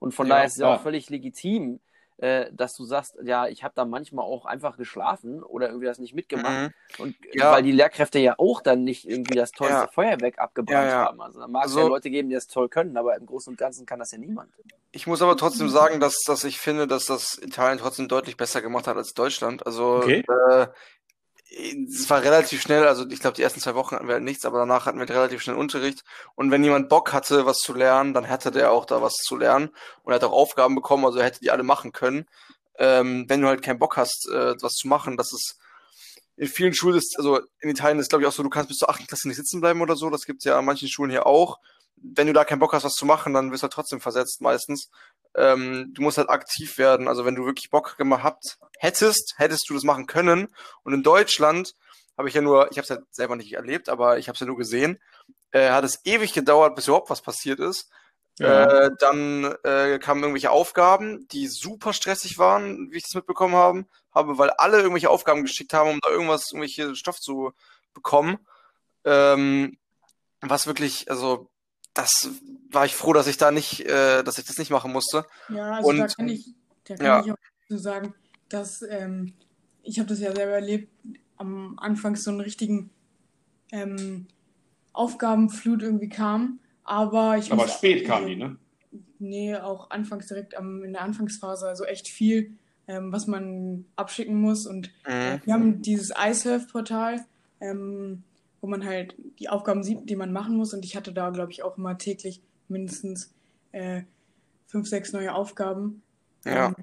Und 0.00 0.12
von 0.12 0.26
Ja, 0.26 0.34
daher 0.34 0.46
ist 0.46 0.52
es 0.54 0.58
ja 0.58 0.74
auch 0.74 0.80
völlig 0.82 1.08
legitim, 1.10 1.78
äh, 2.16 2.50
dass 2.52 2.74
du 2.74 2.84
sagst, 2.84 3.16
ja, 3.22 3.46
ich 3.46 3.64
habe 3.64 3.72
da 3.74 3.84
manchmal 3.86 4.24
auch 4.26 4.44
einfach 4.44 4.76
geschlafen 4.76 5.42
oder 5.42 5.68
irgendwie 5.68 5.86
das 5.86 5.98
nicht 5.98 6.14
mitgemacht. 6.14 6.72
Mhm. 6.98 7.02
Und 7.02 7.16
Ja. 7.32 7.52
weil 7.52 7.62
die 7.62 7.72
Lehrkräfte 7.72 8.18
ja 8.18 8.34
auch 8.36 8.60
dann 8.60 8.82
nicht 8.84 9.08
irgendwie 9.08 9.34
das 9.34 9.52
tollste 9.52 9.76
Ja. 9.76 9.86
Feuerwerk 9.88 10.38
abgebrannt 10.38 10.86
Ja, 10.86 10.88
ja. 10.88 11.04
haben. 11.06 11.20
Also 11.22 11.40
da 11.40 11.46
mag 11.48 11.64
es 11.64 11.70
Also- 11.70 11.80
ja 11.80 11.86
Leute 11.88 12.10
geben, 12.10 12.28
die 12.28 12.34
das 12.34 12.46
toll 12.46 12.68
können, 12.68 12.96
aber 12.98 13.16
im 13.16 13.24
Großen 13.24 13.52
und 13.52 13.56
Ganzen 13.56 13.86
kann 13.86 13.98
das 14.00 14.10
ja 14.12 14.18
niemand. 14.18 14.52
Ich 14.92 15.06
muss 15.06 15.22
aber 15.22 15.36
trotzdem 15.36 15.68
sagen, 15.70 16.00
dass, 16.00 16.20
dass 16.26 16.44
ich 16.44 16.58
finde, 16.58 16.86
dass 16.86 17.06
das 17.06 17.38
Italien 17.38 17.78
trotzdem 17.78 18.08
deutlich 18.08 18.36
besser 18.36 18.60
gemacht 18.60 18.86
hat 18.86 18.96
als 18.96 19.14
Deutschland. 19.14 19.64
Also 19.64 19.96
Okay. 19.96 20.24
äh, 20.50 20.66
es 21.50 22.08
war 22.08 22.22
relativ 22.22 22.62
schnell, 22.62 22.86
also 22.86 23.08
ich 23.08 23.20
glaube, 23.20 23.36
die 23.36 23.42
ersten 23.42 23.60
zwei 23.60 23.74
Wochen 23.74 23.96
hatten 23.96 24.06
wir 24.06 24.14
halt 24.14 24.24
nichts, 24.24 24.44
aber 24.44 24.58
danach 24.58 24.86
hatten 24.86 25.00
wir 25.00 25.08
relativ 25.08 25.42
schnell 25.42 25.56
Unterricht. 25.56 26.04
Und 26.36 26.50
wenn 26.50 26.62
jemand 26.62 26.88
Bock 26.88 27.12
hatte, 27.12 27.44
was 27.44 27.58
zu 27.58 27.74
lernen, 27.74 28.14
dann 28.14 28.28
hatte 28.28 28.50
der 28.50 28.70
auch 28.70 28.84
da 28.84 29.02
was 29.02 29.14
zu 29.14 29.36
lernen 29.36 29.70
und 30.02 30.12
er 30.12 30.16
hat 30.16 30.24
auch 30.24 30.32
Aufgaben 30.32 30.76
bekommen, 30.76 31.04
also 31.04 31.18
er 31.18 31.26
hätte 31.26 31.40
die 31.40 31.50
alle 31.50 31.64
machen 31.64 31.92
können. 31.92 32.26
Ähm, 32.78 33.26
wenn 33.28 33.42
du 33.42 33.48
halt 33.48 33.62
keinen 33.62 33.80
Bock 33.80 33.96
hast, 33.96 34.28
äh, 34.28 34.54
was 34.62 34.74
zu 34.74 34.88
machen, 34.88 35.16
das 35.16 35.32
ist 35.32 35.58
in 36.36 36.48
vielen 36.48 36.72
Schulen 36.72 36.96
ist, 36.96 37.18
also 37.18 37.40
in 37.60 37.68
Italien 37.68 37.98
ist 37.98 38.08
glaube 38.08 38.22
ich 38.22 38.28
auch 38.28 38.32
so, 38.32 38.42
du 38.42 38.48
kannst 38.48 38.68
bis 38.68 38.78
zur 38.78 38.88
achten 38.88 39.06
Klasse 39.06 39.28
nicht 39.28 39.36
sitzen 39.36 39.60
bleiben 39.60 39.82
oder 39.82 39.96
so. 39.96 40.08
Das 40.08 40.24
gibt's 40.24 40.44
ja 40.44 40.58
an 40.58 40.64
manchen 40.64 40.88
Schulen 40.88 41.10
hier 41.10 41.26
auch. 41.26 41.58
Wenn 41.96 42.26
du 42.28 42.32
da 42.32 42.44
keinen 42.44 42.60
Bock 42.60 42.72
hast, 42.72 42.84
was 42.84 42.94
zu 42.94 43.04
machen, 43.04 43.34
dann 43.34 43.50
wirst 43.52 43.62
du 43.62 43.64
halt 43.64 43.74
trotzdem 43.74 44.00
versetzt 44.00 44.40
meistens. 44.40 44.88
Ähm, 45.34 45.92
du 45.94 46.02
musst 46.02 46.18
halt 46.18 46.30
aktiv 46.30 46.78
werden. 46.78 47.08
Also 47.08 47.24
wenn 47.24 47.34
du 47.34 47.44
wirklich 47.44 47.70
Bock 47.70 47.96
gehabt 47.96 48.58
hättest, 48.78 49.34
hättest 49.36 49.68
du 49.68 49.74
das 49.74 49.84
machen 49.84 50.06
können. 50.06 50.48
Und 50.82 50.92
in 50.92 51.02
Deutschland 51.02 51.74
habe 52.16 52.28
ich 52.28 52.34
ja 52.34 52.42
nur, 52.42 52.70
ich 52.70 52.78
habe 52.78 52.82
es 52.82 52.88
ja 52.88 52.98
selber 53.10 53.36
nicht 53.36 53.52
erlebt, 53.52 53.88
aber 53.88 54.18
ich 54.18 54.28
habe 54.28 54.34
es 54.34 54.40
ja 54.40 54.46
nur 54.46 54.56
gesehen, 54.56 54.98
äh, 55.52 55.70
hat 55.70 55.84
es 55.84 56.04
ewig 56.04 56.32
gedauert, 56.32 56.74
bis 56.74 56.88
überhaupt 56.88 57.10
was 57.10 57.22
passiert 57.22 57.60
ist. 57.60 57.90
Äh, 58.38 58.90
dann 58.98 59.44
äh, 59.64 59.98
kamen 59.98 60.22
irgendwelche 60.22 60.50
Aufgaben, 60.50 61.28
die 61.28 61.46
super 61.46 61.92
stressig 61.92 62.38
waren, 62.38 62.90
wie 62.90 62.96
ich 62.96 63.02
das 63.02 63.14
mitbekommen 63.14 63.54
haben, 63.54 63.86
habe, 64.14 64.38
weil 64.38 64.48
alle 64.48 64.78
irgendwelche 64.78 65.10
Aufgaben 65.10 65.42
geschickt 65.42 65.74
haben, 65.74 65.90
um 65.90 65.98
da 66.00 66.08
irgendwas, 66.08 66.52
irgendwelche 66.52 66.96
Stoff 66.96 67.20
zu 67.20 67.52
bekommen. 67.92 68.38
Ähm, 69.04 69.76
was 70.40 70.66
wirklich, 70.66 71.10
also 71.10 71.50
das 72.00 72.30
war 72.70 72.84
ich 72.86 72.94
froh, 72.94 73.12
dass 73.12 73.26
ich 73.26 73.36
da 73.36 73.50
nicht, 73.50 73.80
äh, 73.86 74.22
dass 74.22 74.38
ich 74.38 74.44
das 74.44 74.58
nicht 74.58 74.70
machen 74.70 74.92
musste. 74.92 75.24
Ja, 75.48 75.72
also 75.74 75.92
da 75.92 76.02
Und- 76.04 76.16
kann 76.16 76.28
ich, 76.28 76.46
da 76.84 76.94
kann 76.96 77.06
ja. 77.06 77.24
ich 77.24 77.32
auch 77.32 77.36
so 77.68 77.76
sagen, 77.78 78.14
dass 78.48 78.82
ähm, 78.82 79.32
ich 79.82 79.98
habe 79.98 80.08
das 80.08 80.20
ja 80.20 80.34
selber 80.34 80.52
erlebt, 80.52 80.92
am 81.36 81.78
Anfang 81.78 82.16
so 82.16 82.30
einen 82.30 82.40
richtigen 82.40 82.90
ähm, 83.72 84.26
Aufgabenflut 84.92 85.82
irgendwie 85.82 86.08
kam, 86.08 86.60
aber 86.84 87.38
ich 87.38 87.52
Aber 87.52 87.62
muss 87.62 87.74
spät 87.74 88.06
kam 88.06 88.26
die, 88.26 88.36
ne? 88.36 88.56
Nee, 89.18 89.54
auch 89.56 89.90
anfangs 89.90 90.26
direkt 90.26 90.56
am, 90.56 90.82
in 90.82 90.92
der 90.92 91.02
Anfangsphase, 91.02 91.68
also 91.68 91.84
echt 91.84 92.08
viel, 92.08 92.56
ähm, 92.88 93.12
was 93.12 93.26
man 93.26 93.84
abschicken 93.96 94.40
muss. 94.40 94.66
Und 94.66 94.90
Mhm. 95.06 95.40
wir 95.44 95.54
haben 95.54 95.82
dieses 95.82 96.10
iSurf-Portal, 96.18 97.24
ähm, 97.60 98.22
wo 98.60 98.66
man 98.66 98.84
halt 98.84 99.14
die 99.38 99.48
Aufgaben 99.48 99.82
sieht, 99.82 100.08
die 100.08 100.16
man 100.16 100.32
machen 100.32 100.56
muss. 100.56 100.74
Und 100.74 100.84
ich 100.84 100.96
hatte 100.96 101.12
da, 101.12 101.30
glaube 101.30 101.52
ich, 101.52 101.62
auch 101.62 101.78
immer 101.78 101.98
täglich 101.98 102.42
mindestens 102.68 103.32
äh, 103.72 104.02
fünf, 104.66 104.88
sechs 104.88 105.12
neue 105.12 105.34
Aufgaben. 105.34 106.02
Ja. 106.44 106.68
Ähm, 106.68 106.74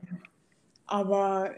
aber 0.86 1.52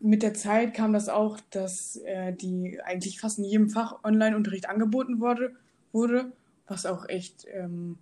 mit 0.00 0.22
der 0.22 0.34
Zeit 0.34 0.74
kam 0.74 0.92
das 0.92 1.08
auch, 1.08 1.38
dass 1.50 1.96
äh, 1.96 2.32
die 2.32 2.80
eigentlich 2.84 3.20
fast 3.20 3.38
in 3.38 3.44
jedem 3.44 3.70
Fach 3.70 4.04
Online-Unterricht 4.04 4.68
angeboten 4.68 5.20
wurde, 5.20 5.54
wurde, 5.92 6.32
was 6.66 6.86
auch 6.86 7.08
echt 7.08 7.46
ähm, 7.52 7.98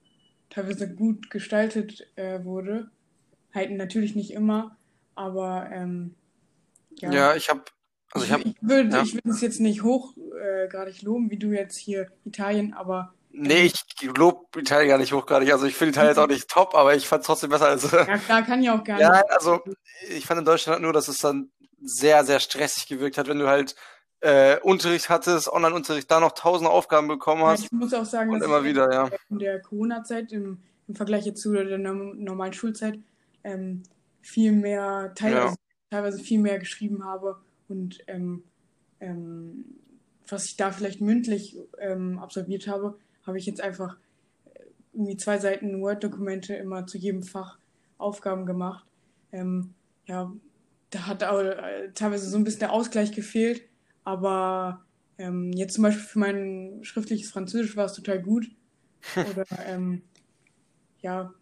teilweise 0.51 0.93
gut 0.93 1.31
gestaltet 1.31 2.07
äh, 2.17 2.45
wurde. 2.45 2.91
Halt 3.53 3.71
natürlich 3.71 4.17
nicht 4.17 4.33
immer, 4.33 4.77
aber 5.15 5.69
ähm, 5.71 6.15
ja. 6.99 7.13
Ja, 7.13 7.37
ich 7.37 7.49
habe, 7.49 7.63
also 8.15 8.27
ich 8.27 8.33
habe, 8.33 8.43
ich 8.45 8.55
würde 8.61 8.91
ja. 8.91 9.03
ich 9.03 9.19
es 9.25 9.41
jetzt 9.41 9.61
nicht 9.61 9.83
hoch 9.83 10.15
äh, 10.41 10.69
loben, 11.03 11.31
wie 11.31 11.39
du 11.39 11.49
jetzt 11.49 11.77
hier 11.79 12.09
Italien, 12.25 12.73
aber 12.73 13.13
nee, 13.33 13.65
ich 13.65 13.83
lob 14.17 14.57
Italien 14.57 14.89
gar 14.89 14.99
nicht 14.99 15.13
hochgradig. 15.13 15.53
Also 15.53 15.67
ich 15.67 15.75
finde 15.75 15.91
Italien 15.91 16.11
jetzt 16.11 16.19
auch 16.19 16.29
nicht 16.29 16.49
top, 16.49 16.75
aber 16.75 16.95
ich 16.95 17.09
fand 17.09 17.23
es 17.23 17.27
trotzdem 17.27 17.51
besser 17.51 17.67
als. 17.67 17.91
ja, 17.91 18.17
klar 18.19 18.43
kann 18.43 18.63
ich 18.63 18.71
auch 18.71 18.85
gar 18.85 19.01
Ja, 19.01 19.11
nicht. 19.13 19.31
also 19.33 19.61
ich 20.09 20.25
fand 20.27 20.39
in 20.39 20.45
Deutschland 20.47 20.83
nur, 20.83 20.93
dass 20.93 21.09
es 21.09 21.19
dann 21.19 21.51
sehr, 21.83 22.25
sehr 22.25 22.39
stressig 22.41 22.87
gewirkt 22.87 23.19
hat, 23.19 23.29
wenn 23.29 23.39
du 23.41 23.49
halt 23.49 23.75
äh, 24.21 24.59
Unterricht 24.61 25.09
hattest, 25.11 25.53
Online-Unterricht, 25.53 26.11
da 26.11 26.21
noch 26.21 26.33
tausend 26.33 26.71
Aufgaben 26.71 27.09
bekommen 27.09 27.43
Ja, 27.43 27.49
hast 27.49 27.65
ich 27.65 27.73
muss 27.73 27.93
auch 27.93 28.07
sagen, 28.07 28.31
und 28.31 28.39
dass 28.39 28.47
immer 28.49 28.61
ich 28.61 28.65
wieder, 28.67 28.91
ja. 28.93 29.11
in 29.29 29.39
der 29.39 29.61
Corona-Zeit 29.61 30.33
im, 30.33 30.63
im 30.89 30.95
Vergleich 30.95 31.27
jetzt 31.27 31.43
zu 31.43 31.53
der 31.53 31.79
norm- 31.79 32.17
normalen 32.23 32.53
Schulzeit 32.55 32.99
ähm, 33.43 33.83
viel 34.23 34.53
mehr, 34.53 35.13
teilweise, 35.15 35.49
Ja. 35.49 35.55
teilweise 35.91 36.19
viel 36.21 36.39
mehr 36.39 36.59
geschrieben 36.59 37.05
habe 37.05 37.37
und 37.69 37.99
ähm, 38.07 38.45
ähm, 39.01 39.65
was 40.29 40.47
ich 40.47 40.57
da 40.57 40.73
vielleicht 40.73 41.01
mündlich 41.01 41.57
ähm, 41.79 42.19
absolviert 42.19 42.67
habe, 42.67 42.99
habe 43.27 43.39
ich 43.39 43.47
jetzt 43.47 43.61
einfach 43.61 43.97
äh, 44.47 44.61
irgendwie 44.93 45.17
zwei 45.17 45.39
Seiten 45.39 45.81
Word-Dokumente 45.81 46.55
immer 46.55 46.87
zu 46.87 46.99
jedem 46.99 47.23
Fach 47.23 47.59
Aufgaben 47.99 48.47
gemacht. 48.47 48.87
Ähm, 49.33 49.75
ja, 50.07 50.33
da 50.91 51.07
hat 51.07 51.25
auch 51.25 51.41
äh, 51.41 51.91
teilweise 51.95 52.29
so 52.29 52.37
ein 52.37 52.45
bisschen 52.45 52.61
der 52.61 52.73
Ausgleich 52.73 53.13
gefehlt, 53.13 53.63
aber 54.05 54.85
ähm, 55.19 55.53
jetzt 55.53 55.75
zum 55.75 55.85
Beispiel 55.85 56.05
für 56.05 56.19
mein 56.19 56.79
schriftliches 56.83 57.31
Französisch 57.31 57.77
war 57.77 57.87
es 57.87 57.95
total 57.95 58.21
gut. 58.21 58.51
Oder 59.17 59.45
ja, 61.01 61.35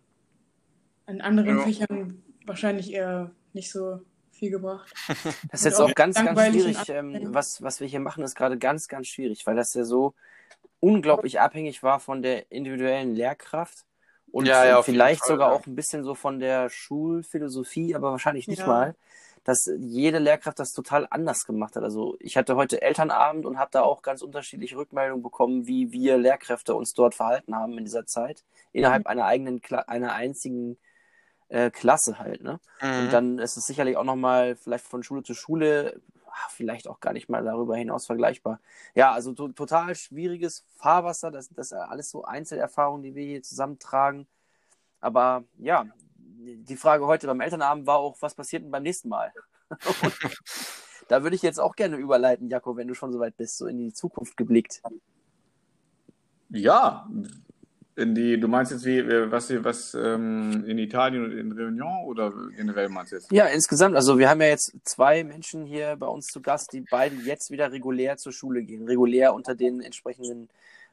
an 1.06 1.20
anderen 1.20 1.58
Ja. 1.58 1.62
Fächern 1.62 2.22
wahrscheinlich 2.46 2.92
eher 2.92 3.30
nicht 3.52 3.70
so 3.70 4.00
viel 4.42 4.50
gebracht. 4.50 4.90
Das 5.50 5.60
ist 5.60 5.64
jetzt 5.64 5.80
Und 5.80 5.84
auch 5.90 5.94
ganz, 5.94 6.22
ganz 6.22 6.40
schwierig. 6.46 6.88
Ähm, 6.88 7.34
was, 7.34 7.62
was 7.62 7.80
wir 7.80 7.86
hier 7.88 8.00
machen, 8.00 8.24
ist 8.24 8.34
gerade 8.34 8.58
ganz, 8.58 8.88
ganz 8.88 9.06
schwierig, 9.08 9.46
weil 9.46 9.56
das 9.56 9.74
ja 9.74 9.84
so 9.84 10.14
unglaublich 10.80 11.40
abhängig 11.40 11.82
war 11.82 12.00
von 12.00 12.22
der 12.22 12.50
individuellen 12.50 13.14
Lehrkraft 13.14 13.86
und 14.32 14.46
Ja, 14.46 14.64
ja, 14.64 14.82
vielleicht 14.82 15.20
Fall, 15.20 15.28
sogar 15.28 15.48
ja. 15.48 15.54
auch 15.54 15.66
ein 15.66 15.76
bisschen 15.76 16.04
so 16.04 16.14
von 16.14 16.40
der 16.40 16.70
Schulphilosophie, 16.70 17.94
aber 17.94 18.10
wahrscheinlich 18.12 18.48
nicht 18.50 18.60
Ja. 18.60 18.66
mal, 18.66 18.96
dass 19.44 19.70
jede 19.78 20.18
Lehrkraft 20.18 20.58
das 20.58 20.72
total 20.72 21.06
anders 21.10 21.44
gemacht 21.46 21.76
hat. 21.76 21.82
Also 21.84 22.16
ich 22.20 22.36
hatte 22.36 22.56
heute 22.56 22.82
Elternabend 22.82 23.46
und 23.46 23.58
habe 23.58 23.70
da 23.72 23.82
auch 23.82 24.02
ganz 24.02 24.22
unterschiedliche 24.22 24.76
Rückmeldungen 24.76 25.22
bekommen, 25.22 25.66
wie 25.66 25.92
wir 25.92 26.18
Lehrkräfte 26.18 26.74
uns 26.74 26.94
dort 26.94 27.14
verhalten 27.14 27.54
haben 27.54 27.78
in 27.78 27.84
dieser 27.84 28.06
Zeit, 28.06 28.44
innerhalb 28.72 29.06
einer 29.06 29.26
eigenen, 29.26 29.60
einer 29.88 30.12
einzigen 30.14 30.78
äh, 31.52 31.70
Klasse 31.70 32.18
halt, 32.18 32.42
ne? 32.42 32.60
Mhm. 32.80 32.98
Und 32.98 33.12
dann 33.12 33.38
ist 33.38 33.58
es 33.58 33.66
sicherlich 33.66 33.96
auch 33.98 34.04
nochmal 34.04 34.56
vielleicht 34.56 34.86
von 34.86 35.02
Schule 35.02 35.22
zu 35.22 35.34
Schule, 35.34 36.00
ah, 36.26 36.48
vielleicht 36.48 36.88
auch 36.88 36.98
gar 37.00 37.12
nicht 37.12 37.28
mal 37.28 37.44
darüber 37.44 37.76
hinaus 37.76 38.06
vergleichbar. 38.06 38.58
Ja, 38.94 39.12
also 39.12 39.32
to 39.34 39.48
total 39.48 39.94
schwieriges 39.94 40.64
Fahrwasser, 40.76 41.30
das, 41.30 41.50
das 41.50 41.68
sind 41.68 41.78
alles 41.78 42.10
so 42.10 42.24
Einzelerfahrungen, 42.24 43.02
die 43.02 43.14
wir 43.14 43.24
hier 43.24 43.42
zusammentragen. 43.42 44.26
Aber 45.00 45.44
ja, 45.58 45.84
die 46.16 46.76
Frage 46.76 47.06
heute 47.06 47.26
beim 47.26 47.40
Elternabend 47.40 47.86
war 47.86 47.98
auch, 47.98 48.16
was 48.20 48.34
passiert 48.34 48.62
denn 48.62 48.70
beim 48.70 48.82
nächsten 48.82 49.08
Mal? 49.08 49.32
Da 51.08 51.24
würde 51.24 51.36
ich 51.36 51.42
jetzt 51.42 51.60
auch 51.60 51.76
gerne 51.76 51.96
überleiten, 51.96 52.48
Jakob, 52.48 52.78
wenn 52.78 52.88
du 52.88 52.94
schon 52.94 53.12
so 53.12 53.18
weit 53.18 53.36
bist, 53.36 53.58
so 53.58 53.66
in 53.66 53.76
die 53.76 53.92
Zukunft 53.92 54.34
geblickt. 54.36 54.80
Ja, 56.48 57.06
In 57.94 58.14
die, 58.14 58.40
du 58.40 58.48
meinst 58.48 58.72
jetzt 58.72 58.86
wie, 58.86 58.98
äh, 58.98 59.30
was, 59.30 59.52
was 59.64 59.92
ähm, 59.94 60.64
in 60.66 60.78
Italien 60.78 61.24
und 61.24 61.32
in 61.32 61.52
Réunion 61.52 62.04
oder 62.04 62.32
generell 62.56 62.88
meinst 62.88 63.12
du 63.12 63.16
jetzt? 63.16 63.30
Ja, 63.30 63.46
insgesamt. 63.46 63.96
Also 63.96 64.18
wir 64.18 64.30
haben 64.30 64.40
ja 64.40 64.48
jetzt 64.48 64.72
zwei 64.84 65.24
Menschen 65.24 65.66
hier 65.66 65.96
bei 65.96 66.06
uns 66.06 66.26
zu 66.28 66.40
Gast, 66.40 66.72
die 66.72 66.80
beide 66.80 67.16
jetzt 67.16 67.50
wieder 67.50 67.70
regulär 67.70 68.16
zur 68.16 68.32
Schule 68.32 68.62
gehen. 68.62 68.86
Regulär 68.86 69.34
unter 69.34 69.54
den 69.54 69.82
entsprechenden 69.82 70.48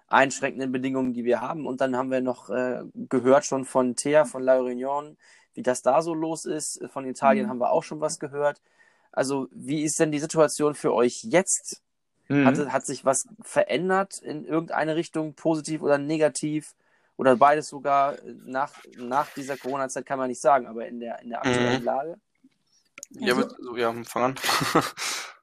einschränkenden 0.09 0.71
Bedingungen, 0.73 1.13
die 1.13 1.23
wir 1.23 1.39
haben. 1.39 1.65
Und 1.67 1.79
dann 1.79 1.95
haben 1.95 2.11
wir 2.11 2.19
noch 2.19 2.49
äh, 2.49 2.81
gehört 3.09 3.45
schon 3.45 3.63
von 3.63 3.95
Thea 3.95 4.25
von 4.25 4.43
La 4.43 4.57
Réunion, 4.59 5.15
wie 5.53 5.61
das 5.63 5.81
da 5.81 6.01
so 6.01 6.13
los 6.13 6.43
ist. 6.45 6.81
Von 6.91 7.05
Italien 7.05 7.45
Mhm. 7.45 7.49
haben 7.49 7.59
wir 7.59 7.71
auch 7.71 7.83
schon 7.83 8.01
was 8.01 8.19
gehört. 8.19 8.59
Also 9.13 9.47
wie 9.51 9.83
ist 9.83 9.99
denn 9.99 10.11
die 10.11 10.19
Situation 10.19 10.75
für 10.75 10.93
euch 10.93 11.23
jetzt? 11.23 11.81
Mhm. 12.27 12.45
Hat, 12.45 12.73
hat 12.73 12.85
sich 12.85 13.05
was 13.05 13.25
verändert 13.41 14.19
in 14.19 14.43
irgendeine 14.45 14.97
Richtung, 14.97 15.33
positiv 15.33 15.81
oder 15.81 15.97
negativ? 15.97 16.73
Oder 17.19 17.35
beides 17.35 17.67
sogar 17.67 18.15
nach, 18.45 18.71
nach 18.97 19.29
dieser 19.33 19.57
Corona-Zeit 19.57 20.05
kann 20.05 20.17
man 20.19 20.29
nicht 20.29 20.39
sagen, 20.39 20.67
aber 20.67 20.87
in 20.87 21.01
der, 21.01 21.19
in 21.21 21.27
der 21.31 21.41
aktuellen 21.45 21.79
Mhm. 21.81 21.85
Lage? 21.85 22.15
Ja, 23.09 23.35
Also- 23.35 23.55
so, 23.61 23.75
ja, 23.75 23.93
fang 24.05 24.23
an. 24.23 24.35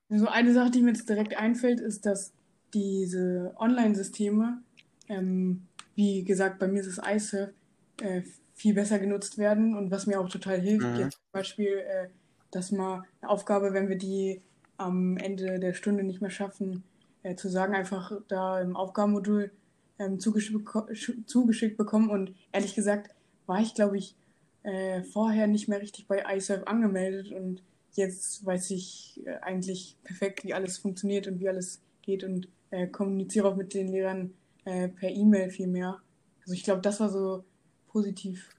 So 0.09 0.29
eine 0.29 0.55
Sache, 0.55 0.71
die 0.71 0.83
mir 0.83 0.93
jetzt 0.93 1.09
direkt 1.09 1.37
einfällt, 1.37 1.81
ist, 1.81 2.07
dass 2.07 2.33
diese 2.73 3.53
Online-Systeme, 3.59 4.63
ähm, 5.09 5.67
wie 5.97 6.23
gesagt, 6.23 6.61
bei 6.61 6.69
mir 6.69 6.81
ist 6.81 6.87
es 6.87 6.99
iSurf, 7.05 7.51
äh, 8.01 8.23
viel 8.55 8.73
besser 8.73 8.99
genutzt 9.01 9.37
werden 9.37 9.77
und 9.77 9.91
was 9.91 10.07
mir 10.07 10.21
auch 10.21 10.29
total 10.31 10.61
hilft, 10.61 10.87
Mhm. 10.87 10.97
jetzt 11.01 11.15
zum 11.15 11.33
Beispiel, 11.33 11.79
äh, 11.79 12.09
dass 12.53 12.71
mal 12.73 13.03
eine 13.21 13.31
Aufgabe, 13.31 13.73
wenn 13.75 13.89
wir 13.89 13.99
die 13.99 14.41
am 14.79 15.17
Ende 15.19 15.59
der 15.59 15.75
Stunde 15.75 16.05
nicht 16.05 16.21
mehr 16.23 16.31
schaffen, 16.31 16.85
äh, 17.25 17.35
zu 17.35 17.49
sagen, 17.49 17.75
einfach 17.75 18.13
da 18.29 18.61
im 18.61 18.77
Aufgabenmodul 18.77 19.51
ähm, 19.99 20.19
zugeschickt, 20.21 20.69
zugeschickt 21.27 21.77
bekommen 21.77 22.11
und 22.11 22.35
ehrlich 22.53 22.75
gesagt 22.75 23.11
war 23.47 23.61
ich, 23.61 23.75
glaube 23.75 23.99
ich, 23.99 24.15
äh, 24.63 25.03
vorher 25.03 25.47
nicht 25.47 25.69
mehr 25.69 25.81
richtig 25.81 26.09
bei 26.09 26.25
iSurf 26.37 26.67
angemeldet 26.67 27.33
und 27.33 27.63
jetzt 27.93 28.45
weiß 28.45 28.71
ich 28.73 29.23
äh, 29.25 29.37
eigentlich 29.37 29.97
perfekt, 30.03 30.45
wie 30.45 30.55
alles 30.55 30.79
funktioniert 30.79 31.27
und 31.29 31.41
wie 31.41 31.49
alles 31.49 31.81
geht 32.03 32.25
und 32.25 32.49
äh, 32.71 32.87
kommuniziere 32.87 33.49
auch 33.49 33.57
mit 33.57 33.75
den 33.75 33.89
Lehrern 33.89 34.35
äh, 34.65 34.89
per 34.89 35.11
E-Mail 35.11 35.51
viel 35.51 35.69
mehr. 35.69 36.01
Also 36.43 36.55
ich 36.55 36.65
glaube, 36.65 36.83
das 36.83 37.01
war 37.01 37.09
so 37.09 37.45
positiv, 37.89 38.51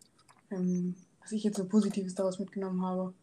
ähm, 0.49 0.95
was 1.21 1.31
ich 1.31 1.43
jetzt 1.43 1.57
so 1.57 1.65
Positives 1.65 2.15
daraus 2.15 2.39
mitgenommen 2.39 2.81
habe. 2.81 3.13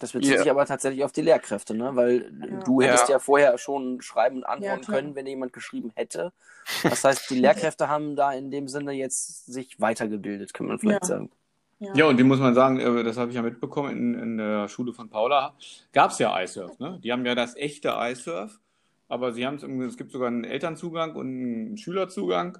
Das 0.00 0.12
bezieht 0.12 0.32
Ja. 0.32 0.38
sich 0.38 0.50
aber 0.50 0.66
tatsächlich 0.66 1.04
auf 1.04 1.12
die 1.12 1.22
Lehrkräfte, 1.22 1.74
ne? 1.74 1.94
Weil 1.94 2.32
Ja. 2.40 2.56
du 2.64 2.80
hättest 2.82 3.08
Ja. 3.08 3.14
ja 3.14 3.18
vorher 3.20 3.56
schon 3.58 4.00
schreiben 4.00 4.38
und 4.38 4.44
antworten 4.44 4.82
klar. 4.82 4.96
können, 5.00 5.14
wenn 5.14 5.26
jemand 5.26 5.52
geschrieben 5.52 5.92
hätte. 5.94 6.32
Das 6.82 7.04
heißt, 7.04 7.30
die 7.30 7.34
Lehrkräfte 7.74 7.88
haben 7.88 8.16
da 8.16 8.32
in 8.32 8.50
dem 8.50 8.68
Sinne 8.68 8.92
jetzt 8.92 9.46
sich 9.46 9.80
weitergebildet, 9.80 10.52
kann 10.52 10.66
man 10.66 10.78
vielleicht 10.78 11.02
Ja. 11.02 11.08
sagen. 11.08 11.30
Ja, 11.94 12.06
und 12.06 12.16
die 12.16 12.24
muss 12.24 12.38
man 12.38 12.54
sagen, 12.54 12.80
äh, 12.80 13.02
das 13.04 13.16
habe 13.18 13.30
ich 13.30 13.36
ja 13.36 13.42
mitbekommen, 13.42 13.90
in, 13.90 14.14
in 14.14 14.36
der 14.38 14.68
Schule 14.68 14.92
von 14.94 15.10
Paula 15.10 15.54
gab 15.92 16.12
es 16.12 16.18
ja 16.18 16.40
iSurf. 16.40 16.78
Ne? 16.78 16.98
Die 17.02 17.12
haben 17.12 17.26
ja 17.26 17.34
das 17.34 17.56
echte 17.56 17.94
iSurf, 17.98 18.58
aber 19.08 19.32
sie 19.32 19.46
haben 19.46 19.56
es 19.56 19.62
es 19.92 19.96
gibt 19.98 20.10
sogar 20.12 20.28
einen 20.28 20.44
Elternzugang 20.44 21.14
und 21.14 21.26
einen 21.26 21.76
Schülerzugang. 21.76 22.58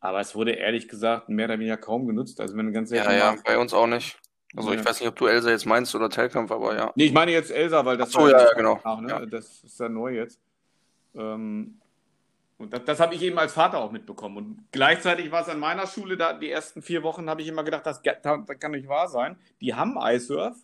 Aber 0.00 0.20
es 0.20 0.34
wurde 0.34 0.52
ehrlich 0.52 0.88
gesagt 0.88 1.28
mehr 1.28 1.46
oder 1.46 1.58
weniger 1.58 1.76
kaum 1.76 2.06
genutzt. 2.06 2.40
Also 2.40 2.56
wenn 2.56 2.66
du 2.66 2.72
ganz 2.72 2.90
Ja, 2.90 3.12
ja, 3.12 3.36
bei 3.44 3.58
uns 3.58 3.74
auch 3.74 3.86
nicht. 3.86 4.18
Also 4.56 4.70
ich 4.72 4.78
Ja. 4.80 4.84
weiß 4.86 5.00
nicht, 5.00 5.08
ob 5.08 5.16
du 5.16 5.26
Elsa 5.26 5.50
jetzt 5.50 5.66
meinst 5.66 5.94
oder 5.94 6.08
Telkampf, 6.08 6.50
aber 6.50 6.76
ja. 6.76 6.92
Nee, 6.94 7.06
ich 7.06 7.12
meine 7.12 7.32
jetzt 7.32 7.50
Elsa, 7.50 7.84
weil 7.84 7.96
das 7.96 8.14
Ach 8.14 8.20
so, 8.20 8.28
ja, 8.28 8.48
genau. 8.54 8.80
Nach, 8.84 9.00
ne? 9.00 9.08
Ja. 9.08 9.26
Das 9.26 9.64
ist 9.64 9.78
ja 9.80 9.88
neu 9.88 10.14
jetzt. 10.14 10.38
Ähm, 11.14 11.78
und 12.58 12.72
das, 12.72 12.84
das 12.84 13.00
habe 13.00 13.14
ich 13.14 13.22
eben 13.22 13.38
als 13.38 13.52
Vater 13.52 13.78
auch 13.78 13.90
mitbekommen. 13.90 14.36
Und 14.36 14.64
gleichzeitig 14.70 15.30
war 15.32 15.42
es 15.42 15.48
an 15.48 15.58
meiner 15.58 15.86
Schule, 15.86 16.16
da 16.16 16.32
die 16.32 16.50
ersten 16.50 16.82
vier 16.82 17.02
Wochen 17.02 17.28
habe 17.28 17.42
ich 17.42 17.48
immer 17.48 17.64
gedacht, 17.64 17.84
das, 17.84 18.00
das 18.02 18.58
kann 18.60 18.70
nicht 18.70 18.88
wahr 18.88 19.08
sein. 19.08 19.36
Die 19.60 19.74
haben 19.74 19.96
iSurf 20.00 20.56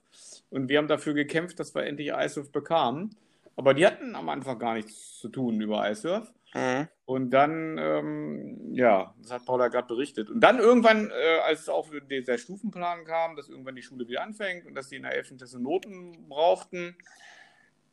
und 0.50 0.68
wir 0.68 0.78
haben 0.78 0.88
dafür 0.88 1.14
gekämpft, 1.14 1.58
dass 1.58 1.74
wir 1.74 1.84
endlich 1.84 2.10
iSurf 2.12 2.52
bekamen. 2.52 3.16
Aber 3.56 3.74
die 3.74 3.84
hatten 3.86 4.14
am 4.14 4.28
Anfang 4.28 4.58
gar 4.58 4.74
nichts 4.74 5.18
zu 5.18 5.28
tun 5.28 5.60
über 5.60 5.90
iSurf. 5.90 6.32
Mhm. 6.54 6.88
Und 7.04 7.30
dann, 7.30 7.78
ähm, 7.78 8.74
ja, 8.74 9.14
das 9.18 9.32
hat 9.32 9.44
Paula 9.46 9.68
gerade 9.68 9.86
berichtet. 9.88 10.30
Und 10.30 10.40
dann 10.40 10.58
irgendwann, 10.58 11.10
äh, 11.10 11.38
als 11.44 11.60
es 11.60 11.68
auch 11.68 11.86
für 11.86 12.00
dieser 12.00 12.38
Stufenplan 12.38 13.04
kam, 13.04 13.36
dass 13.36 13.48
irgendwann 13.48 13.76
die 13.76 13.82
Schule 13.82 14.06
wieder 14.08 14.22
anfängt 14.22 14.66
und 14.66 14.74
dass 14.74 14.88
die 14.88 14.96
in 14.96 15.02
der 15.02 15.14
11. 15.14 15.36
Klasse 15.36 15.60
Noten 15.60 16.28
brauchten, 16.28 16.96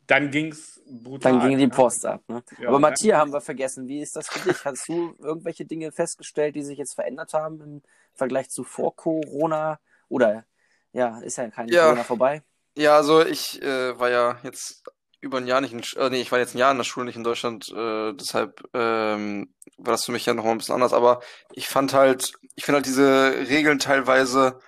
dann 0.07 0.31
ging 0.31 0.51
es 0.51 0.81
brutal. 0.85 1.33
Dann 1.33 1.49
ging 1.49 1.57
die 1.57 1.67
ne? 1.67 1.71
Post 1.73 2.05
ab. 2.05 2.21
Ne? 2.27 2.41
Ja, 2.59 2.69
aber 2.69 2.73
dann- 2.75 2.81
Matthias 2.81 3.19
haben 3.19 3.33
wir 3.33 3.41
vergessen. 3.41 3.87
Wie 3.87 4.01
ist 4.01 4.15
das 4.15 4.29
für 4.29 4.47
dich? 4.47 4.63
Hast 4.65 4.87
du 4.87 5.15
irgendwelche 5.19 5.65
Dinge 5.65 5.91
festgestellt, 5.91 6.55
die 6.55 6.63
sich 6.63 6.77
jetzt 6.77 6.93
verändert 6.95 7.33
haben 7.33 7.61
im 7.61 7.81
Vergleich 8.13 8.49
zu 8.49 8.63
vor 8.63 8.95
Corona? 8.95 9.79
Oder 10.07 10.45
ja, 10.93 11.19
ist 11.19 11.37
ja 11.37 11.49
kein 11.49 11.67
Ja. 11.67 11.83
Corona 11.85 12.03
vorbei? 12.03 12.41
Ja, 12.77 12.95
also 12.95 13.25
ich 13.25 13.61
äh, 13.61 13.99
war 13.99 14.09
ja 14.09 14.39
jetzt 14.43 14.83
über 15.21 15.37
ein 15.37 15.47
Jahr 15.47 15.61
nicht 15.61 15.73
in, 15.73 15.81
äh, 15.99 16.09
nee, 16.09 16.21
ich 16.21 16.31
war 16.31 16.39
jetzt 16.39 16.55
ein 16.55 16.59
Jahr 16.59 16.71
in 16.71 16.77
der 16.77 16.83
Schule, 16.83 17.05
nicht 17.05 17.15
in 17.15 17.23
Deutschland, 17.23 17.69
äh, 17.69 18.13
deshalb 18.13 18.63
ähm, 18.73 19.53
war 19.77 19.91
das 19.91 20.05
für 20.05 20.11
mich 20.11 20.25
ja 20.25 20.33
nochmal 20.33 20.53
ein 20.53 20.57
bisschen 20.57 20.75
anders, 20.75 20.93
aber 20.93 21.21
ich 21.53 21.67
fand 21.67 21.93
halt, 21.93 22.33
ich 22.55 22.65
finde 22.65 22.77
halt 22.77 22.85
diese 22.85 23.33
Regeln 23.49 23.79
teilweise 23.79 24.59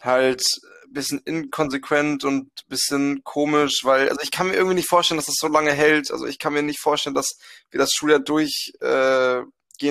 halt 0.00 0.42
ein 0.86 0.92
bisschen 0.92 1.18
inkonsequent 1.20 2.24
und 2.24 2.46
ein 2.46 2.68
bisschen 2.68 3.24
komisch, 3.24 3.80
weil, 3.84 4.08
also 4.08 4.20
ich 4.22 4.30
kann 4.30 4.48
mir 4.48 4.54
irgendwie 4.54 4.76
nicht 4.76 4.88
vorstellen, 4.88 5.18
dass 5.18 5.26
das 5.26 5.36
so 5.38 5.48
lange 5.48 5.72
hält, 5.72 6.10
also 6.10 6.26
ich 6.26 6.38
kann 6.38 6.52
mir 6.52 6.62
nicht 6.62 6.80
vorstellen, 6.80 7.14
dass 7.14 7.38
wir 7.70 7.78
das 7.78 7.92
Schuljahr 7.92 8.20
durch 8.20 8.72
äh, 8.80 9.42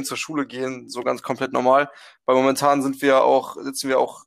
zur 0.03 0.17
Schule 0.17 0.47
gehen, 0.47 0.89
so 0.89 1.01
ganz 1.01 1.21
komplett 1.21 1.53
normal, 1.53 1.89
weil 2.25 2.35
momentan 2.35 2.81
sind 2.81 3.01
wir 3.01 3.23
auch, 3.23 3.57
sitzen 3.61 3.89
wir 3.89 3.99
auch, 3.99 4.23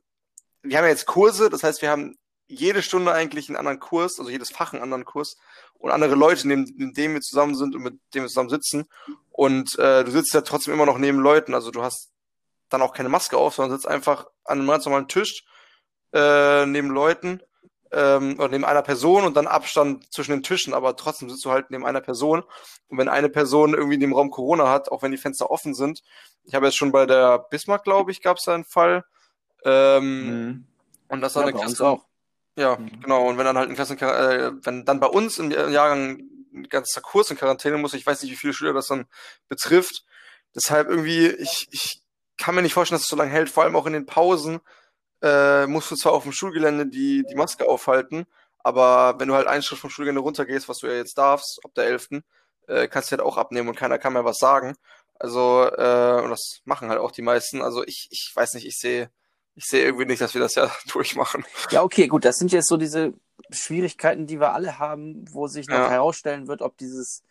wir 0.62 0.76
haben 0.76 0.84
ja 0.84 0.90
jetzt 0.90 1.06
Kurse, 1.06 1.50
das 1.50 1.62
heißt, 1.62 1.82
wir 1.82 1.90
haben 1.90 2.16
jede 2.46 2.82
Stunde 2.82 3.12
eigentlich 3.12 3.48
einen 3.48 3.56
anderen 3.56 3.80
Kurs, 3.80 4.18
also 4.18 4.30
jedes 4.30 4.50
Fach 4.50 4.72
einen 4.72 4.82
anderen 4.82 5.04
Kurs 5.04 5.36
und 5.78 5.90
andere 5.90 6.14
Leute, 6.14 6.48
neben, 6.48 6.64
neben 6.76 6.94
denen 6.94 7.14
wir 7.14 7.20
zusammen 7.20 7.54
sind 7.54 7.74
und 7.74 7.82
mit 7.82 7.94
denen 8.14 8.24
wir 8.24 8.28
zusammen 8.28 8.48
sitzen. 8.50 8.86
Und 9.30 9.78
äh, 9.78 10.04
du 10.04 10.10
sitzt 10.10 10.34
ja 10.34 10.40
trotzdem 10.40 10.74
immer 10.74 10.86
noch 10.86 10.98
neben 10.98 11.18
Leuten, 11.18 11.54
also 11.54 11.70
du 11.70 11.82
hast 11.82 12.10
dann 12.68 12.82
auch 12.82 12.92
keine 12.92 13.08
Maske 13.08 13.36
auf, 13.36 13.54
sondern 13.54 13.76
sitzt 13.76 13.88
einfach 13.88 14.26
an 14.44 14.58
einem 14.58 14.68
ganz 14.68 14.84
normalen 14.84 15.08
Tisch 15.08 15.44
äh, 16.12 16.66
neben 16.66 16.90
Leuten 16.90 17.40
ähm, 17.92 18.34
oder 18.38 18.48
neben 18.48 18.64
einer 18.64 18.82
Person 18.82 19.24
und 19.24 19.36
dann 19.36 19.46
Abstand 19.46 20.12
zwischen 20.12 20.32
den 20.32 20.42
Tischen, 20.42 20.74
aber 20.74 20.96
trotzdem 20.96 21.30
sitzt 21.30 21.44
du 21.44 21.50
halt 21.50 21.70
neben 21.70 21.86
einer 21.86 22.00
Person. 22.00 22.42
Und 22.88 22.98
wenn 22.98 23.08
eine 23.08 23.28
Person 23.28 23.74
irgendwie 23.74 23.94
in 23.94 24.00
dem 24.00 24.12
Raum 24.12 24.30
Corona 24.30 24.68
hat, 24.68 24.90
auch 24.90 25.02
wenn 25.02 25.12
die 25.12 25.18
Fenster 25.18 25.50
offen 25.50 25.74
sind, 25.74 26.02
ich 26.44 26.54
habe 26.54 26.66
jetzt 26.66 26.76
schon 26.76 26.92
bei 26.92 27.06
der 27.06 27.38
Bismarck, 27.50 27.84
glaube 27.84 28.10
ich, 28.10 28.22
gab 28.22 28.38
es 28.38 28.44
da 28.44 28.54
einen 28.54 28.64
Fall. 28.64 29.04
Ähm, 29.64 30.26
Mhm. 30.26 30.66
und 31.08 31.20
das 31.20 31.34
Ja, 31.34 31.42
dann 31.42 31.50
eine 31.50 31.58
Klasse, 31.58 31.86
auch. 31.86 32.04
Ja, 32.56 32.76
Mhm. 32.76 33.00
genau. 33.00 33.26
Und 33.28 33.38
wenn 33.38 33.44
dann 33.44 33.58
halt 33.58 33.68
ein 33.68 33.74
Klassen, 33.74 33.98
äh, 33.98 34.52
wenn 34.64 34.84
dann 34.84 35.00
bei 35.00 35.06
uns 35.08 35.38
im 35.38 35.50
Jahrgang 35.50 36.20
ein 36.54 36.68
ganzer 36.68 37.00
Kurs 37.00 37.30
in 37.30 37.36
Quarantäne 37.36 37.76
muss, 37.78 37.94
ich 37.94 38.06
weiß 38.06 38.22
nicht, 38.22 38.32
wie 38.32 38.36
viele 38.36 38.52
Schüler 38.54 38.72
das 38.72 38.86
dann 38.88 39.06
betrifft. 39.48 40.04
Deshalb 40.54 40.88
irgendwie, 40.88 41.26
ich, 41.28 41.68
ich 41.70 42.00
kann 42.38 42.54
mir 42.54 42.62
nicht 42.62 42.72
vorstellen, 42.74 42.96
dass 42.96 43.04
es 43.04 43.08
so 43.10 43.16
lange 43.16 43.30
hält. 43.30 43.50
Vor 43.50 43.62
allem 43.64 43.76
auch 43.76 43.86
in 43.86 43.92
den 43.92 44.06
Pausen 44.06 44.60
äh, 45.22 45.66
musst 45.66 45.90
du 45.90 45.96
zwar 45.96 46.12
auf 46.12 46.22
dem 46.24 46.32
Schulgelände 46.32 46.86
die, 46.86 47.24
die 47.28 47.34
Maske 47.34 47.66
aufhalten, 47.68 48.26
aber 48.58 49.18
wenn 49.18 49.28
du 49.28 49.34
halt 49.34 49.46
einen 49.46 49.62
Schritt 49.62 49.78
vom 49.78 49.90
Schulgelände 49.90 50.20
runtergehst, 50.22 50.68
was 50.68 50.78
du 50.78 50.86
ja 50.88 50.94
jetzt 50.94 51.18
darfst, 51.18 51.60
ab 51.64 51.72
der 51.76 51.84
11., 51.86 52.22
äh, 52.68 52.88
kannst 52.88 53.10
du 53.10 53.12
halt 53.12 53.22
auch 53.22 53.36
abnehmen 53.36 53.68
und 53.68 53.76
keiner 53.76 53.98
kann 53.98 54.12
mehr 54.14 54.24
was 54.24 54.38
sagen. 54.38 54.76
Also, 55.18 55.64
äh, 55.64 56.20
und 56.22 56.30
das 56.30 56.60
machen 56.64 56.88
halt 56.90 57.00
auch 57.00 57.10
die 57.12 57.22
meisten. 57.22 57.62
Also 57.62 57.84
ich, 57.84 58.08
ich 58.10 58.30
weiß 58.34 58.54
nicht, 58.54 58.66
ich 58.66 58.78
sehe, 58.78 59.10
ich 59.56 59.64
sehe 59.64 59.84
irgendwie 59.84 60.04
nicht, 60.04 60.20
dass 60.20 60.34
wir 60.34 60.40
das 60.40 60.54
ja 60.54 60.70
durchmachen. 60.92 61.44
Ja, 61.72 61.82
okay, 61.82 62.06
gut. 62.06 62.24
Das 62.24 62.36
sind 62.38 62.52
jetzt 62.52 62.68
so 62.68 62.76
diese 62.76 63.14
Schwierigkeiten, 63.50 64.26
die 64.26 64.38
wir 64.40 64.52
alle 64.52 64.78
haben, 64.78 65.24
wo 65.32 65.46
sich 65.48 65.68
noch 65.68 65.78
Ja. 65.78 65.90
herausstellen 65.90 66.46
wird, 66.46 66.62
ob 66.62 66.76
dieses, 66.76 67.22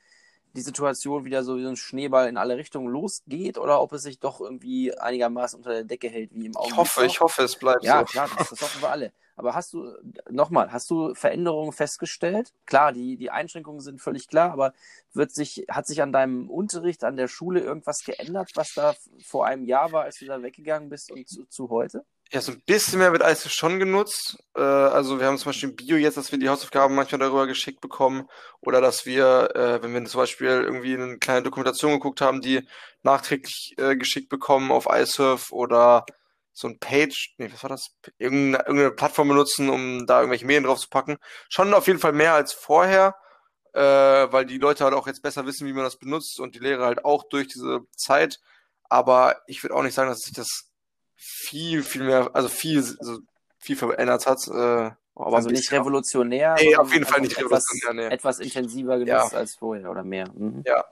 die 0.56 0.61
Situation 0.61 1.26
wieder 1.26 1.43
so 1.43 1.57
wie 1.57 1.64
so 1.64 1.69
ein 1.69 1.76
Schneeball 1.76 2.27
in 2.27 2.38
alle 2.38 2.57
Richtungen 2.57 2.88
losgeht 2.88 3.57
oder 3.57 3.81
ob 3.81 3.93
es 3.93 4.03
sich 4.03 4.19
doch 4.19 4.41
irgendwie 4.41 4.97
einigermaßen 4.97 5.57
unter 5.57 5.72
der 5.72 5.84
Decke 5.84 6.10
hält, 6.10 6.31
wie 6.34 6.45
im 6.45 6.52
Ich 6.52 6.57
Augenblick. 6.57 6.77
hoffe, 6.77 7.02
noch. 7.02 7.10
ich 7.11 7.19
hoffe, 7.22 7.43
es 7.43 7.56
bleibt 7.56 7.84
Ja, 7.84 7.99
so. 7.99 8.06
klar, 8.06 8.27
das, 8.38 8.49
das 8.49 8.61
hoffen 8.61 8.81
wir 8.81 8.89
alle. 8.89 9.11
Aber 9.38 9.53
hast 9.53 9.73
du, 9.73 9.91
nochmal, 10.30 10.72
hast 10.72 10.89
du 10.89 11.14
Veränderungen 11.14 11.73
festgestellt? 11.73 12.53
Klar, 12.65 12.93
die, 12.93 13.18
die 13.18 13.31
Einschränkungen 13.31 13.81
sind 13.81 13.99
völlig 14.02 14.30
klar, 14.30 14.52
aber 14.52 14.73
wird 15.14 15.34
sich, 15.34 15.65
hat 15.69 15.85
sich 15.88 16.02
an 16.02 16.14
deinem 16.14 16.49
Unterricht 16.49 17.03
an 17.03 17.18
der 17.18 17.27
Schule 17.27 17.60
irgendwas 17.60 18.06
geändert, 18.06 18.52
was 18.56 18.73
da 18.73 18.95
vor 19.26 19.45
einem 19.45 19.65
Jahr 19.65 19.91
war, 19.91 20.03
als 20.03 20.19
du 20.19 20.26
da 20.26 20.41
weggegangen 20.41 20.89
bist 20.89 21.11
und 21.11 21.27
zu, 21.27 21.45
zu 21.47 21.69
heute? 21.69 22.06
Ja, 22.31 22.41
so 22.41 22.52
ein 22.52 22.61
bisschen 22.65 22.99
mehr 22.99 23.11
wird 23.11 23.23
ISO 23.23 23.49
schon 23.49 23.80
genutzt. 23.80 24.38
Äh, 24.56 24.61
also 24.61 25.19
wir 25.19 25.27
haben 25.27 25.38
zum 25.38 25.49
Beispiel 25.49 25.69
im 25.69 25.76
Bio 25.76 25.95
jetzt, 25.95 26.18
dass 26.18 26.31
wir 26.31 26.39
die 26.39 26.49
Hausaufgaben 26.49 26.95
manchmal 26.95 27.19
darüber 27.19 27.45
geschickt 27.47 27.81
bekommen. 27.81 28.27
Oder 28.61 28.81
dass 28.81 29.06
wir, 29.06 29.56
äh, 29.56 29.84
wenn 29.84 29.93
wir 29.93 30.03
zum 30.06 30.22
Beispiel 30.22 30.47
irgendwie 30.47 30.95
eine 30.95 31.18
kleine 31.19 31.43
Dokumentation 31.43 31.93
geguckt 31.93 32.22
haben, 32.22 32.41
die 32.41 32.68
nachträglich 33.03 33.76
äh, 33.77 33.95
geschickt 33.95 34.30
bekommen 34.30 34.72
auf 34.72 34.88
iSurf 34.89 35.52
oder 35.52 36.06
so 36.52 36.68
ein 36.68 36.80
Page, 36.80 37.35
nee, 37.38 37.49
was 37.52 37.64
war 37.64 37.69
das? 37.69 37.89
Irgendeine, 38.18 38.65
irgendeine 38.65 38.91
Plattform 38.91 39.27
benutzen, 39.27 39.69
um 39.69 40.07
da 40.07 40.19
irgendwelche 40.22 40.45
Medien 40.45 40.64
drauf 40.64 40.80
zu 40.80 40.89
packen. 40.89 41.18
Schon 41.49 41.73
auf 41.73 41.88
jeden 41.88 41.99
Fall 41.99 42.14
mehr 42.14 42.34
als 42.34 42.53
vorher, 42.53 43.15
äh, 43.73 43.81
weil 43.81 44.45
die 44.45 44.57
Leute 44.57 44.84
halt 44.84 44.93
auch 44.93 45.07
jetzt 45.07 45.22
besser 45.22 45.45
wissen, 45.45 45.68
wie 45.68 45.73
man 45.73 45.84
das 45.84 45.97
benutzt 45.97 46.39
und 46.39 46.56
die 46.56 46.60
Lehrer 46.60 46.85
halt 46.85 47.06
auch 47.06 47.23
durch 47.30 47.47
diese 47.49 47.81
Zeit. 47.95 48.39
Aber 48.89 49.35
ich 49.47 49.64
würde 49.64 49.76
auch 49.76 49.84
nicht 49.84 49.93
sagen, 49.93 50.10
dass 50.10 50.22
sich 50.22 50.34
das 50.34 50.72
viel, 51.16 51.84
viel 51.84 52.04
mehr, 52.04 52.30
also 52.34 52.48
viel, 52.50 52.78
also 52.78 53.20
viel 53.60 53.76
verändert 53.76 54.26
hat. 54.28 54.48
Äh, 54.48 54.92
aber 55.18 55.38
also 55.38 55.50
nicht 55.50 55.72
revolutionär. 55.72 56.56
Nee, 56.60 56.76
auf 56.76 56.92
jeden 56.92 57.06
Fall 57.06 57.22
nicht 57.22 57.38
etwas, 57.38 57.66
revolutionär, 57.72 58.10
nee. 58.10 58.14
Etwas 58.14 58.40
intensiver 58.40 59.00
genutzt 59.00 59.34
als 59.34 59.56
vorher 59.56 59.90
oder 59.90 60.04
mehr. 60.04 60.28
Mhm. 60.34 60.64
Ja. 60.66 60.84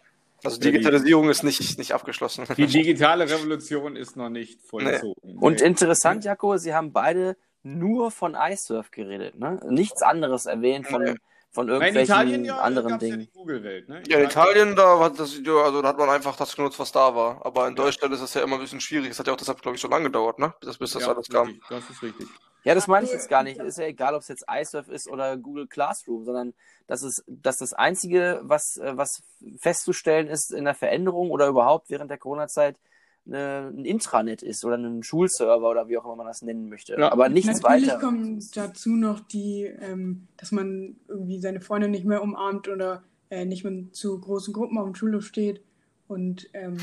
Also 0.46 0.60
Digitalisierung 0.60 1.30
ist 1.30 1.44
nicht, 1.44 1.78
nicht 1.78 1.94
abgeschlossen. 1.94 2.46
Die 2.58 2.68
digitale 2.68 3.30
Revolution 3.30 3.96
ist 3.96 4.16
noch 4.18 4.30
nicht 4.30 4.62
vollzogen. 4.62 5.38
Und 5.38 5.60
Nee. 5.60 5.68
interessant, 5.68 6.26
Jaco, 6.26 6.58
Sie 6.58 6.74
haben 6.74 6.92
beide 6.92 7.38
nur 7.64 8.12
von 8.12 8.36
iSurf 8.36 8.92
geredet, 8.92 9.40
ne? 9.40 9.60
Nichts 9.70 10.02
anderes 10.02 10.46
erwähnt 10.46 10.88
von, 10.88 11.04
Nee. 11.04 11.16
Von 11.54 11.70
irgendwelchen 11.70 12.04
Italien 12.04 12.46
ja, 12.46 12.58
anderen 12.58 12.92
ja 12.92 12.98
Dingen. 12.98 13.28
Google-Welt. 13.32 13.88
Ne? 13.88 14.02
Ja, 14.08 14.18
in 14.18 14.26
Italien, 14.26 14.76
da 14.76 15.00
hat 15.00 15.20
das 15.20 15.38
ja, 15.38 15.54
also 15.54 15.84
da 15.84 15.90
hat 15.90 15.98
man 16.00 16.10
einfach 16.10 16.36
das 16.36 16.56
genutzt, 16.56 16.80
was 16.80 16.92
da 16.92 17.16
war. 17.16 17.46
Aber 17.46 17.68
in 17.68 17.76
Deutschland 17.76 18.12
ist 18.14 18.24
das 18.24 18.34
ja 18.34 18.42
immer 18.42 18.56
ein 18.56 18.62
bisschen 18.62 18.82
schwierig. 18.82 19.12
Es 19.12 19.20
hat 19.20 19.28
ja 19.28 19.34
auch 19.34 19.38
deshalb, 19.38 19.62
glaube 19.62 19.76
ich, 19.76 19.82
so 19.82 19.88
lange 19.88 20.06
gedauert, 20.06 20.40
ne? 20.40 20.54
Bis, 20.62 20.80
bis 20.80 20.94
das 20.94 21.04
ja, 21.04 21.14
alles 21.14 21.30
kam. 21.30 21.48
richtig, 21.48 21.64
Das 21.70 21.90
ist 21.90 22.02
richtig. 22.02 22.28
Ja, 22.64 22.74
das 22.74 22.88
meine 22.88 23.06
ich 23.06 23.12
jetzt 23.12 23.30
gar 23.30 23.44
nicht. 23.44 23.60
Ist 23.60 23.78
ja 23.78 23.86
egal, 23.86 24.16
ob 24.16 24.22
es 24.22 24.30
jetzt 24.30 24.46
iSurf 24.50 24.88
ist 24.88 25.08
oder 25.08 25.38
Google 25.38 25.68
Classroom, 25.68 26.26
sondern 26.26 26.54
das 26.88 27.04
ist, 27.04 27.24
dass 27.28 27.58
das 27.58 27.74
Einzige, 27.74 28.40
was, 28.44 28.78
äh, 28.78 28.98
was 28.98 29.22
festzustellen 29.60 30.28
ist 30.28 30.52
in 30.52 30.66
der 30.66 30.74
Veränderung 30.74 31.30
oder 31.30 31.48
überhaupt 31.48 31.90
während 31.90 32.10
der 32.10 32.18
Corona-Zeit 32.18 32.78
eine, 33.26 33.72
ein 33.74 33.86
Intranet 33.86 34.44
ist 34.44 34.66
oder 34.66 34.76
ein 34.78 35.04
Schulserver 35.04 35.70
oder 35.70 35.88
wie 35.88 35.98
auch 35.98 36.06
immer 36.06 36.18
man 36.18 36.28
das 36.28 36.42
nennen 36.42 36.70
möchte. 36.70 36.96
Ja. 37.00 37.12
Aber 37.12 37.30
nichts 37.30 37.62
Natürlich 37.62 37.88
weiter. 37.88 38.00
kommt 38.00 38.58
dazu 38.58 38.90
noch 38.96 39.20
die, 39.22 39.64
ähm, 39.80 40.28
dass 40.38 40.52
man 40.52 40.96
irgendwie 41.08 41.40
seine 41.40 41.62
Freunde 41.62 41.88
nicht 41.88 42.06
mehr 42.06 42.22
umarmt 42.22 42.68
oder 42.68 43.04
äh, 43.30 43.46
nicht 43.46 43.64
mehr 43.64 43.92
zu 43.92 44.20
großen 44.20 44.54
Gruppen 44.54 44.78
auf 44.78 44.86
dem 44.86 44.96
Schulhof 44.96 45.26
steht 45.26 45.62
und 46.08 46.50
ähm, 46.54 46.78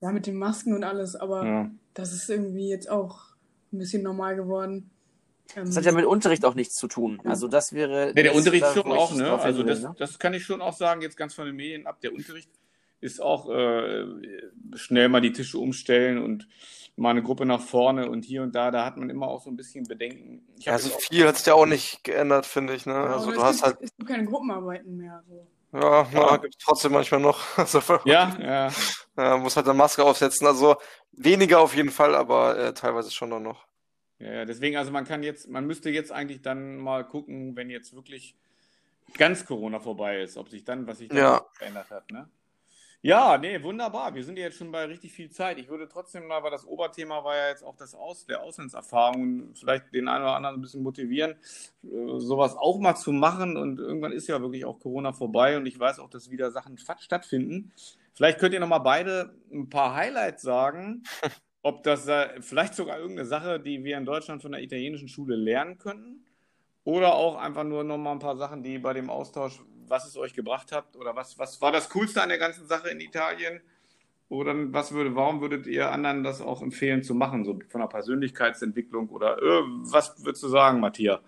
ja, 0.00 0.12
mit 0.12 0.26
den 0.26 0.36
Masken 0.36 0.74
und 0.74 0.84
alles, 0.84 1.16
aber 1.16 1.44
Ja. 1.44 1.70
das 1.94 2.12
ist 2.12 2.28
irgendwie 2.30 2.68
jetzt 2.68 2.88
auch 2.90 3.20
ein 3.72 3.78
bisschen 3.78 4.02
normal 4.02 4.36
geworden. 4.36 4.90
Ähm, 5.56 5.64
Das 5.66 5.76
hat 5.76 5.84
ja 5.84 5.92
mit 5.92 6.04
Unterricht 6.04 6.44
auch 6.44 6.54
nichts 6.54 6.74
zu 6.74 6.86
tun. 6.88 7.20
Also 7.24 7.48
das 7.48 7.72
wäre. 7.72 8.12
Nee, 8.14 8.22
der 8.22 8.32
das, 8.32 8.36
Unterricht 8.36 8.66
schon 8.74 8.92
auch, 8.92 9.14
ne? 9.14 9.32
Also 9.40 9.62
das, 9.62 9.82
ne? 9.82 9.94
das 9.98 10.18
kann 10.18 10.34
ich 10.34 10.44
schon 10.44 10.60
auch 10.60 10.74
sagen, 10.74 11.00
jetzt 11.00 11.16
ganz 11.16 11.34
von 11.34 11.46
den 11.46 11.56
Medien 11.56 11.86
ab. 11.86 12.00
Der 12.02 12.12
Unterricht 12.12 12.50
ist 13.00 13.20
auch 13.20 13.48
äh, 13.50 14.04
schnell 14.76 15.08
mal 15.08 15.20
die 15.20 15.32
Tische 15.32 15.58
umstellen 15.58 16.18
und 16.22 16.48
mal 16.96 17.10
eine 17.10 17.22
Gruppe 17.22 17.46
nach 17.46 17.60
vorne 17.60 18.10
und 18.10 18.24
hier 18.24 18.42
und 18.42 18.54
da, 18.54 18.70
da 18.72 18.84
hat 18.84 18.96
man 18.96 19.08
immer 19.08 19.28
auch 19.28 19.40
so 19.42 19.50
ein 19.50 19.56
bisschen 19.56 19.84
Bedenken. 19.86 20.42
Ich 20.58 20.64
Ja, 20.64 20.72
hab 20.72 20.80
so 20.80 20.88
jetzt 20.88 20.96
auch- 20.96 21.00
viel 21.02 21.26
hat 21.28 21.36
sich 21.36 21.46
ja 21.46 21.54
auch 21.54 21.66
nicht 21.66 22.02
geändert, 22.02 22.44
finde 22.44 22.74
ich, 22.74 22.86
ne? 22.86 22.94
ja, 22.94 23.04
Also 23.04 23.30
du 23.30 23.36
es 23.36 23.42
hast 23.42 23.52
gibt, 23.56 23.64
halt, 23.66 23.76
es 23.82 23.96
gibt 23.96 24.08
keine 24.08 24.24
Gruppenarbeiten 24.24 24.96
mehr. 24.96 25.22
So. 25.28 25.46
ja, 25.78 26.08
Ja. 26.12 26.36
gibt 26.38 26.56
es 26.58 26.64
trotzdem 26.64 26.92
manchmal 26.92 27.20
noch. 27.20 27.38
Also, 27.56 27.80
ja, 28.04 28.36
ja. 28.40 28.72
ja, 29.16 29.36
muss 29.36 29.54
halt 29.56 29.68
eine 29.68 29.78
Maske 29.78 30.02
aufsetzen. 30.02 30.46
Also 30.46 30.74
weniger 31.12 31.60
auf 31.60 31.76
jeden 31.76 31.90
Fall, 31.90 32.16
aber 32.16 32.58
äh, 32.58 32.74
teilweise 32.74 33.12
schon 33.12 33.30
dann 33.30 33.44
noch. 33.44 33.64
Ja, 34.18 34.44
deswegen, 34.44 34.76
also 34.76 34.90
man 34.90 35.04
kann 35.04 35.22
jetzt, 35.22 35.48
man 35.48 35.64
müsste 35.68 35.90
jetzt 35.90 36.10
eigentlich 36.10 36.42
dann 36.42 36.76
mal 36.78 37.04
gucken, 37.06 37.54
wenn 37.54 37.70
jetzt 37.70 37.94
wirklich 37.94 38.34
ganz 39.16 39.46
Corona 39.46 39.78
vorbei 39.78 40.20
ist, 40.22 40.36
ob 40.36 40.48
sich 40.48 40.64
dann, 40.64 40.88
was 40.88 40.98
sich 40.98 41.08
dann 41.08 41.16
Ja. 41.18 41.46
verändert 41.52 41.90
hat, 41.90 42.10
ne? 42.10 42.28
Ja, 43.00 43.38
nee, 43.38 43.62
wunderbar. 43.62 44.12
Wir 44.14 44.24
sind 44.24 44.36
ja 44.38 44.44
jetzt 44.46 44.56
schon 44.58 44.72
bei 44.72 44.84
richtig 44.86 45.12
viel 45.12 45.30
Zeit. 45.30 45.58
Ich 45.58 45.68
würde 45.68 45.88
trotzdem 45.88 46.26
mal, 46.26 46.42
weil 46.42 46.50
das 46.50 46.66
Oberthema 46.66 47.22
war 47.22 47.36
ja 47.36 47.48
jetzt 47.48 47.62
auch 47.62 47.76
das 47.76 47.94
Aus, 47.94 48.26
der 48.26 48.42
Auslandserfahrung, 48.42 49.54
vielleicht 49.54 49.94
den 49.94 50.08
einen 50.08 50.24
oder 50.24 50.34
anderen 50.34 50.56
ein 50.56 50.60
bisschen 50.62 50.82
motivieren, 50.82 51.36
äh, 51.84 52.18
sowas 52.18 52.56
auch 52.56 52.78
mal 52.80 52.96
zu 52.96 53.12
machen. 53.12 53.56
Und 53.56 53.78
irgendwann 53.78 54.10
ist 54.12 54.26
ja 54.26 54.40
wirklich 54.40 54.64
auch 54.64 54.80
Corona 54.80 55.12
vorbei 55.12 55.56
und 55.56 55.66
ich 55.66 55.78
weiß 55.78 56.00
auch, 56.00 56.10
dass 56.10 56.30
wieder 56.30 56.50
Sachen 56.50 56.76
statt- 56.76 57.00
stattfinden. 57.02 57.72
Vielleicht 58.14 58.40
könnt 58.40 58.52
ihr 58.54 58.60
noch 58.60 58.68
mal 58.68 58.78
beide 58.80 59.32
ein 59.52 59.70
paar 59.70 59.94
Highlights 59.94 60.42
sagen, 60.42 61.04
ob 61.62 61.84
das 61.84 62.08
vielleicht 62.40 62.74
sogar 62.74 62.98
irgendeine 62.98 63.28
Sache, 63.28 63.60
die 63.60 63.84
wir 63.84 63.96
in 63.96 64.06
Deutschland 64.06 64.42
von 64.42 64.52
der 64.52 64.62
italienischen 64.62 65.08
Schule 65.08 65.36
lernen 65.36 65.78
könnten. 65.78 66.24
Oder 66.84 67.14
auch 67.14 67.36
einfach 67.36 67.64
nur 67.64 67.84
noch 67.84 67.98
mal 67.98 68.12
ein 68.12 68.18
paar 68.18 68.36
Sachen, 68.36 68.62
die 68.62 68.78
bei 68.78 68.94
dem 68.94 69.10
Austausch, 69.10 69.60
was 69.88 70.06
es 70.06 70.16
euch 70.16 70.34
gebracht 70.34 70.72
hat, 70.72 70.96
oder 70.96 71.16
was, 71.16 71.38
was 71.38 71.60
war 71.60 71.72
das 71.72 71.88
Coolste 71.90 72.22
an 72.22 72.28
der 72.28 72.38
ganzen 72.38 72.66
Sache 72.66 72.88
in 72.90 73.00
Italien? 73.00 73.60
Oder 74.28 74.54
was 74.72 74.92
würde, 74.92 75.14
warum 75.14 75.40
würdet 75.40 75.66
ihr 75.66 75.90
anderen 75.90 76.22
das 76.22 76.42
auch 76.42 76.60
empfehlen 76.60 77.02
zu 77.02 77.14
machen, 77.14 77.44
so 77.44 77.58
von 77.70 77.80
der 77.80 77.88
Persönlichkeitsentwicklung 77.88 79.08
oder 79.08 79.38
äh, 79.38 79.62
was 79.90 80.22
würdest 80.22 80.42
du 80.42 80.48
sagen, 80.48 80.80
Matthias? 80.80 81.20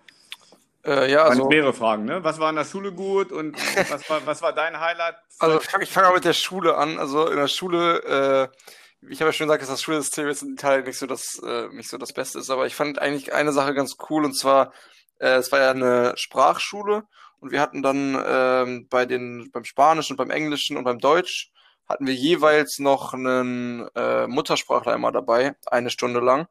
Äh, 0.85 1.11
ja, 1.11 1.23
Also, 1.23 1.47
mehrere 1.47 1.73
Fragen, 1.73 2.05
ne? 2.05 2.23
Was 2.23 2.39
war 2.39 2.49
in 2.49 2.55
der 2.55 2.65
Schule 2.65 2.91
gut 2.91 3.31
und 3.31 3.55
was 3.91 4.09
war, 4.09 4.25
was 4.25 4.41
war 4.41 4.53
dein 4.53 4.79
Highlight? 4.79 5.15
also 5.39 5.59
ich 5.59 5.89
fange 5.89 6.07
mal 6.07 6.13
mit 6.15 6.25
der 6.25 6.33
Schule 6.33 6.75
an. 6.75 6.97
Also 6.99 7.27
in 7.27 7.37
der 7.37 7.47
Schule, 7.47 8.51
äh, 8.51 9.07
ich 9.09 9.19
habe 9.19 9.29
ja 9.29 9.33
schon 9.33 9.47
gesagt, 9.47 9.63
dass 9.63 9.69
das 9.69 9.81
Schulsystem 9.81 10.27
jetzt 10.27 10.43
in 10.43 10.53
Italien 10.53 10.85
nicht 10.85 10.97
so 10.97 11.07
das, 11.07 11.41
äh, 11.43 11.69
nicht 11.69 11.89
so 11.89 11.97
das 11.97 12.13
Beste 12.13 12.39
ist, 12.39 12.49
aber 12.51 12.67
ich 12.67 12.75
fand 12.75 12.99
eigentlich 12.99 13.33
eine 13.33 13.51
Sache 13.51 13.73
ganz 13.73 13.97
cool 14.09 14.25
und 14.25 14.33
zwar, 14.37 14.73
äh, 15.19 15.35
es 15.35 15.51
war 15.51 15.59
ja 15.59 15.71
eine 15.71 16.13
Sprachschule 16.17 17.03
und 17.41 17.51
wir 17.51 17.59
hatten 17.59 17.81
dann 17.81 18.21
ähm, 18.25 18.87
bei 18.89 19.05
den, 19.05 19.51
beim 19.51 19.65
Spanischen 19.65 20.15
beim 20.15 20.29
Englischen 20.29 20.77
und 20.77 20.83
beim 20.83 20.99
Deutsch 20.99 21.51
hatten 21.89 22.07
wir 22.07 22.13
jeweils 22.13 22.79
noch 22.79 23.13
einen 23.13 23.87
äh, 23.95 24.27
Muttersprachler 24.27 24.93
immer 24.93 25.11
dabei, 25.11 25.55
eine 25.65 25.89
Stunde 25.89 26.19
lang. 26.19 26.47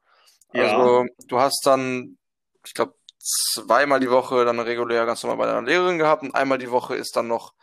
Ja. 0.52 0.64
Also 0.64 1.06
du 1.26 1.40
hast 1.40 1.62
dann, 1.64 2.18
ich 2.66 2.74
glaube, 2.74 2.94
zweimal 3.18 4.00
die 4.00 4.10
Woche 4.10 4.44
dann 4.44 4.58
regulär 4.58 5.06
ganz 5.06 5.22
normal 5.22 5.38
bei 5.38 5.46
deiner 5.46 5.66
Lehrerin 5.66 5.98
gehabt 5.98 6.22
und 6.22 6.34
einmal 6.34 6.58
die 6.58 6.70
Woche 6.70 6.96
ist 6.96 7.16
dann 7.16 7.28
noch 7.28 7.54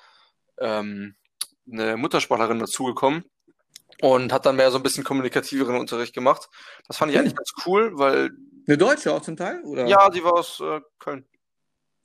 ähm, 0.60 1.16
eine 1.72 1.98
Muttersprachlerin 1.98 2.60
dazugekommen 2.60 3.26
und 4.02 4.32
hat 4.32 4.46
dann 4.46 4.56
mehr 4.56 4.72
so 4.72 4.78
ein 4.78 4.84
bisschen 4.84 5.04
kommunikativeren 5.04 5.76
Unterricht 5.76 6.14
gemacht. 6.14 6.50
Das 6.88 6.98
fand 6.98 7.12
ich 7.12 7.20
eigentlich 7.20 7.36
ganz 7.36 7.52
cool, 7.66 7.92
weil 7.98 8.32
Eine 8.68 8.78
Deutsche 8.78 9.14
auch 9.14 9.22
zum 9.22 9.36
Teil? 9.36 9.62
Oder? 9.64 9.86
ja, 9.86 10.10
die 10.10 10.24
war 10.24 10.34
aus 10.34 10.62
äh, 10.62 10.80
Köln, 11.00 11.28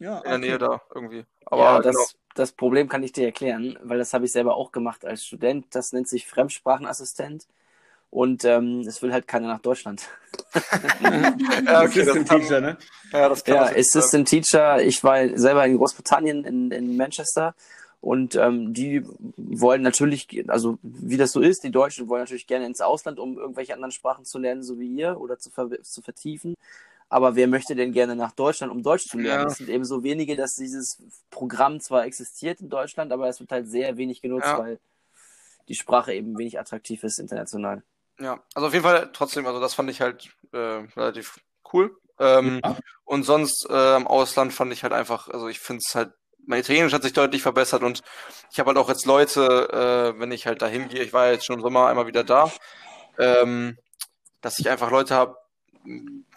ja 0.03 0.19
in 0.19 0.31
der 0.31 0.39
Nähe 0.39 0.59
da 0.59 0.83
irgendwie. 0.95 1.25
Aber 1.47 1.63
ja, 1.63 1.81
das, 1.81 1.95
genau. 1.95 2.07
das 2.35 2.53
Problem 2.53 2.89
kann 2.89 3.03
ich 3.03 3.13
dir 3.13 3.25
erklären, 3.25 3.79
weil 3.83 3.99
das 3.99 4.13
habe 4.15 4.25
ich 4.25 4.33
selber 4.33 4.57
auch 4.57 4.73
gemacht 4.73 5.05
als 5.05 5.25
Student. 5.25 5.67
Das 5.75 5.93
nennt 5.93 6.09
sich 6.09 6.27
Fremdsprachenassistent. 6.27 7.47
Und 8.11 8.45
ähm, 8.45 8.81
es 8.87 9.01
will 9.01 9.11
halt 9.11 9.27
keiner 9.27 9.49
nach 9.49 9.61
Deutschland. 9.61 10.09
Ja, 11.65 11.83
okay, 11.83 12.03
Assistant 12.03 12.31
das, 12.31 12.41
Teacher, 12.41 12.61
ne? 12.61 12.77
ja, 13.13 13.29
das 13.29 13.45
kann 13.45 13.55
Ja. 13.55 13.63
Assistant 13.65 14.29
Teacher. 14.29 14.83
Ich 14.83 15.03
war 15.03 15.39
selber 15.39 15.65
in 15.67 15.77
Großbritannien, 15.79 16.45
in, 16.45 16.71
in 16.71 16.97
Manchester. 16.97 17.55
Und 18.01 18.35
ähm, 18.35 18.75
die 18.75 19.05
wollen 19.37 19.83
natürlich, 19.83 20.45
also 20.49 20.79
wie 20.83 21.17
das 21.17 21.33
so 21.33 21.41
ist, 21.41 21.63
die 21.63 21.71
Deutschen 21.71 22.09
wollen 22.09 22.23
natürlich 22.23 22.47
gerne 22.47 22.67
ins 22.67 22.81
Ausland, 22.81 23.19
um 23.19 23.39
irgendwelche 23.39 23.75
anderen 23.75 23.93
Sprachen 23.93 24.25
zu 24.25 24.39
lernen, 24.39 24.63
so 24.63 24.79
wie 24.79 24.89
ihr, 24.89 25.21
oder 25.21 25.39
zu, 25.39 25.51
ver 25.51 25.71
zu 25.83 26.03
vertiefen. 26.03 26.55
Aber 27.13 27.37
wer 27.37 27.47
möchte 27.47 27.75
denn 27.75 27.93
gerne 27.93 28.17
nach 28.17 28.33
Deutschland, 28.33 28.73
um 28.73 28.83
Deutsch 28.83 29.07
zu 29.07 29.19
lernen? 29.19 29.43
Ja. 29.43 29.49
Es 29.51 29.59
sind 29.59 29.69
eben 29.69 29.85
so 29.85 30.03
wenige, 30.03 30.35
dass 30.35 30.55
dieses 30.55 30.97
Programm 31.31 31.79
zwar 31.79 32.07
existiert 32.07 32.63
in 32.63 32.71
Deutschland, 32.71 33.13
aber 33.13 33.29
es 33.29 33.39
wird 33.39 33.53
halt 33.53 33.69
sehr 33.69 33.99
wenig 33.99 34.23
genutzt, 34.23 34.47
Ja. 34.47 34.59
weil 34.59 34.81
die 35.69 35.75
Sprache 35.75 36.15
eben 36.15 36.39
wenig 36.39 36.59
attraktiv 36.59 37.05
ist 37.05 37.19
international. 37.19 37.83
Ja, 38.19 38.43
also 38.55 38.69
auf 38.69 38.73
jeden 38.73 38.85
Fall 38.85 39.11
trotzdem, 39.13 39.45
also 39.47 39.61
das 39.61 39.75
fand 39.75 39.91
ich 39.91 40.01
halt 40.01 40.31
äh, 40.53 40.57
relativ 40.57 41.39
cool. 41.75 41.95
Ähm, 42.19 42.63
Ja. 42.65 42.79
Und 43.05 43.25
sonst 43.25 43.67
äh, 43.69 43.97
im 43.97 44.07
Ausland 44.07 44.55
fand 44.55 44.73
ich 44.73 44.83
halt 44.83 44.95
einfach, 44.95 45.29
also 45.29 45.49
ich 45.49 45.61
finde 45.61 45.83
es 45.87 45.95
halt, 45.95 46.13
mein 46.47 46.61
Italienisch 46.61 46.95
hat 46.95 47.03
sich 47.03 47.13
deutlich 47.13 47.43
verbessert 47.43 47.83
und 47.83 48.01
ich 48.51 48.59
habe 48.59 48.69
halt 48.69 48.79
auch 48.79 48.89
jetzt 48.89 49.05
Leute, 49.05 50.15
äh, 50.17 50.19
wenn 50.19 50.33
ich 50.33 50.47
halt 50.47 50.63
dahin 50.63 50.89
gehe, 50.89 51.03
ich 51.03 51.13
war 51.13 51.27
ja 51.27 51.33
jetzt 51.33 51.45
schon 51.45 51.57
im 51.57 51.63
Sommer 51.63 51.89
einmal 51.89 52.07
wieder 52.07 52.25
da, 52.25 52.51
ähm, 53.19 53.77
dass 54.41 54.59
ich 54.59 54.71
einfach 54.71 54.91
Leute 54.91 55.15
habe, 55.15 55.37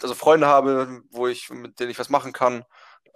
also 0.01 0.15
Freunde 0.15 0.47
habe, 0.47 1.03
wo 1.11 1.27
ich, 1.27 1.49
mit 1.49 1.79
denen 1.79 1.91
ich 1.91 1.99
was 1.99 2.09
machen 2.09 2.33
kann. 2.33 2.65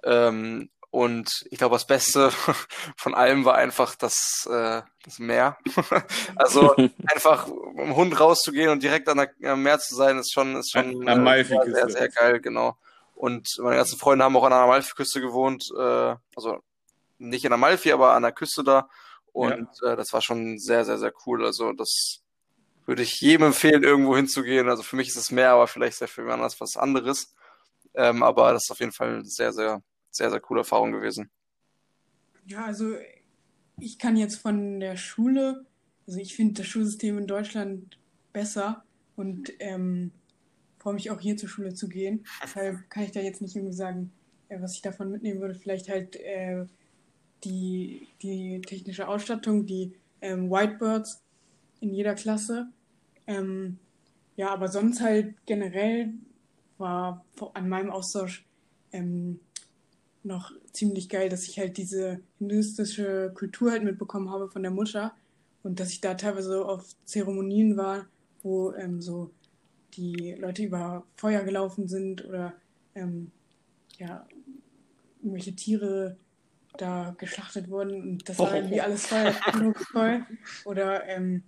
Ähm, 0.03 0.69
und 0.91 1.45
ich 1.51 1.59
glaube, 1.59 1.75
das 1.75 1.85
Beste 1.85 2.31
von 2.97 3.13
allem 3.13 3.45
war 3.45 3.55
einfach 3.55 3.95
das, 3.95 4.47
äh, 4.49 4.81
das 5.03 5.19
Meer. 5.19 5.57
also 6.35 6.73
einfach 7.07 7.47
um 7.47 7.75
mit 7.75 7.85
dem 7.87 7.95
Hund 7.95 8.19
rauszugehen 8.19 8.69
und 8.69 8.81
direkt 8.81 9.07
an 9.09 9.17
der, 9.17 9.51
am 9.51 9.61
Meer 9.61 9.79
zu 9.79 9.95
sein, 9.95 10.17
ist 10.17 10.33
schon, 10.33 10.55
ist 10.55 10.71
schon 10.71 11.07
An- 11.07 11.21
äh, 11.27 11.65
sehr, 11.73 11.89
sehr 11.89 12.09
geil, 12.09 12.39
genau. 12.39 12.77
Und 13.15 13.47
meine 13.59 13.75
ganzen 13.75 13.99
Freunde 13.99 14.23
haben 14.23 14.35
auch 14.37 14.43
an 14.45 14.51
der 14.51 14.59
Amalfiküste 14.59 15.21
gewohnt, 15.21 15.65
äh, 15.77 16.15
also 16.35 16.59
nicht 17.17 17.43
in 17.45 17.53
Amalfi, 17.53 17.91
aber 17.91 18.13
an 18.13 18.23
der 18.23 18.31
Küste 18.31 18.63
da. 18.63 18.89
Und 19.33 19.69
äh, 19.83 19.95
das 19.95 20.11
war 20.13 20.21
schon 20.21 20.57
sehr, 20.57 20.85
sehr, 20.85 20.97
sehr 20.97 21.13
cool. 21.25 21.45
Also 21.45 21.73
das 21.73 22.21
würde 22.89 23.03
ich 23.03 23.21
jedem 23.21 23.45
empfehlen, 23.45 23.83
irgendwo 23.83 24.15
hinzugehen. 24.15 24.67
Also 24.67 24.81
für 24.81 24.95
mich 24.95 25.09
ist 25.09 25.15
es 25.15 25.31
Meer, 25.31 25.51
aber 25.51 25.67
vielleicht 25.67 25.97
sehr 25.97 26.07
für 26.07 26.21
jemand 26.21 26.39
anders 26.39 26.59
was 26.59 26.75
anderes. 26.75 27.35
Ähm, 27.93 28.23
aber 28.23 28.51
das 28.51 28.63
ist 28.63 28.71
auf 28.71 28.79
jeden 28.79 28.91
Fall 28.91 29.09
eine 29.09 29.25
sehr, 29.25 29.53
sehr, 29.53 29.83
sehr, 30.09 30.31
sehr 30.31 30.39
coole 30.39 30.61
Erfahrung 30.61 30.91
gewesen. 30.91 31.29
Ja, 32.45 32.65
also 32.65 32.95
ich 33.79 33.99
kann 33.99 34.17
jetzt 34.17 34.37
von 34.37 34.79
der 34.79 34.97
Schule, 34.97 35.67
also 36.07 36.19
ich 36.19 36.35
finde 36.35 36.55
das 36.55 36.65
Schulsystem 36.65 37.19
in 37.19 37.27
Deutschland 37.27 37.99
besser 38.33 38.83
und 39.15 39.53
ähm, 39.59 40.11
freue 40.79 40.95
mich 40.95 41.11
auch 41.11 41.19
hier 41.19 41.37
zur 41.37 41.47
Schule 41.47 41.75
zu 41.75 41.89
gehen. 41.89 42.25
Deshalb 42.43 42.89
kann 42.89 43.03
ich 43.03 43.11
da 43.11 43.19
jetzt 43.19 43.41
nicht 43.41 43.55
irgendwie 43.55 43.75
sagen, 43.75 44.11
äh, 44.47 44.59
was 44.59 44.73
ich 44.73 44.81
davon 44.81 45.11
mitnehmen 45.11 45.41
würde. 45.41 45.53
Vielleicht 45.53 45.89
halt 45.89 46.15
äh, 46.15 46.65
die, 47.43 48.07
die 48.23 48.61
technische 48.61 49.07
Ausstattung, 49.07 49.67
die 49.67 49.93
ähm, 50.21 50.49
Whitebirds 50.49 51.21
in 51.81 51.93
jeder 51.93 52.15
Klasse. 52.15 52.69
Ähm, 53.29 53.77
ja, 54.35 54.49
aber 54.49 54.67
sonst 54.67 55.01
halt 55.01 55.35
generell 55.45 56.13
war 56.79 57.23
an 57.53 57.69
meinem 57.69 57.91
Austausch 57.91 58.43
ähm, 58.91 59.39
noch 60.23 60.51
ziemlich 60.73 61.09
geil, 61.09 61.29
dass 61.29 61.47
ich 61.47 61.59
halt 61.59 61.77
diese 61.77 62.21
hinduistische 62.39 63.31
Kultur 63.35 63.71
halt 63.71 63.83
mitbekommen 63.83 64.31
habe 64.31 64.49
von 64.49 64.63
der 64.63 64.71
Mutter 64.71 65.13
und 65.61 65.79
dass 65.79 65.91
ich 65.91 66.01
da 66.01 66.15
teilweise 66.15 66.65
auf 66.65 66.95
Zeremonien 67.05 67.77
war, 67.77 68.07
wo 68.41 68.73
ähm, 68.73 68.99
so 68.99 69.29
die 69.93 70.35
Leute 70.39 70.63
über 70.63 71.03
Feuer 71.15 71.43
gelaufen 71.43 71.87
sind 71.87 72.25
oder 72.25 72.53
ähm, 72.95 73.31
ja, 73.99 74.25
irgendwelche 75.19 75.55
Tiere 75.55 76.17
da 76.77 77.13
geschlachtet 77.17 77.69
wurden 77.69 78.01
und 78.01 78.29
das 78.29 78.39
war 78.39 78.55
irgendwie 78.55 78.81
alles 78.81 79.05
voll 79.05 79.33
voll. 79.91 80.25
Oder 80.65 81.07
ähm, 81.07 81.43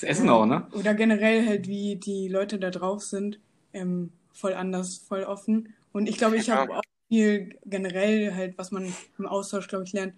das 0.00 0.08
Essen 0.08 0.28
auch, 0.28 0.46
ne? 0.46 0.66
Oder 0.72 0.94
generell 0.94 1.44
halt, 1.46 1.66
wie 1.66 1.96
die 1.96 2.28
Leute 2.28 2.58
da 2.58 2.70
drauf 2.70 3.02
sind, 3.02 3.40
ähm, 3.72 4.10
voll 4.32 4.54
anders, 4.54 4.98
voll 4.98 5.24
offen. 5.24 5.74
Und 5.92 6.08
ich 6.08 6.18
glaube, 6.18 6.36
ich 6.36 6.50
habe 6.50 6.76
auch 6.76 6.82
viel 7.08 7.58
generell 7.64 8.34
halt, 8.34 8.56
was 8.58 8.70
man 8.70 8.92
im 9.18 9.26
Austausch, 9.26 9.66
glaube 9.66 9.84
ich, 9.84 9.92
lernt, 9.92 10.14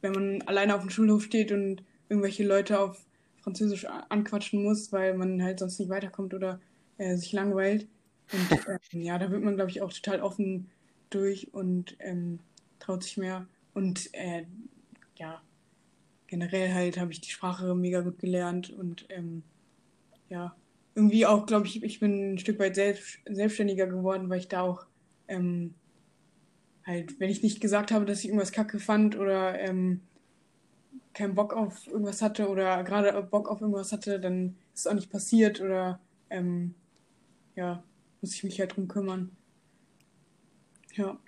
wenn 0.00 0.12
man 0.12 0.42
alleine 0.42 0.74
auf 0.74 0.80
dem 0.80 0.90
Schulhof 0.90 1.22
steht 1.22 1.52
und 1.52 1.84
irgendwelche 2.08 2.44
Leute 2.44 2.80
auf 2.80 3.04
Französisch 3.42 3.86
anquatschen 4.08 4.64
muss, 4.64 4.92
weil 4.92 5.14
man 5.14 5.42
halt 5.42 5.60
sonst 5.60 5.78
nicht 5.78 5.88
weiterkommt 5.88 6.34
oder 6.34 6.60
äh, 6.98 7.16
sich 7.16 7.32
langweilt. 7.32 7.86
Und 8.32 8.50
ähm, 8.92 9.02
ja, 9.02 9.18
da 9.18 9.30
wird 9.30 9.42
man, 9.44 9.54
glaube 9.54 9.70
ich, 9.70 9.82
auch 9.82 9.92
total 9.92 10.20
offen 10.20 10.68
durch 11.10 11.54
und 11.54 11.96
ähm, 12.00 12.40
traut 12.80 13.04
sich 13.04 13.16
mehr. 13.16 13.46
Und 13.72 14.12
äh, 14.14 14.44
ja, 15.16 15.40
generell 16.32 16.72
halt 16.72 16.98
habe 16.98 17.12
ich 17.12 17.20
die 17.20 17.30
Sprache 17.30 17.74
mega 17.74 18.00
gut 18.00 18.18
gelernt 18.18 18.70
und 18.70 19.04
ähm, 19.10 19.42
ja, 20.30 20.56
irgendwie 20.94 21.26
auch, 21.26 21.44
glaube 21.44 21.66
ich, 21.66 21.82
ich 21.82 22.00
bin 22.00 22.32
ein 22.32 22.38
Stück 22.38 22.58
weit 22.58 22.74
selbst, 22.74 23.18
selbstständiger 23.28 23.86
geworden, 23.86 24.30
weil 24.30 24.38
ich 24.38 24.48
da 24.48 24.62
auch 24.62 24.86
ähm, 25.28 25.74
halt, 26.86 27.20
wenn 27.20 27.28
ich 27.28 27.42
nicht 27.42 27.60
gesagt 27.60 27.92
habe, 27.92 28.06
dass 28.06 28.20
ich 28.20 28.28
irgendwas 28.28 28.50
kacke 28.50 28.78
fand 28.78 29.14
oder 29.18 29.60
ähm, 29.60 30.00
keinen 31.12 31.34
Bock 31.34 31.52
auf 31.52 31.86
irgendwas 31.86 32.22
hatte 32.22 32.48
oder 32.48 32.82
gerade 32.82 33.22
Bock 33.24 33.50
auf 33.50 33.60
irgendwas 33.60 33.92
hatte, 33.92 34.18
dann 34.18 34.56
ist 34.72 34.80
es 34.80 34.86
auch 34.86 34.94
nicht 34.94 35.10
passiert 35.10 35.60
oder 35.60 36.00
ähm, 36.30 36.74
ja, 37.56 37.84
muss 38.22 38.34
ich 38.34 38.42
mich 38.42 38.58
halt 38.58 38.74
drum 38.74 38.88
kümmern. 38.88 39.36
Ja. 40.94 41.18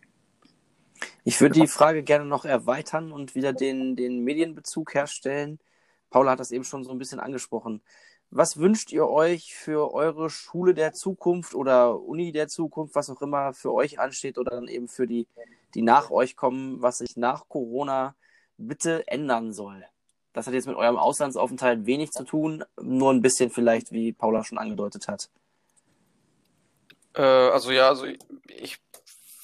Ich 1.25 1.41
würde 1.41 1.59
die 1.59 1.67
Frage 1.67 2.03
gerne 2.03 2.27
noch 2.27 2.45
erweitern 2.45 3.11
und 3.11 3.35
wieder 3.35 3.55
den, 3.55 3.97
den 3.97 4.25
Medienbezug 4.25 4.95
herstellen. 4.95 5.59
Paula 6.11 6.33
hat 6.33 6.41
das 6.41 6.53
eben 6.53 6.65
schon 6.65 6.85
so 6.85 6.91
ein 6.91 6.99
bisschen 6.99 7.19
angesprochen. 7.19 7.83
Was 8.31 8.59
wünscht 8.59 8.93
ihr 8.93 9.09
euch 9.09 9.55
für 9.55 9.95
eure 9.95 10.29
Schule 10.29 10.75
der 10.75 10.93
Zukunft 10.93 11.55
oder 11.55 12.01
Uni 12.01 12.31
der 12.31 12.49
Zukunft, 12.49 12.95
was 12.95 13.09
auch 13.09 13.23
immer 13.23 13.55
für 13.55 13.73
euch 13.73 13.99
ansteht 13.99 14.37
oder 14.37 14.51
dann 14.51 14.69
eben 14.69 14.87
für 14.87 15.07
die, 15.07 15.27
die 15.75 15.83
nach 15.83 16.11
euch 16.11 16.37
kommen, 16.37 16.83
was 16.83 16.99
sich 16.99 17.17
nach 17.17 17.49
Corona 17.49 18.15
bitte 18.59 19.09
ändern 19.09 19.53
soll? 19.53 19.85
Das 20.35 20.47
hat 20.47 20.55
jetzt 20.55 20.67
mit 20.67 20.77
eurem 20.77 20.97
Auslandsaufenthalt 20.97 21.87
wenig 21.87 22.11
zu 22.11 22.25
tun, 22.25 22.65
nur 22.83 23.13
ein 23.13 23.23
bisschen 23.23 23.51
vielleicht, 23.51 23.93
wie 23.93 24.13
Paula 24.13 24.45
schon 24.45 24.59
angedeutet 24.59 25.09
hat. 25.09 25.31
Äh, 27.15 27.23
also 27.23 27.71
ja, 27.71 27.89
also 27.89 28.05
ich, 28.07 28.19
ich, 28.49 28.79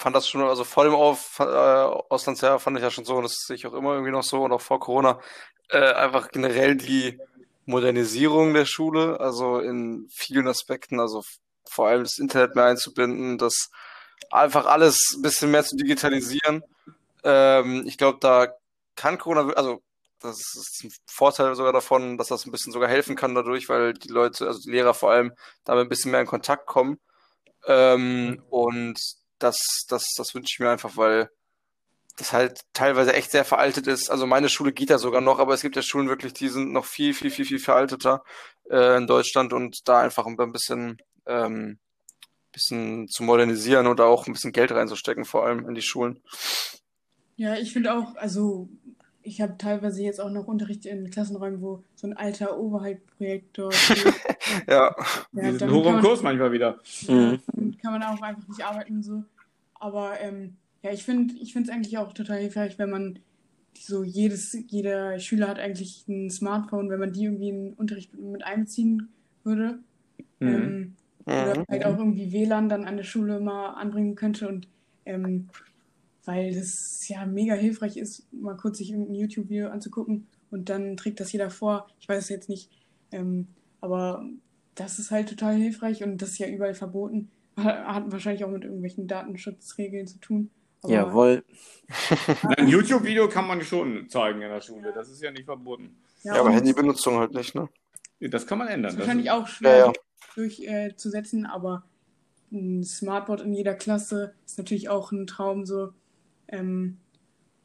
fand 0.01 0.16
das 0.16 0.28
schon, 0.28 0.43
also 0.43 0.64
vor 0.64 0.85
dem 0.85 0.94
Auf, 0.94 1.39
äh, 1.40 1.44
Auslandsjahr 1.44 2.59
fand 2.59 2.77
ich 2.78 2.82
ja 2.82 2.90
schon 2.90 3.05
so, 3.05 3.16
und 3.16 3.24
das 3.24 3.44
sehe 3.47 3.56
ich 3.56 3.66
auch 3.66 3.74
immer 3.74 3.93
irgendwie 3.93 4.12
noch 4.12 4.22
so 4.22 4.43
und 4.43 4.52
auch 4.52 4.60
vor 4.60 4.81
Corona, 4.81 5.20
äh, 5.68 5.93
einfach 5.93 6.31
generell 6.31 6.74
die 6.77 7.18
Modernisierung 7.66 8.55
der 8.55 8.64
Schule, 8.64 9.20
also 9.20 9.59
in 9.60 10.09
vielen 10.10 10.48
Aspekten, 10.48 11.01
also 11.01 11.22
vor 11.68 11.89
allem 11.89 12.02
das 12.02 12.18
Internet 12.18 12.56
mehr 12.56 12.64
einzubinden, 12.64 13.36
das 13.39 13.70
einfach 14.31 14.66
alles 14.66 15.14
ein 15.16 15.22
bisschen 15.22 15.51
mehr 15.51 15.64
zu 15.64 15.77
digitalisieren. 15.77 16.62
Ähm, 17.22 17.85
ich 17.86 17.98
glaube, 17.98 18.18
da 18.20 18.48
kann 18.97 19.18
Corona, 19.18 19.52
also 19.52 19.82
das 20.20 20.39
ist 20.39 20.85
ein 20.85 20.93
Vorteil 21.06 21.55
sogar 21.55 21.72
davon, 21.72 22.18
dass 22.18 22.28
das 22.28 22.47
ein 22.47 22.52
bisschen 22.52 22.72
sogar 22.72 22.89
helfen 22.89 23.16
kann 23.16 23.35
dadurch, 23.35 23.68
weil 23.68 23.94
die 23.94 24.09
Leute, 24.09 24.47
also 24.47 24.60
die 24.60 24.70
Lehrer 24.70 24.94
vor 24.94 25.10
allem, 25.10 25.32
damit 25.64 25.86
ein 25.86 25.89
bisschen 25.89 26.10
mehr 26.10 26.20
in 26.20 26.27
Kontakt 26.27 26.66
kommen. 26.66 26.98
Ähm, 27.66 28.43
und 28.51 29.19
das, 29.42 29.84
das, 29.88 30.14
das 30.16 30.34
wünsche 30.34 30.54
ich 30.54 30.60
mir 30.60 30.70
einfach, 30.70 30.96
weil 30.96 31.30
das 32.16 32.32
halt 32.32 32.60
teilweise 32.72 33.14
echt 33.14 33.30
sehr 33.30 33.44
veraltet 33.44 33.86
ist. 33.86 34.10
Also 34.10 34.26
meine 34.26 34.48
Schule 34.48 34.72
geht 34.72 34.90
ja 34.90 34.98
sogar 34.98 35.20
noch, 35.20 35.38
aber 35.38 35.54
es 35.54 35.62
gibt 35.62 35.76
ja 35.76 35.82
Schulen 35.82 36.08
wirklich, 36.08 36.34
die 36.34 36.48
sind 36.48 36.72
noch 36.72 36.84
viel, 36.84 37.14
viel, 37.14 37.30
viel, 37.30 37.46
viel 37.46 37.58
veralteter 37.58 38.22
äh, 38.70 38.96
in 38.96 39.06
Deutschland 39.06 39.52
und 39.52 39.88
da 39.88 40.00
einfach 40.00 40.26
ein 40.26 40.52
bisschen, 40.52 40.98
ähm, 41.26 41.78
bisschen 42.52 43.08
zu 43.08 43.22
modernisieren 43.22 43.86
und 43.86 44.00
auch 44.00 44.26
ein 44.26 44.32
bisschen 44.32 44.52
Geld 44.52 44.72
reinzustecken, 44.72 45.24
vor 45.24 45.46
allem 45.46 45.68
in 45.68 45.74
die 45.74 45.82
Schulen. 45.82 46.22
Ja, 47.36 47.56
ich 47.56 47.72
finde 47.72 47.94
auch, 47.94 48.16
also 48.16 48.68
ich 49.31 49.40
habe 49.40 49.57
teilweise 49.57 50.02
jetzt 50.02 50.20
auch 50.20 50.31
noch 50.31 50.48
Unterricht 50.48 50.86
in 50.86 51.09
Klassenräumen, 51.09 51.62
wo 51.62 51.85
so 51.94 52.09
ein 52.09 52.16
alter 52.16 52.59
Overhead-Projektor 52.59 53.70
ja. 54.69 54.94
ja. 55.32 55.52
Die 55.52 55.57
sind 55.57 55.70
hoch 55.70 55.86
im 55.86 56.01
Kurs 56.01 56.23
manchmal 56.23 56.51
wieder. 56.51 56.81
Ja, 57.02 57.39
kann 57.81 57.93
man 57.93 58.02
auch 58.02 58.20
einfach 58.20 58.48
nicht 58.48 58.65
arbeiten 58.65 59.05
so. 59.05 59.23
Aber 59.74 60.20
ähm, 60.20 60.57
ja, 60.82 60.90
ich 60.90 61.05
finde 61.05 61.35
ich 61.35 61.55
es 61.55 61.69
eigentlich 61.69 61.97
auch 61.97 62.12
total 62.12 62.39
hilfreich, 62.39 62.77
wenn 62.78 62.90
man 62.90 63.20
so 63.78 64.02
jedes, 64.02 64.59
jeder 64.66 65.20
Schüler 65.20 65.47
hat 65.47 65.61
eigentlich 65.61 66.07
ein 66.09 66.28
Smartphone, 66.28 66.90
wenn 66.90 66.98
man 66.98 67.12
die 67.12 67.24
irgendwie 67.24 67.51
in 67.51 67.65
den 67.66 67.74
Unterricht 67.74 68.12
mit 68.19 68.44
einbeziehen 68.44 69.11
würde. 69.44 69.78
Mhm. 70.40 70.48
Ähm, 70.48 70.97
oder 71.24 71.61
mhm. 71.61 71.65
halt 71.70 71.86
auch 71.86 71.98
irgendwie 71.98 72.32
WLAN 72.32 72.69
dann 72.69 72.85
an 72.85 72.97
der 72.97 73.05
Schule 73.05 73.39
mal 73.39 73.74
anbringen 73.74 74.16
könnte 74.16 74.48
und 74.48 74.66
ähm, 75.07 75.48
weil 76.24 76.55
das 76.55 77.06
ja 77.09 77.26
mega 77.26 77.55
hilfreich 77.55 77.97
ist, 77.97 78.26
mal 78.32 78.56
kurz 78.56 78.78
sich 78.78 78.90
irgendein 78.90 79.14
YouTube-Video 79.14 79.68
anzugucken 79.68 80.26
und 80.51 80.68
dann 80.68 80.97
trägt 80.97 81.20
das 81.20 81.32
jeder 81.32 81.51
vor. 81.51 81.88
Ich 82.01 82.09
weiß 82.09 82.24
es 82.24 82.28
jetzt 82.28 82.48
nicht, 82.48 82.70
ähm, 83.12 83.48
aber 83.80 84.24
das 84.74 84.98
ist 84.98 85.10
halt 85.10 85.28
total 85.28 85.56
hilfreich 85.56 86.02
und 86.02 86.18
das 86.20 86.30
ist 86.30 86.38
ja 86.38 86.48
überall 86.48 86.74
verboten. 86.74 87.30
Hat 87.56 88.10
wahrscheinlich 88.10 88.44
auch 88.44 88.51
mit 88.51 88.64
irgendwelchen 88.64 89.06
Datenschutzregeln 89.06 90.06
zu 90.06 90.18
tun. 90.18 90.51
Aber 90.82 90.92
Jawohl. 90.92 91.44
Ein 92.56 92.68
YouTube-Video 92.68 93.28
kann 93.28 93.47
man 93.47 93.62
schon 93.62 94.09
zeigen 94.09 94.40
in 94.42 94.48
der 94.48 94.60
Schule, 94.60 94.92
das 94.94 95.10
ist 95.10 95.22
ja 95.22 95.30
nicht 95.30 95.44
verboten. 95.44 95.97
Ja, 96.22 96.34
ja 96.34 96.40
aber 96.40 96.51
Handybenutzung 96.51 97.18
halt 97.18 97.34
nicht, 97.34 97.55
ne? 97.55 97.68
Das 98.20 98.47
kann 98.47 98.59
man 98.59 98.68
ändern. 98.68 98.84
Das 98.84 98.92
ist 98.94 98.98
wahrscheinlich 99.01 99.30
auch 99.30 99.47
schwer 99.47 99.76
ja, 99.76 99.86
ja. 99.86 99.92
durchzusetzen, 100.34 101.44
äh, 101.44 101.48
aber 101.48 101.84
ein 102.52 102.84
Smartboard 102.84 103.42
in 103.42 103.52
jeder 103.52 103.74
Klasse 103.74 104.34
ist 104.44 104.59
natürlich 104.59 104.88
auch 104.88 105.12
ein 105.12 105.26
Traum, 105.26 105.64
so 105.64 105.92
ähm, 106.51 106.98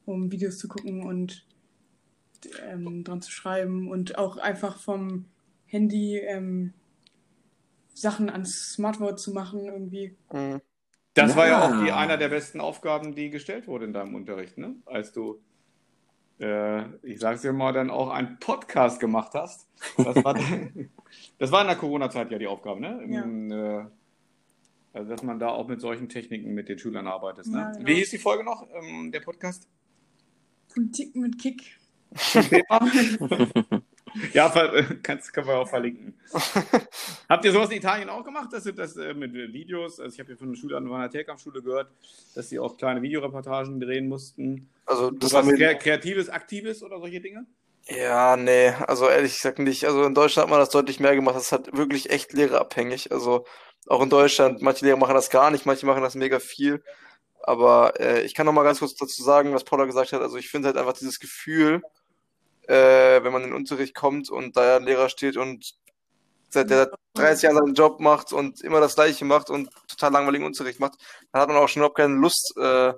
um 0.05 0.31
Videos 0.31 0.57
zu 0.57 0.67
gucken 0.67 1.03
und 1.03 1.45
ähm, 2.67 3.03
dran 3.03 3.21
zu 3.21 3.31
schreiben 3.31 3.89
und 3.89 4.17
auch 4.17 4.37
einfach 4.37 4.79
vom 4.79 5.25
Handy 5.67 6.17
ähm, 6.19 6.73
Sachen 7.93 8.29
ans 8.29 8.73
Smartboard 8.73 9.19
zu 9.19 9.31
machen 9.31 9.65
irgendwie. 9.65 10.15
Mhm. 10.31 10.61
Das 11.13 11.31
ja. 11.31 11.37
war 11.37 11.47
ja 11.47 11.65
auch 11.65 11.83
die, 11.83 11.91
einer 11.91 12.17
der 12.17 12.27
besten 12.27 12.59
Aufgaben, 12.59 13.15
die 13.15 13.29
gestellt 13.29 13.67
wurde 13.67 13.85
in 13.85 13.93
deinem 13.93 14.15
Unterricht, 14.15 14.57
ne? 14.57 14.75
Als 14.85 15.13
du, 15.13 15.41
äh, 16.39 16.83
ich 17.03 17.19
sag's 17.19 17.41
dir 17.41 17.53
mal, 17.53 17.71
dann 17.71 17.89
auch 17.89 18.09
einen 18.09 18.37
Podcast 18.39 18.99
gemacht 18.99 19.31
hast. 19.33 19.69
Das 19.97 20.21
war, 20.23 20.35
das 21.39 21.51
war 21.53 21.61
in 21.61 21.67
der 21.67 21.77
Corona-Zeit 21.77 22.31
ja 22.31 22.37
die 22.37 22.47
Aufgabe, 22.47 22.81
ne? 22.81 23.01
Im, 23.01 23.49
ja. 23.49 23.89
Äh, 24.95 24.99
also, 24.99 25.09
dass 25.11 25.23
man 25.23 25.39
da 25.39 25.49
auch 25.49 25.67
mit 25.67 25.81
solchen 25.81 26.09
Techniken 26.09 26.53
mit 26.53 26.69
den 26.69 26.79
Schülern 26.79 27.07
arbeitet. 27.07 27.47
Ne? 27.47 27.59
Ja, 27.59 27.71
genau. 27.71 27.87
Wie 27.87 27.95
hieß 27.95 28.09
die 28.09 28.17
Folge 28.17 28.43
noch, 28.43 28.65
ähm, 28.73 29.11
der 29.11 29.19
Podcast? 29.19 29.67
Politik 30.73 31.15
mit 31.15 31.39
Kick. 31.39 31.77
ja, 34.33 34.49
kannst, 35.03 35.33
können 35.33 35.47
wir 35.47 35.57
auch 35.57 35.67
verlinken. 35.67 36.13
Habt 37.29 37.45
ihr 37.45 37.51
sowas 37.51 37.69
in 37.71 37.77
Italien 37.77 38.09
auch 38.09 38.23
gemacht, 38.23 38.51
dass 38.51 38.65
ihr 38.65 38.73
das 38.73 38.95
äh, 38.97 39.13
mit 39.13 39.33
Videos, 39.33 39.99
also 39.99 40.13
ich 40.13 40.19
habe 40.19 40.31
ja 40.31 40.37
von 40.37 40.51
der 40.51 40.59
Schule 40.59 40.77
an 40.77 40.85
meiner 40.85 41.09
Telkampfschule 41.09 41.61
gehört, 41.61 41.91
dass 42.33 42.49
sie 42.49 42.59
auch 42.59 42.77
kleine 42.77 43.01
Videoreportagen 43.01 43.79
drehen 43.79 44.07
mussten. 44.07 44.69
Also 44.85 45.11
das 45.11 45.33
was 45.33 45.47
Kreatives, 45.47 46.29
Aktives 46.29 46.83
oder 46.83 46.99
solche 46.99 47.19
Dinge? 47.21 47.45
Ja, 47.87 48.35
nee, 48.35 48.69
also 48.69 49.07
ehrlich 49.07 49.35
gesagt 49.35 49.59
nicht. 49.59 49.85
Also 49.85 50.03
in 50.05 50.15
Deutschland 50.15 50.47
hat 50.47 50.51
man 50.51 50.59
das 50.59 50.69
deutlich 50.69 50.99
mehr 50.99 51.15
gemacht. 51.15 51.35
Das 51.35 51.43
ist 51.43 51.51
halt 51.51 51.75
wirklich 51.77 52.09
echt 52.09 52.33
lehrerabhängig. 52.33 53.11
Also 53.11 53.45
auch 53.87 54.01
in 54.01 54.09
Deutschland, 54.09 54.61
manche 54.61 54.85
Lehrer 54.85 54.97
machen 54.97 55.15
das 55.15 55.29
gar 55.29 55.51
nicht, 55.51 55.65
manche 55.65 55.85
machen 55.85 56.01
das 56.01 56.15
mega 56.15 56.39
viel. 56.39 56.83
Aber 57.43 57.99
äh, 57.99 58.23
ich 58.23 58.33
kann 58.33 58.45
noch 58.45 58.53
mal 58.53 58.63
ganz 58.63 58.79
kurz 58.79 58.95
dazu 58.95 59.21
sagen, 59.21 59.53
was 59.53 59.63
Paula 59.63 59.85
gesagt 59.85 60.13
hat. 60.13 60.21
Also 60.21 60.37
ich 60.37 60.49
finde 60.49 60.67
halt 60.67 60.77
einfach 60.77 60.93
dieses 60.93 61.19
Gefühl, 61.19 61.83
äh, 62.67 63.23
wenn 63.23 63.31
man 63.31 63.43
in 63.43 63.49
den 63.49 63.55
Unterricht 63.55 63.93
kommt 63.93 64.29
und 64.29 64.57
da 64.57 64.77
ein 64.77 64.85
Lehrer 64.85 65.09
steht 65.09 65.37
und 65.37 65.75
seit 66.49 66.69
der 66.69 66.91
30 67.13 67.43
Jahren 67.43 67.57
seinen 67.57 67.75
Job 67.75 67.99
macht 67.99 68.33
und 68.33 68.61
immer 68.61 68.79
das 68.79 68.95
Gleiche 68.95 69.25
macht 69.25 69.49
und 69.49 69.69
total 69.87 70.11
langweiligen 70.11 70.45
Unterricht 70.45 70.79
macht, 70.79 70.93
dann 71.31 71.41
hat 71.41 71.49
man 71.49 71.57
auch 71.57 71.67
schon 71.67 71.81
überhaupt 71.81 71.97
keine 71.97 72.15
Lust 72.15 72.53
äh, 72.57 72.93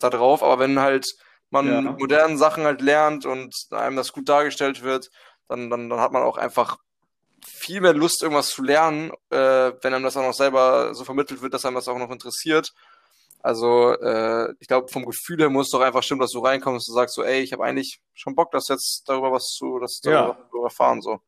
da 0.00 0.10
drauf. 0.10 0.42
Aber 0.42 0.58
wenn 0.58 0.80
halt 0.80 1.06
man 1.50 1.66
ja. 1.66 1.80
modernen 1.92 2.36
Sachen 2.36 2.64
halt 2.64 2.80
lernt 2.80 3.26
und 3.26 3.54
einem 3.70 3.96
das 3.96 4.12
gut 4.12 4.28
dargestellt 4.28 4.82
wird, 4.82 5.10
dann, 5.48 5.70
dann, 5.70 5.88
dann 5.88 6.00
hat 6.00 6.12
man 6.12 6.22
auch 6.22 6.36
einfach 6.36 6.78
viel 7.46 7.80
mehr 7.80 7.94
Lust, 7.94 8.22
irgendwas 8.22 8.48
zu 8.50 8.62
lernen, 8.62 9.10
äh, 9.30 9.72
wenn 9.82 9.94
einem 9.94 10.04
das 10.04 10.16
auch 10.16 10.22
noch 10.22 10.34
selber 10.34 10.94
so 10.94 11.04
vermittelt 11.04 11.42
wird, 11.42 11.54
dass 11.54 11.64
einem 11.64 11.76
das 11.76 11.88
auch 11.88 11.98
noch 11.98 12.10
interessiert. 12.10 12.72
Also 13.40 13.92
äh, 14.00 14.52
ich 14.58 14.66
glaube, 14.68 14.88
vom 14.88 15.06
Gefühl 15.06 15.38
her 15.38 15.50
muss 15.50 15.70
doch 15.70 15.80
einfach 15.80 16.02
stimmen, 16.02 16.20
dass 16.20 16.32
du 16.32 16.40
reinkommst 16.40 16.88
und 16.88 16.94
sagst 16.94 17.14
so, 17.14 17.22
ey, 17.22 17.40
ich 17.40 17.52
habe 17.52 17.64
eigentlich 17.64 18.00
schon 18.14 18.34
Bock, 18.34 18.50
das 18.50 18.68
jetzt 18.68 19.04
darüber 19.06 19.32
was 19.32 19.44
zu, 19.56 19.78
das 19.78 20.00
Ja. 20.04 20.36
darüber 20.50 20.64
erfahren 20.64 21.00
so. 21.00 21.20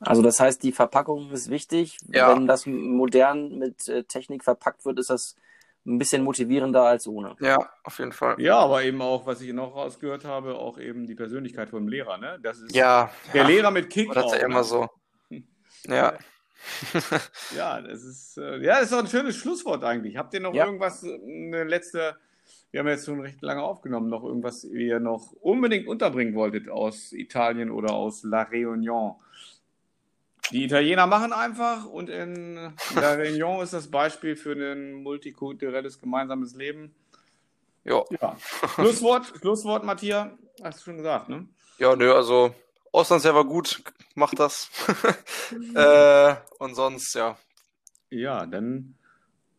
Also 0.00 0.22
das 0.22 0.40
heißt, 0.40 0.62
die 0.62 0.72
Verpackung 0.72 1.30
ist 1.30 1.50
wichtig. 1.50 1.98
Ja. 2.08 2.34
Wenn 2.34 2.46
das 2.46 2.66
modern 2.66 3.58
mit 3.58 3.86
äh, 3.88 4.04
Technik 4.04 4.44
verpackt 4.44 4.84
wird, 4.84 4.98
ist 4.98 5.10
das 5.10 5.36
ein 5.86 5.98
bisschen 5.98 6.22
motivierender 6.22 6.84
als 6.84 7.06
ohne. 7.06 7.36
Ja, 7.40 7.58
auf 7.84 7.98
jeden 7.98 8.12
Fall. 8.12 8.40
Ja, 8.40 8.58
aber 8.58 8.82
eben 8.84 9.02
auch, 9.02 9.26
was 9.26 9.40
ich 9.40 9.52
noch 9.52 9.74
rausgehört 9.74 10.24
habe, 10.24 10.54
auch 10.54 10.78
eben 10.78 11.06
die 11.06 11.14
Persönlichkeit 11.14 11.70
vom 11.70 11.88
Lehrer, 11.88 12.16
ne? 12.18 12.38
Das 12.42 12.60
ist 12.60 12.74
Ja, 12.74 13.10
der 13.32 13.42
ja, 13.42 13.48
Lehrer 13.48 13.70
mit 13.70 13.90
Kick 13.90 14.12
das 14.12 14.26
ist 14.26 14.32
ja 14.32 14.46
immer 14.46 14.58
ne? 14.58 14.64
so. 14.64 14.88
Ja. 15.86 16.18
Ja, 17.56 17.80
das 17.80 18.02
ist, 18.04 18.36
äh, 18.36 18.58
ja, 18.58 18.74
das 18.74 18.84
ist 18.84 18.92
doch 18.92 18.98
ein 18.98 19.06
schönes 19.06 19.36
Schlusswort 19.36 19.82
eigentlich. 19.82 20.18
Habt 20.18 20.34
ihr 20.34 20.40
noch 20.40 20.52
Ja. 20.54 20.66
irgendwas, 20.66 21.02
äh, 21.02 21.14
eine 21.14 21.64
letzte, 21.64 22.16
wir 22.70 22.80
haben 22.80 22.88
jetzt 22.88 23.06
schon 23.06 23.20
recht 23.20 23.40
lange 23.40 23.62
aufgenommen, 23.62 24.10
noch 24.10 24.24
irgendwas, 24.24 24.64
ihr 24.64 25.00
noch 25.00 25.32
unbedingt 25.40 25.88
unterbringen 25.88 26.34
wolltet 26.34 26.68
aus 26.68 27.12
Italien 27.12 27.70
oder 27.70 27.94
aus 27.94 28.24
La 28.24 28.42
Réunion? 28.42 29.14
Die 30.52 30.64
Italiener 30.64 31.06
machen 31.06 31.32
einfach 31.32 31.86
und 31.86 32.10
in 32.10 32.56
La 32.94 33.14
Réunion 33.14 33.62
ist 33.62 33.72
das 33.72 33.90
Beispiel 33.90 34.36
für 34.36 34.52
ein 34.52 34.94
multikulturelles 35.02 35.98
gemeinsames 36.00 36.54
Leben. 36.54 36.94
Ja. 37.84 38.04
Ja. 38.20 38.36
Schlusswort, 38.74 39.32
Schlusswort, 39.40 39.84
Matthias, 39.84 40.28
hast 40.62 40.80
du 40.80 40.84
schon 40.84 40.96
gesagt, 40.98 41.30
ne? 41.30 41.48
Ja, 41.78 41.96
nö, 41.96 42.12
also 42.12 42.54
Auslandsjahr 42.92 43.34
war 43.34 43.44
gut, 43.44 43.82
mach 44.14 44.34
das. 44.34 44.68
äh, 45.74 46.34
und 46.58 46.74
sonst, 46.74 47.14
ja. 47.14 47.36
Ja, 48.10 48.46
dann 48.46 48.96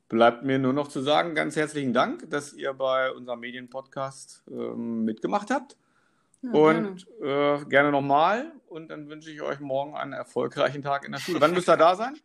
bleibt 0.10 0.44
mir 0.44 0.60
nur 0.60 0.74
noch 0.74 0.90
zu 0.90 1.02
sagen, 1.02 1.36
ganz 1.36 1.56
herzlichen 1.56 1.94
Dank, 1.94 2.30
dass 2.30 2.53
ihr 2.53 2.74
bei 2.74 3.12
unserem 3.12 3.40
Medienpodcast 3.40 4.44
ähm, 4.49 5.06
mitgemacht 5.06 5.49
habt. 5.49 5.78
Ja, 6.41 6.52
und 6.52 7.06
gerne, 7.20 7.62
äh, 7.62 7.66
gerne 7.66 7.91
nochmal. 7.91 8.52
Und 8.68 8.90
dann 8.90 9.08
wünsche 9.10 9.32
ich 9.32 9.41
euch 9.41 9.60
morgen 9.60 9.95
einen 9.95 10.14
erfolgreichen 10.14 10.82
Tag 10.82 11.06
in 11.06 11.14
der 11.14 11.20
Schule. 11.20 11.40
Wann 11.40 11.53
müsst 11.53 11.70
ihr 11.70 11.78
da 11.78 11.95
sein? 11.95 12.18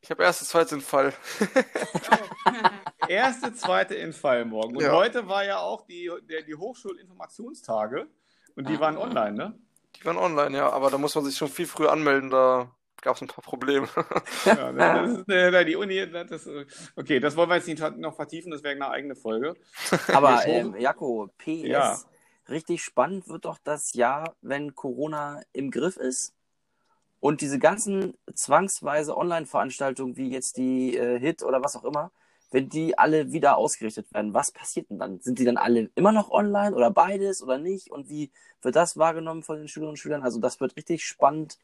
Ich 0.00 0.10
habe 0.10 0.22
erste, 0.22 0.44
zweite 0.44 0.76
den 0.76 0.80
Fall. 0.80 1.12
gerne. 2.48 2.70
Erste, 3.08 3.52
zweite 3.54 3.94
in 3.96 4.12
Fall 4.12 4.44
morgen. 4.44 4.76
Und 4.76 4.84
Ja. 4.84 4.92
heute 4.92 5.26
war 5.28 5.44
ja 5.44 5.58
auch 5.58 5.86
die, 5.86 6.10
der, 6.28 6.42
die 6.42 6.54
Hochschulinformationstage. 6.54 8.06
Und 8.54 8.68
die 8.68 8.76
Ah. 8.76 8.80
waren 8.80 8.96
online, 8.96 9.32
ne? 9.32 9.58
Die 10.00 10.04
waren 10.04 10.16
online, 10.16 10.56
ja, 10.56 10.70
aber 10.70 10.90
da 10.90 10.98
muss 10.98 11.14
man 11.14 11.24
sich 11.24 11.36
schon 11.36 11.48
viel 11.48 11.66
früher 11.66 11.92
anmelden, 11.92 12.30
da 12.30 12.70
gab 13.02 13.16
es 13.16 13.22
ein 13.22 13.28
paar 13.28 13.44
Probleme. 13.44 13.88
Ja, 14.44 14.72
das 14.72 15.18
ist, 15.18 15.28
äh, 15.28 15.64
die 15.64 15.76
Uni, 15.76 16.10
das, 16.10 16.46
äh, 16.46 16.66
okay, 16.96 17.20
das 17.20 17.36
wollen 17.36 17.48
wir 17.48 17.56
jetzt 17.56 17.66
nicht 17.66 17.82
noch 17.98 18.14
vertiefen, 18.16 18.50
das 18.50 18.62
wäre 18.62 18.74
eine 18.74 18.88
eigene 18.90 19.16
Folge. 19.16 19.54
Aber 20.12 20.46
ähm, 20.46 20.76
Jako, 20.76 21.28
PS, 21.38 21.62
Ja. 21.66 21.98
richtig 22.48 22.82
spannend 22.82 23.28
wird 23.28 23.44
doch 23.44 23.58
das 23.62 23.92
Jahr, 23.94 24.36
wenn 24.40 24.74
Corona 24.74 25.42
im 25.52 25.70
Griff 25.70 25.96
ist 25.96 26.34
und 27.20 27.40
diese 27.40 27.58
ganzen 27.58 28.14
zwangsweise 28.34 29.16
Online-Veranstaltungen 29.16 30.16
wie 30.16 30.30
jetzt 30.30 30.56
die 30.56 30.96
äh, 30.96 31.18
HIT 31.18 31.42
oder 31.42 31.62
was 31.62 31.76
auch 31.76 31.84
immer, 31.84 32.12
wenn 32.50 32.68
die 32.68 32.96
alle 32.98 33.32
wieder 33.32 33.56
ausgerichtet 33.56 34.12
werden, 34.12 34.34
was 34.34 34.50
passiert 34.50 34.90
denn 34.90 34.98
dann? 34.98 35.20
Sind 35.20 35.38
die 35.38 35.44
dann 35.44 35.56
alle 35.56 35.90
immer 35.94 36.12
noch 36.12 36.30
online 36.30 36.74
oder 36.74 36.90
beides 36.90 37.42
oder 37.42 37.58
nicht? 37.58 37.90
Und 37.90 38.08
wie 38.08 38.30
wird 38.62 38.76
das 38.76 38.96
wahrgenommen 38.96 39.42
von 39.42 39.58
den 39.58 39.68
Schülerinnen 39.68 39.92
und 39.92 39.98
Schülern? 39.98 40.22
Also 40.22 40.40
das 40.40 40.60
wird 40.60 40.76
richtig 40.76 41.06
spannend, 41.06 41.58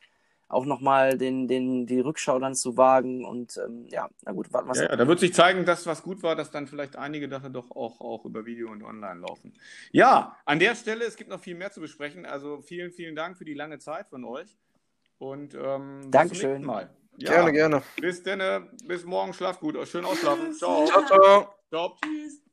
auch 0.48 0.66
nochmal 0.66 1.16
den, 1.16 1.48
den, 1.48 1.86
die 1.86 2.00
Rückschau 2.00 2.38
dann 2.38 2.54
zu 2.54 2.76
wagen 2.76 3.24
und 3.24 3.58
ähm, 3.64 3.86
ja, 3.88 4.08
na 4.24 4.32
gut, 4.32 4.52
warten 4.52 4.68
wir 4.68 4.76
Ja, 4.76 4.90
ja, 4.90 4.96
da 4.96 5.08
wird 5.08 5.18
sich 5.18 5.32
zeigen, 5.32 5.64
dass 5.64 5.86
was 5.86 6.02
gut 6.02 6.22
war, 6.22 6.36
dass 6.36 6.50
dann 6.50 6.66
vielleicht 6.66 6.96
einige 6.96 7.28
Sachen 7.28 7.52
doch 7.52 7.70
auch, 7.70 8.00
auch 8.00 8.24
über 8.24 8.44
Video 8.44 8.70
und 8.70 8.82
online 8.82 9.20
laufen. 9.20 9.54
Ja, 9.90 10.36
an 10.44 10.58
der 10.58 10.74
Stelle, 10.74 11.04
es 11.06 11.16
gibt 11.16 11.30
noch 11.30 11.40
viel 11.40 11.54
mehr 11.54 11.72
zu 11.72 11.80
besprechen. 11.80 12.26
Also 12.26 12.60
vielen, 12.60 12.92
vielen 12.92 13.16
Dank 13.16 13.38
für 13.38 13.44
die 13.44 13.54
lange 13.54 13.78
Zeit 13.78 14.08
von 14.08 14.24
euch. 14.24 14.56
Und 15.18 15.54
ähm, 15.54 16.00
bis 16.00 16.02
zum 16.02 16.10
Dankeschön. 16.10 16.50
nächsten 16.50 16.66
Mal. 16.66 16.90
Ja, 17.16 17.32
Gerne, 17.32 17.52
gerne. 17.52 17.82
Bis 18.00 18.22
dann, 18.22 18.70
bis 18.86 19.04
morgen, 19.04 19.32
schlaf 19.32 19.60
gut, 19.60 19.76
schön 19.88 20.04
ausschlafen. 20.04 20.52
Ciao. 20.52 20.84
Ciao, 20.86 21.04
ciao. 21.06 21.54
Ciao. 21.70 21.96
Tschüss. 22.02 22.43